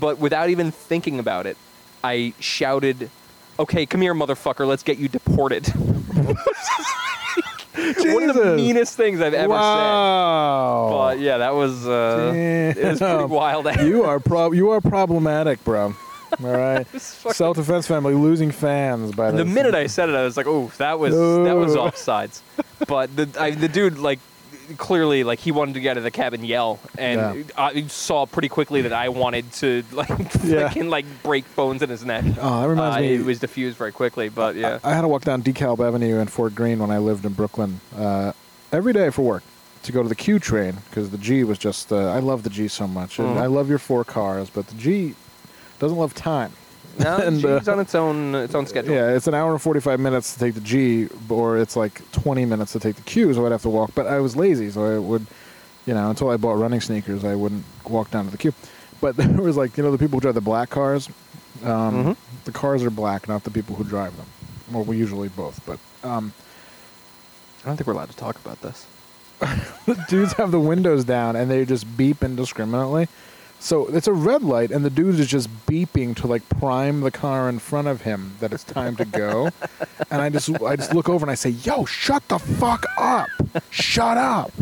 But 0.00 0.18
without 0.18 0.48
even 0.50 0.70
thinking 0.70 1.18
about 1.18 1.46
it, 1.46 1.56
I 2.02 2.32
shouted, 2.40 3.10
"Okay, 3.58 3.86
come 3.86 4.00
here, 4.00 4.14
motherfucker! 4.14 4.66
Let's 4.66 4.82
get 4.82 4.98
you 4.98 5.08
deported." 5.08 5.68
One 7.76 8.30
of 8.30 8.36
the 8.36 8.54
meanest 8.56 8.96
things 8.96 9.20
I've 9.20 9.34
ever 9.34 9.52
said. 9.52 9.58
wow. 9.58 10.88
But 10.90 11.18
yeah, 11.18 11.38
that 11.38 11.54
was 11.54 11.86
uh, 11.86 12.32
it 12.34 12.84
was 12.84 12.98
pretty 12.98 13.24
wild. 13.24 13.66
you 13.82 14.04
are 14.04 14.18
prob 14.20 14.54
you 14.54 14.70
are 14.70 14.80
problematic, 14.80 15.62
bro. 15.64 15.94
All 16.42 16.50
right. 16.50 16.86
Self 17.00 17.56
defense 17.56 17.86
family 17.86 18.14
losing 18.14 18.50
fans 18.50 19.12
by 19.12 19.30
the 19.30 19.44
this. 19.44 19.54
minute 19.54 19.74
I 19.74 19.86
said 19.86 20.08
it, 20.08 20.14
I 20.14 20.22
was 20.24 20.36
like, 20.36 20.46
"Oh, 20.46 20.72
that 20.78 20.98
was 20.98 21.14
that 21.14 21.54
was 21.56 21.74
No. 21.74 21.82
offsides." 21.86 22.40
But 22.88 23.14
the 23.14 23.28
I, 23.38 23.50
the 23.52 23.68
dude 23.68 23.98
like 23.98 24.18
clearly 24.78 25.24
like 25.24 25.38
he 25.40 25.52
wanted 25.52 25.74
to 25.74 25.80
get 25.80 25.92
out 25.92 25.96
of 25.98 26.02
the 26.04 26.10
cab 26.10 26.32
and 26.32 26.44
yell, 26.46 26.78
and 26.98 27.44
Yeah. 27.44 27.44
I 27.56 27.86
saw 27.88 28.24
pretty 28.26 28.48
quickly 28.48 28.82
that 28.82 28.92
I 28.92 29.10
wanted 29.10 29.52
to 29.54 29.84
like 29.92 30.08
Yeah. 30.08 30.68
freaking 30.70 30.88
like 30.88 31.04
break 31.22 31.44
bones 31.54 31.82
in 31.82 31.90
his 31.90 32.04
neck. 32.04 32.24
Oh, 32.40 32.62
that 32.62 32.68
reminds 32.68 32.96
Uh, 32.96 33.00
me. 33.00 33.14
It 33.14 33.24
was 33.24 33.38
diffused 33.40 33.76
very 33.76 33.92
quickly, 33.92 34.28
but 34.30 34.56
yeah. 34.56 34.78
I 34.82 34.94
had 34.94 35.02
to 35.02 35.08
walk 35.08 35.22
down 35.24 35.42
DeKalb 35.42 35.86
Avenue 35.86 36.18
in 36.18 36.28
Fort 36.28 36.54
Greene 36.54 36.78
when 36.78 36.90
I 36.90 36.98
lived 36.98 37.24
in 37.26 37.32
Brooklyn 37.34 37.80
uh, 37.96 38.32
every 38.72 38.92
day 38.94 39.10
for 39.10 39.22
work 39.22 39.42
to 39.82 39.92
go 39.92 40.02
to 40.02 40.08
the 40.08 40.14
Q 40.14 40.38
train 40.38 40.76
because 40.88 41.10
the 41.10 41.18
G 41.18 41.44
was 41.44 41.58
just. 41.58 41.92
Uh, 41.92 42.08
I 42.08 42.20
love 42.20 42.42
the 42.42 42.50
G 42.50 42.66
so 42.68 42.86
much, 42.86 43.18
and 43.18 43.36
Mhm. 43.36 43.40
I 43.42 43.46
love 43.46 43.68
your 43.68 43.78
four 43.78 44.02
cars, 44.02 44.48
but 44.48 44.66
the 44.68 44.74
G 44.76 45.14
doesn't 45.84 45.98
love 45.98 46.14
time. 46.14 46.52
No, 46.98 47.16
and, 47.26 47.40
G's 47.40 47.68
uh, 47.68 47.72
on 47.72 47.80
its 47.80 47.94
own 47.94 48.34
its 48.34 48.54
own 48.54 48.66
schedule. 48.66 48.94
Yeah, 48.94 49.10
it's 49.14 49.26
an 49.26 49.34
hour 49.34 49.52
and 49.52 49.60
45 49.60 50.00
minutes 50.00 50.34
to 50.34 50.40
take 50.40 50.54
the 50.54 50.60
G, 50.60 51.08
or 51.28 51.58
it's 51.58 51.76
like 51.76 52.00
20 52.12 52.44
minutes 52.44 52.72
to 52.72 52.80
take 52.80 52.96
the 52.96 53.02
Q, 53.02 53.34
so 53.34 53.44
I'd 53.46 53.52
have 53.52 53.62
to 53.62 53.68
walk. 53.68 53.90
But 53.94 54.06
I 54.06 54.20
was 54.20 54.36
lazy, 54.36 54.70
so 54.70 54.84
I 54.84 54.98
would, 54.98 55.26
you 55.86 55.94
know, 55.94 56.08
until 56.10 56.30
I 56.30 56.36
bought 56.36 56.54
running 56.54 56.80
sneakers, 56.80 57.24
I 57.24 57.34
wouldn't 57.34 57.64
walk 57.88 58.10
down 58.10 58.24
to 58.26 58.30
the 58.30 58.38
Q. 58.38 58.52
But 59.00 59.16
there 59.18 59.28
was 59.42 59.56
like, 59.56 59.76
you 59.76 59.82
know, 59.82 59.90
the 59.90 59.98
people 59.98 60.16
who 60.18 60.22
drive 60.22 60.34
the 60.34 60.40
black 60.40 60.70
cars, 60.70 61.08
um, 61.64 61.94
Mhm. 61.94 62.16
the 62.44 62.52
cars 62.52 62.82
are 62.82 62.90
black, 62.90 63.28
not 63.28 63.44
the 63.44 63.50
people 63.50 63.76
who 63.76 63.84
drive 63.84 64.16
them. 64.16 64.26
Well, 64.72 64.84
we 64.84 64.96
usually 64.96 65.28
both, 65.28 65.60
but 65.66 65.78
um, 66.08 66.32
I 67.62 67.66
don't 67.66 67.76
think 67.76 67.86
we're 67.86 67.92
allowed 67.94 68.10
to 68.10 68.16
talk 68.16 68.36
about 68.36 68.60
this. 68.62 68.86
the 69.86 70.02
dudes 70.08 70.32
have 70.34 70.50
the 70.52 70.60
windows 70.60 71.04
down 71.04 71.36
and 71.36 71.50
they 71.50 71.64
just 71.64 71.96
beep 71.96 72.22
indiscriminately. 72.22 73.08
So 73.64 73.86
it's 73.86 74.06
a 74.06 74.12
red 74.12 74.42
light, 74.42 74.70
and 74.70 74.84
the 74.84 74.90
dude 74.90 75.18
is 75.18 75.26
just 75.26 75.48
beeping 75.66 76.14
to 76.16 76.26
like 76.26 76.46
prime 76.60 77.00
the 77.00 77.10
car 77.10 77.48
in 77.48 77.58
front 77.58 77.88
of 77.88 78.02
him 78.02 78.36
that 78.40 78.52
it's 78.52 78.62
time 78.62 78.94
to 78.96 79.06
go. 79.06 79.48
and 80.10 80.20
I 80.20 80.28
just 80.28 80.50
I 80.62 80.76
just 80.76 80.92
look 80.94 81.08
over 81.08 81.24
and 81.24 81.30
I 81.30 81.34
say, 81.34 81.48
"Yo, 81.48 81.86
shut 81.86 82.28
the 82.28 82.38
fuck 82.38 82.84
up! 82.98 83.30
Shut 83.70 84.18
up!" 84.18 84.52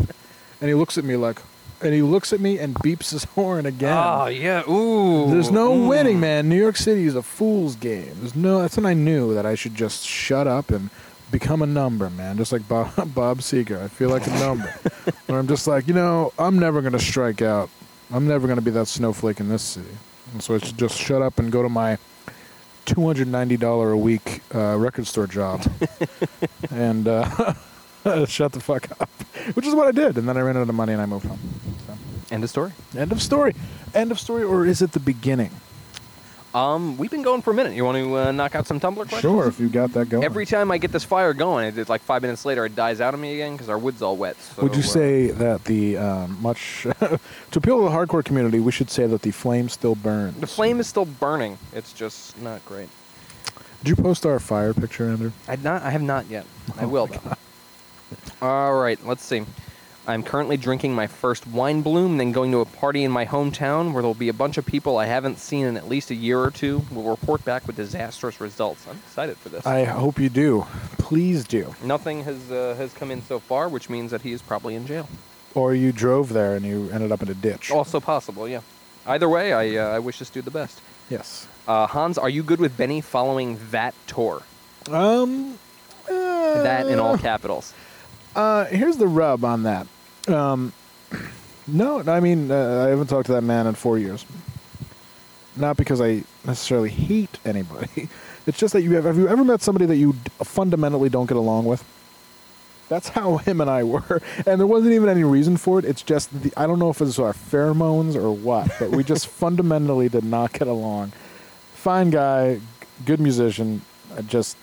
And 0.61 0.69
he 0.69 0.75
looks 0.75 0.97
at 0.99 1.03
me 1.05 1.17
like, 1.17 1.41
and 1.81 1.93
he 1.93 2.01
looks 2.01 2.33
at 2.33 2.39
me 2.39 2.61
and 2.61 2.77
beeps 2.77 3.11
his 3.11 3.25
horn 3.25 3.67
again. 3.67 3.93
Oh 3.97 4.27
yeah, 4.27 4.63
ooh. 4.71 5.29
There's 5.33 5.51
no 5.51 5.73
Mm. 5.77 5.89
winning, 5.89 6.21
man. 6.21 6.49
New 6.49 6.57
York 6.61 6.77
City 6.77 7.05
is 7.05 7.17
a 7.17 7.23
fool's 7.23 7.75
game. 7.75 8.13
There's 8.21 8.37
no. 8.37 8.61
That's 8.63 8.77
when 8.77 8.87
I 8.87 8.95
knew 8.95 9.35
that 9.35 9.45
I 9.45 9.57
should 9.57 9.75
just 9.75 10.07
shut 10.07 10.47
up 10.47 10.71
and 10.71 10.91
become 11.33 11.61
a 11.61 11.67
number, 11.67 12.09
man. 12.09 12.37
Just 12.37 12.53
like 12.53 12.69
Bob, 12.69 12.93
Bob 13.17 13.39
Seger. 13.41 13.83
I 13.83 13.89
feel 13.89 14.11
like 14.11 14.29
a 14.29 14.39
number. 14.39 14.69
Where 15.27 15.41
I'm 15.41 15.49
just 15.49 15.67
like, 15.67 15.89
you 15.89 15.95
know, 15.95 16.33
I'm 16.39 16.61
never 16.61 16.81
gonna 16.83 17.01
strike 17.01 17.43
out. 17.43 17.69
I'm 18.13 18.29
never 18.29 18.47
gonna 18.47 18.61
be 18.61 18.71
that 18.73 18.89
snowflake 18.89 19.41
in 19.41 19.49
this 19.49 19.63
city. 19.63 19.97
And 20.33 20.43
so 20.43 20.55
I 20.55 20.59
should 20.59 20.79
just 20.79 20.99
shut 20.99 21.23
up 21.23 21.39
and 21.39 21.51
go 21.51 21.63
to 21.63 21.69
my 21.69 21.99
two 22.85 23.07
hundred 23.07 23.29
ninety 23.29 23.57
dollar 23.57 23.93
a 23.93 23.97
week 23.97 24.43
uh, 24.55 24.77
record 24.77 25.07
store 25.07 25.27
job, 25.27 25.63
and 26.71 27.09
uh, 27.09 27.55
shut 28.27 28.53
the 28.53 28.61
fuck 28.61 28.91
up. 29.01 29.09
Which 29.55 29.67
is 29.67 29.75
what 29.75 29.89
I 29.89 29.93
did. 29.93 30.19
And 30.19 30.29
then 30.29 30.37
I 30.37 30.41
ran 30.41 30.57
out 30.57 30.69
of 30.69 30.75
money 30.75 30.93
and 30.93 31.01
I 31.01 31.07
moved 31.07 31.27
home. 31.27 31.39
So. 31.87 31.95
End 32.35 32.45
of 32.45 32.51
story. 32.51 32.73
End 32.97 33.13
of 33.13 33.21
story. 33.21 33.55
End 33.95 34.13
of 34.13 34.21
story, 34.21 34.43
or 34.43 34.67
is 34.67 34.83
it 34.83 34.93
the 34.93 35.01
beginning? 35.01 35.51
Um, 36.55 36.99
we've 36.99 37.11
been 37.11 37.23
going 37.23 37.41
for 37.41 37.51
a 37.51 37.55
minute. 37.55 37.73
You 37.73 37.85
want 37.85 37.97
to 37.97 38.15
uh, 38.19 38.33
knock 38.33 38.55
out 38.55 38.67
some 38.67 38.79
Tumblr 38.79 38.95
questions? 38.97 39.21
Sure, 39.23 39.47
if 39.49 39.59
you 39.59 39.69
got 39.71 39.93
that 39.95 40.11
going. 40.11 40.23
Every 40.23 40.45
time 40.45 40.71
I 40.71 40.77
get 40.79 40.93
this 40.93 41.03
fire 41.05 41.33
going, 41.33 41.67
it- 41.69 41.79
it's 41.79 41.89
like 41.89 42.03
five 42.03 42.21
minutes 42.21 42.45
later, 42.45 42.67
it 42.67 42.77
dies 42.77 43.01
out 43.01 43.15
of 43.15 43.21
me 43.21 43.33
again 43.35 43.53
because 43.53 43.71
our 43.71 43.79
wood's 43.79 44.03
all 44.03 44.17
wet. 44.19 44.37
So, 44.39 44.63
Would 44.65 44.75
you 44.75 44.81
uh, 44.83 44.87
say 44.87 45.27
that 45.29 45.65
the 45.65 45.97
um, 45.97 46.37
much 46.43 46.83
to 47.01 47.19
appeal 47.55 47.79
to 47.79 47.85
the 47.85 47.91
hardcore 47.91 48.23
community, 48.25 48.61
we 48.61 48.71
should 48.73 48.91
say 48.91 49.07
that 49.07 49.23
the 49.23 49.31
flame 49.31 49.71
still 49.71 49.95
burns? 49.95 50.37
the 50.41 50.47
flame 50.47 50.79
is 50.79 50.87
still 50.87 51.07
burning? 51.07 51.57
It's 51.73 51.93
just 51.95 52.39
not 52.43 52.65
great. 52.67 52.91
Did 53.83 53.89
you 53.89 53.97
post 53.97 54.27
our 54.27 54.39
fire 54.39 54.75
picture, 54.75 55.09
Andrew? 55.09 55.33
I 55.49 55.57
not. 55.57 55.83
I 55.83 55.91
have 55.91 56.03
not 56.03 56.27
yet. 56.29 56.45
I 56.79 56.85
Oh 56.85 56.89
will 56.89 57.07
my 57.09 57.17
though. 57.17 58.47
All 58.47 58.75
right. 58.79 59.05
Let's 59.07 59.25
see. 59.25 59.45
I'm 60.05 60.25
currently 60.25 60.57
drinking 60.57 60.95
my 60.95 61.07
first 61.07 61.47
wine 61.47 61.83
bloom, 61.83 62.17
then 62.17 62.33
going 62.33 62.51
to 62.51 62.59
a 62.59 62.65
party 62.65 63.05
in 63.05 63.13
my 63.13 63.25
hometown 63.25 63.93
where 63.93 64.03
there'll 64.03 64.15
be 64.15 64.29
a 64.29 64.35
bunch 64.35 64.59
of 64.59 64.67
people 64.67 64.97
I 64.97 65.07
haven't 65.07 65.39
seen 65.39 65.65
in 65.65 65.77
at 65.77 65.89
least 65.89 66.11
a 66.11 66.15
year 66.15 66.41
or 66.41 66.51
two. 66.51 66.83
We'll 66.91 67.05
report 67.05 67.45
back 67.45 67.69
with 67.69 67.77
disastrous 67.77 68.41
results. 68.41 68.85
I'm 68.89 68.97
excited 68.97 69.37
for 69.37 69.49
this. 69.49 69.65
I 69.65 69.85
hope 69.85 70.19
you 70.19 70.29
do. 70.29 70.67
Please 70.99 71.45
do. 71.45 71.75
Nothing 71.85 72.25
has 72.25 72.51
uh, 72.51 72.75
has 72.77 72.93
come 72.95 73.13
in 73.13 73.23
so 73.23 73.39
far, 73.39 73.69
which 73.69 73.89
means 73.89 74.11
that 74.11 74.23
he 74.23 74.33
is 74.33 74.43
probably 74.43 74.75
in 74.75 74.87
jail. 74.87 75.09
Or 75.55 75.73
you 75.73 75.93
drove 75.93 76.33
there 76.33 76.57
and 76.57 76.67
you 76.67 76.91
ended 76.91 77.13
up 77.13 77.23
in 77.23 77.29
a 77.29 77.35
ditch. 77.35 77.71
Also 77.71 78.01
possible, 78.01 78.49
yeah. 78.49 78.63
Either 79.07 79.29
way, 79.29 79.53
I 79.53 79.77
uh, 79.77 79.97
I 79.97 79.99
wish 80.01 80.19
this 80.19 80.31
dude 80.31 80.45
the 80.47 80.51
best. 80.51 80.81
Yes. 81.11 81.47
Uh, 81.69 81.87
Hans, 81.87 82.19
are 82.19 82.29
you 82.29 82.43
good 82.43 82.59
with 82.59 82.77
Benny 82.77 83.01
following 83.01 83.59
that 83.71 83.95
tour? 84.09 84.43
Um. 84.91 85.59
that 86.09 86.87
in 86.89 86.99
all 86.99 87.17
capitals. 87.17 87.73
Uh, 88.35 88.65
here's 88.67 88.97
the 88.97 89.07
rub 89.09 89.45
on 89.45 89.65
that. 89.65 89.87
Um, 90.29 90.73
no, 91.67 92.01
I 92.07 92.21
mean 92.21 92.51
uh, 92.51 92.85
I 92.87 92.89
haven't 92.89 93.09
talked 93.09 93.27
to 93.27 93.33
that 93.33 93.43
man 93.43 93.67
in 93.67 93.75
four 93.75 93.99
years. 93.99 94.25
Not 95.57 95.77
because 95.77 96.01
I 96.01 96.25
necessarily 96.45 96.91
hate 96.91 97.39
anybody. 97.45 98.09
It's 98.45 98.59
just 98.59 98.73
that 98.73 98.83
you 98.83 98.91
have. 98.97 99.05
Have 99.05 99.17
you 99.19 99.29
ever 99.29 99.45
met 99.45 99.63
somebody 99.63 99.87
that 99.87 99.95
you 99.95 100.15
d- 100.15 100.19
fundamentally 100.43 101.09
don't 101.09 101.27
get 101.27 101.37
along 101.37 101.65
with? 101.65 101.85
That's 102.89 103.09
how 103.09 103.37
him 103.47 103.61
and 103.61 103.71
I 103.71 103.85
were, 103.85 104.21
and 104.45 104.59
there 104.59 104.67
wasn't 104.67 104.95
even 104.95 105.09
any 105.09 105.23
reason 105.23 105.57
for 105.57 105.79
it. 105.79 105.85
It's 105.85 106.03
just 106.03 106.43
the, 106.43 106.53
I 106.57 106.67
don't 106.67 106.81
know 106.81 106.91
if 106.91 107.01
it's 107.01 107.21
our 107.21 107.35
pheromones 107.35 108.17
or 108.17 108.33
what, 108.33 108.69
but 108.81 108.91
we 108.91 109.05
just 109.05 109.27
fundamentally 109.43 110.09
did 110.09 110.25
not 110.25 110.53
get 110.53 110.67
along. 110.67 111.13
Fine 111.75 112.11
guy, 112.11 112.61
good 113.07 113.21
musician. 113.21 113.83
I 114.17 114.23
just 114.23 114.57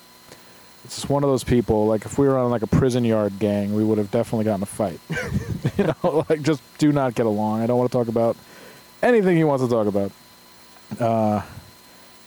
it's 0.86 0.96
just 0.96 1.10
one 1.10 1.24
of 1.24 1.30
those 1.30 1.44
people. 1.44 1.88
Like 1.88 2.06
if 2.06 2.18
we 2.18 2.28
were 2.28 2.38
on 2.38 2.50
like 2.50 2.62
a 2.62 2.68
prison 2.68 3.04
yard 3.04 3.40
gang, 3.40 3.76
we 3.76 3.84
would 3.84 3.98
have 3.98 4.12
definitely 4.12 4.46
gotten 4.46 4.64
a 4.64 4.66
fight. 4.66 5.00
you 5.78 5.86
know, 5.86 6.26
like 6.30 6.42
just 6.42 6.62
do 6.78 6.92
not 6.92 7.16
get 7.16 7.26
along. 7.26 7.62
I 7.62 7.68
don't 7.68 7.78
want 7.78 7.92
to 7.92 7.98
talk 7.98 8.08
about 8.08 8.38
anything 9.02 9.38
he 9.38 9.44
wants 9.44 9.64
to 9.64 9.70
talk 9.70 9.88
about. 9.88 10.12
Uh, 11.00 11.42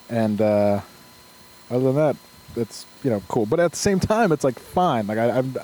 and 0.08 0.40
uh, 0.40 0.80
other 1.70 1.84
than 1.84 1.94
that, 1.96 2.16
it's 2.56 2.86
you 3.02 3.10
know 3.10 3.22
cool. 3.28 3.46
But 3.46 3.60
at 3.60 3.70
the 3.72 3.78
same 3.78 3.98
time, 3.98 4.32
it's 4.32 4.44
like 4.44 4.58
fine. 4.58 5.06
Like 5.06 5.18
I, 5.18 5.38
I'm, 5.38 5.56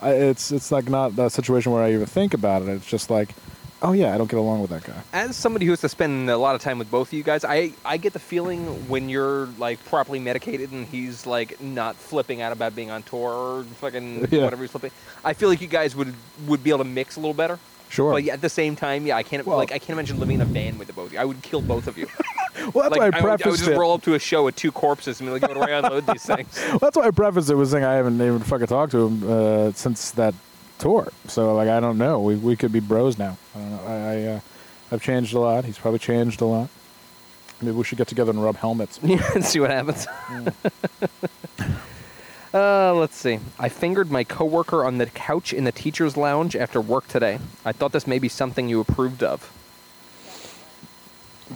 I, 0.00 0.12
it's 0.12 0.52
it's 0.52 0.70
like 0.70 0.88
not 0.88 1.18
a 1.18 1.30
situation 1.30 1.72
where 1.72 1.82
I 1.82 1.92
even 1.92 2.06
think 2.06 2.34
about 2.34 2.62
it. 2.62 2.68
It's 2.68 2.86
just 2.86 3.10
like, 3.10 3.34
oh 3.82 3.92
yeah, 3.92 4.14
I 4.14 4.18
don't 4.18 4.30
get 4.30 4.38
along 4.38 4.60
with 4.60 4.70
that 4.70 4.84
guy. 4.84 4.94
As 5.12 5.36
somebody 5.36 5.64
who 5.66 5.72
has 5.72 5.80
to 5.82 5.88
spend 5.88 6.28
a 6.30 6.36
lot 6.36 6.54
of 6.54 6.60
time 6.62 6.78
with 6.78 6.90
both 6.90 7.08
of 7.08 7.12
you 7.12 7.22
guys, 7.22 7.44
I, 7.44 7.72
I 7.84 7.96
get 7.96 8.12
the 8.12 8.18
feeling 8.18 8.88
when 8.88 9.08
you're 9.08 9.46
like 9.58 9.84
properly 9.86 10.18
medicated 10.18 10.72
and 10.72 10.86
he's 10.86 11.26
like 11.26 11.60
not 11.60 11.96
flipping 11.96 12.42
out 12.42 12.52
about 12.52 12.74
being 12.76 12.90
on 12.90 13.02
tour 13.02 13.30
or 13.32 13.64
fucking 13.80 14.28
Yeah. 14.30 14.44
whatever 14.44 14.62
he's 14.62 14.70
flipping. 14.70 14.90
I 15.24 15.32
feel 15.32 15.48
like 15.48 15.60
you 15.60 15.68
guys 15.68 15.94
would 15.96 16.14
would 16.46 16.62
be 16.64 16.70
able 16.70 16.78
to 16.78 16.84
mix 16.84 17.16
a 17.16 17.20
little 17.20 17.34
better. 17.34 17.58
Sure. 17.90 18.12
But 18.12 18.22
yeah, 18.24 18.34
at 18.34 18.42
the 18.42 18.50
same 18.50 18.76
time, 18.76 19.06
yeah, 19.06 19.16
I 19.16 19.22
can't 19.22 19.46
Well- 19.46 19.56
like 19.56 19.72
I 19.72 19.78
can't 19.78 19.90
imagine 19.98 20.18
living 20.18 20.36
in 20.36 20.40
a 20.42 20.44
van 20.44 20.76
with 20.78 20.88
the 20.88 20.92
both 20.92 21.06
of 21.06 21.12
you. 21.14 21.18
I 21.20 21.24
would 21.24 21.42
kill 21.42 21.62
both 21.62 21.86
of 21.86 21.96
you. 21.98 22.06
Well, 22.74 22.90
that's 22.90 22.98
like 22.98 23.12
why 23.12 23.18
I 23.18 23.20
I, 23.20 23.22
would, 23.22 23.30
I 23.46 23.48
would 23.48 23.56
just 23.58 23.68
it. 23.68 23.78
roll 23.78 23.94
up 23.94 24.02
to 24.02 24.14
a 24.14 24.18
show 24.18 24.44
with 24.44 24.56
two 24.56 24.72
corpses 24.72 25.20
and 25.20 25.28
be 25.28 25.32
like, 25.32 25.42
"How 25.42 25.54
do 25.54 25.60
I 25.60 25.78
unload 25.78 26.06
these 26.08 26.26
things?" 26.26 26.60
Well, 26.68 26.78
that's 26.80 26.96
why 26.96 27.04
I 27.06 27.12
prefaced 27.12 27.48
it 27.50 27.54
with 27.54 27.70
saying 27.70 27.84
I 27.84 27.94
haven't 27.94 28.16
even 28.20 28.40
fucking 28.40 28.66
talked 28.66 28.90
to 28.92 29.06
him 29.06 29.30
uh, 29.30 29.72
since 29.72 30.10
that 30.12 30.34
tour. 30.78 31.08
So 31.26 31.54
like 31.54 31.68
I 31.68 31.80
don't 31.80 31.98
know. 31.98 32.20
We 32.20 32.36
we 32.36 32.56
could 32.56 32.72
be 32.72 32.80
bros 32.80 33.18
now. 33.18 33.36
I 33.54 33.58
don't 33.58 33.70
know. 33.70 33.80
I, 33.86 33.92
I 33.92 34.22
uh, 34.36 34.40
I've 34.92 35.02
changed 35.02 35.34
a 35.34 35.40
lot. 35.40 35.64
He's 35.64 35.78
probably 35.78 35.98
changed 35.98 36.40
a 36.40 36.46
lot. 36.46 36.68
Maybe 37.60 37.76
we 37.76 37.84
should 37.84 37.98
get 37.98 38.08
together 38.08 38.30
and 38.30 38.42
rub 38.42 38.56
helmets. 38.56 39.00
Yeah, 39.02 39.22
and 39.34 39.44
see 39.44 39.60
what 39.60 39.70
happens. 39.70 40.06
uh, 42.54 42.94
let's 42.94 43.16
see. 43.16 43.38
I 43.58 43.68
fingered 43.68 44.10
my 44.10 44.24
coworker 44.24 44.84
on 44.84 44.98
the 44.98 45.06
couch 45.06 45.52
in 45.52 45.64
the 45.64 45.72
teacher's 45.72 46.16
lounge 46.16 46.56
after 46.56 46.80
work 46.80 47.06
today. 47.08 47.38
I 47.64 47.72
thought 47.72 47.92
this 47.92 48.06
may 48.06 48.18
be 48.18 48.28
something 48.28 48.68
you 48.68 48.80
approved 48.80 49.22
of. 49.22 49.52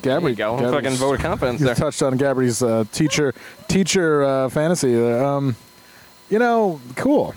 There 0.02 0.20
you 0.20 0.34
go. 0.34 0.56
Gabby's- 0.56 0.72
Fucking 0.72 0.96
vote 0.98 1.14
of 1.16 1.20
confidence 1.20 1.60
You 1.60 1.66
there. 1.66 1.74
touched 1.74 2.02
on 2.02 2.16
Gabby's 2.16 2.62
uh, 2.62 2.84
teacher 2.92 3.34
teacher 3.68 4.24
uh, 4.24 4.48
fantasy. 4.48 4.94
there. 4.94 5.24
Um, 5.24 5.56
you 6.30 6.38
know, 6.38 6.80
cool. 6.96 7.34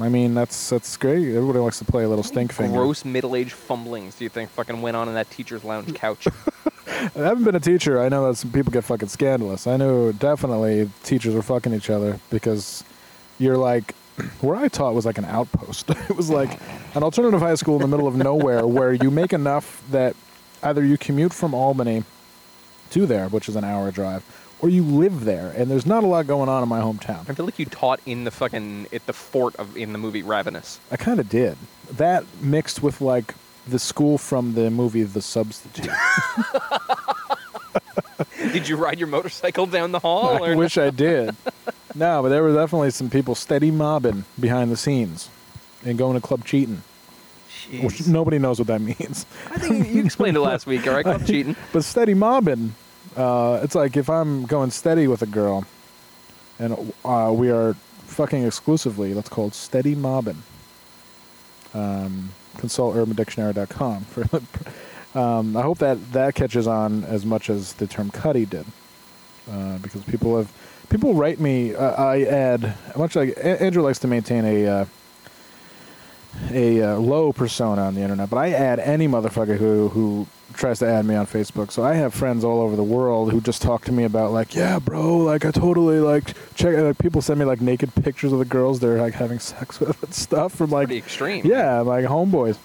I 0.00 0.08
mean, 0.08 0.34
that's 0.34 0.70
that's 0.70 0.96
great. 0.96 1.28
Everybody 1.34 1.60
likes 1.60 1.78
to 1.78 1.84
play 1.84 2.04
a 2.04 2.08
little 2.08 2.24
stink 2.24 2.52
finger. 2.52 2.78
Gross 2.78 3.04
middle-aged 3.04 3.52
fumblings 3.52 4.16
do 4.16 4.24
you 4.24 4.28
think 4.28 4.50
fucking 4.50 4.82
went 4.82 4.96
on 4.96 5.08
in 5.08 5.14
that 5.14 5.30
teacher's 5.30 5.62
lounge 5.64 5.94
couch? 5.94 6.26
I 6.86 7.10
haven't 7.14 7.44
been 7.44 7.54
a 7.54 7.60
teacher. 7.60 8.00
I 8.00 8.08
know 8.08 8.28
that 8.28 8.36
some 8.36 8.50
people 8.50 8.72
get 8.72 8.84
fucking 8.84 9.08
scandalous. 9.08 9.66
I 9.66 9.76
know 9.76 10.12
definitely 10.12 10.90
teachers 11.02 11.34
were 11.34 11.42
fucking 11.42 11.72
each 11.72 11.90
other 11.90 12.18
because 12.30 12.82
you're 13.38 13.56
like, 13.56 13.94
where 14.40 14.56
I 14.56 14.68
taught 14.68 14.94
was 14.94 15.06
like 15.06 15.18
an 15.18 15.24
outpost. 15.24 15.90
it 16.10 16.16
was 16.16 16.30
like 16.30 16.58
an 16.94 17.02
alternative 17.02 17.40
high 17.40 17.54
school 17.54 17.76
in 17.76 17.82
the 17.82 17.88
middle 17.88 18.06
of 18.06 18.16
nowhere 18.16 18.66
where 18.66 18.92
you 18.92 19.10
make 19.10 19.32
enough 19.32 19.82
that 19.90 20.16
either 20.62 20.84
you 20.84 20.98
commute 20.98 21.32
from 21.32 21.54
Albany 21.54 22.04
to 22.90 23.06
there, 23.06 23.28
which 23.28 23.48
is 23.48 23.56
an 23.56 23.64
hour 23.64 23.90
drive, 23.90 24.24
or 24.64 24.70
you 24.70 24.82
live 24.82 25.26
there, 25.26 25.52
and 25.54 25.70
there's 25.70 25.84
not 25.84 26.04
a 26.04 26.06
lot 26.06 26.26
going 26.26 26.48
on 26.48 26.62
in 26.62 26.68
my 26.70 26.80
hometown. 26.80 27.28
I 27.28 27.34
feel 27.34 27.44
like 27.44 27.58
you 27.58 27.66
taught 27.66 28.00
in 28.06 28.24
the 28.24 28.30
fucking 28.30 28.86
at 28.94 29.04
the 29.04 29.12
fort 29.12 29.54
of 29.56 29.76
in 29.76 29.92
the 29.92 29.98
movie 29.98 30.22
Ravenous. 30.22 30.80
I 30.90 30.96
kind 30.96 31.20
of 31.20 31.28
did. 31.28 31.58
That 31.92 32.24
mixed 32.40 32.82
with 32.82 33.02
like 33.02 33.34
the 33.68 33.78
school 33.78 34.16
from 34.16 34.54
the 34.54 34.70
movie 34.70 35.02
The 35.02 35.20
Substitute. 35.20 35.90
Did 38.38 38.66
you 38.68 38.76
ride 38.76 38.98
your 38.98 39.08
motorcycle 39.08 39.66
down 39.66 39.92
the 39.92 39.98
hall? 39.98 40.42
I 40.42 40.52
or 40.52 40.56
wish 40.56 40.78
I 40.78 40.88
did. 40.90 41.36
No, 41.96 42.22
but 42.22 42.30
there 42.30 42.42
were 42.42 42.52
definitely 42.52 42.90
some 42.90 43.08
people 43.08 43.36
steady 43.36 43.70
mobbing 43.70 44.24
behind 44.40 44.72
the 44.72 44.76
scenes 44.76 45.28
and 45.84 45.96
going 45.96 46.20
to 46.20 46.26
club 46.26 46.44
cheating, 46.44 46.82
which 47.82 48.04
nobody 48.08 48.40
knows 48.40 48.58
what 48.58 48.66
that 48.66 48.80
means. 48.80 49.26
I 49.52 49.58
think 49.58 49.88
you 49.94 50.04
explained 50.04 50.36
it 50.36 50.40
last 50.40 50.66
week. 50.66 50.88
All 50.88 50.94
right, 50.94 51.04
club 51.04 51.24
cheating. 51.24 51.54
But 51.72 51.84
steady 51.84 52.14
mobbing, 52.14 52.74
uh, 53.16 53.60
it's 53.62 53.74
like 53.74 53.96
if 53.96 54.08
I'm 54.10 54.46
going 54.46 54.70
steady 54.70 55.06
with 55.06 55.22
a 55.22 55.26
girl 55.26 55.64
and 56.58 56.92
uh, 57.04 57.32
we 57.34 57.50
are 57.50 57.74
fucking 58.06 58.44
exclusively, 58.44 59.14
let's 59.14 59.28
call 59.28 59.48
it 59.48 59.54
steady 59.54 59.94
mobbing. 59.94 60.42
Um, 61.72 62.30
consult 62.58 62.94
urbandictionary.com. 62.94 64.04
For, 64.04 65.18
um, 65.18 65.56
I 65.56 65.62
hope 65.62 65.78
that 65.78 66.12
that 66.12 66.34
catches 66.34 66.66
on 66.66 67.04
as 67.04 67.26
much 67.26 67.50
as 67.50 67.74
the 67.74 67.86
term 67.86 68.10
cutty 68.10 68.46
did. 68.46 68.66
Uh, 69.50 69.78
because 69.78 70.02
people 70.04 70.36
have 70.38 70.50
people 70.88 71.14
write 71.14 71.38
me. 71.38 71.74
Uh, 71.74 71.90
I 72.02 72.22
add 72.22 72.74
much 72.96 73.14
like 73.14 73.36
Andrew 73.42 73.82
likes 73.82 73.98
to 74.00 74.08
maintain 74.08 74.44
a 74.44 74.66
uh, 74.66 74.84
a 76.50 76.82
uh, 76.82 76.96
low 76.96 77.32
persona 77.32 77.82
on 77.82 77.94
the 77.94 78.00
internet, 78.02 78.30
but 78.30 78.36
I 78.38 78.50
add 78.50 78.78
any 78.78 79.08
motherfucker 79.08 79.56
who 79.56 79.88
who 79.88 80.26
tries 80.54 80.78
to 80.78 80.86
add 80.86 81.04
me 81.04 81.14
on 81.16 81.26
Facebook. 81.26 81.72
So 81.72 81.82
I 81.82 81.94
have 81.94 82.14
friends 82.14 82.44
all 82.44 82.60
over 82.60 82.76
the 82.76 82.82
world 82.84 83.32
who 83.32 83.40
just 83.40 83.60
talk 83.60 83.84
to 83.86 83.92
me 83.92 84.04
about 84.04 84.30
like, 84.32 84.54
yeah, 84.54 84.78
bro, 84.78 85.16
like 85.18 85.44
I 85.44 85.50
totally 85.50 85.98
like 86.00 86.34
check. 86.54 86.76
Like, 86.76 86.98
people 86.98 87.22
send 87.22 87.38
me 87.40 87.44
like 87.44 87.60
naked 87.60 87.94
pictures 87.94 88.32
of 88.32 88.38
the 88.38 88.44
girls 88.44 88.80
they're 88.80 89.00
like 89.00 89.14
having 89.14 89.38
sex 89.38 89.80
with 89.80 90.02
and 90.02 90.14
stuff 90.14 90.52
from 90.54 90.70
like 90.70 90.86
Pretty 90.88 90.98
extreme. 90.98 91.44
yeah, 91.44 91.80
like 91.80 92.04
homeboys. 92.04 92.56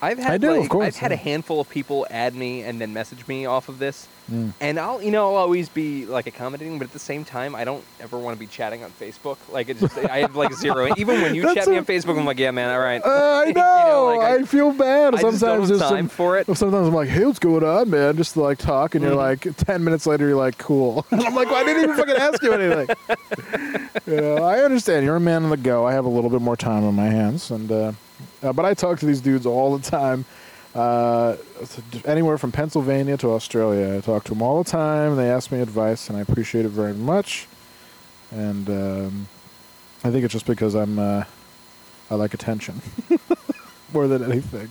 I've 0.00 0.18
had 0.18 0.32
I 0.34 0.38
do, 0.38 0.60
of 0.62 0.68
course, 0.68 0.86
I've 0.86 0.96
had 0.96 1.12
a 1.12 1.16
handful 1.16 1.60
of 1.60 1.68
people 1.68 2.06
add 2.08 2.34
me 2.34 2.62
and 2.62 2.80
then 2.80 2.92
message 2.92 3.26
me 3.26 3.46
off 3.46 3.68
of 3.68 3.78
this, 3.80 4.06
Mm. 4.30 4.52
and 4.60 4.78
I'll 4.78 5.00
you 5.02 5.10
know 5.10 5.28
I'll 5.30 5.36
always 5.36 5.70
be 5.70 6.04
like 6.04 6.26
accommodating, 6.26 6.78
but 6.78 6.86
at 6.88 6.92
the 6.92 6.98
same 6.98 7.24
time 7.24 7.54
I 7.54 7.64
don't 7.64 7.82
ever 8.00 8.18
want 8.18 8.36
to 8.36 8.38
be 8.38 8.46
chatting 8.46 8.84
on 8.84 8.90
Facebook. 8.90 9.38
Like 9.50 9.70
it's 9.70 9.80
just, 9.80 9.96
I 9.96 10.18
have 10.18 10.36
like 10.36 10.52
zero. 10.52 10.90
Even 10.98 11.22
when 11.22 11.34
you 11.34 11.42
That's 11.48 11.54
chat 11.54 11.68
me 11.68 11.78
on 11.78 11.86
Facebook, 11.86 12.18
I'm 12.18 12.26
like, 12.26 12.38
yeah, 12.38 12.50
man, 12.50 12.70
all 12.70 12.78
right. 12.80 13.00
Uh, 13.02 13.08
I 13.08 13.44
You 13.48 13.52
know. 13.54 13.86
know, 13.86 14.16
like, 14.18 14.28
I, 14.30 14.34
I- 14.36 14.42
feel 14.42 14.72
bad. 14.72 15.14
I 15.14 15.22
just 15.22 15.38
sometimes 15.40 15.70
don't 15.70 15.78
have 15.78 15.88
time 15.88 15.98
some- 16.04 16.08
for 16.10 16.36
it. 16.38 16.46
Sometimes 16.46 16.88
I'm 16.88 16.92
like, 16.94 17.08
hey, 17.08 17.24
what's 17.24 17.38
going 17.38 17.64
on, 17.64 17.88
man? 17.88 18.16
Just 18.18 18.36
like 18.36 18.58
talk, 18.58 18.94
and 18.94 19.02
you're 19.02 19.14
Mhm. 19.14 19.16
like, 19.16 19.56
ten 19.56 19.82
minutes 19.82 20.06
later, 20.06 20.28
you're 20.28 20.36
like, 20.36 20.58
cool. 20.58 21.06
And 21.10 21.22
I'm 21.22 21.34
like, 21.34 21.46
well, 21.48 21.56
I 21.56 21.64
didn't 21.64 21.84
even 21.84 21.96
fucking 21.96 22.16
ask 22.16 22.42
you 22.42 22.52
anything. 22.52 22.96
you 24.06 24.16
know, 24.20 24.36
I 24.44 24.60
understand. 24.60 25.04
You're 25.06 25.16
a 25.16 25.20
man 25.20 25.44
on 25.44 25.50
the 25.50 25.56
go. 25.56 25.86
I 25.86 25.92
have 25.92 26.04
a 26.04 26.08
little 26.08 26.30
bit 26.30 26.40
more 26.42 26.56
time 26.56 26.84
on 26.84 26.94
my 26.94 27.06
hands, 27.06 27.50
and 27.50 27.70
uh, 27.72 27.92
uh, 28.42 28.52
but 28.52 28.64
I 28.64 28.74
talk 28.74 28.98
to 29.00 29.06
these 29.06 29.20
dudes 29.20 29.46
all 29.46 29.76
the 29.76 29.90
time. 29.90 30.24
Uh, 30.78 31.36
anywhere 32.04 32.38
from 32.38 32.52
Pennsylvania 32.52 33.16
to 33.16 33.30
Australia, 33.30 33.96
I 33.96 34.00
talk 34.00 34.22
to 34.24 34.30
them 34.30 34.42
all 34.42 34.62
the 34.62 34.70
time. 34.70 35.16
They 35.16 35.28
ask 35.28 35.50
me 35.50 35.60
advice, 35.60 36.08
and 36.08 36.16
I 36.16 36.20
appreciate 36.20 36.64
it 36.64 36.68
very 36.68 36.94
much. 36.94 37.48
And 38.30 38.70
um, 38.70 39.28
I 40.04 40.10
think 40.12 40.24
it's 40.24 40.32
just 40.32 40.46
because 40.46 40.76
I'm 40.76 41.00
uh, 41.00 41.24
I 42.12 42.14
like 42.14 42.32
attention 42.32 42.80
more 43.92 44.06
than 44.06 44.22
anything. 44.22 44.70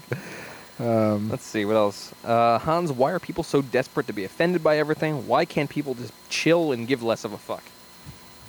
Um, 0.80 1.30
Let's 1.30 1.44
see 1.44 1.66
what 1.66 1.76
else. 1.76 2.14
Uh, 2.24 2.58
Hans, 2.60 2.90
why 2.90 3.12
are 3.12 3.20
people 3.20 3.44
so 3.44 3.62
desperate 3.62 4.08
to 4.08 4.14
be 4.14 4.24
offended 4.24 4.64
by 4.64 4.78
everything? 4.78 5.28
Why 5.28 5.44
can't 5.44 5.70
people 5.70 5.94
just 5.94 6.14
chill 6.30 6.72
and 6.72 6.88
give 6.88 7.04
less 7.04 7.26
of 7.26 7.34
a 7.34 7.38
fuck? 7.38 7.64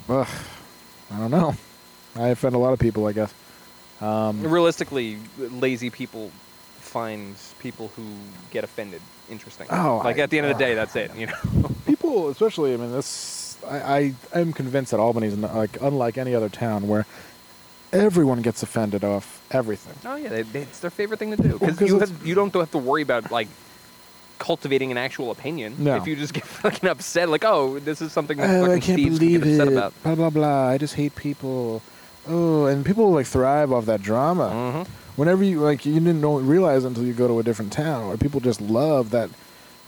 ugh, 0.08 0.28
I 1.10 1.18
don't 1.18 1.32
know. 1.32 1.56
I 2.14 2.28
offend 2.28 2.54
a 2.54 2.58
lot 2.58 2.72
of 2.72 2.78
people, 2.78 3.06
I 3.06 3.12
guess. 3.12 3.34
Um, 4.00 4.42
Realistically, 4.42 5.18
lazy 5.38 5.90
people 5.90 6.30
find 6.88 7.36
people 7.58 7.90
who 7.96 8.02
get 8.50 8.64
offended 8.64 9.00
interesting. 9.30 9.66
Oh, 9.70 10.00
like 10.04 10.18
I- 10.18 10.22
at 10.22 10.30
the 10.30 10.38
end 10.38 10.46
of 10.50 10.56
the 10.58 10.64
day, 10.64 10.74
that's 10.74 10.96
it. 10.96 11.14
You 11.14 11.26
know. 11.26 11.70
people, 11.86 12.28
especially, 12.28 12.74
I 12.74 12.76
mean, 12.76 12.92
this. 12.92 13.56
I, 13.66 14.14
I 14.32 14.40
am 14.40 14.52
convinced 14.52 14.92
that 14.92 15.00
Albany's 15.00 15.36
like 15.36 15.78
unlike 15.82 16.16
any 16.16 16.34
other 16.34 16.48
town 16.48 16.86
where 16.88 17.06
everyone 17.92 18.40
gets 18.42 18.62
offended 18.62 19.02
off 19.04 19.42
everything. 19.50 19.94
Oh 20.04 20.14
yeah, 20.16 20.28
they, 20.28 20.42
they, 20.42 20.60
it's 20.62 20.78
their 20.78 20.90
favorite 20.90 21.18
thing 21.18 21.30
to 21.36 21.36
do 21.42 21.58
Well, 21.60 21.72
you 21.74 21.98
have, 21.98 22.26
you 22.26 22.34
don't 22.34 22.54
have 22.54 22.70
to 22.70 22.78
worry 22.78 23.02
about 23.02 23.30
like 23.32 23.48
cultivating 24.38 24.90
an 24.92 24.96
actual 24.96 25.30
opinion. 25.32 25.74
No. 25.78 25.96
If 25.96 26.06
you 26.06 26.14
just 26.14 26.32
get 26.38 26.44
fucking 26.44 26.88
upset, 26.88 27.28
like 27.28 27.44
oh, 27.44 27.78
this 27.80 28.00
is 28.00 28.12
something 28.12 28.38
that 28.38 28.48
Oh, 28.48 28.60
fucking 28.66 28.74
I 28.74 28.78
can't 28.80 28.98
Steve's 29.00 29.18
believe 29.18 29.42
get 29.42 29.52
upset 29.54 29.68
it. 29.68 29.72
about. 29.72 30.02
Blah 30.04 30.14
blah 30.14 30.30
blah. 30.30 30.68
I 30.68 30.78
just 30.78 30.94
hate 30.94 31.16
people. 31.16 31.82
Oh, 32.28 32.66
and 32.66 32.86
people 32.86 33.10
like 33.10 33.26
thrive 33.26 33.72
off 33.72 33.86
that 33.86 34.02
drama. 34.02 34.50
Mhm. 34.50 34.88
Whenever 35.18 35.42
you 35.42 35.60
like, 35.60 35.84
you 35.84 35.94
didn't 35.94 36.20
know, 36.20 36.38
realize 36.38 36.84
until 36.84 37.04
you 37.04 37.12
go 37.12 37.26
to 37.26 37.40
a 37.40 37.42
different 37.42 37.72
town 37.72 38.06
where 38.08 38.16
people 38.16 38.40
just 38.40 38.60
love 38.60 39.10
that. 39.10 39.28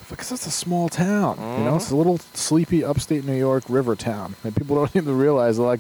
Because 0.09 0.33
it's 0.33 0.45
a 0.47 0.51
small 0.51 0.89
town, 0.89 1.37
you 1.59 1.65
know, 1.65 1.77
it's 1.77 1.93
a 1.93 1.97
little 1.97 2.19
sleepy 2.35 2.83
upstate 2.83 3.25
New 3.25 3.37
York 3.37 3.63
river 3.69 3.95
town, 3.95 4.35
and 4.43 4.57
people 4.57 4.75
don't 4.81 4.97
even 4.97 5.17
realize 5.17 5.57
like 5.57 5.79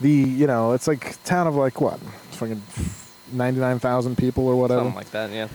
the 0.00 0.10
you 0.10 0.46
know 0.46 0.72
it's 0.72 0.88
like 0.88 1.22
town 1.24 1.46
of 1.46 1.56
like 1.56 1.78
what 1.78 2.00
fucking 2.30 2.62
ninety 3.32 3.60
nine 3.60 3.78
thousand 3.78 4.16
people 4.16 4.48
or 4.48 4.56
whatever. 4.56 4.80
Something 4.80 4.96
like 4.96 5.10
that, 5.10 5.30
yeah. 5.30 5.48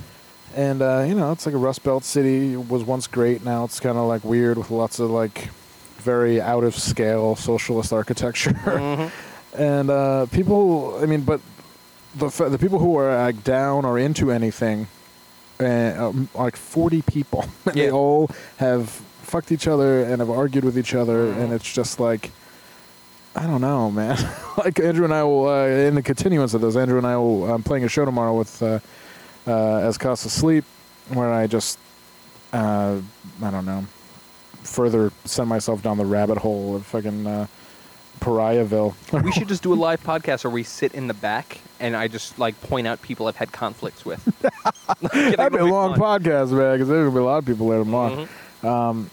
And 0.55 0.84
uh, 0.84 1.03
you 1.07 1.15
know, 1.15 1.31
it's 1.31 1.47
like 1.47 1.55
a 1.55 1.57
Rust 1.57 1.81
Belt 1.84 2.03
city. 2.03 2.53
It 2.53 2.69
was 2.69 2.84
once 2.84 3.07
great. 3.07 3.43
Now 3.43 3.63
it's 3.63 3.80
kind 3.80 3.97
of 3.97 4.07
like 4.07 4.23
weird 4.23 4.59
with 4.59 4.69
lots 4.69 4.99
of 4.99 5.09
like 5.09 5.49
very 5.97 6.39
out 6.39 6.63
of 6.63 6.76
scale 6.76 7.35
socialist 7.35 7.91
architecture. 7.91 8.51
Mhm. 8.51 9.11
and 9.57 9.89
uh, 9.89 10.26
people, 10.27 10.99
I 11.01 11.07
mean, 11.07 11.22
but 11.22 11.41
the 12.15 12.49
the 12.49 12.57
people 12.57 12.79
who 12.79 12.95
are 12.97 13.15
like 13.25 13.43
down 13.43 13.85
or 13.85 13.97
into 13.99 14.31
anything, 14.31 14.88
uh, 15.59 16.11
like 16.35 16.55
forty 16.55 17.01
people, 17.01 17.45
and 17.65 17.75
they 17.75 17.91
all 17.91 18.29
have 18.57 18.89
fucked 18.89 19.51
each 19.51 19.67
other 19.67 20.03
and 20.03 20.19
have 20.19 20.29
argued 20.29 20.63
with 20.65 20.77
each 20.77 20.93
other, 20.95 21.27
Mhm. 21.27 21.38
and 21.43 21.53
it's 21.53 21.71
just 21.71 21.99
like. 21.99 22.31
I 23.33 23.47
don't 23.47 23.61
know, 23.61 23.89
man. 23.89 24.17
like 24.57 24.77
Andrew 24.81 25.05
and 25.05 25.13
I 25.13 25.23
will, 25.23 25.47
uh, 25.47 25.65
in 25.65 25.95
the 25.95 26.01
continuance 26.01 26.53
of 26.53 26.59
this, 26.59 26.75
Andrew 26.75 26.97
and 26.97 27.07
I 27.07 27.15
will. 27.15 27.49
I'm 27.49 27.63
playing 27.63 27.85
a 27.85 27.88
show 27.88 28.03
tomorrow 28.03 28.38
with 28.38 28.61
uh, 28.61 28.79
uh, 29.47 29.77
as 29.77 29.97
Casa 29.97 30.29
Sleep, 30.29 30.65
where 31.13 31.31
I 31.31 31.47
just, 31.47 31.79
uh, 32.51 32.97
I 33.41 33.49
don't 33.49 33.63
know, 33.65 33.85
further 34.63 35.13
send 35.23 35.47
myself 35.47 35.81
down 35.81 35.97
the 35.97 36.03
rabbit 36.05 36.39
hole 36.39 36.75
of 36.75 36.85
fucking 36.88 37.25
uh, 37.25 37.47
Pariahville. 38.19 38.95
We 39.23 39.31
should 39.31 39.47
just 39.53 39.63
do 39.63 39.73
a 39.73 39.75
live 39.75 40.03
podcast 40.03 40.43
where 40.43 40.51
we 40.51 40.63
sit 40.63 40.93
in 40.93 41.07
the 41.07 41.13
back 41.13 41.59
and 41.82 41.95
I 41.95 42.08
just 42.08 42.40
like 42.40 42.60
point 42.62 42.88
out 42.88 43.02
people 43.02 43.28
I've 43.28 43.36
had 43.36 43.52
conflicts 43.52 44.06
with. 44.06 44.24
That'd 45.02 45.52
be 45.53 45.60
a 45.60 45.66
long 45.66 45.95
podcast, 45.95 46.52
man, 46.52 46.74
because 46.76 46.88
there's 46.88 47.06
gonna 47.08 47.12
be 47.12 47.18
a 47.20 47.24
lot 47.24 47.38
of 47.40 47.45
people 47.45 47.68
later 47.68 47.84
tomorrow. 47.84 48.28
Mhm. 48.64 49.08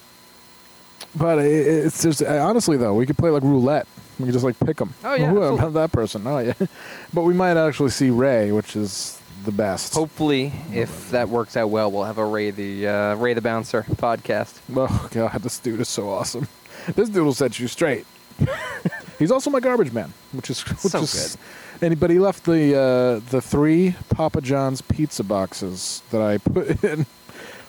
But 1.17 1.39
it, 1.39 1.47
it's 1.87 2.03
just 2.03 2.23
honestly 2.23 2.77
though, 2.77 2.95
we 2.95 3.07
could 3.07 3.19
play 3.19 3.31
like 3.31 3.43
roulette. 3.43 3.87
We 4.19 4.27
could 4.27 4.33
just 4.35 4.45
like 4.45 4.59
pick 4.61 4.77
them. 4.77 4.95
Oh, 5.05 5.15
yeah, 5.15 5.27
Who 5.31 5.37
absolutely. 5.43 5.59
about 5.59 5.73
that 5.75 5.93
person? 5.93 6.27
Oh 6.27 6.39
yeah. 6.39 6.53
but 7.15 7.23
we 7.23 7.35
might 7.35 7.57
actually 7.57 7.91
see 7.91 8.11
Ray, 8.11 8.53
which 8.53 8.77
is 8.77 9.21
the 9.45 9.53
best. 9.53 9.95
Hopefully, 9.95 10.53
if 10.73 11.11
that 11.11 11.29
works 11.29 11.57
out 11.57 11.71
well, 11.71 11.91
we'll 11.91 12.05
have 12.05 12.19
a 12.19 12.25
Ray 12.25 12.51
the 12.51 12.89
uh, 12.89 13.15
Ray 13.17 13.35
the 13.35 13.41
Bouncer 13.41 13.85
podcast. 13.85 14.59
Oh 14.77 15.09
god, 15.13 15.41
this 15.43 15.59
dude 15.59 15.81
is 15.81 15.89
so 15.89 16.11
awesome. 16.11 16.47
This 16.95 17.09
dude 17.09 17.25
will 17.25 17.35
set 17.35 17.59
you 17.59 17.69
straight. 17.69 18.07
He's 19.19 19.31
also 19.31 19.51
my 19.51 19.61
garbage 19.61 19.93
man, 19.93 20.13
which 20.33 20.51
is 20.51 20.61
which 20.61 20.79
So 20.93 21.01
is, 21.01 21.37
And 21.81 21.99
but 22.01 22.11
he 22.11 22.19
left 22.19 22.45
the 22.45 22.77
uh, 22.77 23.31
the 23.31 23.41
three 23.41 23.95
Papa 24.11 24.41
John's 24.41 24.81
pizza 24.81 25.23
boxes 25.23 26.03
that 26.11 26.21
I 26.21 26.39
put 26.39 26.83
in 26.85 27.07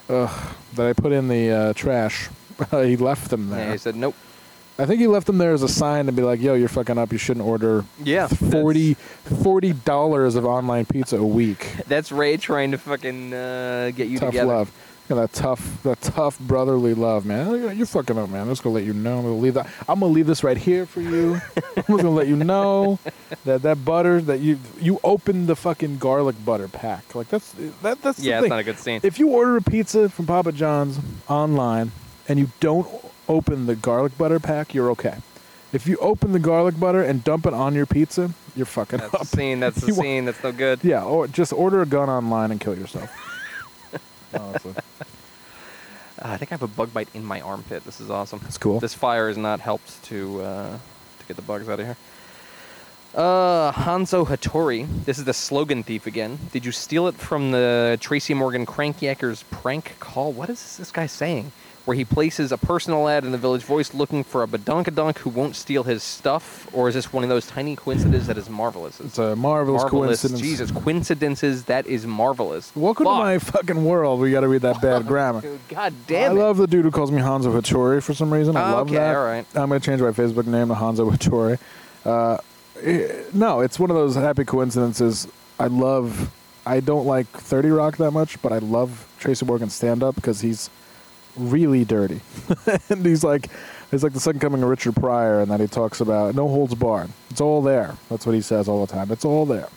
uh, 0.09 0.51
that 0.75 0.87
I 0.87 0.93
put 0.93 1.11
in 1.11 1.27
the 1.27 1.51
uh, 1.51 1.73
trash. 1.73 2.29
he 2.71 2.97
left 2.97 3.29
them 3.29 3.49
there. 3.49 3.67
Yeah, 3.67 3.71
he 3.73 3.77
said 3.77 3.95
nope. 3.95 4.15
I 4.77 4.85
think 4.85 5.01
he 5.01 5.07
left 5.07 5.27
them 5.27 5.37
there 5.37 5.51
as 5.51 5.61
a 5.61 5.67
sign 5.67 6.05
to 6.05 6.13
be 6.13 6.21
like, 6.21 6.39
"Yo, 6.39 6.53
you're 6.53 6.69
fucking 6.69 6.97
up. 6.97 7.11
You 7.11 7.17
shouldn't 7.17 7.45
order 7.45 7.83
Yeah, 8.01 8.27
40 8.27 8.95
dollars 9.83 10.35
of 10.35 10.45
online 10.45 10.85
pizza 10.85 11.17
a 11.17 11.25
week." 11.25 11.67
That's 11.87 12.11
Ray 12.11 12.37
trying 12.37 12.71
to 12.71 12.77
fucking 12.77 13.33
uh, 13.33 13.91
get 13.95 14.07
you 14.07 14.19
tough 14.19 14.29
together. 14.29 14.47
love. 14.47 14.71
Yeah, 15.09 15.15
that 15.15 15.33
tough, 15.33 15.81
that 15.81 15.99
tough 16.01 16.37
brotherly 16.39 16.93
love, 16.93 17.25
man. 17.25 17.75
You're 17.75 17.87
fucking 17.87 18.15
up, 18.15 18.29
man. 18.29 18.41
I'm 18.41 18.49
just 18.49 18.61
gonna 18.61 18.75
let 18.75 18.83
you 18.83 18.93
know. 18.93 19.17
I'm 19.17 19.23
gonna 19.23 19.35
leave 19.37 19.55
that. 19.55 19.67
I'm 19.87 20.01
gonna 20.01 20.11
leave 20.11 20.27
this 20.27 20.43
right 20.43 20.57
here 20.57 20.85
for 20.85 21.01
you. 21.01 21.41
I'm 21.55 21.73
just 21.75 21.87
gonna 21.87 22.11
let 22.11 22.27
you 22.27 22.35
know 22.35 22.99
that 23.45 23.63
that 23.63 23.83
butter 23.83 24.21
that 24.21 24.39
you 24.39 24.59
you 24.79 24.99
opened 25.03 25.47
the 25.47 25.55
fucking 25.55 25.97
garlic 25.97 26.35
butter 26.45 26.67
pack. 26.67 27.15
Like 27.15 27.27
that's 27.29 27.51
that 27.81 28.01
that's 28.03 28.19
Yeah, 28.19 28.39
it's 28.41 28.49
not 28.49 28.59
a 28.59 28.63
good 28.63 28.77
scene. 28.77 28.99
If 29.01 29.17
you 29.17 29.29
order 29.29 29.57
a 29.57 29.61
pizza 29.63 30.09
from 30.09 30.27
Papa 30.27 30.51
John's 30.51 30.99
online 31.27 31.91
and 32.27 32.37
you 32.37 32.51
don't 32.59 32.87
open 33.27 33.65
the 33.65 33.75
garlic 33.75 34.15
butter 34.15 34.39
pack, 34.39 34.75
you're 34.75 34.91
okay. 34.91 35.15
If 35.73 35.87
you 35.87 35.97
open 35.97 36.33
the 36.33 36.39
garlic 36.39 36.79
butter 36.79 37.01
and 37.01 37.23
dump 37.23 37.47
it 37.47 37.53
on 37.53 37.73
your 37.73 37.85
pizza, 37.87 38.31
you're 38.55 38.65
fucking 38.67 38.99
That's 38.99 39.13
up. 39.13 39.19
the 39.21 39.25
scene. 39.25 39.59
That's 39.59 39.81
the 39.85 39.91
scene. 39.93 40.25
That's 40.25 40.43
no 40.43 40.51
good. 40.51 40.83
Yeah, 40.83 41.03
or 41.03 41.27
just 41.27 41.51
order 41.51 41.81
a 41.81 41.85
gun 41.87 42.09
online 42.09 42.51
and 42.51 42.59
kill 42.59 42.77
yourself. 42.77 43.09
Honestly. 44.33 44.73
Uh, 46.21 46.27
I 46.31 46.37
think 46.37 46.51
I 46.51 46.55
have 46.55 46.63
a 46.63 46.67
bug 46.67 46.93
bite 46.93 47.07
in 47.13 47.23
my 47.23 47.39
armpit. 47.39 47.85
This 47.85 48.01
is 48.01 48.09
awesome. 48.09 48.39
That's 48.43 48.57
cool. 48.57 48.81
This 48.81 48.93
fire 48.93 49.29
has 49.29 49.37
not 49.37 49.61
helped 49.61 50.03
to 50.05 50.41
uh, 50.41 50.77
to 51.19 51.25
get 51.27 51.37
the 51.37 51.41
bugs 51.41 51.69
out 51.69 51.79
of 51.79 51.85
here. 51.85 51.95
Uh, 53.15 53.71
Hanzo 53.71 54.27
Hattori. 54.27 54.85
This 55.05 55.17
is 55.17 55.23
the 55.23 55.33
slogan 55.33 55.81
thief 55.81 56.05
again. 56.07 56.37
Did 56.51 56.65
you 56.65 56.71
steal 56.71 57.07
it 57.07 57.15
from 57.15 57.51
the 57.51 57.97
Tracy 58.01 58.33
Morgan 58.33 58.65
Crank 58.65 58.99
Yankers 58.99 59.43
prank 59.49 59.95
call? 59.99 60.33
What 60.33 60.49
is 60.49 60.77
this 60.77 60.91
guy 60.91 61.05
saying? 61.05 61.53
Where 61.85 61.95
he 61.95 62.05
places 62.05 62.51
a 62.51 62.57
personal 62.57 63.07
ad 63.07 63.23
in 63.25 63.31
the 63.31 63.37
Village 63.37 63.63
Voice 63.63 63.93
looking 63.93 64.23
for 64.23 64.43
a 64.43 64.47
badonkadonk 64.47 65.17
who 65.19 65.29
won't 65.31 65.55
steal 65.55 65.83
his 65.83 66.03
stuff? 66.03 66.67
Or 66.73 66.87
is 66.87 66.95
this 66.95 67.11
one 67.11 67.23
of 67.23 67.29
those 67.29 67.47
tiny 67.47 67.75
coincidences 67.75 68.27
that 68.27 68.37
is 68.37 68.49
marvelous? 68.49 68.99
It's 68.99 69.17
a 69.17 69.35
marvelous, 69.35 69.81
marvelous. 69.81 70.21
coincidence. 70.21 70.41
Jesus, 70.41 70.71
coincidences. 70.71 71.63
That 71.65 71.87
is 71.87 72.05
marvelous. 72.05 72.71
Welcome 72.75 73.05
Fuck. 73.05 73.15
to 73.15 73.19
my 73.19 73.39
fucking 73.39 73.83
world. 73.85 74.19
We 74.19 74.31
got 74.31 74.41
to 74.41 74.47
read 74.47 74.61
that 74.61 74.81
bad 74.81 75.07
grammar. 75.07 75.41
Dude, 75.41 75.59
God 75.69 75.93
damn 76.05 76.31
I 76.31 76.35
it. 76.35 76.37
love 76.37 76.57
the 76.57 76.67
dude 76.67 76.85
who 76.85 76.91
calls 76.91 77.11
me 77.11 77.21
Hanzo 77.21 77.59
Hattori 77.59 78.03
for 78.03 78.13
some 78.13 78.31
reason. 78.31 78.55
I 78.55 78.71
love 78.71 78.87
okay, 78.87 78.97
that. 78.97 79.15
all 79.15 79.25
right. 79.25 79.45
I'm 79.55 79.69
going 79.69 79.81
to 79.81 79.85
change 79.85 80.01
my 80.01 80.11
Facebook 80.11 80.45
name 80.45 80.67
to 80.67 80.75
Hanzo 80.75 81.11
Hattori. 81.11 81.57
Uh, 82.05 82.37
eh, 82.83 83.23
no, 83.33 83.61
it's 83.61 83.79
one 83.79 83.89
of 83.89 83.95
those 83.95 84.15
happy 84.15 84.45
coincidences. 84.45 85.27
I 85.59 85.67
love. 85.67 86.31
I 86.65 86.81
don't 86.81 87.05
like 87.07 87.27
30 87.27 87.69
Rock 87.69 87.97
that 87.97 88.11
much, 88.11 88.39
but 88.41 88.51
I 88.51 88.59
love 88.59 89.07
Tracy 89.19 89.45
Morgan's 89.45 89.73
stand 89.73 90.03
up 90.03 90.15
because 90.15 90.41
he's 90.41 90.69
really 91.39 91.85
dirty. 91.85 92.21
and 92.89 93.05
he's 93.05 93.23
like. 93.23 93.49
He's 93.91 94.03
like 94.03 94.13
the 94.13 94.19
second 94.19 94.39
coming 94.39 94.61
of 94.61 94.69
Richard 94.69 94.95
Pryor, 94.95 95.41
and 95.41 95.49
that 95.49 95.59
he 95.59 95.65
talks 95.65 95.99
about 95.99 96.35
no 96.35 96.47
holds 96.47 96.75
barred. 96.75 97.09
It's 97.31 97.41
all 97.41 97.63
there. 97.63 97.95
That's 98.07 98.23
what 98.23 98.35
he 98.35 98.41
says 98.41 98.67
all 98.67 98.85
the 98.85 98.93
time. 98.93 99.11
It's 99.11 99.25
all 99.25 99.47
there. 99.47 99.67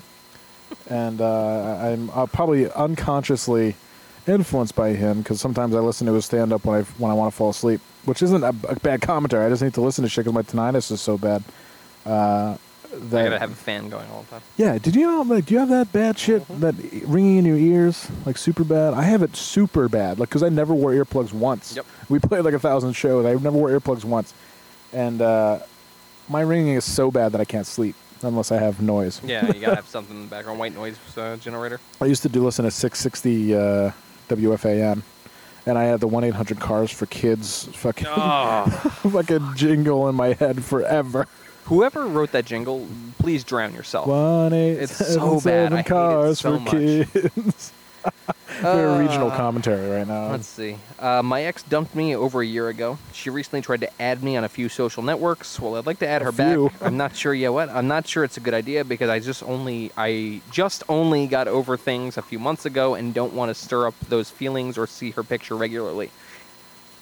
and 0.90 1.18
uh, 1.22 1.78
I'm 1.80 2.10
uh, 2.10 2.26
probably 2.26 2.70
unconsciously 2.72 3.74
influenced 4.26 4.74
by 4.74 4.90
him 4.90 5.18
because 5.22 5.40
sometimes 5.40 5.74
I 5.74 5.78
listen 5.78 6.06
to 6.08 6.12
his 6.12 6.26
stand 6.26 6.52
up 6.52 6.66
when 6.66 6.80
I 6.80 6.82
when 6.98 7.10
I 7.10 7.14
want 7.14 7.32
to 7.32 7.36
fall 7.38 7.48
asleep, 7.50 7.80
which 8.04 8.22
isn't 8.22 8.42
a, 8.44 8.54
a 8.68 8.76
bad 8.80 9.00
commentary. 9.00 9.46
I 9.46 9.48
just 9.48 9.62
need 9.62 9.72
to 9.74 9.80
listen 9.80 10.02
to 10.04 10.10
shit 10.10 10.26
because 10.26 10.34
my 10.34 10.42
tinnitus 10.42 10.92
is 10.92 11.00
so 11.00 11.16
bad. 11.16 11.42
Uh, 12.04 12.58
I 12.94 12.98
gotta 13.24 13.38
have 13.38 13.52
a 13.52 13.54
fan 13.54 13.88
going 13.88 14.08
all 14.10 14.22
the 14.22 14.30
time. 14.32 14.42
yeah, 14.56 14.78
did 14.78 14.94
you 14.94 15.06
know? 15.06 15.22
Like, 15.22 15.46
do 15.46 15.54
you 15.54 15.60
have 15.60 15.70
that 15.70 15.92
bad 15.92 16.18
shit 16.18 16.46
that 16.60 16.74
ringing 17.06 17.38
in 17.38 17.44
your 17.46 17.56
ears, 17.56 18.06
like 18.26 18.36
super 18.36 18.64
bad? 18.64 18.94
I 18.94 19.02
have 19.02 19.22
it 19.22 19.34
super 19.36 19.88
bad, 19.88 20.18
like 20.18 20.28
because 20.28 20.42
I 20.42 20.48
never 20.50 20.74
wore 20.74 20.92
earplugs 20.92 21.32
once. 21.32 21.74
Yep. 21.76 21.86
We 22.08 22.18
played 22.18 22.44
like 22.44 22.54
a 22.54 22.58
thousand 22.58 22.92
shows. 22.92 23.24
I 23.24 23.30
never 23.32 23.50
wore 23.52 23.70
earplugs 23.70 24.04
once, 24.04 24.34
and 24.92 25.22
uh, 25.22 25.60
my 26.28 26.42
ringing 26.42 26.74
is 26.74 26.84
so 26.84 27.10
bad 27.10 27.32
that 27.32 27.40
I 27.40 27.44
can't 27.46 27.66
sleep 27.66 27.96
unless 28.22 28.52
I 28.52 28.58
have 28.58 28.80
noise. 28.82 29.20
Yeah, 29.24 29.46
you 29.52 29.60
gotta 29.60 29.76
have 29.76 29.88
something 29.88 30.14
in 30.16 30.22
the 30.24 30.28
background, 30.28 30.58
white 30.58 30.74
noise 30.74 30.98
uh, 31.16 31.36
generator. 31.36 31.80
I 32.00 32.04
used 32.04 32.22
to 32.22 32.28
do 32.28 32.44
listen 32.44 32.64
to 32.64 32.70
660 32.70 33.54
uh, 33.54 33.90
WFAN, 34.28 35.02
and 35.66 35.78
I 35.78 35.84
had 35.84 36.00
the 36.00 36.06
1 36.08 36.24
800 36.24 36.60
Cars 36.60 36.90
for 36.90 37.06
Kids 37.06 37.64
fucking 37.72 38.06
Oh. 38.08 38.66
fucking 39.10 39.52
jingle 39.56 40.08
in 40.08 40.14
my 40.14 40.34
head 40.34 40.62
forever. 40.64 41.26
Whoever 41.64 42.06
wrote 42.06 42.32
that 42.32 42.44
jingle, 42.44 42.86
please 43.18 43.44
drown 43.44 43.72
yourself. 43.74 44.06
One 44.08 44.52
eight 44.52 44.72
It's 44.78 44.96
so 45.14 45.40
bad. 45.40 45.72
I 45.72 45.76
hate 45.76 45.86
it 45.86 45.88
cars 45.88 46.40
so 46.40 46.56
for 46.58 46.60
much. 46.60 46.72
kids. 46.72 47.72
We're 48.62 49.00
regional 49.00 49.30
Uh, 49.30 49.36
commentary 49.36 49.88
right 49.88 50.06
now. 50.06 50.30
Let's 50.32 50.46
see. 50.48 50.76
Uh, 50.98 51.22
my 51.22 51.42
ex 51.44 51.62
dumped 51.62 51.94
me 51.94 52.14
over 52.16 52.42
a 52.42 52.46
year 52.46 52.68
ago. 52.68 52.98
She 53.12 53.30
recently 53.30 53.60
tried 53.62 53.80
to 53.80 54.02
add 54.02 54.22
me 54.22 54.36
on 54.36 54.44
a 54.44 54.48
few 54.48 54.68
social 54.68 55.02
networks. 55.02 55.58
Well, 55.58 55.76
I'd 55.76 55.86
like 55.86 56.00
to 56.00 56.08
add 56.08 56.20
A 56.22 56.26
her 56.26 56.32
few. 56.32 56.68
back. 56.68 56.82
I'm 56.82 56.96
not 56.96 57.14
sure 57.16 57.32
yet. 57.32 57.52
What? 57.52 57.70
I'm 57.70 57.86
not 57.88 58.06
sure 58.06 58.24
it's 58.24 58.36
a 58.36 58.40
good 58.40 58.54
idea 58.54 58.84
because 58.84 59.08
I 59.08 59.20
just 59.20 59.42
only 59.44 59.90
I 59.96 60.40
just 60.50 60.82
only 60.88 61.26
got 61.28 61.46
over 61.48 61.76
things 61.76 62.16
a 62.18 62.22
few 62.22 62.38
months 62.40 62.66
ago 62.66 62.94
and 62.94 63.14
don't 63.14 63.32
want 63.34 63.50
to 63.50 63.54
stir 63.54 63.86
up 63.86 63.94
those 64.08 64.30
feelings 64.30 64.76
or 64.76 64.86
see 64.88 65.12
her 65.12 65.22
picture 65.22 65.56
regularly. 65.56 66.10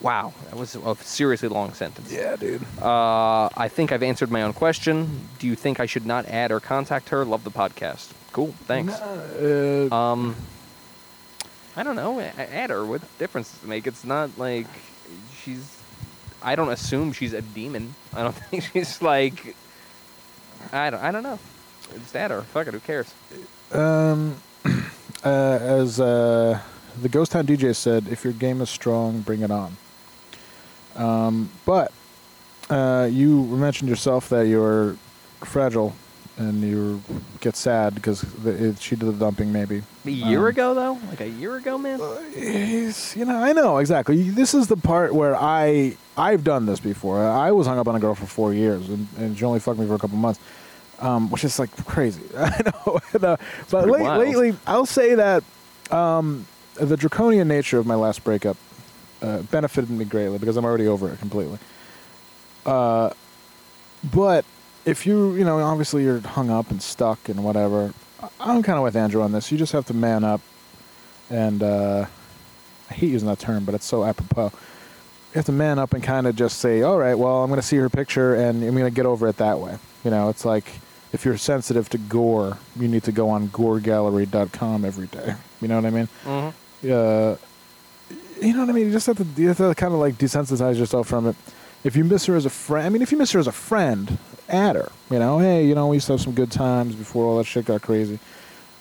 Wow, 0.01 0.33
that 0.47 0.57
was 0.57 0.75
a 0.77 0.95
seriously 0.97 1.49
long 1.49 1.75
sentence. 1.75 2.11
Yeah, 2.11 2.35
dude. 2.37 2.63
Uh, 2.81 3.51
I 3.55 3.69
think 3.69 3.93
I've 3.93 4.03
answered 4.03 4.31
my 4.31 4.43
own 4.43 4.55
question. 4.55 5.29
Do 5.39 5.47
you 5.47 5.55
think 5.55 5.79
I 5.79 5.85
should 5.87 6.07
not 6.07 6.25
add 6.27 6.51
or 6.53 6.59
contact 6.61 7.11
her? 7.11 7.23
Love 7.25 7.45
the 7.45 7.51
podcast. 7.51 8.11
Cool. 8.33 8.55
Thanks. 8.67 8.95
Uh, 8.95 9.89
Um, 9.95 10.37
I 11.77 11.83
don't 11.83 11.97
know. 11.97 12.19
Add 12.21 12.71
her. 12.71 12.85
What 12.87 13.03
difference 13.19 13.53
does 13.53 13.63
it 13.65 13.69
make? 13.69 13.87
It's 13.87 14.05
not 14.05 14.39
like 14.39 14.67
she's. 15.43 15.77
I 16.43 16.57
don't 16.57 16.71
assume 16.71 17.13
she's 17.13 17.35
a 17.35 17.43
demon. 17.43 17.95
I 18.15 18.23
don't 18.23 18.35
think 18.51 18.65
she's 18.73 19.03
like. 19.03 19.55
I 20.73 20.89
don't. 20.91 21.03
I 21.03 21.11
don't 21.11 21.23
know. 21.23 21.39
Just 21.95 22.17
add 22.17 22.31
her. 22.31 22.41
Fuck 22.43 22.69
it. 22.69 22.75
Who 22.75 22.81
cares? 22.81 23.13
um, 23.73 24.37
uh, 25.25 25.29
as 25.61 26.01
uh, 26.01 26.59
the 27.03 27.09
Ghost 27.09 27.33
Town 27.33 27.47
DJ 27.47 27.75
said, 27.77 28.07
if 28.09 28.25
your 28.25 28.33
game 28.33 28.61
is 28.61 28.71
strong, 28.71 29.21
bring 29.21 29.43
it 29.43 29.51
on. 29.51 29.77
Um, 31.01 31.51
but 31.65 31.93
uh, 32.69 33.09
you 33.11 33.45
mentioned 33.47 33.89
yourself 33.89 34.29
that 34.29 34.47
you're 34.47 34.97
fragile 35.41 35.95
and 36.37 36.63
you 36.63 37.03
get 37.41 37.55
sad 37.57 37.95
because 37.95 38.25
she 38.81 38.97
did 38.97 39.07
the 39.07 39.13
dumping, 39.13 39.53
maybe. 39.53 39.83
A 40.07 40.11
year 40.11 40.39
Um, 40.41 40.47
ago, 40.47 40.75
though. 40.75 40.99
Like 41.09 41.21
a 41.21 41.29
year 41.29 41.57
ago, 41.57 41.77
man. 41.77 42.01
It's- 42.35 43.15
you 43.17 43.25
know, 43.27 43.37
I 43.43 43.53
know 43.53 43.79
exactly. 43.79 44.31
This 44.31 44.55
is 44.55 44.67
the 44.69 44.77
part 44.77 45.15
where 45.15 45.37
I 45.37 45.97
I've 46.17 46.45
done 46.45 46.65
this 46.67 46.81
before. 46.81 47.23
I 47.27 47.51
was 47.51 47.67
hung 47.67 47.79
up 47.79 47.89
on 47.89 47.95
a 47.95 48.01
girl 48.01 48.15
for 48.15 48.27
four 48.27 48.53
years, 48.55 48.89
and, 48.89 49.07
and 49.19 49.39
she 49.39 49.45
only 49.45 49.61
fucked 49.61 49.79
me 49.79 49.87
for 49.87 49.95
a 49.95 49.99
couple 49.99 50.17
months, 50.19 50.41
um, 50.99 51.31
which 51.31 51.45
is 51.45 51.59
like 51.59 51.71
crazy. 51.87 52.23
I 52.39 52.61
know, 52.65 53.01
And, 53.15 53.25
uh, 53.25 53.37
but 53.71 53.89
late, 53.89 54.03
lately, 54.07 54.55
I'll 54.67 54.87
say 54.87 55.15
that 55.17 55.45
um, 55.91 56.47
the 56.75 56.97
draconian 56.97 57.49
nature 57.49 57.79
of 57.79 57.87
my 57.87 57.95
last 57.97 58.23
breakup 58.25 58.57
uh, 59.23 59.43
benefited 59.43 59.91
me 59.91 60.05
greatly 60.05 60.39
because 60.39 60.57
I'm 60.57 60.65
already 60.65 60.87
over 60.87 61.11
it 61.13 61.19
completely. 61.19 61.59
Uh, 62.67 63.11
but 64.13 64.45
if 64.85 65.07
you, 65.07 65.35
you 65.35 65.45
know, 65.45 65.59
obviously 65.61 66.05
you're 66.05 66.21
hung 66.21 66.51
up 66.51 66.71
and 66.71 66.81
stuck 66.83 67.29
and 67.29 67.45
whatever. 67.45 67.93
I'm 68.39 68.63
kind 68.63 68.77
of 68.79 68.85
with 68.85 68.97
Andrew 68.97 69.23
on 69.23 69.33
this. 69.33 69.51
You 69.51 69.59
just 69.59 69.73
have 69.73 69.87
to 69.87 69.95
man 69.95 70.25
up 70.25 70.41
and 71.31 71.63
uh, 71.63 72.07
I 72.91 72.95
hate 72.95 73.11
using 73.11 73.29
that 73.29 73.39
term, 73.39 73.65
but 73.65 73.75
it's 73.75 73.87
so 73.87 74.05
apropos. 74.05 74.47
You 75.33 75.35
have 75.39 75.45
to 75.47 75.53
man 75.53 75.79
up 75.79 75.95
and 75.95 76.03
kind 76.03 76.27
of 76.27 76.35
just 76.35 76.59
say, 76.59 76.83
"All 76.83 76.99
right, 76.99 77.15
well, 77.15 77.45
I'm 77.45 77.49
going 77.51 77.61
to 77.61 77.67
see 77.67 77.77
her 77.77 77.89
picture, 77.89 78.35
and 78.35 78.65
I'm 78.65 78.73
going 78.73 78.85
to 78.85 78.91
get 78.91 79.07
over 79.07 79.29
it 79.29 79.37
that 79.37 79.61
way." 79.61 79.79
You 80.05 80.11
know, 80.11 80.29
it's 80.29 80.45
like 80.45 80.65
if 81.13 81.25
you're 81.25 81.37
sensitive 81.37 81.89
to 81.91 81.99
gore, 81.99 82.59
you 82.77 82.89
need 82.89 83.05
to 83.05 83.13
go 83.13 83.29
on 83.31 83.47
goregallery.com 83.49 84.85
every 84.85 85.07
day. 85.07 85.35
You 85.61 85.69
know 85.69 85.77
what 85.77 85.87
I 85.87 85.91
mean? 85.91 86.09
hmm 86.25 86.49
Uh, 86.91 87.37
you 88.41 88.53
know 88.53 88.61
what 88.61 88.71
I 88.71 88.73
mean? 88.73 88.87
You 88.87 88.93
just 88.93 89.07
have 89.07 89.17
to, 89.19 89.27
you 89.41 89.49
have 89.49 89.59
to 89.59 89.75
kind 89.75 89.93
of 89.93 90.01
like 90.01 90.15
desensitize 90.15 90.79
yourself 90.79 91.09
from 91.09 91.27
it. 91.27 91.37
If 91.83 91.97
you 91.97 92.05
miss 92.05 92.27
her 92.27 92.37
as 92.37 92.45
a 92.45 92.51
friend, 92.51 92.87
I 92.87 92.91
mean, 92.91 93.03
if 93.03 93.11
you 93.11 93.19
miss 93.19 93.33
her 93.33 93.41
as 93.41 93.47
a 93.47 93.53
friend, 93.53 94.19
at 94.51 94.77
her. 94.77 94.91
You 95.11 95.19
know, 95.19 95.39
hey, 95.39 95.65
you 95.65 95.75
know, 95.75 95.89
we 95.89 95.97
used 95.97 96.07
to 96.07 96.15
have 96.15 96.21
some 96.21 96.35
good 96.35 96.51
times 96.51 96.95
before 96.95 97.25
all 97.27 97.39
that 97.39 97.45
shit 97.45 97.65
got 97.65 97.83
crazy. 97.83 98.19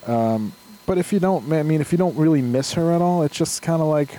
Um, 0.06 0.54
but 0.86 0.98
if 0.98 1.14
you 1.14 1.20
don't, 1.20 1.52
I 1.54 1.64
mean, 1.64 1.82
if 1.82 1.92
you 1.92 1.98
don't 1.98 2.18
really 2.18 2.42
miss 2.42 2.74
her 2.74 2.92
at 2.92 3.02
all, 3.02 3.24
it's 3.24 3.38
just 3.38 3.62
kind 3.62 3.82
of 3.82 3.88
like 3.88 4.18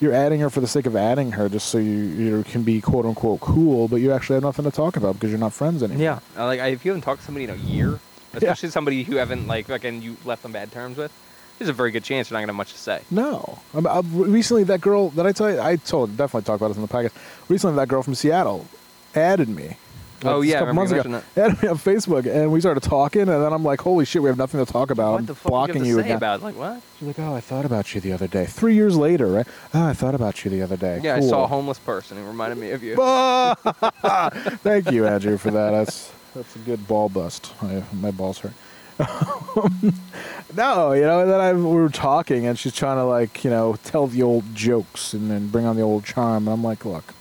you're 0.00 0.14
adding 0.14 0.40
her 0.40 0.48
for 0.48 0.60
the 0.60 0.66
sake 0.66 0.86
of 0.86 0.96
adding 0.96 1.32
her, 1.32 1.48
just 1.48 1.68
so 1.68 1.78
you 1.78 1.92
you 1.92 2.44
can 2.44 2.62
be 2.62 2.80
quote 2.80 3.04
unquote 3.04 3.40
cool, 3.40 3.86
but 3.86 3.96
you 3.96 4.12
actually 4.12 4.34
have 4.34 4.42
nothing 4.42 4.64
to 4.64 4.70
talk 4.70 4.96
about 4.96 5.14
because 5.14 5.30
you're 5.30 5.38
not 5.38 5.52
friends 5.52 5.82
anymore. 5.82 6.02
Yeah, 6.02 6.42
like 6.42 6.60
if 6.60 6.84
you 6.84 6.92
haven't 6.92 7.02
talked 7.02 7.20
to 7.20 7.26
somebody 7.26 7.44
in 7.44 7.50
a 7.50 7.56
year, 7.56 8.00
especially 8.32 8.70
somebody 8.70 9.02
who 9.02 9.16
haven't 9.16 9.46
like 9.46 9.66
fucking 9.66 10.00
you 10.00 10.16
left 10.24 10.44
on 10.46 10.52
bad 10.52 10.72
terms 10.72 10.96
with, 10.96 11.12
there's 11.60 11.68
a 11.68 11.74
very 11.74 11.90
good 11.90 12.02
chance 12.02 12.30
you're 12.30 12.36
not 12.36 12.40
gonna 12.40 12.52
have 12.52 12.56
much 12.56 12.72
to 12.72 12.78
say. 12.78 13.02
No. 13.10 13.58
I'm, 13.74 13.86
i 13.86 14.00
recently, 14.00 14.64
that 14.64 14.80
girl 14.80 15.10
that 15.10 15.26
I 15.26 15.32
tell 15.32 15.52
you, 15.52 15.60
I 15.60 15.76
told 15.76 16.16
definitely 16.16 16.46
talked 16.46 16.62
about 16.62 16.68
this 16.68 16.78
in 16.78 16.82
the 16.82 16.88
podcast. 16.88 17.12
Recently, 17.50 17.76
that 17.76 17.86
girl 17.86 18.02
from 18.02 18.14
Seattle 18.14 18.66
added 19.14 19.50
me. 19.50 19.76
Oh, 20.24 20.40
yeah, 20.40 20.56
a 20.56 20.58
couple 20.60 20.74
months 20.74 20.92
ago. 20.92 21.22
Added 21.36 21.62
me 21.62 21.68
on 21.68 21.76
Facebook, 21.76 22.26
and 22.26 22.50
we 22.50 22.60
started 22.60 22.82
talking, 22.82 23.22
and 23.22 23.30
then 23.30 23.52
I'm 23.52 23.62
like, 23.62 23.80
"Holy 23.80 24.06
shit, 24.06 24.22
we 24.22 24.28
have 24.28 24.38
nothing 24.38 24.64
to 24.64 24.70
talk 24.70 24.90
about." 24.90 25.12
what 25.12 25.18
I'm 25.20 25.26
the 25.26 25.34
fuck 25.34 25.50
blocking 25.50 25.84
you 25.84 25.90
you 25.90 25.96
to 25.96 26.02
again. 26.02 26.16
about? 26.16 26.42
Like 26.42 26.56
what? 26.56 26.80
She's 26.98 27.08
like, 27.08 27.18
"Oh, 27.18 27.34
I 27.34 27.40
thought 27.40 27.66
about 27.66 27.94
you 27.94 28.00
the 28.00 28.12
other 28.12 28.26
day." 28.26 28.46
Three 28.46 28.74
years 28.74 28.96
later, 28.96 29.26
right? 29.26 29.46
Oh, 29.74 29.86
I 29.86 29.92
thought 29.92 30.14
about 30.14 30.44
you 30.44 30.50
the 30.50 30.62
other 30.62 30.76
day. 30.78 31.00
Yeah, 31.02 31.16
I 31.16 31.20
saw 31.20 31.44
a 31.44 31.46
homeless 31.46 31.78
person 31.78 32.16
who 32.16 32.24
reminded 32.24 32.58
me 32.58 32.70
of 32.70 32.82
you. 32.82 32.96
Thank 34.62 34.90
you, 34.90 35.06
Andrew, 35.06 35.36
for 35.36 35.50
that. 35.50 35.70
That's 35.72 36.10
that's 36.34 36.56
a 36.56 36.60
good 36.60 36.86
ball 36.88 37.08
bust. 37.10 37.52
I, 37.62 37.82
my 37.92 38.10
balls 38.10 38.38
hurt. 38.38 38.52
no, 40.54 40.92
you 40.92 41.02
know, 41.02 41.20
and 41.20 41.30
then 41.30 41.40
I, 41.40 41.52
we 41.52 41.62
were 41.62 41.88
talking, 41.88 42.46
and 42.46 42.58
she's 42.58 42.74
trying 42.74 42.96
to 42.96 43.04
like, 43.04 43.44
you 43.44 43.50
know, 43.50 43.76
tell 43.84 44.06
the 44.06 44.22
old 44.22 44.54
jokes 44.54 45.14
and 45.14 45.30
then 45.30 45.48
bring 45.48 45.66
on 45.66 45.76
the 45.76 45.82
old 45.82 46.04
charm, 46.04 46.46
and 46.46 46.54
I'm 46.54 46.62
like, 46.62 46.84
look, 46.84 47.14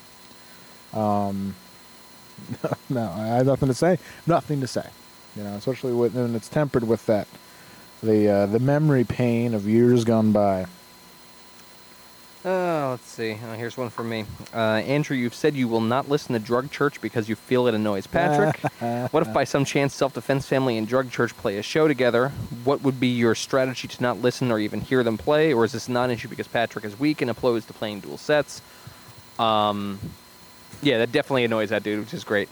um, 0.93 1.55
no, 2.89 3.09
I 3.11 3.27
have 3.27 3.45
nothing 3.45 3.67
to 3.67 3.73
say. 3.73 3.97
Nothing 4.25 4.61
to 4.61 4.67
say. 4.67 4.87
You 5.35 5.43
know, 5.43 5.53
especially 5.53 5.93
when 5.93 6.35
it's 6.35 6.49
tempered 6.49 6.87
with 6.87 7.05
that, 7.05 7.27
the 8.01 8.27
uh, 8.27 8.45
the 8.47 8.59
memory 8.59 9.03
pain 9.03 9.53
of 9.53 9.67
years 9.67 10.03
gone 10.03 10.31
by. 10.31 10.65
Oh, 12.45 12.91
let's 12.91 13.05
see. 13.09 13.37
Oh, 13.45 13.53
here's 13.53 13.75
one 13.75 13.89
for 13.89 14.03
me. 14.03 14.23
Uh, 14.53 14.57
Andrew, 14.57 15.15
you've 15.17 15.33
said 15.33 15.55
you 15.55 15.67
will 15.67 15.81
not 15.81 16.07
listen 16.07 16.33
to 16.33 16.39
Drug 16.39 16.71
Church 16.71 17.01
because 17.01 17.27
you 17.27 17.35
feel 17.35 17.67
it 17.67 17.73
annoys 17.73 18.07
Patrick. 18.07 18.57
what 19.11 19.27
if 19.27 19.33
by 19.33 19.43
some 19.43 19.65
chance 19.65 19.93
Self 19.93 20.13
Defense 20.13 20.45
Family 20.45 20.77
and 20.77 20.87
Drug 20.87 21.11
Church 21.11 21.35
play 21.35 21.57
a 21.57 21.61
show 21.61 21.89
together? 21.89 22.29
What 22.63 22.81
would 22.81 22.97
be 22.97 23.07
your 23.07 23.35
strategy 23.35 23.89
to 23.89 24.01
not 24.01 24.21
listen 24.21 24.51
or 24.51 24.59
even 24.59 24.79
hear 24.79 25.03
them 25.03 25.17
play? 25.17 25.53
Or 25.53 25.65
is 25.65 25.73
this 25.73 25.89
not 25.89 26.05
an 26.05 26.11
issue 26.11 26.29
because 26.29 26.47
Patrick 26.47 26.85
is 26.85 26.97
weak 26.97 27.21
and 27.21 27.29
opposed 27.29 27.67
to 27.67 27.73
playing 27.73 27.99
dual 27.99 28.17
sets? 28.17 28.61
Um, 29.37 29.99
yeah, 30.81 30.99
that 30.99 31.11
definitely 31.11 31.43
annoys 31.43 31.69
that 31.69 31.83
dude, 31.83 31.99
which 31.99 32.13
is 32.13 32.23
great. 32.23 32.47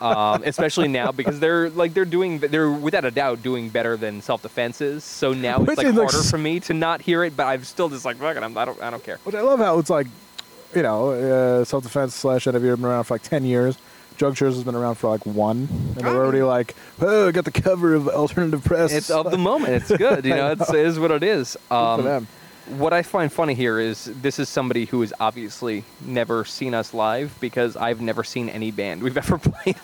Um, 0.00 0.42
especially 0.44 0.88
now 0.88 1.12
because 1.12 1.38
they're 1.40 1.70
like 1.70 1.94
they're 1.94 2.04
doing 2.04 2.38
they're 2.38 2.70
without 2.70 3.04
a 3.04 3.10
doubt 3.10 3.42
doing 3.42 3.68
better 3.68 3.96
than 3.96 4.20
self 4.20 4.42
defense 4.42 4.80
is. 4.80 5.04
So 5.04 5.32
now 5.32 5.58
Which 5.58 5.70
it's 5.70 5.78
like 5.78 5.94
harder 5.94 6.22
for 6.22 6.38
me 6.38 6.60
to 6.60 6.74
not 6.74 7.00
hear 7.00 7.24
it, 7.24 7.36
but 7.36 7.46
I'm 7.46 7.64
still 7.64 7.88
just 7.88 8.04
like 8.04 8.16
fuck 8.16 8.36
it, 8.36 8.42
I'm, 8.42 8.56
I 8.56 8.64
don't 8.64 8.80
I 8.82 8.90
don't 8.90 9.02
care. 9.02 9.18
Which 9.24 9.34
I 9.34 9.40
love 9.42 9.58
how 9.58 9.78
it's 9.78 9.90
like, 9.90 10.06
you 10.74 10.82
know, 10.82 11.10
uh, 11.10 11.64
self 11.64 11.82
defense 11.84 12.14
slash 12.14 12.46
NWA 12.46 12.52
have 12.54 12.62
been 12.80 12.84
around 12.84 13.04
for 13.04 13.14
like 13.14 13.22
ten 13.22 13.44
years. 13.44 13.78
Drug 14.16 14.34
Church 14.34 14.54
has 14.54 14.64
been 14.64 14.74
around 14.74 14.94
for 14.94 15.10
like 15.10 15.26
one, 15.26 15.68
and 15.70 15.94
they're 15.96 16.16
already 16.16 16.40
like, 16.42 16.74
oh, 17.02 17.28
I 17.28 17.32
got 17.32 17.44
the 17.44 17.50
cover 17.50 17.92
of 17.94 18.08
alternative 18.08 18.64
press. 18.64 18.90
It's 18.90 19.10
of 19.10 19.30
the 19.30 19.36
moment. 19.36 19.74
It's 19.74 19.94
good. 19.94 20.24
You 20.24 20.30
know, 20.34 20.52
it's, 20.58 20.70
it 20.70 20.76
is 20.86 20.98
what 20.98 21.10
it 21.10 21.22
is. 21.22 21.52
Good 21.52 21.68
for 21.68 21.74
Um, 21.74 22.02
them. 22.04 22.26
What 22.78 22.92
I 22.92 23.02
find 23.02 23.32
funny 23.32 23.54
here 23.54 23.78
is 23.78 24.04
this 24.06 24.38
is 24.38 24.48
somebody 24.48 24.84
who 24.86 25.00
has 25.02 25.12
obviously 25.20 25.84
never 26.00 26.44
seen 26.44 26.74
us 26.74 26.92
live 26.92 27.36
because 27.40 27.76
I've 27.76 28.00
never 28.00 28.24
seen 28.24 28.48
any 28.48 28.70
band 28.70 29.02
we've 29.02 29.16
ever 29.24 29.38
played. 29.38 29.76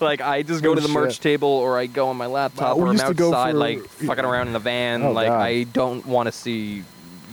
like 0.00 0.20
I 0.20 0.42
just 0.42 0.62
go 0.62 0.70
No 0.70 0.74
to 0.76 0.80
the 0.80 0.88
merch 0.92 1.20
table 1.20 1.48
or 1.48 1.78
I 1.78 1.86
go 1.86 2.08
on 2.08 2.16
my 2.16 2.26
laptop 2.26 2.76
uh, 2.76 2.78
Wow, 2.78 2.84
or 2.84 2.86
I'm 2.88 2.92
used 2.94 3.06
to 3.06 3.14
go 3.14 3.28
outside 3.28 3.52
for- 3.52 3.58
like 3.58 3.84
fucking 3.86 4.24
around 4.24 4.46
in 4.48 4.52
the 4.52 4.58
van. 4.58 5.02
Oh, 5.02 5.12
like 5.12 5.28
God. 5.28 5.40
I 5.40 5.64
don't 5.64 6.06
want 6.06 6.26
to 6.28 6.32
see 6.32 6.84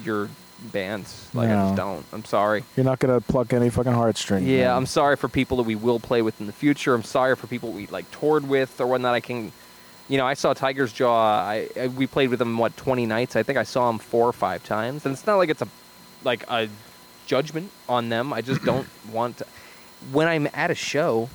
your 0.04 0.30
bands. 0.72 1.30
Like 1.34 1.50
I 1.50 1.54
just 1.54 1.76
don't. 1.76 2.06
I'm 2.12 2.26
sorry. 2.26 2.64
You're 2.76 2.84
not 2.86 3.00
gonna 3.00 3.22
pluck 3.22 3.54
any 3.54 3.70
fucking 3.70 3.92
heartstrings. 3.94 4.48
Yeah, 4.48 4.68
man. 4.70 4.78
I'm 4.78 4.86
sorry 4.86 5.16
for 5.16 5.28
people 5.30 5.58
that 5.58 5.64
we 5.64 5.76
will 5.76 6.00
play 6.00 6.22
with 6.22 6.40
in 6.42 6.48
the 6.48 6.54
future. 6.54 6.94
I'm 6.96 7.04
sorry 7.04 7.36
for 7.36 7.48
people 7.48 7.72
we 7.72 7.88
like 7.88 8.10
toured 8.12 8.48
with 8.50 8.80
or 8.82 8.88
whatnot. 8.88 9.14
I 9.14 9.20
can, 9.20 9.52
you 10.10 10.18
know, 10.18 10.26
I 10.26 10.34
saw 10.34 10.54
Tigers 10.54 10.92
Jaw. 10.92 11.40
I, 11.40 11.70
I 11.80 11.88
we 11.88 12.08
played 12.08 12.30
with 12.30 12.40
them 12.40 12.58
what 12.58 12.76
20 12.76 13.06
nights. 13.06 13.36
I 13.36 13.44
think 13.44 13.58
I 13.58 13.64
saw 13.64 13.90
him 13.90 14.00
four 14.00 14.28
or 14.28 14.34
five 14.34 14.64
times, 14.64 15.06
and 15.06 15.14
it's 15.14 15.26
not 15.26 15.38
like 15.38 15.50
it's 15.50 15.62
a 15.62 15.68
like 16.24 16.44
a 16.50 16.68
judgment 17.28 17.72
on 17.88 18.10
them. 18.10 18.34
I 18.34 18.42
just 18.42 18.64
don't 18.66 18.88
want 19.12 19.38
to. 19.38 19.46
When 20.12 20.28
I'm 20.28 20.48
at 20.54 20.72
a 20.72 20.76
show, 20.76 21.30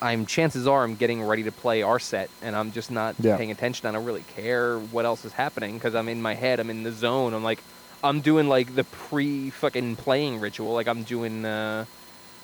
I'm 0.00 0.26
chances 0.26 0.66
are 0.66 0.84
I'm 0.84 0.94
getting 0.96 1.22
ready 1.22 1.44
to 1.44 1.52
play 1.52 1.82
our 1.82 1.98
set, 1.98 2.28
and 2.42 2.54
I'm 2.54 2.70
just 2.72 2.90
not 2.90 3.14
Yeah. 3.18 3.36
paying 3.36 3.50
attention. 3.50 3.86
I 3.88 3.92
don't 3.92 4.04
really 4.04 4.24
care 4.36 4.78
what 4.78 5.04
else 5.06 5.24
is 5.24 5.32
happening 5.32 5.74
because 5.74 5.94
I'm 5.94 6.08
in 6.08 6.20
my 6.20 6.34
head. 6.34 6.60
I'm 6.60 6.70
in 6.70 6.82
the 6.82 6.92
zone. 6.92 7.32
I'm 7.34 7.44
like, 7.44 7.62
I'm 8.04 8.20
doing 8.20 8.48
like 8.48 8.74
the 8.74 8.84
pre 8.84 9.48
fucking 9.50 9.96
playing 9.96 10.38
ritual. 10.40 10.72
Like 10.74 10.86
I'm 10.88 11.02
doing. 11.02 11.44
Uh, 11.44 11.86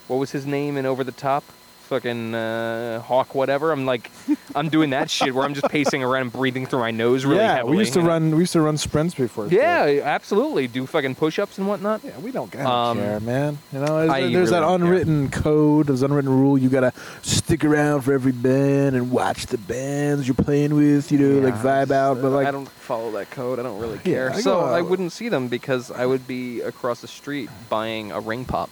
what 0.07 0.17
was 0.17 0.31
his 0.31 0.47
name 0.47 0.79
in 0.79 0.87
Over 0.87 1.05
the 1.05 1.13
Top? 1.13 1.45
Fucking 1.89 2.35
uh, 2.35 3.01
Hawk, 3.01 3.35
whatever. 3.35 3.73
I'm 3.73 3.87
like, 3.87 4.11
I'm 4.55 4.69
doing 4.69 4.91
that 4.91 5.09
shit 5.09 5.35
where 5.35 5.45
I'm 5.45 5.55
just 5.55 5.69
pacing 5.71 6.03
around 6.03 6.21
and 6.23 6.33
breathing 6.33 6.67
through 6.67 6.81
my 6.81 6.91
nose 6.91 7.25
really 7.25 7.41
yeah, 7.41 7.57
heavily. 7.57 7.77
we 7.77 7.79
used 7.79 7.95
to 7.95 8.03
run. 8.03 8.33
We 8.33 8.41
used 8.41 8.53
to 8.53 8.61
run 8.61 8.77
sprints 8.77 9.15
before. 9.15 9.47
Yeah, 9.49 10.01
absolutely. 10.05 10.67
Do 10.69 10.85
fucking 10.87 11.15
push-ups 11.15 11.57
and 11.57 11.67
whatnot. 11.67 12.03
Yeah, 12.05 12.19
we 12.19 12.31
don't, 12.31 12.55
Um, 12.57 12.99
care, 12.99 13.21
man. 13.21 13.57
You 13.73 13.79
know, 13.81 14.07
there's, 14.07 14.33
there's 14.33 14.51
that 14.51 14.61
really 14.61 14.67
care. 14.79 14.87
unwritten 14.87 15.31
code, 15.31 15.87
there's 15.87 16.03
unwritten 16.03 16.31
rule. 16.31 16.59
You 16.59 16.69
gotta 16.69 16.93
stick 17.23 17.65
around 17.65 18.03
for 18.03 18.13
every 18.13 18.33
band 18.33 18.95
and 18.95 19.11
watch 19.11 19.47
the 19.47 19.57
bands 19.59 20.29
you're 20.29 20.35
playing 20.35 20.75
with. 20.75 21.11
You 21.11 21.19
know, 21.19 21.41
like 21.49 21.55
vibe 21.55 21.91
out. 21.91 22.21
But 22.21 22.33
like, 22.33 22.47
I 22.47 22.51
don't 22.51 22.69
follow 22.69 23.11
that 23.13 23.31
code. 23.31 23.59
I 23.59 23.63
don't 23.63 23.81
really 23.81 23.97
Yeah, 24.05 24.29
care. 24.29 24.31
I 24.33 24.41
so 24.43 24.61
I 24.61 24.83
wouldn't 24.83 25.13
see 25.13 25.31
them 25.31 25.49
because 25.49 25.91
I 25.91 26.05
would 26.05 26.27
be 26.27 26.61
across 26.61 27.01
the 27.01 27.09
street 27.09 27.49
buying 27.71 28.13
a 28.13 28.21
ring 28.21 28.45
pop. 28.45 28.69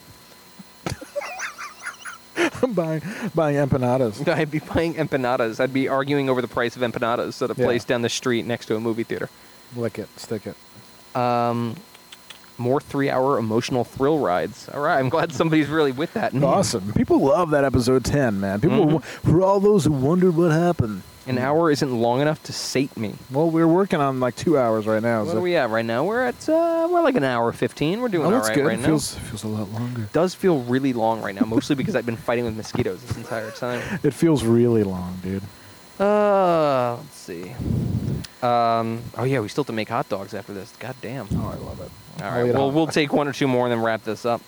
I'm 2.62 2.72
buying 2.74 3.02
buying 3.34 3.56
empanadas. 3.56 4.26
I'd 4.32 4.50
be 4.50 4.58
buying 4.60 4.94
empanadas. 4.94 5.60
I'd 5.60 5.72
be 5.72 5.88
arguing 5.88 6.28
over 6.28 6.40
the 6.42 6.48
price 6.48 6.76
of 6.76 6.82
empanadas 6.82 7.40
at 7.42 7.50
a 7.50 7.58
Yeah. 7.58 7.64
place 7.66 7.84
down 7.84 8.02
the 8.02 8.08
street 8.08 8.46
next 8.46 8.66
to 8.66 8.76
a 8.76 8.80
movie 8.80 9.04
theater. 9.04 9.28
Lick 9.74 9.98
it, 9.98 10.08
stick 10.18 10.42
it. 10.46 10.56
Um, 11.16 11.76
more 12.58 12.80
three-hour 12.80 13.38
emotional 13.38 13.84
thrill 13.84 14.18
rides. 14.18 14.68
All 14.72 14.80
right, 14.80 14.98
I'm 14.98 15.08
glad 15.08 15.32
somebody's 15.32 15.68
really 15.68 15.92
with 15.92 16.12
that. 16.14 16.32
Awesome. 16.42 16.92
People 16.94 17.20
love 17.20 17.50
that 17.50 17.64
episode 17.64 18.04
10, 18.04 18.40
man. 18.40 18.60
People, 18.60 18.86
Mhm. 18.86 19.02
for 19.04 19.42
all 19.42 19.60
those 19.60 19.84
who 19.84 19.92
wondered 19.92 20.36
what 20.36 20.52
happened. 20.52 21.02
An 21.28 21.38
hour 21.38 21.72
isn't 21.72 21.92
long 21.92 22.20
enough 22.20 22.40
to 22.44 22.52
sate 22.52 22.96
me. 22.96 23.14
Well, 23.32 23.50
we're 23.50 23.66
working 23.66 24.00
on 24.00 24.20
like 24.20 24.36
two 24.36 24.56
hours 24.56 24.86
right 24.86 25.02
now. 25.02 25.24
What 25.24 25.32
so 25.32 25.38
are 25.38 25.40
we 25.40 25.56
at 25.56 25.70
right 25.70 25.84
now? 25.84 26.04
We're 26.04 26.24
at 26.24 26.48
uh, 26.48 26.86
we're 26.88 27.02
like 27.02 27.16
an 27.16 27.24
hour 27.24 27.50
fifteen. 27.50 28.00
We're 28.00 28.06
doing 28.10 28.26
oh, 28.32 28.36
all 28.36 28.42
right 28.42 28.54
good. 28.54 28.64
right 28.64 28.78
it 28.78 28.82
now. 28.82 28.86
feels 28.86 29.14
feels 29.16 29.42
a 29.42 29.48
lot 29.48 29.68
longer. 29.72 30.08
does 30.12 30.36
feel 30.36 30.60
really 30.60 30.92
long 30.92 31.20
right 31.22 31.34
now, 31.34 31.44
mostly 31.44 31.74
because 31.74 31.96
I've 31.96 32.06
been 32.06 32.16
fighting 32.16 32.44
with 32.44 32.56
mosquitoes 32.56 33.02
this 33.02 33.16
entire 33.16 33.50
time. 33.50 33.82
It 34.04 34.14
feels 34.14 34.44
really 34.44 34.84
long, 34.84 35.18
dude. 35.20 35.42
Uh, 35.98 36.94
let's 36.94 37.16
see. 37.16 37.52
Um, 38.46 39.02
oh 39.16 39.24
yeah, 39.24 39.40
we 39.40 39.48
still 39.48 39.62
have 39.64 39.68
to 39.68 39.72
make 39.72 39.88
hot 39.88 40.08
dogs 40.08 40.34
after 40.34 40.52
this. 40.52 40.72
God 40.78 40.94
damn. 41.02 41.26
Oh, 41.32 41.48
I 41.48 41.64
love 41.64 41.80
it. 41.80 41.90
All 42.22 42.30
right. 42.30 42.38
I'll 42.38 42.44
right, 42.46 42.54
well 42.54 42.70
we'll 42.70 42.86
take 42.86 43.12
one 43.12 43.28
or 43.28 43.32
two 43.32 43.48
more 43.48 43.66
and 43.66 43.72
then 43.72 43.82
wrap 43.82 44.04
this 44.04 44.24
up. 44.24 44.40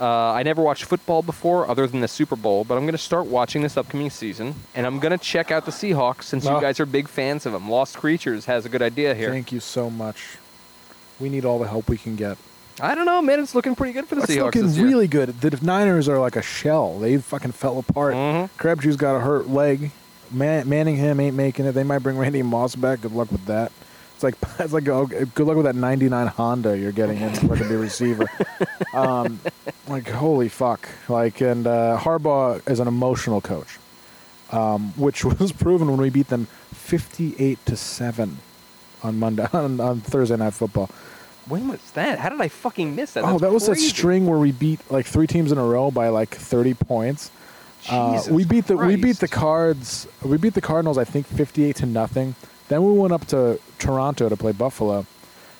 Uh, 0.00 0.32
I 0.32 0.42
never 0.42 0.62
watched 0.62 0.84
football 0.84 1.22
before, 1.22 1.68
other 1.70 1.86
than 1.86 2.00
the 2.00 2.08
Super 2.08 2.34
Bowl, 2.34 2.64
but 2.64 2.76
I'm 2.76 2.84
going 2.84 2.92
to 2.92 2.98
start 2.98 3.26
watching 3.26 3.60
this 3.62 3.76
upcoming 3.76 4.08
season, 4.08 4.54
and 4.74 4.86
I'm 4.86 4.98
going 4.98 5.12
to 5.16 5.22
check 5.22 5.50
out 5.50 5.66
the 5.66 5.70
Seahawks 5.70 6.22
since 6.24 6.46
Oh. 6.46 6.54
you 6.54 6.60
guys 6.62 6.80
are 6.80 6.86
big 6.86 7.08
fans 7.08 7.44
of 7.44 7.52
them. 7.52 7.68
Lost 7.70 7.98
Creatures 7.98 8.46
has 8.46 8.64
a 8.64 8.70
good 8.70 8.80
idea 8.80 9.14
here. 9.14 9.30
Thank 9.30 9.52
you 9.52 9.60
so 9.60 9.90
much. 9.90 10.38
We 11.20 11.28
need 11.28 11.44
all 11.44 11.58
the 11.58 11.68
help 11.68 11.88
we 11.90 11.98
can 11.98 12.16
get. 12.16 12.38
I 12.80 12.94
don't 12.94 13.04
know, 13.04 13.20
man. 13.20 13.38
It's 13.38 13.54
looking 13.54 13.74
pretty 13.76 13.92
good 13.92 14.06
for 14.08 14.14
the 14.14 14.22
It's 14.22 14.32
Seahawks 14.32 14.44
looking 14.46 14.66
this 14.66 14.78
year. 14.78 14.86
really 14.86 15.06
good. 15.08 15.40
The 15.42 15.58
Niners 15.64 16.08
are 16.08 16.18
like 16.18 16.36
a 16.36 16.42
shell. 16.42 16.98
They 16.98 17.18
fucking 17.18 17.52
fell 17.52 17.78
apart. 17.78 18.14
Mhm. 18.14 18.48
Crabtree's 18.56 18.96
got 18.96 19.14
a 19.14 19.20
hurt 19.20 19.48
leg. 19.50 19.90
Man- 20.32 20.68
Manningham 20.68 21.20
ain't 21.20 21.36
making 21.36 21.66
it. 21.66 21.72
They 21.72 21.84
might 21.84 21.98
bring 21.98 22.18
Randy 22.18 22.42
Moss 22.42 22.74
back. 22.74 23.02
Good 23.02 23.12
luck 23.12 23.30
with 23.30 23.44
that. 23.46 23.72
It's 24.14 24.22
like 24.22 24.34
it's 24.58 24.72
like 24.72 24.88
oh, 24.88 25.06
good 25.06 25.46
luck 25.46 25.56
with 25.56 25.66
that 25.66 25.74
'99 25.74 26.26
Honda 26.28 26.78
you're 26.78 26.92
getting 26.92 27.20
in 27.20 27.32
to 27.32 27.48
fucking 27.48 27.68
be 27.68 27.76
receiver. 27.76 28.30
um, 28.94 29.40
like 29.88 30.08
holy 30.08 30.48
fuck! 30.48 30.88
Like 31.08 31.40
and 31.40 31.66
uh, 31.66 31.98
Harbaugh 32.00 32.68
is 32.70 32.80
an 32.80 32.88
emotional 32.88 33.40
coach, 33.40 33.78
um, 34.50 34.92
which 34.96 35.24
was 35.40 35.52
proven 35.52 35.88
when 35.88 36.00
we 36.00 36.10
beat 36.10 36.28
them 36.28 36.46
58 36.72 37.64
to 37.66 37.76
seven 37.76 38.38
on 39.02 39.18
Monday 39.18 39.46
on, 39.52 39.80
on 39.80 40.00
Thursday 40.00 40.36
Night 40.36 40.54
Football. 40.54 40.88
When 41.48 41.66
was 41.66 41.80
that? 41.92 42.20
How 42.20 42.28
did 42.28 42.40
I 42.40 42.46
fucking 42.46 42.94
miss 42.94 43.14
that? 43.14 43.24
Oh, 43.24 43.38
that 43.38 43.50
was 43.52 43.66
crazy. 43.66 43.82
that 43.82 43.88
string 43.88 44.26
where 44.26 44.38
we 44.38 44.52
beat 44.52 44.78
like 44.90 45.06
three 45.06 45.26
teams 45.26 45.50
in 45.50 45.58
a 45.58 45.64
row 45.64 45.90
by 45.90 46.08
like 46.08 46.28
30 46.30 46.74
points. 46.74 47.32
Uh, 47.90 48.22
we 48.30 48.44
beat 48.44 48.66
the 48.66 48.76
we 48.76 48.96
beat 48.96 49.16
the 49.18 49.28
Cards. 49.28 50.06
We 50.22 50.36
beat 50.36 50.54
the 50.54 50.60
Cardinals. 50.60 50.98
I 50.98 51.04
think 51.04 51.26
58 51.26 51.76
to 51.76 51.86
nothing. 51.86 52.34
Then 52.68 52.84
we 52.84 52.92
went 52.98 53.12
up 53.12 53.26
to 53.28 53.58
Toronto 53.78 54.28
to 54.28 54.36
play 54.36 54.52
Buffalo. 54.52 55.06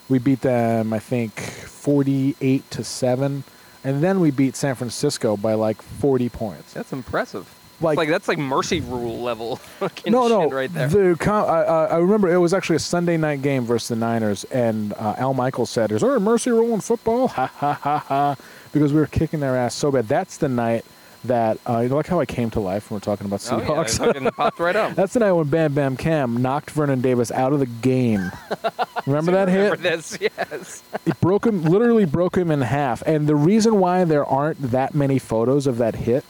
We 0.09 0.19
beat 0.19 0.41
them. 0.43 0.93
I 0.93 0.99
think 0.99 1.41
48 1.41 2.71
to 2.71 2.85
seven. 2.85 3.45
And 3.85 4.03
then 4.03 4.21
we 4.21 4.31
beat 4.31 4.55
San 4.55 4.75
Francisco 4.77 5.37
by 5.37 5.55
like 5.55 5.83
40 5.83 6.29
points. 6.29 6.73
That's 6.73 6.93
impressive. 6.93 7.53
like, 7.81 7.97
Like 7.99 8.09
that's 8.09 8.29
like 8.29 8.39
mercy 8.39 8.81
rule 8.81 9.21
level 9.21 9.61
no, 10.07 10.29
no, 10.29 10.49
right 10.49 10.73
there. 10.73 10.87
The 10.87 11.17
com- 11.19 11.47
I, 11.47 11.63
I 11.65 11.85
I 11.87 11.97
remember 11.97 12.33
it 12.33 12.37
was 12.39 12.55
actually 12.55 12.77
a 12.77 12.81
Sunday 12.81 13.17
night 13.17 13.43
game 13.43 13.65
versus 13.65 13.89
the 13.89 13.97
Niners, 13.97 14.45
and 14.45 14.93
uh, 14.95 15.17
Al 15.19 15.35
Michaels 15.35 15.71
said, 15.71 15.91
"Is 15.91 16.03
there 16.03 16.15
a 16.15 16.21
mercy 16.21 16.51
rule 16.53 16.73
in 16.75 16.81
football?" 16.81 17.27
Ha 17.39 17.47
ha 17.49 17.73
ha 17.75 17.99
ha! 17.99 18.37
Because 18.73 18.93
we 18.93 19.01
were 19.01 19.07
kicking 19.09 19.41
their 19.41 19.57
ass 19.57 19.75
so 19.75 19.91
bad. 19.91 20.07
That's 20.07 20.37
the 20.37 20.49
night 20.49 20.85
that 21.25 21.59
uh, 21.69 21.79
you 21.81 21.89
know, 21.89 21.97
like 21.97 22.07
how 22.07 22.21
I 22.21 22.27
came 22.27 22.51
to 22.51 22.61
life 22.61 22.91
when 22.91 22.97
we're 22.97 23.01
talking 23.05 23.27
about 23.27 23.47
oh 23.51 23.57
yeah, 23.59 23.63
it 23.63 23.67
Seahawks. 23.69 23.99
fucking 23.99 24.31
popped 24.37 24.59
right 24.59 24.75
up. 24.77 24.95
That's 24.95 25.13
the 25.15 25.21
night 25.21 25.33
when 25.33 25.47
Bam 25.49 25.73
Bam 25.75 25.97
Kam 25.97 26.43
knocked 26.43 26.71
Vernon 26.71 27.01
Davis 27.01 27.31
out 27.31 27.53
of 27.53 27.61
the 27.61 27.67
game. 27.67 28.33
Remember 29.07 29.33
that 29.33 29.49
Remember 29.49 29.77
hit? 29.77 29.83
this? 29.83 30.19
Yes. 30.21 30.83
It 31.07 31.21
broke 31.21 31.47
him, 31.47 31.63
literally 31.65 32.05
broke 32.05 32.37
him 32.37 32.51
in 32.51 32.61
half. 32.61 33.03
And 33.03 33.27
the 33.29 33.35
reason 33.37 33.79
why 33.81 34.05
there 34.05 34.25
aren't 34.25 34.61
that 34.71 34.95
many 34.95 35.19
photos 35.19 35.67
of 35.67 35.79
that 35.79 35.95
hit 35.97 36.25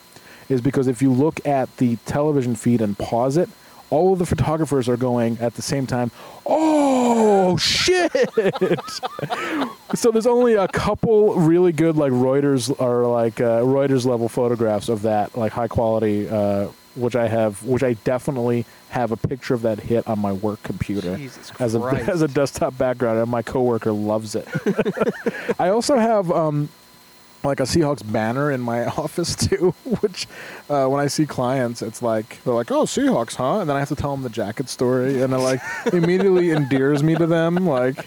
is 0.48 0.60
because 0.60 0.86
if 0.88 1.00
you 1.02 1.10
look 1.12 1.44
at 1.46 1.74
the 1.78 1.96
television 2.06 2.54
feed 2.54 2.80
and 2.80 2.98
pause 2.98 3.36
it, 3.36 3.48
all 3.92 4.14
of 4.14 4.18
the 4.18 4.24
photographers 4.24 4.88
are 4.88 4.96
going 4.96 5.36
at 5.38 5.54
the 5.54 5.60
same 5.60 5.86
time, 5.86 6.10
oh 6.46 7.58
shit! 7.58 8.10
so 9.94 10.10
there's 10.10 10.26
only 10.26 10.54
a 10.54 10.66
couple 10.66 11.34
really 11.34 11.72
good 11.72 11.98
like 11.98 12.10
Reuters 12.10 12.74
or 12.80 13.06
like 13.06 13.38
uh, 13.38 13.60
Reuters 13.60 14.06
level 14.06 14.30
photographs 14.30 14.88
of 14.88 15.02
that 15.02 15.36
like 15.36 15.52
high 15.52 15.68
quality, 15.68 16.26
uh, 16.26 16.68
which 16.94 17.14
I 17.14 17.28
have, 17.28 17.62
which 17.64 17.82
I 17.82 17.92
definitely 17.92 18.64
have 18.88 19.12
a 19.12 19.16
picture 19.16 19.52
of 19.52 19.60
that 19.62 19.78
hit 19.78 20.08
on 20.08 20.18
my 20.18 20.32
work 20.32 20.62
computer 20.62 21.16
Jesus 21.18 21.52
as 21.60 21.74
a 21.74 21.80
as 22.10 22.22
a 22.22 22.28
desktop 22.28 22.78
background, 22.78 23.18
and 23.18 23.30
my 23.30 23.42
coworker 23.42 23.92
loves 23.92 24.34
it. 24.34 24.48
I 25.58 25.68
also 25.68 25.98
have 25.98 26.32
um, 26.32 26.70
like 27.44 27.60
a 27.60 27.64
Seahawks 27.64 28.10
banner 28.10 28.50
in 28.50 28.60
my 28.60 28.84
office 28.98 29.34
too, 29.34 29.74
which 30.00 30.26
uh, 30.70 30.86
when 30.86 31.00
I 31.00 31.06
see 31.08 31.26
clients, 31.26 31.82
it's 31.82 32.02
like 32.02 32.42
they're 32.44 32.54
like, 32.54 32.70
"Oh, 32.70 32.84
Seahawks, 32.84 33.34
huh?" 33.36 33.60
And 33.60 33.68
then 33.68 33.76
I 33.76 33.80
have 33.80 33.88
to 33.88 33.96
tell 33.96 34.12
them 34.12 34.22
the 34.22 34.30
jacket 34.30 34.68
story, 34.68 35.22
and 35.22 35.32
it 35.32 35.38
like 35.38 35.60
immediately 35.92 36.50
endears 36.50 37.02
me 37.02 37.14
to 37.16 37.26
them. 37.26 37.66
Like, 37.66 38.06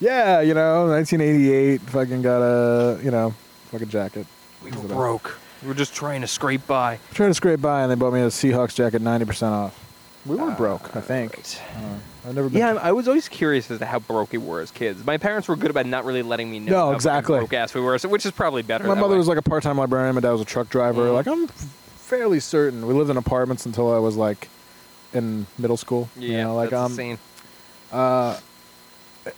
yeah, 0.00 0.40
you 0.40 0.54
know, 0.54 0.88
1988, 0.88 1.80
fucking 1.82 2.22
got 2.22 2.42
a 2.42 3.00
you 3.02 3.10
know, 3.10 3.34
fucking 3.70 3.88
jacket. 3.88 4.26
we 4.62 4.70
were 4.72 4.88
broke. 4.88 5.38
We 5.62 5.68
were 5.68 5.74
just 5.74 5.94
trying 5.94 6.22
to 6.22 6.26
scrape 6.26 6.66
by. 6.66 6.98
Trying 7.12 7.30
to 7.30 7.34
scrape 7.34 7.60
by, 7.60 7.82
and 7.82 7.90
they 7.90 7.94
bought 7.94 8.14
me 8.14 8.20
a 8.20 8.28
Seahawks 8.28 8.74
jacket, 8.74 9.02
90% 9.02 9.50
off. 9.50 9.86
We 10.24 10.36
weren't 10.36 10.56
broke, 10.56 10.96
I 10.96 11.00
think. 11.02 11.36
right. 11.36 11.62
Uh, 11.76 11.94
I've 12.26 12.34
never 12.34 12.48
been. 12.48 12.58
Yeah, 12.58 12.74
I 12.74 12.92
was 12.92 13.08
always 13.08 13.28
curious 13.28 13.70
as 13.70 13.78
to 13.78 13.86
how 13.86 13.98
broke 13.98 14.32
we 14.32 14.38
were 14.38 14.60
as 14.60 14.70
kids. 14.70 15.04
My 15.04 15.16
parents 15.16 15.48
were 15.48 15.56
good 15.56 15.70
about 15.70 15.86
not 15.86 16.04
really 16.04 16.22
letting 16.22 16.50
me 16.50 16.58
know 16.60 16.72
No, 16.72 16.86
how 16.86 16.92
exactly. 16.92 17.38
broke 17.38 17.52
ass 17.52 17.72
we 17.74 17.80
were, 17.80 17.98
so, 17.98 18.08
which 18.08 18.26
is 18.26 18.32
probably 18.32 18.62
better. 18.62 18.84
My 18.84 18.94
that 18.94 19.00
mother 19.00 19.14
way. 19.14 19.18
was 19.18 19.28
like 19.28 19.38
a 19.38 19.42
part-time 19.42 19.78
librarian. 19.78 20.14
My 20.14 20.20
dad 20.20 20.32
was 20.32 20.40
a 20.42 20.44
truck 20.44 20.68
driver. 20.68 21.06
Mhm. 21.06 21.14
Like 21.14 21.26
I'm 21.26 21.46
fairly 21.48 22.40
certain 22.40 22.86
we 22.86 22.92
lived 22.94 23.08
in 23.10 23.16
apartments 23.16 23.64
until 23.66 23.92
I 23.94 23.98
was 23.98 24.16
like 24.16 24.48
in 25.14 25.46
middle 25.58 25.76
school. 25.76 26.08
yeah, 26.16 26.28
you 26.28 26.36
know, 26.38 26.54
like 26.56 26.70
that's 26.70 26.82
um, 26.84 26.92
insane. 26.92 27.18
uh, 27.92 28.36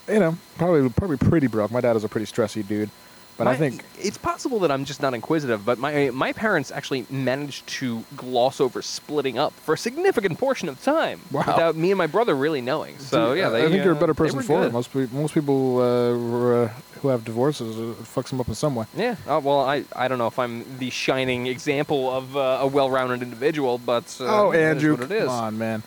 you 0.08 0.18
know, 0.20 0.36
probably 0.58 0.88
probably 0.90 1.16
pretty 1.18 1.46
broke. 1.46 1.70
My 1.70 1.80
dad 1.80 1.96
is 1.96 2.04
a 2.04 2.08
pretty 2.08 2.26
stressy 2.26 2.66
dude, 2.66 2.90
but 3.38 3.46
I 3.46 3.56
think 3.56 3.82
it's 3.98 4.18
possible 4.18 4.58
that 4.60 4.70
I'm 4.70 4.84
just 4.84 5.00
not 5.02 5.14
inquisitive, 5.14 5.64
but 5.64 5.78
my 5.78 6.10
my 6.10 6.32
parents 6.32 6.70
actually 6.70 7.06
managed 7.10 7.66
to 7.78 8.04
gloss 8.16 8.60
over 8.60 8.82
splitting 8.82 9.38
up 9.38 9.52
for 9.54 9.74
a 9.74 9.78
significant 9.78 10.38
portion 10.38 10.68
of 10.68 10.82
time 10.82 11.20
Wow. 11.30 11.44
without 11.46 11.76
me 11.76 11.90
and 11.90 11.98
my 11.98 12.06
brother 12.06 12.34
really 12.34 12.60
knowing. 12.60 12.98
So 12.98 13.32
yeah, 13.32 13.48
I- 13.48 13.50
they, 13.50 13.64
I 13.66 13.68
think 13.70 13.84
you're 13.84 13.94
a 13.94 13.96
uh, 13.96 14.00
better 14.00 14.14
person 14.14 14.36
were 14.36 14.42
for 14.42 14.64
it. 14.64 14.72
Most 14.72 14.92
pe- 14.92 15.08
most 15.12 15.34
people 15.34 15.78
uh, 15.78 16.16
were, 16.16 16.64
uh, 16.64 16.68
who 17.00 17.08
have 17.08 17.24
divorces 17.24 17.76
uh, 17.78 18.00
it 18.00 18.04
fucks 18.04 18.28
them 18.30 18.40
up 18.40 18.48
in 18.48 18.54
some 18.54 18.74
way. 18.74 18.86
Yeah. 18.96 19.16
Uh, 19.26 19.40
well, 19.42 19.60
I, 19.60 19.84
I 19.96 20.08
don't 20.08 20.18
know 20.18 20.28
if 20.28 20.38
I'm 20.38 20.64
the 20.78 20.90
shining 20.90 21.46
example 21.46 22.10
of 22.10 22.36
uh, 22.36 22.58
a 22.60 22.66
well-rounded 22.66 23.22
individual, 23.22 23.78
but 23.78 24.16
uh, 24.20 24.24
oh, 24.48 24.52
Andrew, 24.52 24.94
what 24.96 25.10
it 25.10 25.12
is. 25.12 25.24
come 25.26 25.30
on, 25.30 25.58
man. 25.58 25.82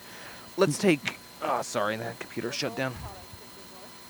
Let's 0.57 0.77
take. 0.77 1.19
Oh, 1.41 1.61
sorry, 1.61 1.95
that 1.97 2.19
computer 2.19 2.51
shut 2.51 2.75
down. 2.75 2.93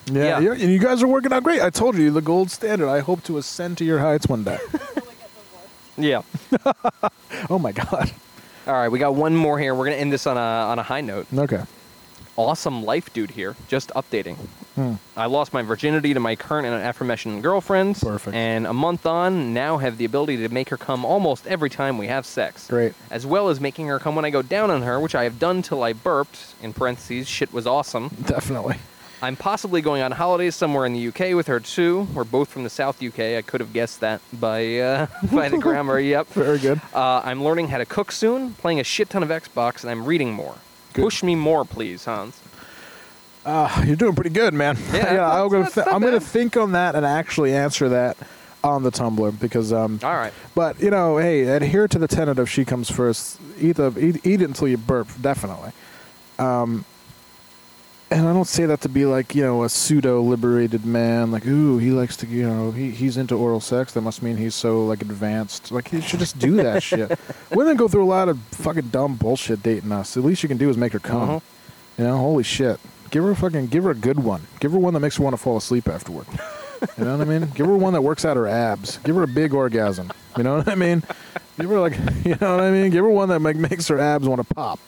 Yeah, 0.08 0.24
Yeah. 0.24 0.40
yeah, 0.40 0.52
and 0.52 0.72
you 0.72 0.80
guys 0.80 1.02
are 1.04 1.08
working 1.08 1.34
out 1.34 1.44
great. 1.44 1.62
I 1.62 1.70
told 1.70 1.96
you, 1.98 2.04
you're 2.04 2.12
the 2.12 2.22
gold 2.22 2.52
standard. 2.52 2.88
I 2.90 3.00
hope 3.00 3.24
to 3.24 3.38
ascend 3.38 3.78
to 3.80 3.86
your 3.86 4.00
heights 4.00 4.28
one 4.28 4.44
day. 4.44 4.60
Yeah. 5.98 6.24
oh 7.50 7.58
my 7.58 7.72
god. 7.72 8.12
All 8.68 8.74
right, 8.74 8.90
we 8.90 9.00
got 9.00 9.16
one 9.16 9.34
more 9.34 9.58
here. 9.58 9.74
We're 9.74 9.86
gonna 9.86 9.96
end 9.96 10.12
this 10.12 10.28
on 10.28 10.36
a 10.36 10.40
on 10.42 10.78
a 10.78 10.84
high 10.84 11.00
note. 11.00 11.26
Okay. 11.34 11.64
Awesome 12.36 12.84
life, 12.84 13.14
dude. 13.14 13.32
Here, 13.32 13.56
just 13.70 13.92
updating. 13.96 14.36
Hmm. 14.76 14.96
I 15.16 15.28
lost 15.28 15.54
my 15.54 15.62
virginity 15.62 16.14
to 16.14 16.20
my 16.20 16.36
current 16.36 16.68
and 16.68 16.84
aforementioned 16.86 17.42
girlfriend. 17.44 17.96
Perfect. 18.02 18.36
And 18.36 18.68
a 18.68 18.74
month 18.74 19.06
on, 19.06 19.54
now 19.54 19.78
have 19.78 19.98
the 19.98 20.04
ability 20.04 20.36
to 20.46 20.50
make 20.50 20.68
her 20.68 20.76
come 20.76 21.06
almost 21.06 21.48
every 21.48 21.70
time 21.70 21.98
we 21.98 22.08
have 22.08 22.26
sex. 22.26 22.68
Great. 22.68 22.94
As 23.10 23.26
well 23.26 23.48
as 23.48 23.62
making 23.62 23.88
her 23.88 23.98
come 23.98 24.16
when 24.18 24.26
I 24.26 24.32
go 24.32 24.42
down 24.42 24.70
on 24.72 24.82
her, 24.82 25.00
which 25.00 25.16
I 25.16 25.24
have 25.24 25.40
done 25.40 25.62
till 25.62 25.82
I 25.82 25.94
burped. 25.94 26.56
In 26.62 26.74
parentheses, 26.74 27.26
shit 27.30 27.54
was 27.54 27.66
awesome. 27.66 28.10
Definitely. 28.26 28.76
I'm 29.22 29.36
possibly 29.36 29.82
going 29.82 30.02
on 30.02 30.12
holidays 30.12 30.56
somewhere 30.56 30.86
in 30.86 30.94
the 30.94 31.08
UK 31.08 31.36
with 31.36 31.48
her 31.48 31.60
too. 31.60 32.08
We're 32.14 32.24
both 32.26 32.50
from 32.50 32.64
the 32.64 32.70
South 32.70 33.02
UK. 33.02 33.20
I 33.38 33.42
could 33.42 33.62
have 33.62 33.74
guessed 33.74 34.02
that 34.02 34.22
by 34.34 34.78
uh, 34.80 35.08
by 35.32 35.50
the 35.50 35.58
grammar. 35.58 36.00
Yep. 36.06 36.28
Very 36.28 36.60
good. 36.60 36.82
Uh, 36.94 37.22
I'm 37.24 37.44
learning 37.44 37.70
how 37.70 37.78
to 37.78 37.86
cook 37.86 38.12
soon, 38.12 38.54
playing 38.56 38.80
a 38.80 38.84
shit 38.84 39.10
ton 39.10 39.24
of 39.24 39.30
Xbox, 39.30 39.82
and 39.82 39.90
I'm 39.90 40.06
reading 40.06 40.34
more. 40.34 40.56
Good. 40.94 41.02
Push 41.04 41.24
me 41.24 41.36
more, 41.36 41.66
please, 41.66 42.06
Hans. 42.06 42.40
Uh, 43.46 43.84
you're 43.86 43.96
doing 43.96 44.16
pretty 44.16 44.30
good, 44.32 44.54
man. 44.54 44.76
Yeah, 44.92 45.02
that's- 45.04 45.36
I'm 45.40 45.50
gonna 45.50 45.70
th- 45.70 45.88
I'm 45.88 46.02
gonna 46.02 46.20
think 46.20 46.58
on 46.58 46.72
that 46.74 46.96
and 46.96 47.06
actually 47.06 47.54
answer 47.54 47.90
that 47.90 48.18
on 48.64 48.82
the 48.84 48.92
Tumblr 48.92 49.40
because 49.40 49.72
um. 49.72 50.00
All 50.04 50.14
right. 50.16 50.34
But 50.56 50.80
you 50.82 50.90
know, 50.90 51.18
hey, 51.18 51.44
adhere 51.44 51.88
to 51.88 52.00
the 52.00 52.08
tenet 52.08 52.40
of 52.40 52.50
she 52.50 52.66
comes 52.66 52.90
first. 52.92 53.40
Eat 53.60 53.78
the 53.78 53.92
eat, 54.00 54.26
eat 54.26 54.42
it 54.42 54.46
until 54.46 54.68
you 54.68 54.78
burp, 54.78 55.08
definitely. 55.22 55.72
Um. 56.40 56.86
And 58.12 58.28
I 58.28 58.34
don't 58.34 58.48
say 58.48 58.68
that 58.68 58.82
to 58.82 58.90
be 58.90 59.06
like 59.06 59.34
you 59.34 59.42
know 59.42 59.64
a 59.64 59.70
pseudo 59.70 60.22
liberated 60.22 60.86
man, 60.86 61.32
like 61.32 61.46
ooh 61.48 61.80
he 61.80 61.90
likes 61.90 62.16
to 62.18 62.28
you 62.28 62.48
know 62.48 62.72
he 62.72 62.92
he's 62.92 63.18
into 63.18 63.36
oral 63.36 63.60
sex. 63.60 63.94
That 63.94 64.02
must 64.02 64.22
mean 64.22 64.38
he's 64.38 64.54
so 64.54 64.86
like 64.86 65.02
advanced. 65.02 65.72
Like 65.72 65.88
he 65.88 66.02
should 66.02 66.20
just 66.20 66.38
do 66.38 66.56
that 66.58 66.84
shit. 66.84 67.20
Women 67.52 67.78
go 67.78 67.88
through 67.88 68.04
a 68.04 68.06
lot 68.06 68.30
of 68.30 68.40
fucking 68.52 68.90
dumb 68.90 69.16
bullshit 69.16 69.64
dating 69.64 69.92
us. 69.92 70.14
The 70.14 70.22
least 70.22 70.44
you 70.44 70.50
can 70.50 70.58
do 70.58 70.70
is 70.70 70.78
make 70.78 70.94
her 70.94 71.00
come. 71.00 71.22
Uh-huh. 71.22 71.40
You 71.98 72.04
know, 72.04 72.18
holy 72.18 72.44
shit. 72.44 72.80
Give 73.10 73.24
her 73.24 73.32
a 73.32 73.36
fucking 73.36 73.68
give 73.68 73.86
her 73.86 73.92
a 73.92 73.96
good 73.96 74.20
one. 74.20 74.44
Give 74.60 74.72
her 74.72 74.80
one 74.80 74.94
that 74.94 75.00
makes 75.00 75.18
her 75.18 75.24
want 75.24 75.36
to 75.36 75.42
fall 75.42 75.58
asleep 75.58 75.88
afterward. 75.88 76.28
You 76.98 77.06
know 77.06 77.18
what 77.18 77.28
I 77.28 77.40
mean? 77.40 77.50
Give 77.56 77.66
her 77.66 77.78
one 77.78 77.94
that 77.94 78.02
works 78.02 78.26
out 78.26 78.38
her 78.38 78.48
abs. 78.48 78.98
Give 79.00 79.16
her 79.16 79.24
a 79.24 79.28
big 79.28 79.54
orgasm. 79.54 80.12
You 80.38 80.44
know 80.44 80.58
what 80.58 80.68
I 80.68 80.76
mean? 80.76 81.04
Give 81.58 81.70
her 81.70 81.80
like 81.80 81.94
you 82.24 82.36
know 82.40 82.56
what 82.56 82.62
I 82.62 82.72
mean? 82.72 82.92
Give 82.92 83.04
her 83.04 83.10
one 83.10 83.30
that 83.30 83.40
make, 83.40 83.58
makes 83.58 83.88
her 83.88 84.00
abs 84.00 84.28
want 84.28 84.48
to 84.48 84.54
pop. 84.54 84.80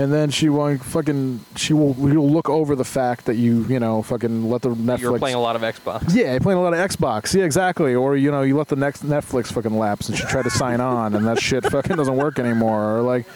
And 0.00 0.10
then 0.10 0.30
she 0.30 0.48
won't 0.48 0.82
fucking 0.82 1.44
she 1.56 1.74
will 1.74 1.94
you'll 1.98 2.30
look 2.30 2.48
over 2.48 2.74
the 2.74 2.86
fact 2.86 3.26
that 3.26 3.34
you, 3.34 3.64
you 3.66 3.78
know, 3.78 4.00
fucking 4.00 4.48
let 4.48 4.62
the 4.62 4.70
Netflix 4.70 5.00
You're 5.00 5.18
playing 5.18 5.36
a 5.36 5.40
lot 5.40 5.56
of 5.56 5.62
Xbox. 5.62 6.14
yeah, 6.14 6.30
you're 6.30 6.40
playing 6.40 6.58
a 6.58 6.62
lot 6.62 6.72
of 6.72 6.78
Xbox. 6.78 7.34
Yeah, 7.34 7.44
exactly. 7.44 7.94
Or 7.94 8.16
you 8.16 8.30
know, 8.30 8.40
you 8.40 8.56
let 8.56 8.68
the 8.68 8.76
next 8.76 9.04
Netflix 9.04 9.52
fucking 9.52 9.76
lapse, 9.76 10.08
and 10.08 10.16
she 10.16 10.24
tried 10.24 10.44
to 10.44 10.50
sign 10.50 10.80
on, 10.80 11.14
and 11.14 11.26
that 11.26 11.38
shit 11.38 11.64
fucking 11.70 11.96
doesn't 11.96 12.16
work 12.16 12.38
anymore. 12.38 12.96
Or 12.96 13.02
like, 13.02 13.26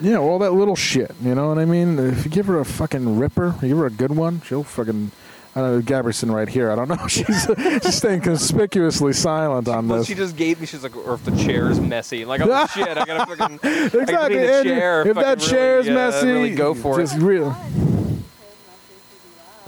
yeah, 0.00 0.16
all 0.16 0.40
that 0.40 0.50
little 0.52 0.74
shit. 0.74 1.14
You 1.22 1.36
know 1.36 1.48
what 1.48 1.58
I 1.58 1.64
mean? 1.64 1.96
If 2.00 2.24
you 2.24 2.30
give 2.32 2.46
her 2.46 2.58
a 2.58 2.64
fucking 2.64 3.16
ripper, 3.16 3.54
you 3.62 3.68
give 3.68 3.78
her 3.78 3.86
a 3.86 3.90
good 3.90 4.16
one, 4.16 4.40
she'll 4.40 4.64
fucking. 4.64 5.12
I 5.58 5.60
don't 5.60 5.72
know, 5.74 5.80
Gabrielson 5.82 6.32
right 6.32 6.48
here. 6.48 6.70
I 6.70 6.76
don't 6.76 6.86
know. 6.88 7.06
She's 7.08 7.26
she's 7.82 7.94
staying 7.96 8.20
conspicuously 8.20 9.12
silent 9.12 9.66
on 9.66 9.88
Well, 9.88 9.98
this. 9.98 10.06
she 10.06 10.14
just 10.14 10.36
gave 10.36 10.60
me. 10.60 10.66
She's 10.66 10.84
like, 10.84 10.94
or 10.96 11.14
if 11.14 11.24
the 11.24 11.36
chair 11.36 11.68
is 11.68 11.80
messy, 11.80 12.24
like, 12.24 12.40
oh 12.42 12.66
shit, 12.68 12.96
I 12.96 13.04
gotta 13.04 13.26
fucking. 13.36 13.58
I 13.62 13.68
exactly. 13.86 14.06
gotta 14.14 14.34
the 14.34 14.62
chair. 14.64 15.00
if 15.02 15.06
fucking 15.16 15.22
that 15.22 15.38
really, 15.38 15.50
chair 15.50 15.78
is 15.80 15.88
uh, 15.88 15.92
messy, 15.92 16.26
really 16.28 16.54
go 16.54 16.74
for 16.74 17.00
just 17.00 17.16
it. 17.16 17.22
real. 17.22 17.56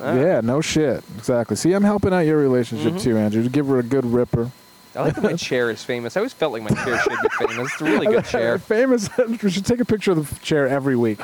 Ah. 0.03 0.15
Yeah, 0.15 0.41
no 0.43 0.61
shit. 0.61 1.03
Exactly. 1.19 1.57
See, 1.57 1.73
I'm 1.73 1.83
helping 1.83 2.13
out 2.15 2.21
your 2.21 2.39
relationship 2.39 2.93
Mhm. 2.95 3.01
too, 3.03 3.17
Andrew. 3.19 3.49
Give 3.49 3.67
her 3.67 3.81
a 3.81 3.83
good 3.83 4.07
ripper. 4.07 4.51
I 4.95 5.03
like 5.03 5.15
that 5.17 5.25
my 5.25 5.33
chair 5.37 5.71
is 5.71 5.83
famous. 5.83 6.17
I 6.17 6.21
always 6.21 6.33
felt 6.33 6.53
like 6.53 6.63
my 6.63 6.71
chair 6.71 6.99
should 7.01 7.11
be 7.21 7.29
famous. 7.47 7.73
It's 7.73 7.81
a 7.81 7.85
really 7.85 8.07
good 8.07 8.25
chair. 8.27 8.59
Famous. 8.61 9.09
we 9.43 9.51
should 9.51 9.67
take 9.67 9.81
a 9.81 9.85
picture 9.85 10.13
of 10.13 10.29
the 10.31 10.45
chair 10.45 10.69
every 10.69 10.95
week. 10.97 11.21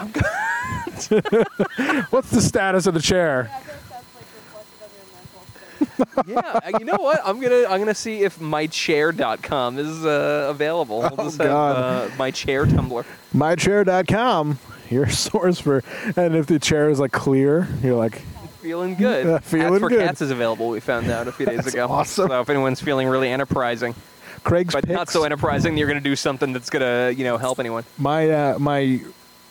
What's 2.10 2.30
the 2.30 2.40
status 2.40 2.86
of 2.86 2.94
the 2.94 3.00
chair? 3.00 3.50
yeah, 6.26 6.38
uh, 6.40 6.78
you 6.78 6.84
know 6.84 6.96
what? 6.98 7.20
I'm 7.24 7.40
gonna 7.40 7.64
I'm 7.68 7.78
gonna 7.80 7.94
see 7.94 8.22
if 8.22 8.38
mychair.com 8.38 9.78
is 9.78 10.04
uh, 10.04 10.46
available. 10.50 11.00
We'll 11.00 11.14
Oh, 11.18 11.24
just 11.24 11.38
have 11.38 11.46
God. 11.48 12.10
uh, 12.12 12.14
my 12.16 12.30
chair 12.30 12.64
Tumblr. 12.66 13.04
Mychair.com. 13.34 14.58
Your 14.90 15.08
source 15.10 15.58
for, 15.60 15.82
and 16.16 16.36
if 16.36 16.46
the 16.46 16.58
chair 16.58 16.88
is 16.90 17.00
like 17.00 17.12
clear, 17.12 17.66
you're 17.82 17.96
like, 17.96 18.22
Feeling 18.62 18.94
good. 18.96 19.26
Yeah, 19.26 19.38
feeling 19.42 19.68
Hats 19.74 19.80
for 19.80 19.88
good. 19.88 20.00
Cats 20.06 20.20
is 20.22 20.30
available. 20.30 20.68
We 20.68 20.80
found 20.80 21.08
out 21.08 21.28
a 21.28 21.32
few 21.32 21.46
days 21.46 21.66
ago. 21.66 21.86
awesome. 21.88 22.28
So 22.28 22.40
if 22.40 22.50
anyone's 22.50 22.80
feeling 22.80 23.06
really 23.08 23.28
enterprising, 23.30 23.94
Craig's 24.44 24.74
but 24.74 24.88
not 24.88 25.08
so 25.08 25.22
enterprising, 25.24 25.76
you're 25.76 25.86
gonna 25.88 26.00
do 26.00 26.16
something 26.16 26.52
that's 26.52 26.70
gonna 26.70 27.10
you 27.10 27.24
know 27.24 27.36
help 27.38 27.58
anyone. 27.60 27.84
my 27.98 28.28
uh, 28.30 28.58
my 28.58 29.00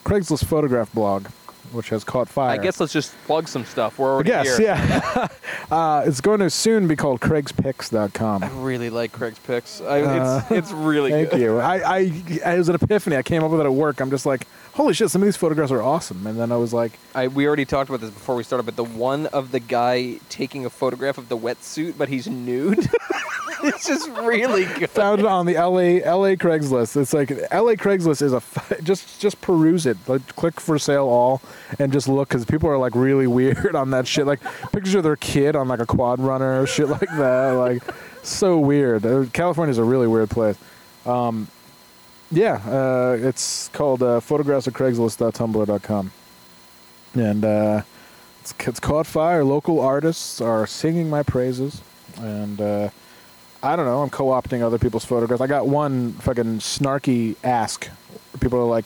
Craigslist 0.06 0.46
photograph 0.46 0.92
blog 0.94 1.28
which 1.72 1.90
has 1.90 2.04
caught 2.04 2.28
fire. 2.30 2.52
I 2.52 2.58
guess 2.62 2.80
let's 2.80 2.94
just 2.94 3.14
plug 3.26 3.48
some 3.48 3.66
stuff. 3.66 3.98
Where 4.00 4.10
we're 4.10 4.14
already 4.16 4.30
guess, 4.30 4.58
here. 4.58 4.68
yeah. 4.68 5.28
uh, 5.72 6.04
it's 6.06 6.22
going 6.22 6.40
to 6.40 6.50
soon 6.50 6.88
be 6.88 6.96
called 6.96 7.20
CraigsPicks.com. 7.22 8.44
I 8.44 8.48
really 8.50 8.90
like 8.90 9.12
Craig's 9.12 9.40
picks. 9.40 9.82
I, 9.82 10.02
Uh, 10.02 10.42
it's 10.50 10.52
it's 10.52 10.72
really 10.72 11.12
Thank 11.12 11.32
good. 11.32 11.42
you. 11.42 11.60
I, 11.60 11.78
I, 11.80 12.00
it 12.00 12.58
was 12.58 12.70
an 12.70 12.76
epiphany. 12.76 13.18
I 13.18 13.24
came 13.24 13.44
up 13.44 13.52
with 13.52 13.60
it 13.62 13.66
at 13.66 13.74
work. 13.74 14.00
I'm 14.00 14.10
just 14.10 14.26
like, 14.26 14.48
holy 14.76 14.94
shit, 14.94 15.10
some 15.10 15.22
of 15.22 15.26
these 15.26 15.38
photographs 15.38 15.72
are 15.72 15.82
awesome. 15.82 16.28
And 16.28 16.38
then 16.38 16.52
I 16.52 16.58
was 16.58 16.74
like, 16.74 17.00
I, 17.16 17.28
we 17.28 17.48
already 17.48 17.66
talked 17.66 17.90
about 17.90 18.02
this 18.02 18.12
before 18.12 18.36
we 18.36 18.44
started, 18.44 18.64
but 18.64 18.76
the 18.76 18.84
one 18.84 19.26
of 19.28 19.52
the 19.52 19.60
guy 19.62 20.20
taking 20.30 20.66
a 20.66 20.70
photograph 20.70 21.18
of 21.18 21.30
the 21.30 21.38
wetsuit, 21.38 21.98
but 21.98 22.10
he's 22.10 22.28
nude. 22.28 22.90
it's 23.64 23.88
just 23.88 24.10
really 24.10 24.66
good. 24.66 24.90
found 24.90 25.22
it 25.22 25.26
on 25.26 25.46
the 25.46 25.54
LA 25.54 26.04
LA 26.04 26.36
Craigslist. 26.36 27.00
It's 27.00 27.14
like 27.14 27.30
LA 27.30 27.74
Craigslist 27.76 28.22
is 28.22 28.34
a 28.34 28.38
f- 28.38 28.74
just 28.84 29.22
just 29.22 29.40
peruse 29.40 29.86
it. 29.86 29.98
Like 30.08 30.36
click 30.36 30.60
for 30.60 30.78
sale 30.78 31.08
all 31.08 31.42
and 31.80 31.94
just 31.94 32.10
look 32.10 32.28
because 32.28 32.46
people 32.46 32.70
are 32.70 32.78
like 32.78 32.96
really 32.96 33.28
weird 33.40 33.76
on 33.76 33.92
that 33.92 34.08
shit. 34.08 34.26
Like 34.26 34.42
pictures 34.74 34.96
of 34.96 35.04
their 35.04 35.16
kid 35.16 35.56
on 35.56 35.70
like 35.70 35.80
a 35.80 35.86
quad 35.86 36.20
runner 36.20 36.62
or 36.62 36.68
shit 36.68 36.90
like 36.90 37.10
that. 37.18 37.52
Like 37.52 37.82
so 38.24 38.60
weird. 38.60 39.04
California 39.32 39.72
is 39.72 39.78
a 39.78 39.84
really 39.86 40.08
weird 40.08 40.30
place. 40.30 40.58
Um, 41.06 41.48
yeah, 42.36 42.62
uh, 42.68 43.18
it's 43.20 43.70
called 43.70 44.04
uh, 44.04 44.20
photographs 44.20 44.68
of 44.68 44.74
Craigslist.tumblr.com, 44.74 46.12
and 47.16 47.46
uh, 47.46 47.82
it's, 48.42 48.54
it's 48.60 48.80
caught 48.80 49.08
fire. 49.08 49.44
Local 49.44 49.80
artists 49.80 50.42
are 50.42 50.68
singing 50.68 51.10
my 51.10 51.24
praises, 51.24 51.82
and. 52.20 52.62
Uh, 52.62 52.90
I 53.64 53.76
don't 53.76 53.86
know. 53.86 54.04
I'm 54.04 54.12
co-opting 54.12 54.62
other 54.62 54.78
people's 54.78 55.06
photographs. 55.06 55.42
I 55.42 55.48
got 55.48 55.68
one 55.68 56.14
fucking 56.14 56.60
snarky 56.60 57.36
ask. 57.44 57.90
People 58.40 58.60
are 58.60 58.66
like, 58.66 58.86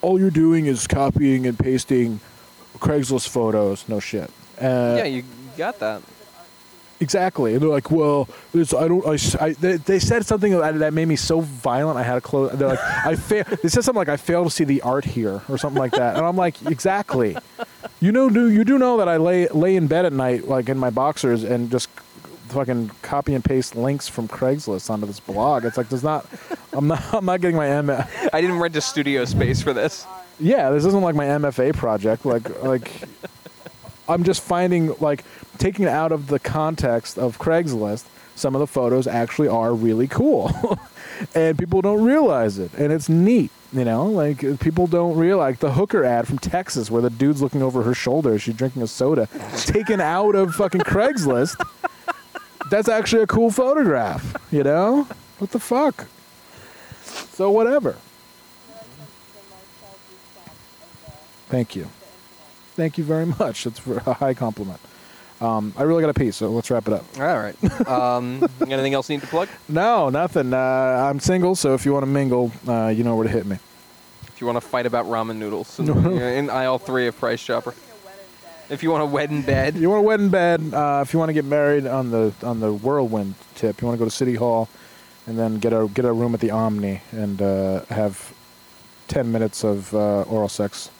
"All 0.00 0.18
you're 0.18 0.30
doing 0.30 0.64
is 0.64 0.86
copying 0.86 1.46
and 1.46 1.58
pasting 1.58 2.20
Craigslist 2.78 3.28
photos." 3.28 3.86
No 3.88 4.00
shit. 4.00 4.30
Uh, 4.58 4.94
yeah, 4.96 5.04
you 5.04 5.22
got 5.58 5.78
that. 5.80 6.00
Exactly. 7.00 7.52
And 7.54 7.62
they're 7.62 7.68
like, 7.68 7.90
"Well, 7.90 8.28
this, 8.52 8.72
I 8.74 8.88
don't." 8.88 9.06
I, 9.06 9.44
I- 9.44 9.52
they, 9.52 9.76
they 9.76 9.98
said 9.98 10.24
something 10.26 10.52
that, 10.58 10.78
that 10.78 10.92
made 10.92 11.08
me 11.08 11.16
so 11.16 11.40
violent. 11.40 11.98
I 11.98 12.02
had 12.02 12.14
to 12.14 12.20
close. 12.20 12.52
They're 12.52 12.68
like, 12.68 12.80
"I 13.06 13.16
fail." 13.16 13.44
They 13.62 13.68
said 13.68 13.84
something 13.84 13.98
like, 13.98 14.08
"I 14.08 14.16
fail 14.16 14.44
to 14.44 14.50
see 14.50 14.64
the 14.64 14.82
art 14.82 15.04
here," 15.04 15.42
or 15.48 15.58
something 15.58 15.78
like 15.78 15.92
that. 15.92 16.16
And 16.16 16.24
I'm 16.26 16.36
like, 16.36 16.64
"Exactly." 16.66 17.36
You 18.00 18.12
know, 18.12 18.28
do 18.28 18.50
you 18.50 18.64
do 18.64 18.78
know 18.78 18.98
that 18.98 19.08
I 19.08 19.16
lay 19.16 19.48
lay 19.48 19.76
in 19.76 19.86
bed 19.86 20.04
at 20.04 20.12
night, 20.12 20.46
like 20.48 20.68
in 20.68 20.78
my 20.78 20.90
boxers, 20.90 21.44
and 21.44 21.70
just 21.70 21.88
fucking 22.48 22.90
copy 23.02 23.34
and 23.34 23.44
paste 23.44 23.74
links 23.74 24.06
from 24.06 24.28
Craigslist 24.28 24.88
onto 24.88 25.04
this 25.06 25.18
blog. 25.18 25.64
It's 25.64 25.76
like 25.76 25.88
there's 25.88 26.04
not. 26.04 26.26
I'm 26.72 26.86
not. 26.88 27.02
I'm 27.14 27.24
not 27.24 27.40
getting 27.40 27.56
my 27.56 27.68
M. 27.68 27.90
I 27.90 28.40
didn't 28.40 28.58
rent 28.58 28.76
a 28.76 28.80
studio 28.80 29.24
space 29.24 29.62
for 29.62 29.72
this. 29.72 30.06
Yeah, 30.38 30.70
this 30.70 30.84
isn't 30.84 31.00
like 31.00 31.14
my 31.14 31.24
MFA 31.26 31.74
project. 31.74 32.24
Like 32.26 32.62
like. 32.62 32.90
I'm 34.08 34.22
just 34.22 34.40
finding 34.42 34.94
like 35.00 35.24
taking 35.58 35.84
it 35.84 35.88
out 35.88 36.12
of 36.12 36.28
the 36.28 36.38
context 36.38 37.18
of 37.18 37.38
Craigslist. 37.38 38.04
Some 38.34 38.54
of 38.54 38.60
the 38.60 38.66
photos 38.66 39.06
actually 39.06 39.48
are 39.48 39.74
really 39.74 40.06
cool, 40.06 40.78
and 41.34 41.58
people 41.58 41.80
don't 41.80 42.04
realize 42.04 42.58
it, 42.58 42.72
and 42.74 42.92
it's 42.92 43.08
neat. 43.08 43.50
You 43.72 43.84
know, 43.84 44.06
like 44.06 44.60
people 44.60 44.86
don't 44.86 45.16
realize 45.16 45.58
the 45.58 45.72
hooker 45.72 46.04
ad 46.04 46.28
from 46.28 46.38
Texas 46.38 46.90
where 46.90 47.02
the 47.02 47.10
dude's 47.10 47.42
looking 47.42 47.62
over 47.62 47.82
her 47.82 47.94
shoulder 47.94 48.34
as 48.34 48.42
she's 48.42 48.54
drinking 48.54 48.82
a 48.82 48.86
soda, 48.86 49.28
taken 49.56 50.00
out 50.00 50.34
of 50.34 50.54
fucking 50.54 50.82
Craigslist. 50.82 51.56
That's 52.70 52.88
actually 52.88 53.22
a 53.22 53.26
cool 53.26 53.50
photograph. 53.50 54.36
You 54.52 54.62
know, 54.62 55.08
what 55.38 55.50
the 55.50 55.58
fuck? 55.58 56.06
So 57.02 57.50
whatever. 57.50 57.96
Thank 61.48 61.76
you. 61.76 61.88
Thank 62.74 62.98
you 62.98 63.04
very 63.04 63.26
much. 63.26 63.64
That's 63.64 63.78
for 63.78 63.98
a 63.98 64.14
high 64.14 64.34
compliment. 64.34 64.80
Um, 65.40 65.74
I 65.76 65.82
really 65.82 66.00
got 66.00 66.10
a 66.10 66.14
piece, 66.14 66.36
so 66.36 66.48
let's 66.48 66.70
wrap 66.70 66.86
it 66.86 66.94
up. 66.94 67.04
All 67.18 67.24
right. 67.38 67.56
Um, 67.86 68.46
anything 68.62 68.94
else 68.94 69.08
you 69.08 69.16
need 69.16 69.22
to 69.22 69.28
plug? 69.28 69.48
No, 69.68 70.08
nothing. 70.08 70.52
Uh, 70.52 70.58
I'm 71.08 71.20
single, 71.20 71.54
so 71.54 71.74
if 71.74 71.84
you 71.84 71.92
want 71.92 72.02
to 72.02 72.10
mingle, 72.10 72.50
uh, 72.66 72.88
you 72.88 73.04
know 73.04 73.14
where 73.14 73.26
to 73.26 73.32
hit 73.32 73.46
me. 73.46 73.58
If 74.28 74.40
you 74.40 74.46
want 74.46 74.56
to 74.56 74.66
fight 74.66 74.86
about 74.86 75.06
ramen 75.06 75.36
noodles 75.36 75.78
in, 75.78 75.88
in 76.22 76.50
aisle 76.50 76.78
three 76.78 77.06
of 77.06 77.16
Price 77.18 77.42
Chopper. 77.42 77.74
If 78.68 78.82
you 78.82 78.90
want 78.90 79.02
a 79.02 79.06
wed 79.06 79.30
in 79.30 79.42
bed. 79.42 79.76
You 79.76 79.88
want 79.90 80.00
a 80.00 80.02
wed 80.02 80.20
in 80.20 80.28
bed. 80.30 80.74
Uh, 80.74 81.00
if 81.06 81.12
you 81.12 81.18
want 81.20 81.28
to 81.28 81.32
get 81.32 81.44
married 81.44 81.86
on 81.86 82.10
the 82.10 82.32
on 82.42 82.58
the 82.60 82.72
whirlwind 82.72 83.34
tip, 83.54 83.80
you 83.80 83.86
want 83.86 83.96
to 83.96 84.04
go 84.04 84.04
to 84.04 84.14
City 84.14 84.34
Hall, 84.34 84.68
and 85.26 85.38
then 85.38 85.58
get 85.58 85.72
a 85.72 85.88
get 85.94 86.04
a 86.04 86.12
room 86.12 86.34
at 86.34 86.40
the 86.40 86.50
Omni 86.50 87.00
and 87.12 87.40
uh, 87.40 87.84
have 87.86 88.34
ten 89.06 89.30
minutes 89.30 89.62
of 89.64 89.94
uh, 89.94 90.22
oral 90.22 90.48
sex, 90.48 90.90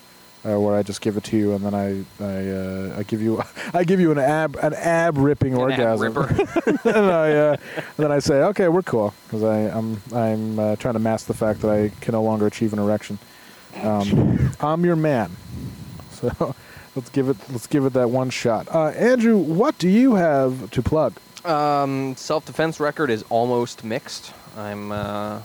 uh, 0.46 0.58
where 0.60 0.76
I 0.76 0.82
just 0.82 1.00
give 1.00 1.16
it 1.16 1.24
to 1.24 1.36
you, 1.36 1.54
and 1.54 1.64
then 1.64 1.74
I 1.74 2.04
I, 2.22 2.48
uh, 2.50 2.98
I 2.98 3.02
give 3.02 3.20
you 3.20 3.42
I 3.74 3.84
give 3.84 4.00
you 4.00 4.12
an 4.12 4.18
ab 4.18 4.56
an 4.62 4.74
ab 4.74 5.18
ripping 5.18 5.54
An 5.54 5.58
orgasm. 5.60 6.14
ripper. 6.14 6.28
and 6.84 7.06
I 7.10 7.32
uh, 7.32 7.56
and 7.76 7.84
then 7.96 8.12
I 8.12 8.18
say, 8.20 8.42
okay, 8.42 8.68
we're 8.68 8.82
cool, 8.82 9.12
because 9.26 9.42
I'm 9.42 10.00
I'm 10.14 10.58
uh, 10.58 10.76
trying 10.76 10.94
to 10.94 11.00
mask 11.00 11.26
the 11.26 11.34
fact 11.34 11.60
that 11.62 11.70
I 11.70 11.90
can 12.00 12.12
no 12.12 12.22
longer 12.22 12.46
achieve 12.46 12.72
an 12.72 12.78
erection. 12.78 13.18
Um, 13.82 14.50
I'm 14.60 14.84
your 14.84 14.96
man, 14.96 15.30
so 16.12 16.54
let's 16.94 17.10
give 17.10 17.28
it 17.28 17.36
let's 17.50 17.66
give 17.66 17.84
it 17.84 17.92
that 17.94 18.10
one 18.10 18.30
shot. 18.30 18.68
Uh, 18.74 18.88
Andrew, 18.88 19.36
what 19.36 19.76
do 19.78 19.88
you 19.88 20.14
have 20.14 20.70
to 20.70 20.82
plug? 20.82 21.14
Um, 21.44 22.16
self-defense 22.16 22.80
record 22.80 23.08
is 23.10 23.24
almost 23.30 23.84
mixed. 23.84 24.32
I'm, 24.56 24.90
uh, 24.90 25.42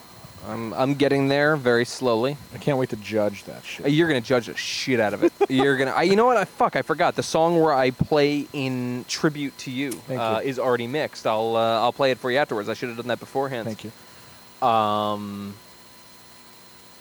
I'm, 0.48 0.74
I'm 0.74 0.96
getting 0.96 1.28
there 1.28 1.56
very 1.56 1.86
slowly. 1.86 2.36
I 2.54 2.58
can't 2.58 2.78
wait 2.78 2.90
to 2.90 2.96
judge 2.96 3.44
that 3.44 3.64
shit. 3.64 3.92
You're 3.92 4.08
gonna 4.08 4.22
judge 4.22 4.48
the 4.48 4.58
shit 4.58 5.00
out 5.00 5.14
of 5.14 5.24
it. 5.24 5.32
You're 5.50 5.78
gonna. 5.78 5.92
I, 5.92 6.04
you 6.04 6.16
know 6.16 6.26
what? 6.26 6.38
I 6.38 6.46
fuck. 6.46 6.76
I 6.76 6.82
forgot 6.82 7.16
the 7.16 7.24
song 7.24 7.60
where 7.60 7.74
I 7.74 7.92
play 7.92 8.48
in 8.52 9.06
tribute 9.08 9.56
to 9.60 9.72
you, 9.72 9.92
Thank 9.92 10.20
uh, 10.20 10.42
you. 10.44 10.50
is 10.50 10.58
already 10.60 10.88
mixed. 10.88 11.28
I'll 11.28 11.56
uh, 11.56 11.82
I'll 11.82 11.94
play 11.94 12.12
it 12.12 12.18
for 12.18 12.32
you 12.32 12.38
afterwards. 12.38 12.70
I 12.70 12.74
should 12.74 12.90
have 12.90 12.98
done 12.98 13.08
that 13.08 13.20
beforehand. 13.20 13.66
Thank 13.66 13.84
you. 13.84 14.68
Um, 14.68 15.54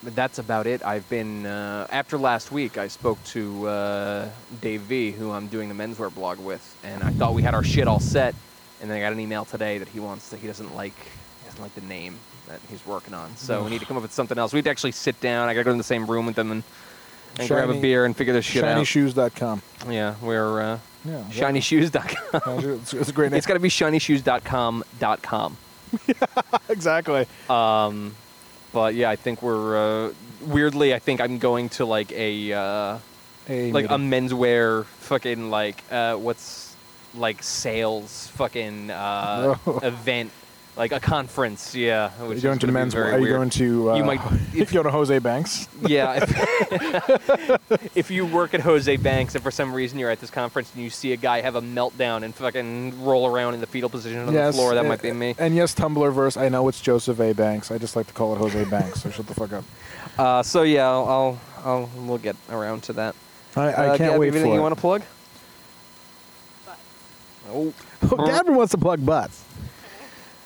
that's 0.03 0.39
about 0.39 0.67
it. 0.67 0.85
I've 0.85 1.09
been 1.09 1.47
uh, 1.47 1.87
after 1.91 2.19
last 2.19 2.53
week. 2.53 2.77
I 2.77 2.89
spoke 2.89 3.23
to 3.25 3.69
uh, 3.69 4.29
Dave 4.61 4.83
V, 4.83 5.12
who 5.12 5.31
I'm 5.31 5.47
doing 5.47 5.69
the 5.69 5.75
menswear 5.75 6.15
blog 6.15 6.39
with, 6.39 6.77
and 6.85 7.03
I 7.03 7.11
thought 7.11 7.33
we 7.35 7.43
had 7.43 7.55
our 7.55 7.65
shit 7.65 7.89
all 7.89 8.01
set. 8.01 8.35
And 8.83 8.91
then 8.91 8.99
I 8.99 9.01
got 9.01 9.12
an 9.12 9.21
email 9.21 9.45
today 9.45 9.79
that 9.79 9.89
he 9.89 10.01
wants 10.01 10.29
that 10.31 10.41
he 10.41 10.47
doesn't 10.47 10.75
like 10.75 10.95
he 10.95 11.47
doesn't 11.47 11.62
like 11.62 11.75
the 11.75 11.83
name 11.83 12.19
that 12.51 12.60
he's 12.68 12.85
working 12.86 13.14
on. 13.14 13.36
So 13.36 13.62
we 13.64 13.70
need 13.70 13.81
to 13.81 13.86
come 13.86 13.97
up 13.97 14.02
with 14.02 14.12
something 14.12 14.39
else. 14.39 14.52
We 14.52 14.59
have 14.59 14.64
to 14.64 14.70
actually 14.70 14.93
sit 14.93 15.20
down. 15.20 15.48
I 15.48 15.55
got 15.55 15.60
to 15.60 15.64
go 15.64 15.70
in 15.72 15.78
the 15.78 15.85
same 15.85 16.06
room 16.06 16.27
with 16.27 16.35
them 16.36 16.51
and, 16.51 16.62
and 17.39 17.48
grab 17.48 17.70
a 17.70 17.81
beer 17.81 18.05
and 18.05 18.16
figure 18.16 18.32
this 18.32 18.44
shit 18.44 18.64
out. 18.64 18.77
ShinyShoes.com. 18.85 19.62
Yeah, 19.89 20.14
we're 20.20 20.60
uh, 20.60 20.78
Yeah, 21.05 21.22
shinyshoes.com. 21.31 22.64
It's, 22.81 22.93
it's 22.94 23.09
a 23.09 23.12
great 23.12 23.31
name. 23.31 23.39
it's 23.39 23.47
got 23.47 23.55
to 23.55 23.60
be 23.60 23.68
shinyshoes.com.com. 23.68 25.56
exactly. 26.68 27.27
Um, 27.48 28.14
but 28.72 28.94
yeah, 28.94 29.10
I 29.10 29.16
think 29.16 29.43
we're 29.43 30.09
uh, 30.09 30.12
weirdly. 30.43 30.94
I 30.94 30.98
think 30.98 31.20
I'm 31.20 31.39
going 31.39 31.68
to 31.70 31.85
like 31.85 32.12
a 32.12 32.52
uh, 32.52 32.98
A 33.48 33.72
like 33.72 33.90
a 33.90 33.98
meeting. 33.98 34.28
menswear 34.28 34.85
fucking 34.85 35.51
like 35.51 35.82
uh, 35.90 36.14
what's 36.16 36.74
like 37.14 37.43
sales 37.43 38.28
fucking 38.35 38.90
uh, 38.93 39.56
event, 39.82 40.31
like 40.76 40.92
a 40.92 41.01
conference. 41.01 41.74
Yeah, 41.74 42.10
Are 42.20 42.26
you 42.26 42.32
is 42.32 42.42
going 42.42 42.59
to 42.59 42.66
gonna 42.66 42.78
men's? 42.78 42.94
very 42.94 43.10
Are 43.12 43.16
you 43.18 43.22
weird. 43.22 43.36
going 43.36 43.51
to? 43.51 43.90
Uh, 43.92 43.97
You 43.97 44.05
might- 44.05 44.20
if 44.55 44.72
you 44.72 44.78
go 44.78 44.82
to 44.82 44.90
Jose 44.90 45.18
Banks. 45.18 45.68
Yeah. 45.86 46.20
If, 46.22 47.97
if 47.97 48.10
you 48.10 48.26
work 48.26 48.55
at 48.55 48.60
Jose 48.60 48.94
Banks 48.98 49.34
and 49.34 49.42
for 49.42 49.51
some 49.51 49.72
reason 49.72 49.98
you're 49.98 50.10
at 50.10 50.20
this 50.20 50.30
conference 50.30 50.72
and 50.74 50.82
you 50.84 50.90
see 50.90 51.12
a 51.12 51.16
guy 51.16 51.40
have 51.40 51.55
a 51.56 51.62
meltdown 51.62 52.22
and 52.22 52.34
fucking 52.34 53.02
roll 53.02 53.26
around 53.26 53.55
in 53.55 53.60
the 53.60 53.66
fetal 53.66 53.88
position 53.90 54.20
on 54.20 54.32
the 54.34 54.52
floor, 54.52 54.74
that 54.74 54.80
and- 54.80 54.88
might 54.88 55.02
be 55.02 55.12
me. 55.12 55.34
And 55.38 55.55
yes, 55.55 55.74
Tumblr 55.74 56.12
verse. 56.14 56.36
I 56.36 56.48
know 56.48 56.68
it's 56.68 56.80
Joseph 56.80 57.18
A. 57.20 57.32
Banks. 57.32 57.70
I 57.70 57.78
just 57.78 57.97
like 57.97 58.06
to 58.09 58.12
call 58.12 58.34
it 58.34 58.38
Jose 58.38 58.64
Banks. 58.64 59.02
So 59.02 59.10
shut 59.10 59.26
the 59.26 59.34
fuck 59.34 59.52
up. 59.52 59.64
Uh, 60.18 60.42
so 60.42 60.62
yeah, 60.62 60.88
I'll, 60.88 61.05
I'll, 61.09 61.40
I'll 61.64 61.90
we'll 61.97 62.18
get 62.18 62.36
around 62.51 62.82
to 62.84 62.92
that. 62.94 63.14
I, 63.56 63.62
I 63.62 63.66
Uh, 63.70 63.97
can't 63.97 64.12
Gab, 64.12 64.20
wait 64.20 64.28
anything 64.28 64.48
for 64.48 64.55
you 64.55 64.60
it. 64.60 64.62
want 64.62 64.74
to 64.74 64.80
plug? 64.80 65.02
Oh. 67.48 67.72
Oh, 68.12 68.26
Gavin 68.26 68.55
wants 68.55 68.70
to 68.72 68.78
plug 68.78 69.05
butts. 69.05 69.44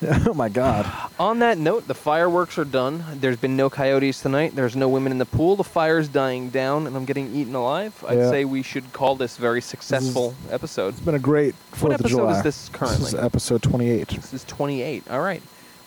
oh 0.27 0.35
my 0.35 0.49
god. 0.49 0.91
On 1.19 1.39
that 1.39 1.57
note, 1.57 1.87
the 1.87 1.95
fireworks 1.95 2.59
are 2.59 2.65
done. 2.65 3.05
There's 3.15 3.37
been 3.37 3.57
no 3.57 3.71
coyotes 3.71 4.21
tonight. 4.21 4.55
There's 4.55 4.77
no 4.77 4.89
women 4.89 5.13
in 5.13 5.19
the 5.19 5.25
pool. 5.27 5.57
The 5.57 5.65
fire's 5.65 6.09
dying 6.09 6.51
down, 6.51 6.87
and 6.87 6.97
I'm 6.97 7.05
getting 7.05 7.35
eaten 7.35 7.55
alive. 7.55 8.05
I'd 8.07 8.19
Yeah. 8.19 8.31
say 8.31 8.45
we 8.45 8.63
should 8.63 8.93
call 8.93 9.15
this 9.17 9.37
very 9.37 9.61
successful 9.63 10.35
episode. 10.51 10.89
It's 10.95 11.01
been 11.01 11.15
a 11.15 11.19
great 11.19 11.55
Fourth 11.73 11.95
of 11.95 12.01
episode 12.01 12.17
July. 12.19 12.37
is 12.39 12.43
this 12.43 12.69
currently? 12.71 12.99
This 13.05 13.15
is 13.15 13.21
episode 13.21 13.63
28. 13.63 14.09
This 14.09 14.35
is 14.35 14.45
28. 14.45 15.05
All 15.11 15.21
right. 15.21 15.43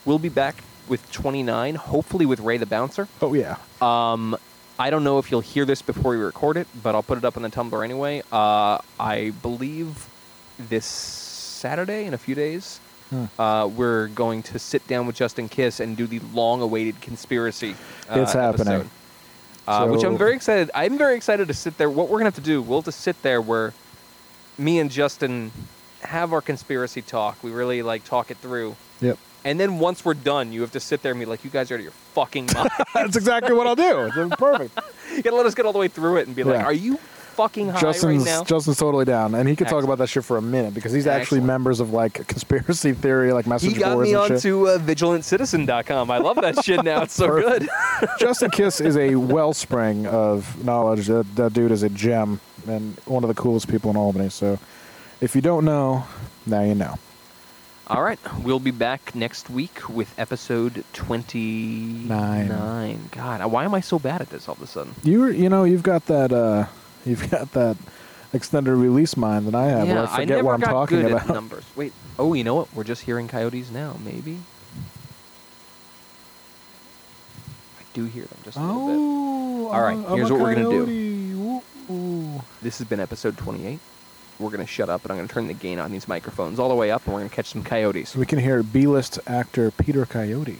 We'll 0.06 0.20
be 0.20 0.30
back 0.30 0.64
with 0.88 1.12
29, 1.12 1.76
hopefully 1.76 2.26
with 2.26 2.40
Ray 2.40 2.58
the 2.58 2.66
Bouncer. 2.66 3.08
Oh 3.22 3.34
yeah. 3.34 3.58
Um, 3.82 4.38
I 4.80 4.90
don't 4.90 5.04
know 5.04 5.20
if 5.20 5.30
you'll 5.32 5.42
hear 5.42 5.66
this 5.66 5.82
before 5.82 6.12
we 6.12 6.18
record 6.18 6.56
it, 6.56 6.68
but 6.82 6.96
I'll 6.96 7.04
put 7.04 7.18
it 7.18 7.26
up 7.26 7.36
on 7.36 7.44
the 7.44 7.50
Tumblr 7.50 7.84
anyway. 7.84 8.24
Uh, 8.32 8.78
I 9.00 9.34
believe 9.42 10.08
this 10.58 10.86
Saturday, 10.86 12.06
in 12.06 12.14
a 12.14 12.18
few 12.18 12.36
days. 12.36 12.80
Uh, 13.40 13.70
we're 13.76 14.08
going 14.08 14.44
to 14.44 14.60
sit 14.60 14.86
down 14.88 15.08
with 15.08 15.16
Justin 15.16 15.48
Kiss 15.50 15.80
and 15.80 15.96
do 15.98 16.08
the 16.08 16.20
long-awaited 16.34 17.00
conspiracy. 17.02 17.76
Uh, 18.10 18.20
It's 18.22 18.34
happening. 18.34 18.68
episode. 18.68 18.90
uh, 19.68 19.88
which 19.88 20.04
I'm 20.04 20.18
very 20.18 20.34
excited. 20.34 20.72
I'm 20.74 20.98
very 20.98 21.16
excited 21.16 21.48
to 21.48 21.54
sit 21.54 21.78
there. 21.78 21.90
What 21.90 22.10
we're 22.10 22.20
gonna 22.20 22.26
have 22.28 22.36
to 22.36 22.42
do, 22.42 22.62
we'll 22.62 22.82
to 22.84 22.92
sit 22.92 23.22
there 23.22 23.42
where 23.42 23.74
me 24.58 24.80
and 24.80 24.90
Justin 24.90 25.52
have 26.02 26.32
our 26.34 26.42
conspiracy 26.42 27.02
talk. 27.02 27.42
We 27.44 27.52
really 27.52 27.82
like 27.82 28.04
talk 28.06 28.32
it 28.32 28.38
through, 28.38 28.76
Yep. 29.02 29.18
and 29.44 29.60
then 29.60 29.80
once 29.80 30.06
we're 30.06 30.14
done, 30.14 30.52
you 30.54 30.62
have 30.62 30.72
to 30.72 30.80
sit 30.80 31.02
there 31.04 31.12
and 31.12 31.20
be 31.20 31.26
like, 31.26 31.44
"You 31.44 31.50
guys 31.50 31.70
are 31.70 31.74
out 31.76 31.80
of 31.80 31.84
your 31.84 31.92
fucking 32.14 32.48
mind." 32.56 32.70
That's 32.94 33.16
exactly 33.18 33.54
what 33.54 33.68
I'll 33.68 33.76
do. 33.76 34.10
It's 34.16 34.36
perfect. 34.38 34.80
you 35.16 35.22
gotta 35.22 35.36
let 35.36 35.46
us 35.46 35.54
get 35.56 35.66
all 35.66 35.74
the 35.74 35.80
way 35.80 35.88
through 35.90 36.18
it 36.18 36.28
and 36.28 36.36
be 36.36 36.44
like, 36.44 36.60
Yeah. 36.60 36.66
"Are 36.66 36.74
you 36.74 36.98
fucking 37.38 37.70
high 37.70 37.80
Justin's 37.80 38.26
right 38.26 38.34
now?" 38.40 38.44
Justin's 38.44 38.78
totally 38.78 39.06
down, 39.06 39.34
and 39.36 39.48
he 39.48 39.56
could 39.56 39.68
talk 39.68 39.78
Excellent. 39.78 39.86
about 39.86 39.98
that 40.00 40.08
shit 40.10 40.26
for 40.26 40.36
a 40.38 40.42
minute 40.42 40.74
because 40.74 40.92
he's 40.92 41.08
actually 41.08 41.38
Excellent. 41.38 41.46
members 41.46 41.80
of 41.80 41.94
like 41.94 42.28
conspiracy 42.28 42.92
theory, 42.94 43.32
like 43.32 43.48
message 43.48 43.74
He 43.74 43.80
got 43.80 43.94
boards 43.94 44.10
me 44.10 44.16
and 44.16 44.24
shit. 44.28 44.36
onto 44.52 44.68
uh, 44.68 44.78
vigilantcitizen.com. 44.80 46.12
I 46.12 46.18
love 46.18 46.36
that 46.42 46.64
shit 46.66 46.84
now. 46.84 47.04
It's 47.04 47.14
so 47.14 47.28
Perfect. 47.42 47.70
good. 48.02 48.10
Justin 48.20 48.52
Kiss 48.52 48.82
is 48.82 48.98
a 48.98 49.16
wellspring 49.34 50.06
of 50.08 50.64
knowledge. 50.66 51.08
That, 51.08 51.34
that 51.36 51.54
dude 51.54 51.72
is 51.72 51.84
a 51.84 51.90
gem 51.90 52.40
and 52.68 52.98
one 53.06 53.24
of 53.24 53.28
the 53.30 53.34
coolest 53.42 53.70
people 53.70 53.90
in 53.92 53.96
Albany. 53.98 54.28
So, 54.30 54.60
if 55.22 55.36
you 55.36 55.42
don't 55.42 55.64
know, 55.64 56.04
now 56.46 56.62
you 56.64 56.76
know. 56.76 56.96
All 57.90 58.04
right, 58.04 58.20
we'll 58.44 58.60
be 58.60 58.72
back 58.72 59.16
next 59.16 59.50
week 59.50 59.88
with 59.88 60.14
episode 60.20 60.84
29. 60.92 62.48
God, 63.12 63.46
why 63.50 63.64
am 63.64 63.74
I 63.74 63.80
so 63.80 63.98
bad 63.98 64.20
at 64.22 64.30
this 64.30 64.50
all 64.50 64.56
of 64.56 64.62
a 64.62 64.68
sudden? 64.68 64.94
You 65.04 65.28
you 65.28 65.48
know, 65.48 65.64
you've 65.64 65.84
got 65.84 66.06
that, 66.08 66.34
uh, 66.34 66.66
you've 67.08 67.30
got 67.32 67.52
that 67.54 67.78
extended 68.34 68.72
release 68.74 69.16
mind 69.18 69.48
that 69.48 69.56
I 69.56 69.66
have. 69.66 69.88
where 69.88 70.00
I 70.04 70.08
forget 70.08 70.28
never 70.30 70.44
what 70.44 70.54
I'm 70.56 70.60
got 70.60 70.72
talking 70.72 71.02
good 71.02 71.12
about. 71.12 71.30
at 71.30 71.34
numbers. 71.34 71.64
Wait, 71.76 71.94
oh, 72.20 72.34
you 72.34 72.44
know 72.44 72.56
what? 72.56 72.74
We're 72.74 72.84
just 72.84 73.04
hearing 73.04 73.28
coyotes 73.28 73.72
now, 73.72 73.98
maybe? 74.04 74.40
I 77.80 77.84
do 77.94 78.06
hear 78.06 78.26
them 78.26 78.38
just 78.44 78.58
a 78.58 78.62
little 78.62 78.88
bit. 78.88 78.96
Oh, 78.98 79.68
All 79.72 79.82
right, 79.82 79.98
I'm 79.98 80.16
here's 80.18 80.30
a 80.30 80.34
what 80.34 80.42
we're 80.44 80.56
gonna 80.56 80.70
do. 80.86 81.62
Ooh, 81.90 81.94
ooh. 81.94 82.42
This 82.62 82.78
has 82.80 82.88
been 82.88 83.00
episode 83.00 83.38
28. 83.38 83.80
We're 84.40 84.52
going 84.52 84.60
to 84.62 84.68
shut 84.72 84.88
up 84.88 85.02
and 85.04 85.12
I'm 85.12 85.18
going 85.18 85.28
to 85.28 85.34
turn 85.34 85.48
the 85.48 85.56
gain 85.56 85.80
on 85.80 85.92
these 85.92 86.08
microphones 86.08 86.60
all 86.60 86.70
the 86.70 86.76
way 86.76 86.92
up 86.92 87.04
and 87.06 87.14
we're 87.14 87.22
going 87.22 87.30
to 87.30 87.36
catch 87.36 87.48
some 87.48 87.64
coyotes. 87.64 88.16
We 88.16 88.28
can 88.28 88.38
hear 88.38 88.62
B-list 88.62 89.18
actor 89.26 89.72
Peter 89.72 90.06
Coyote. 90.06 90.60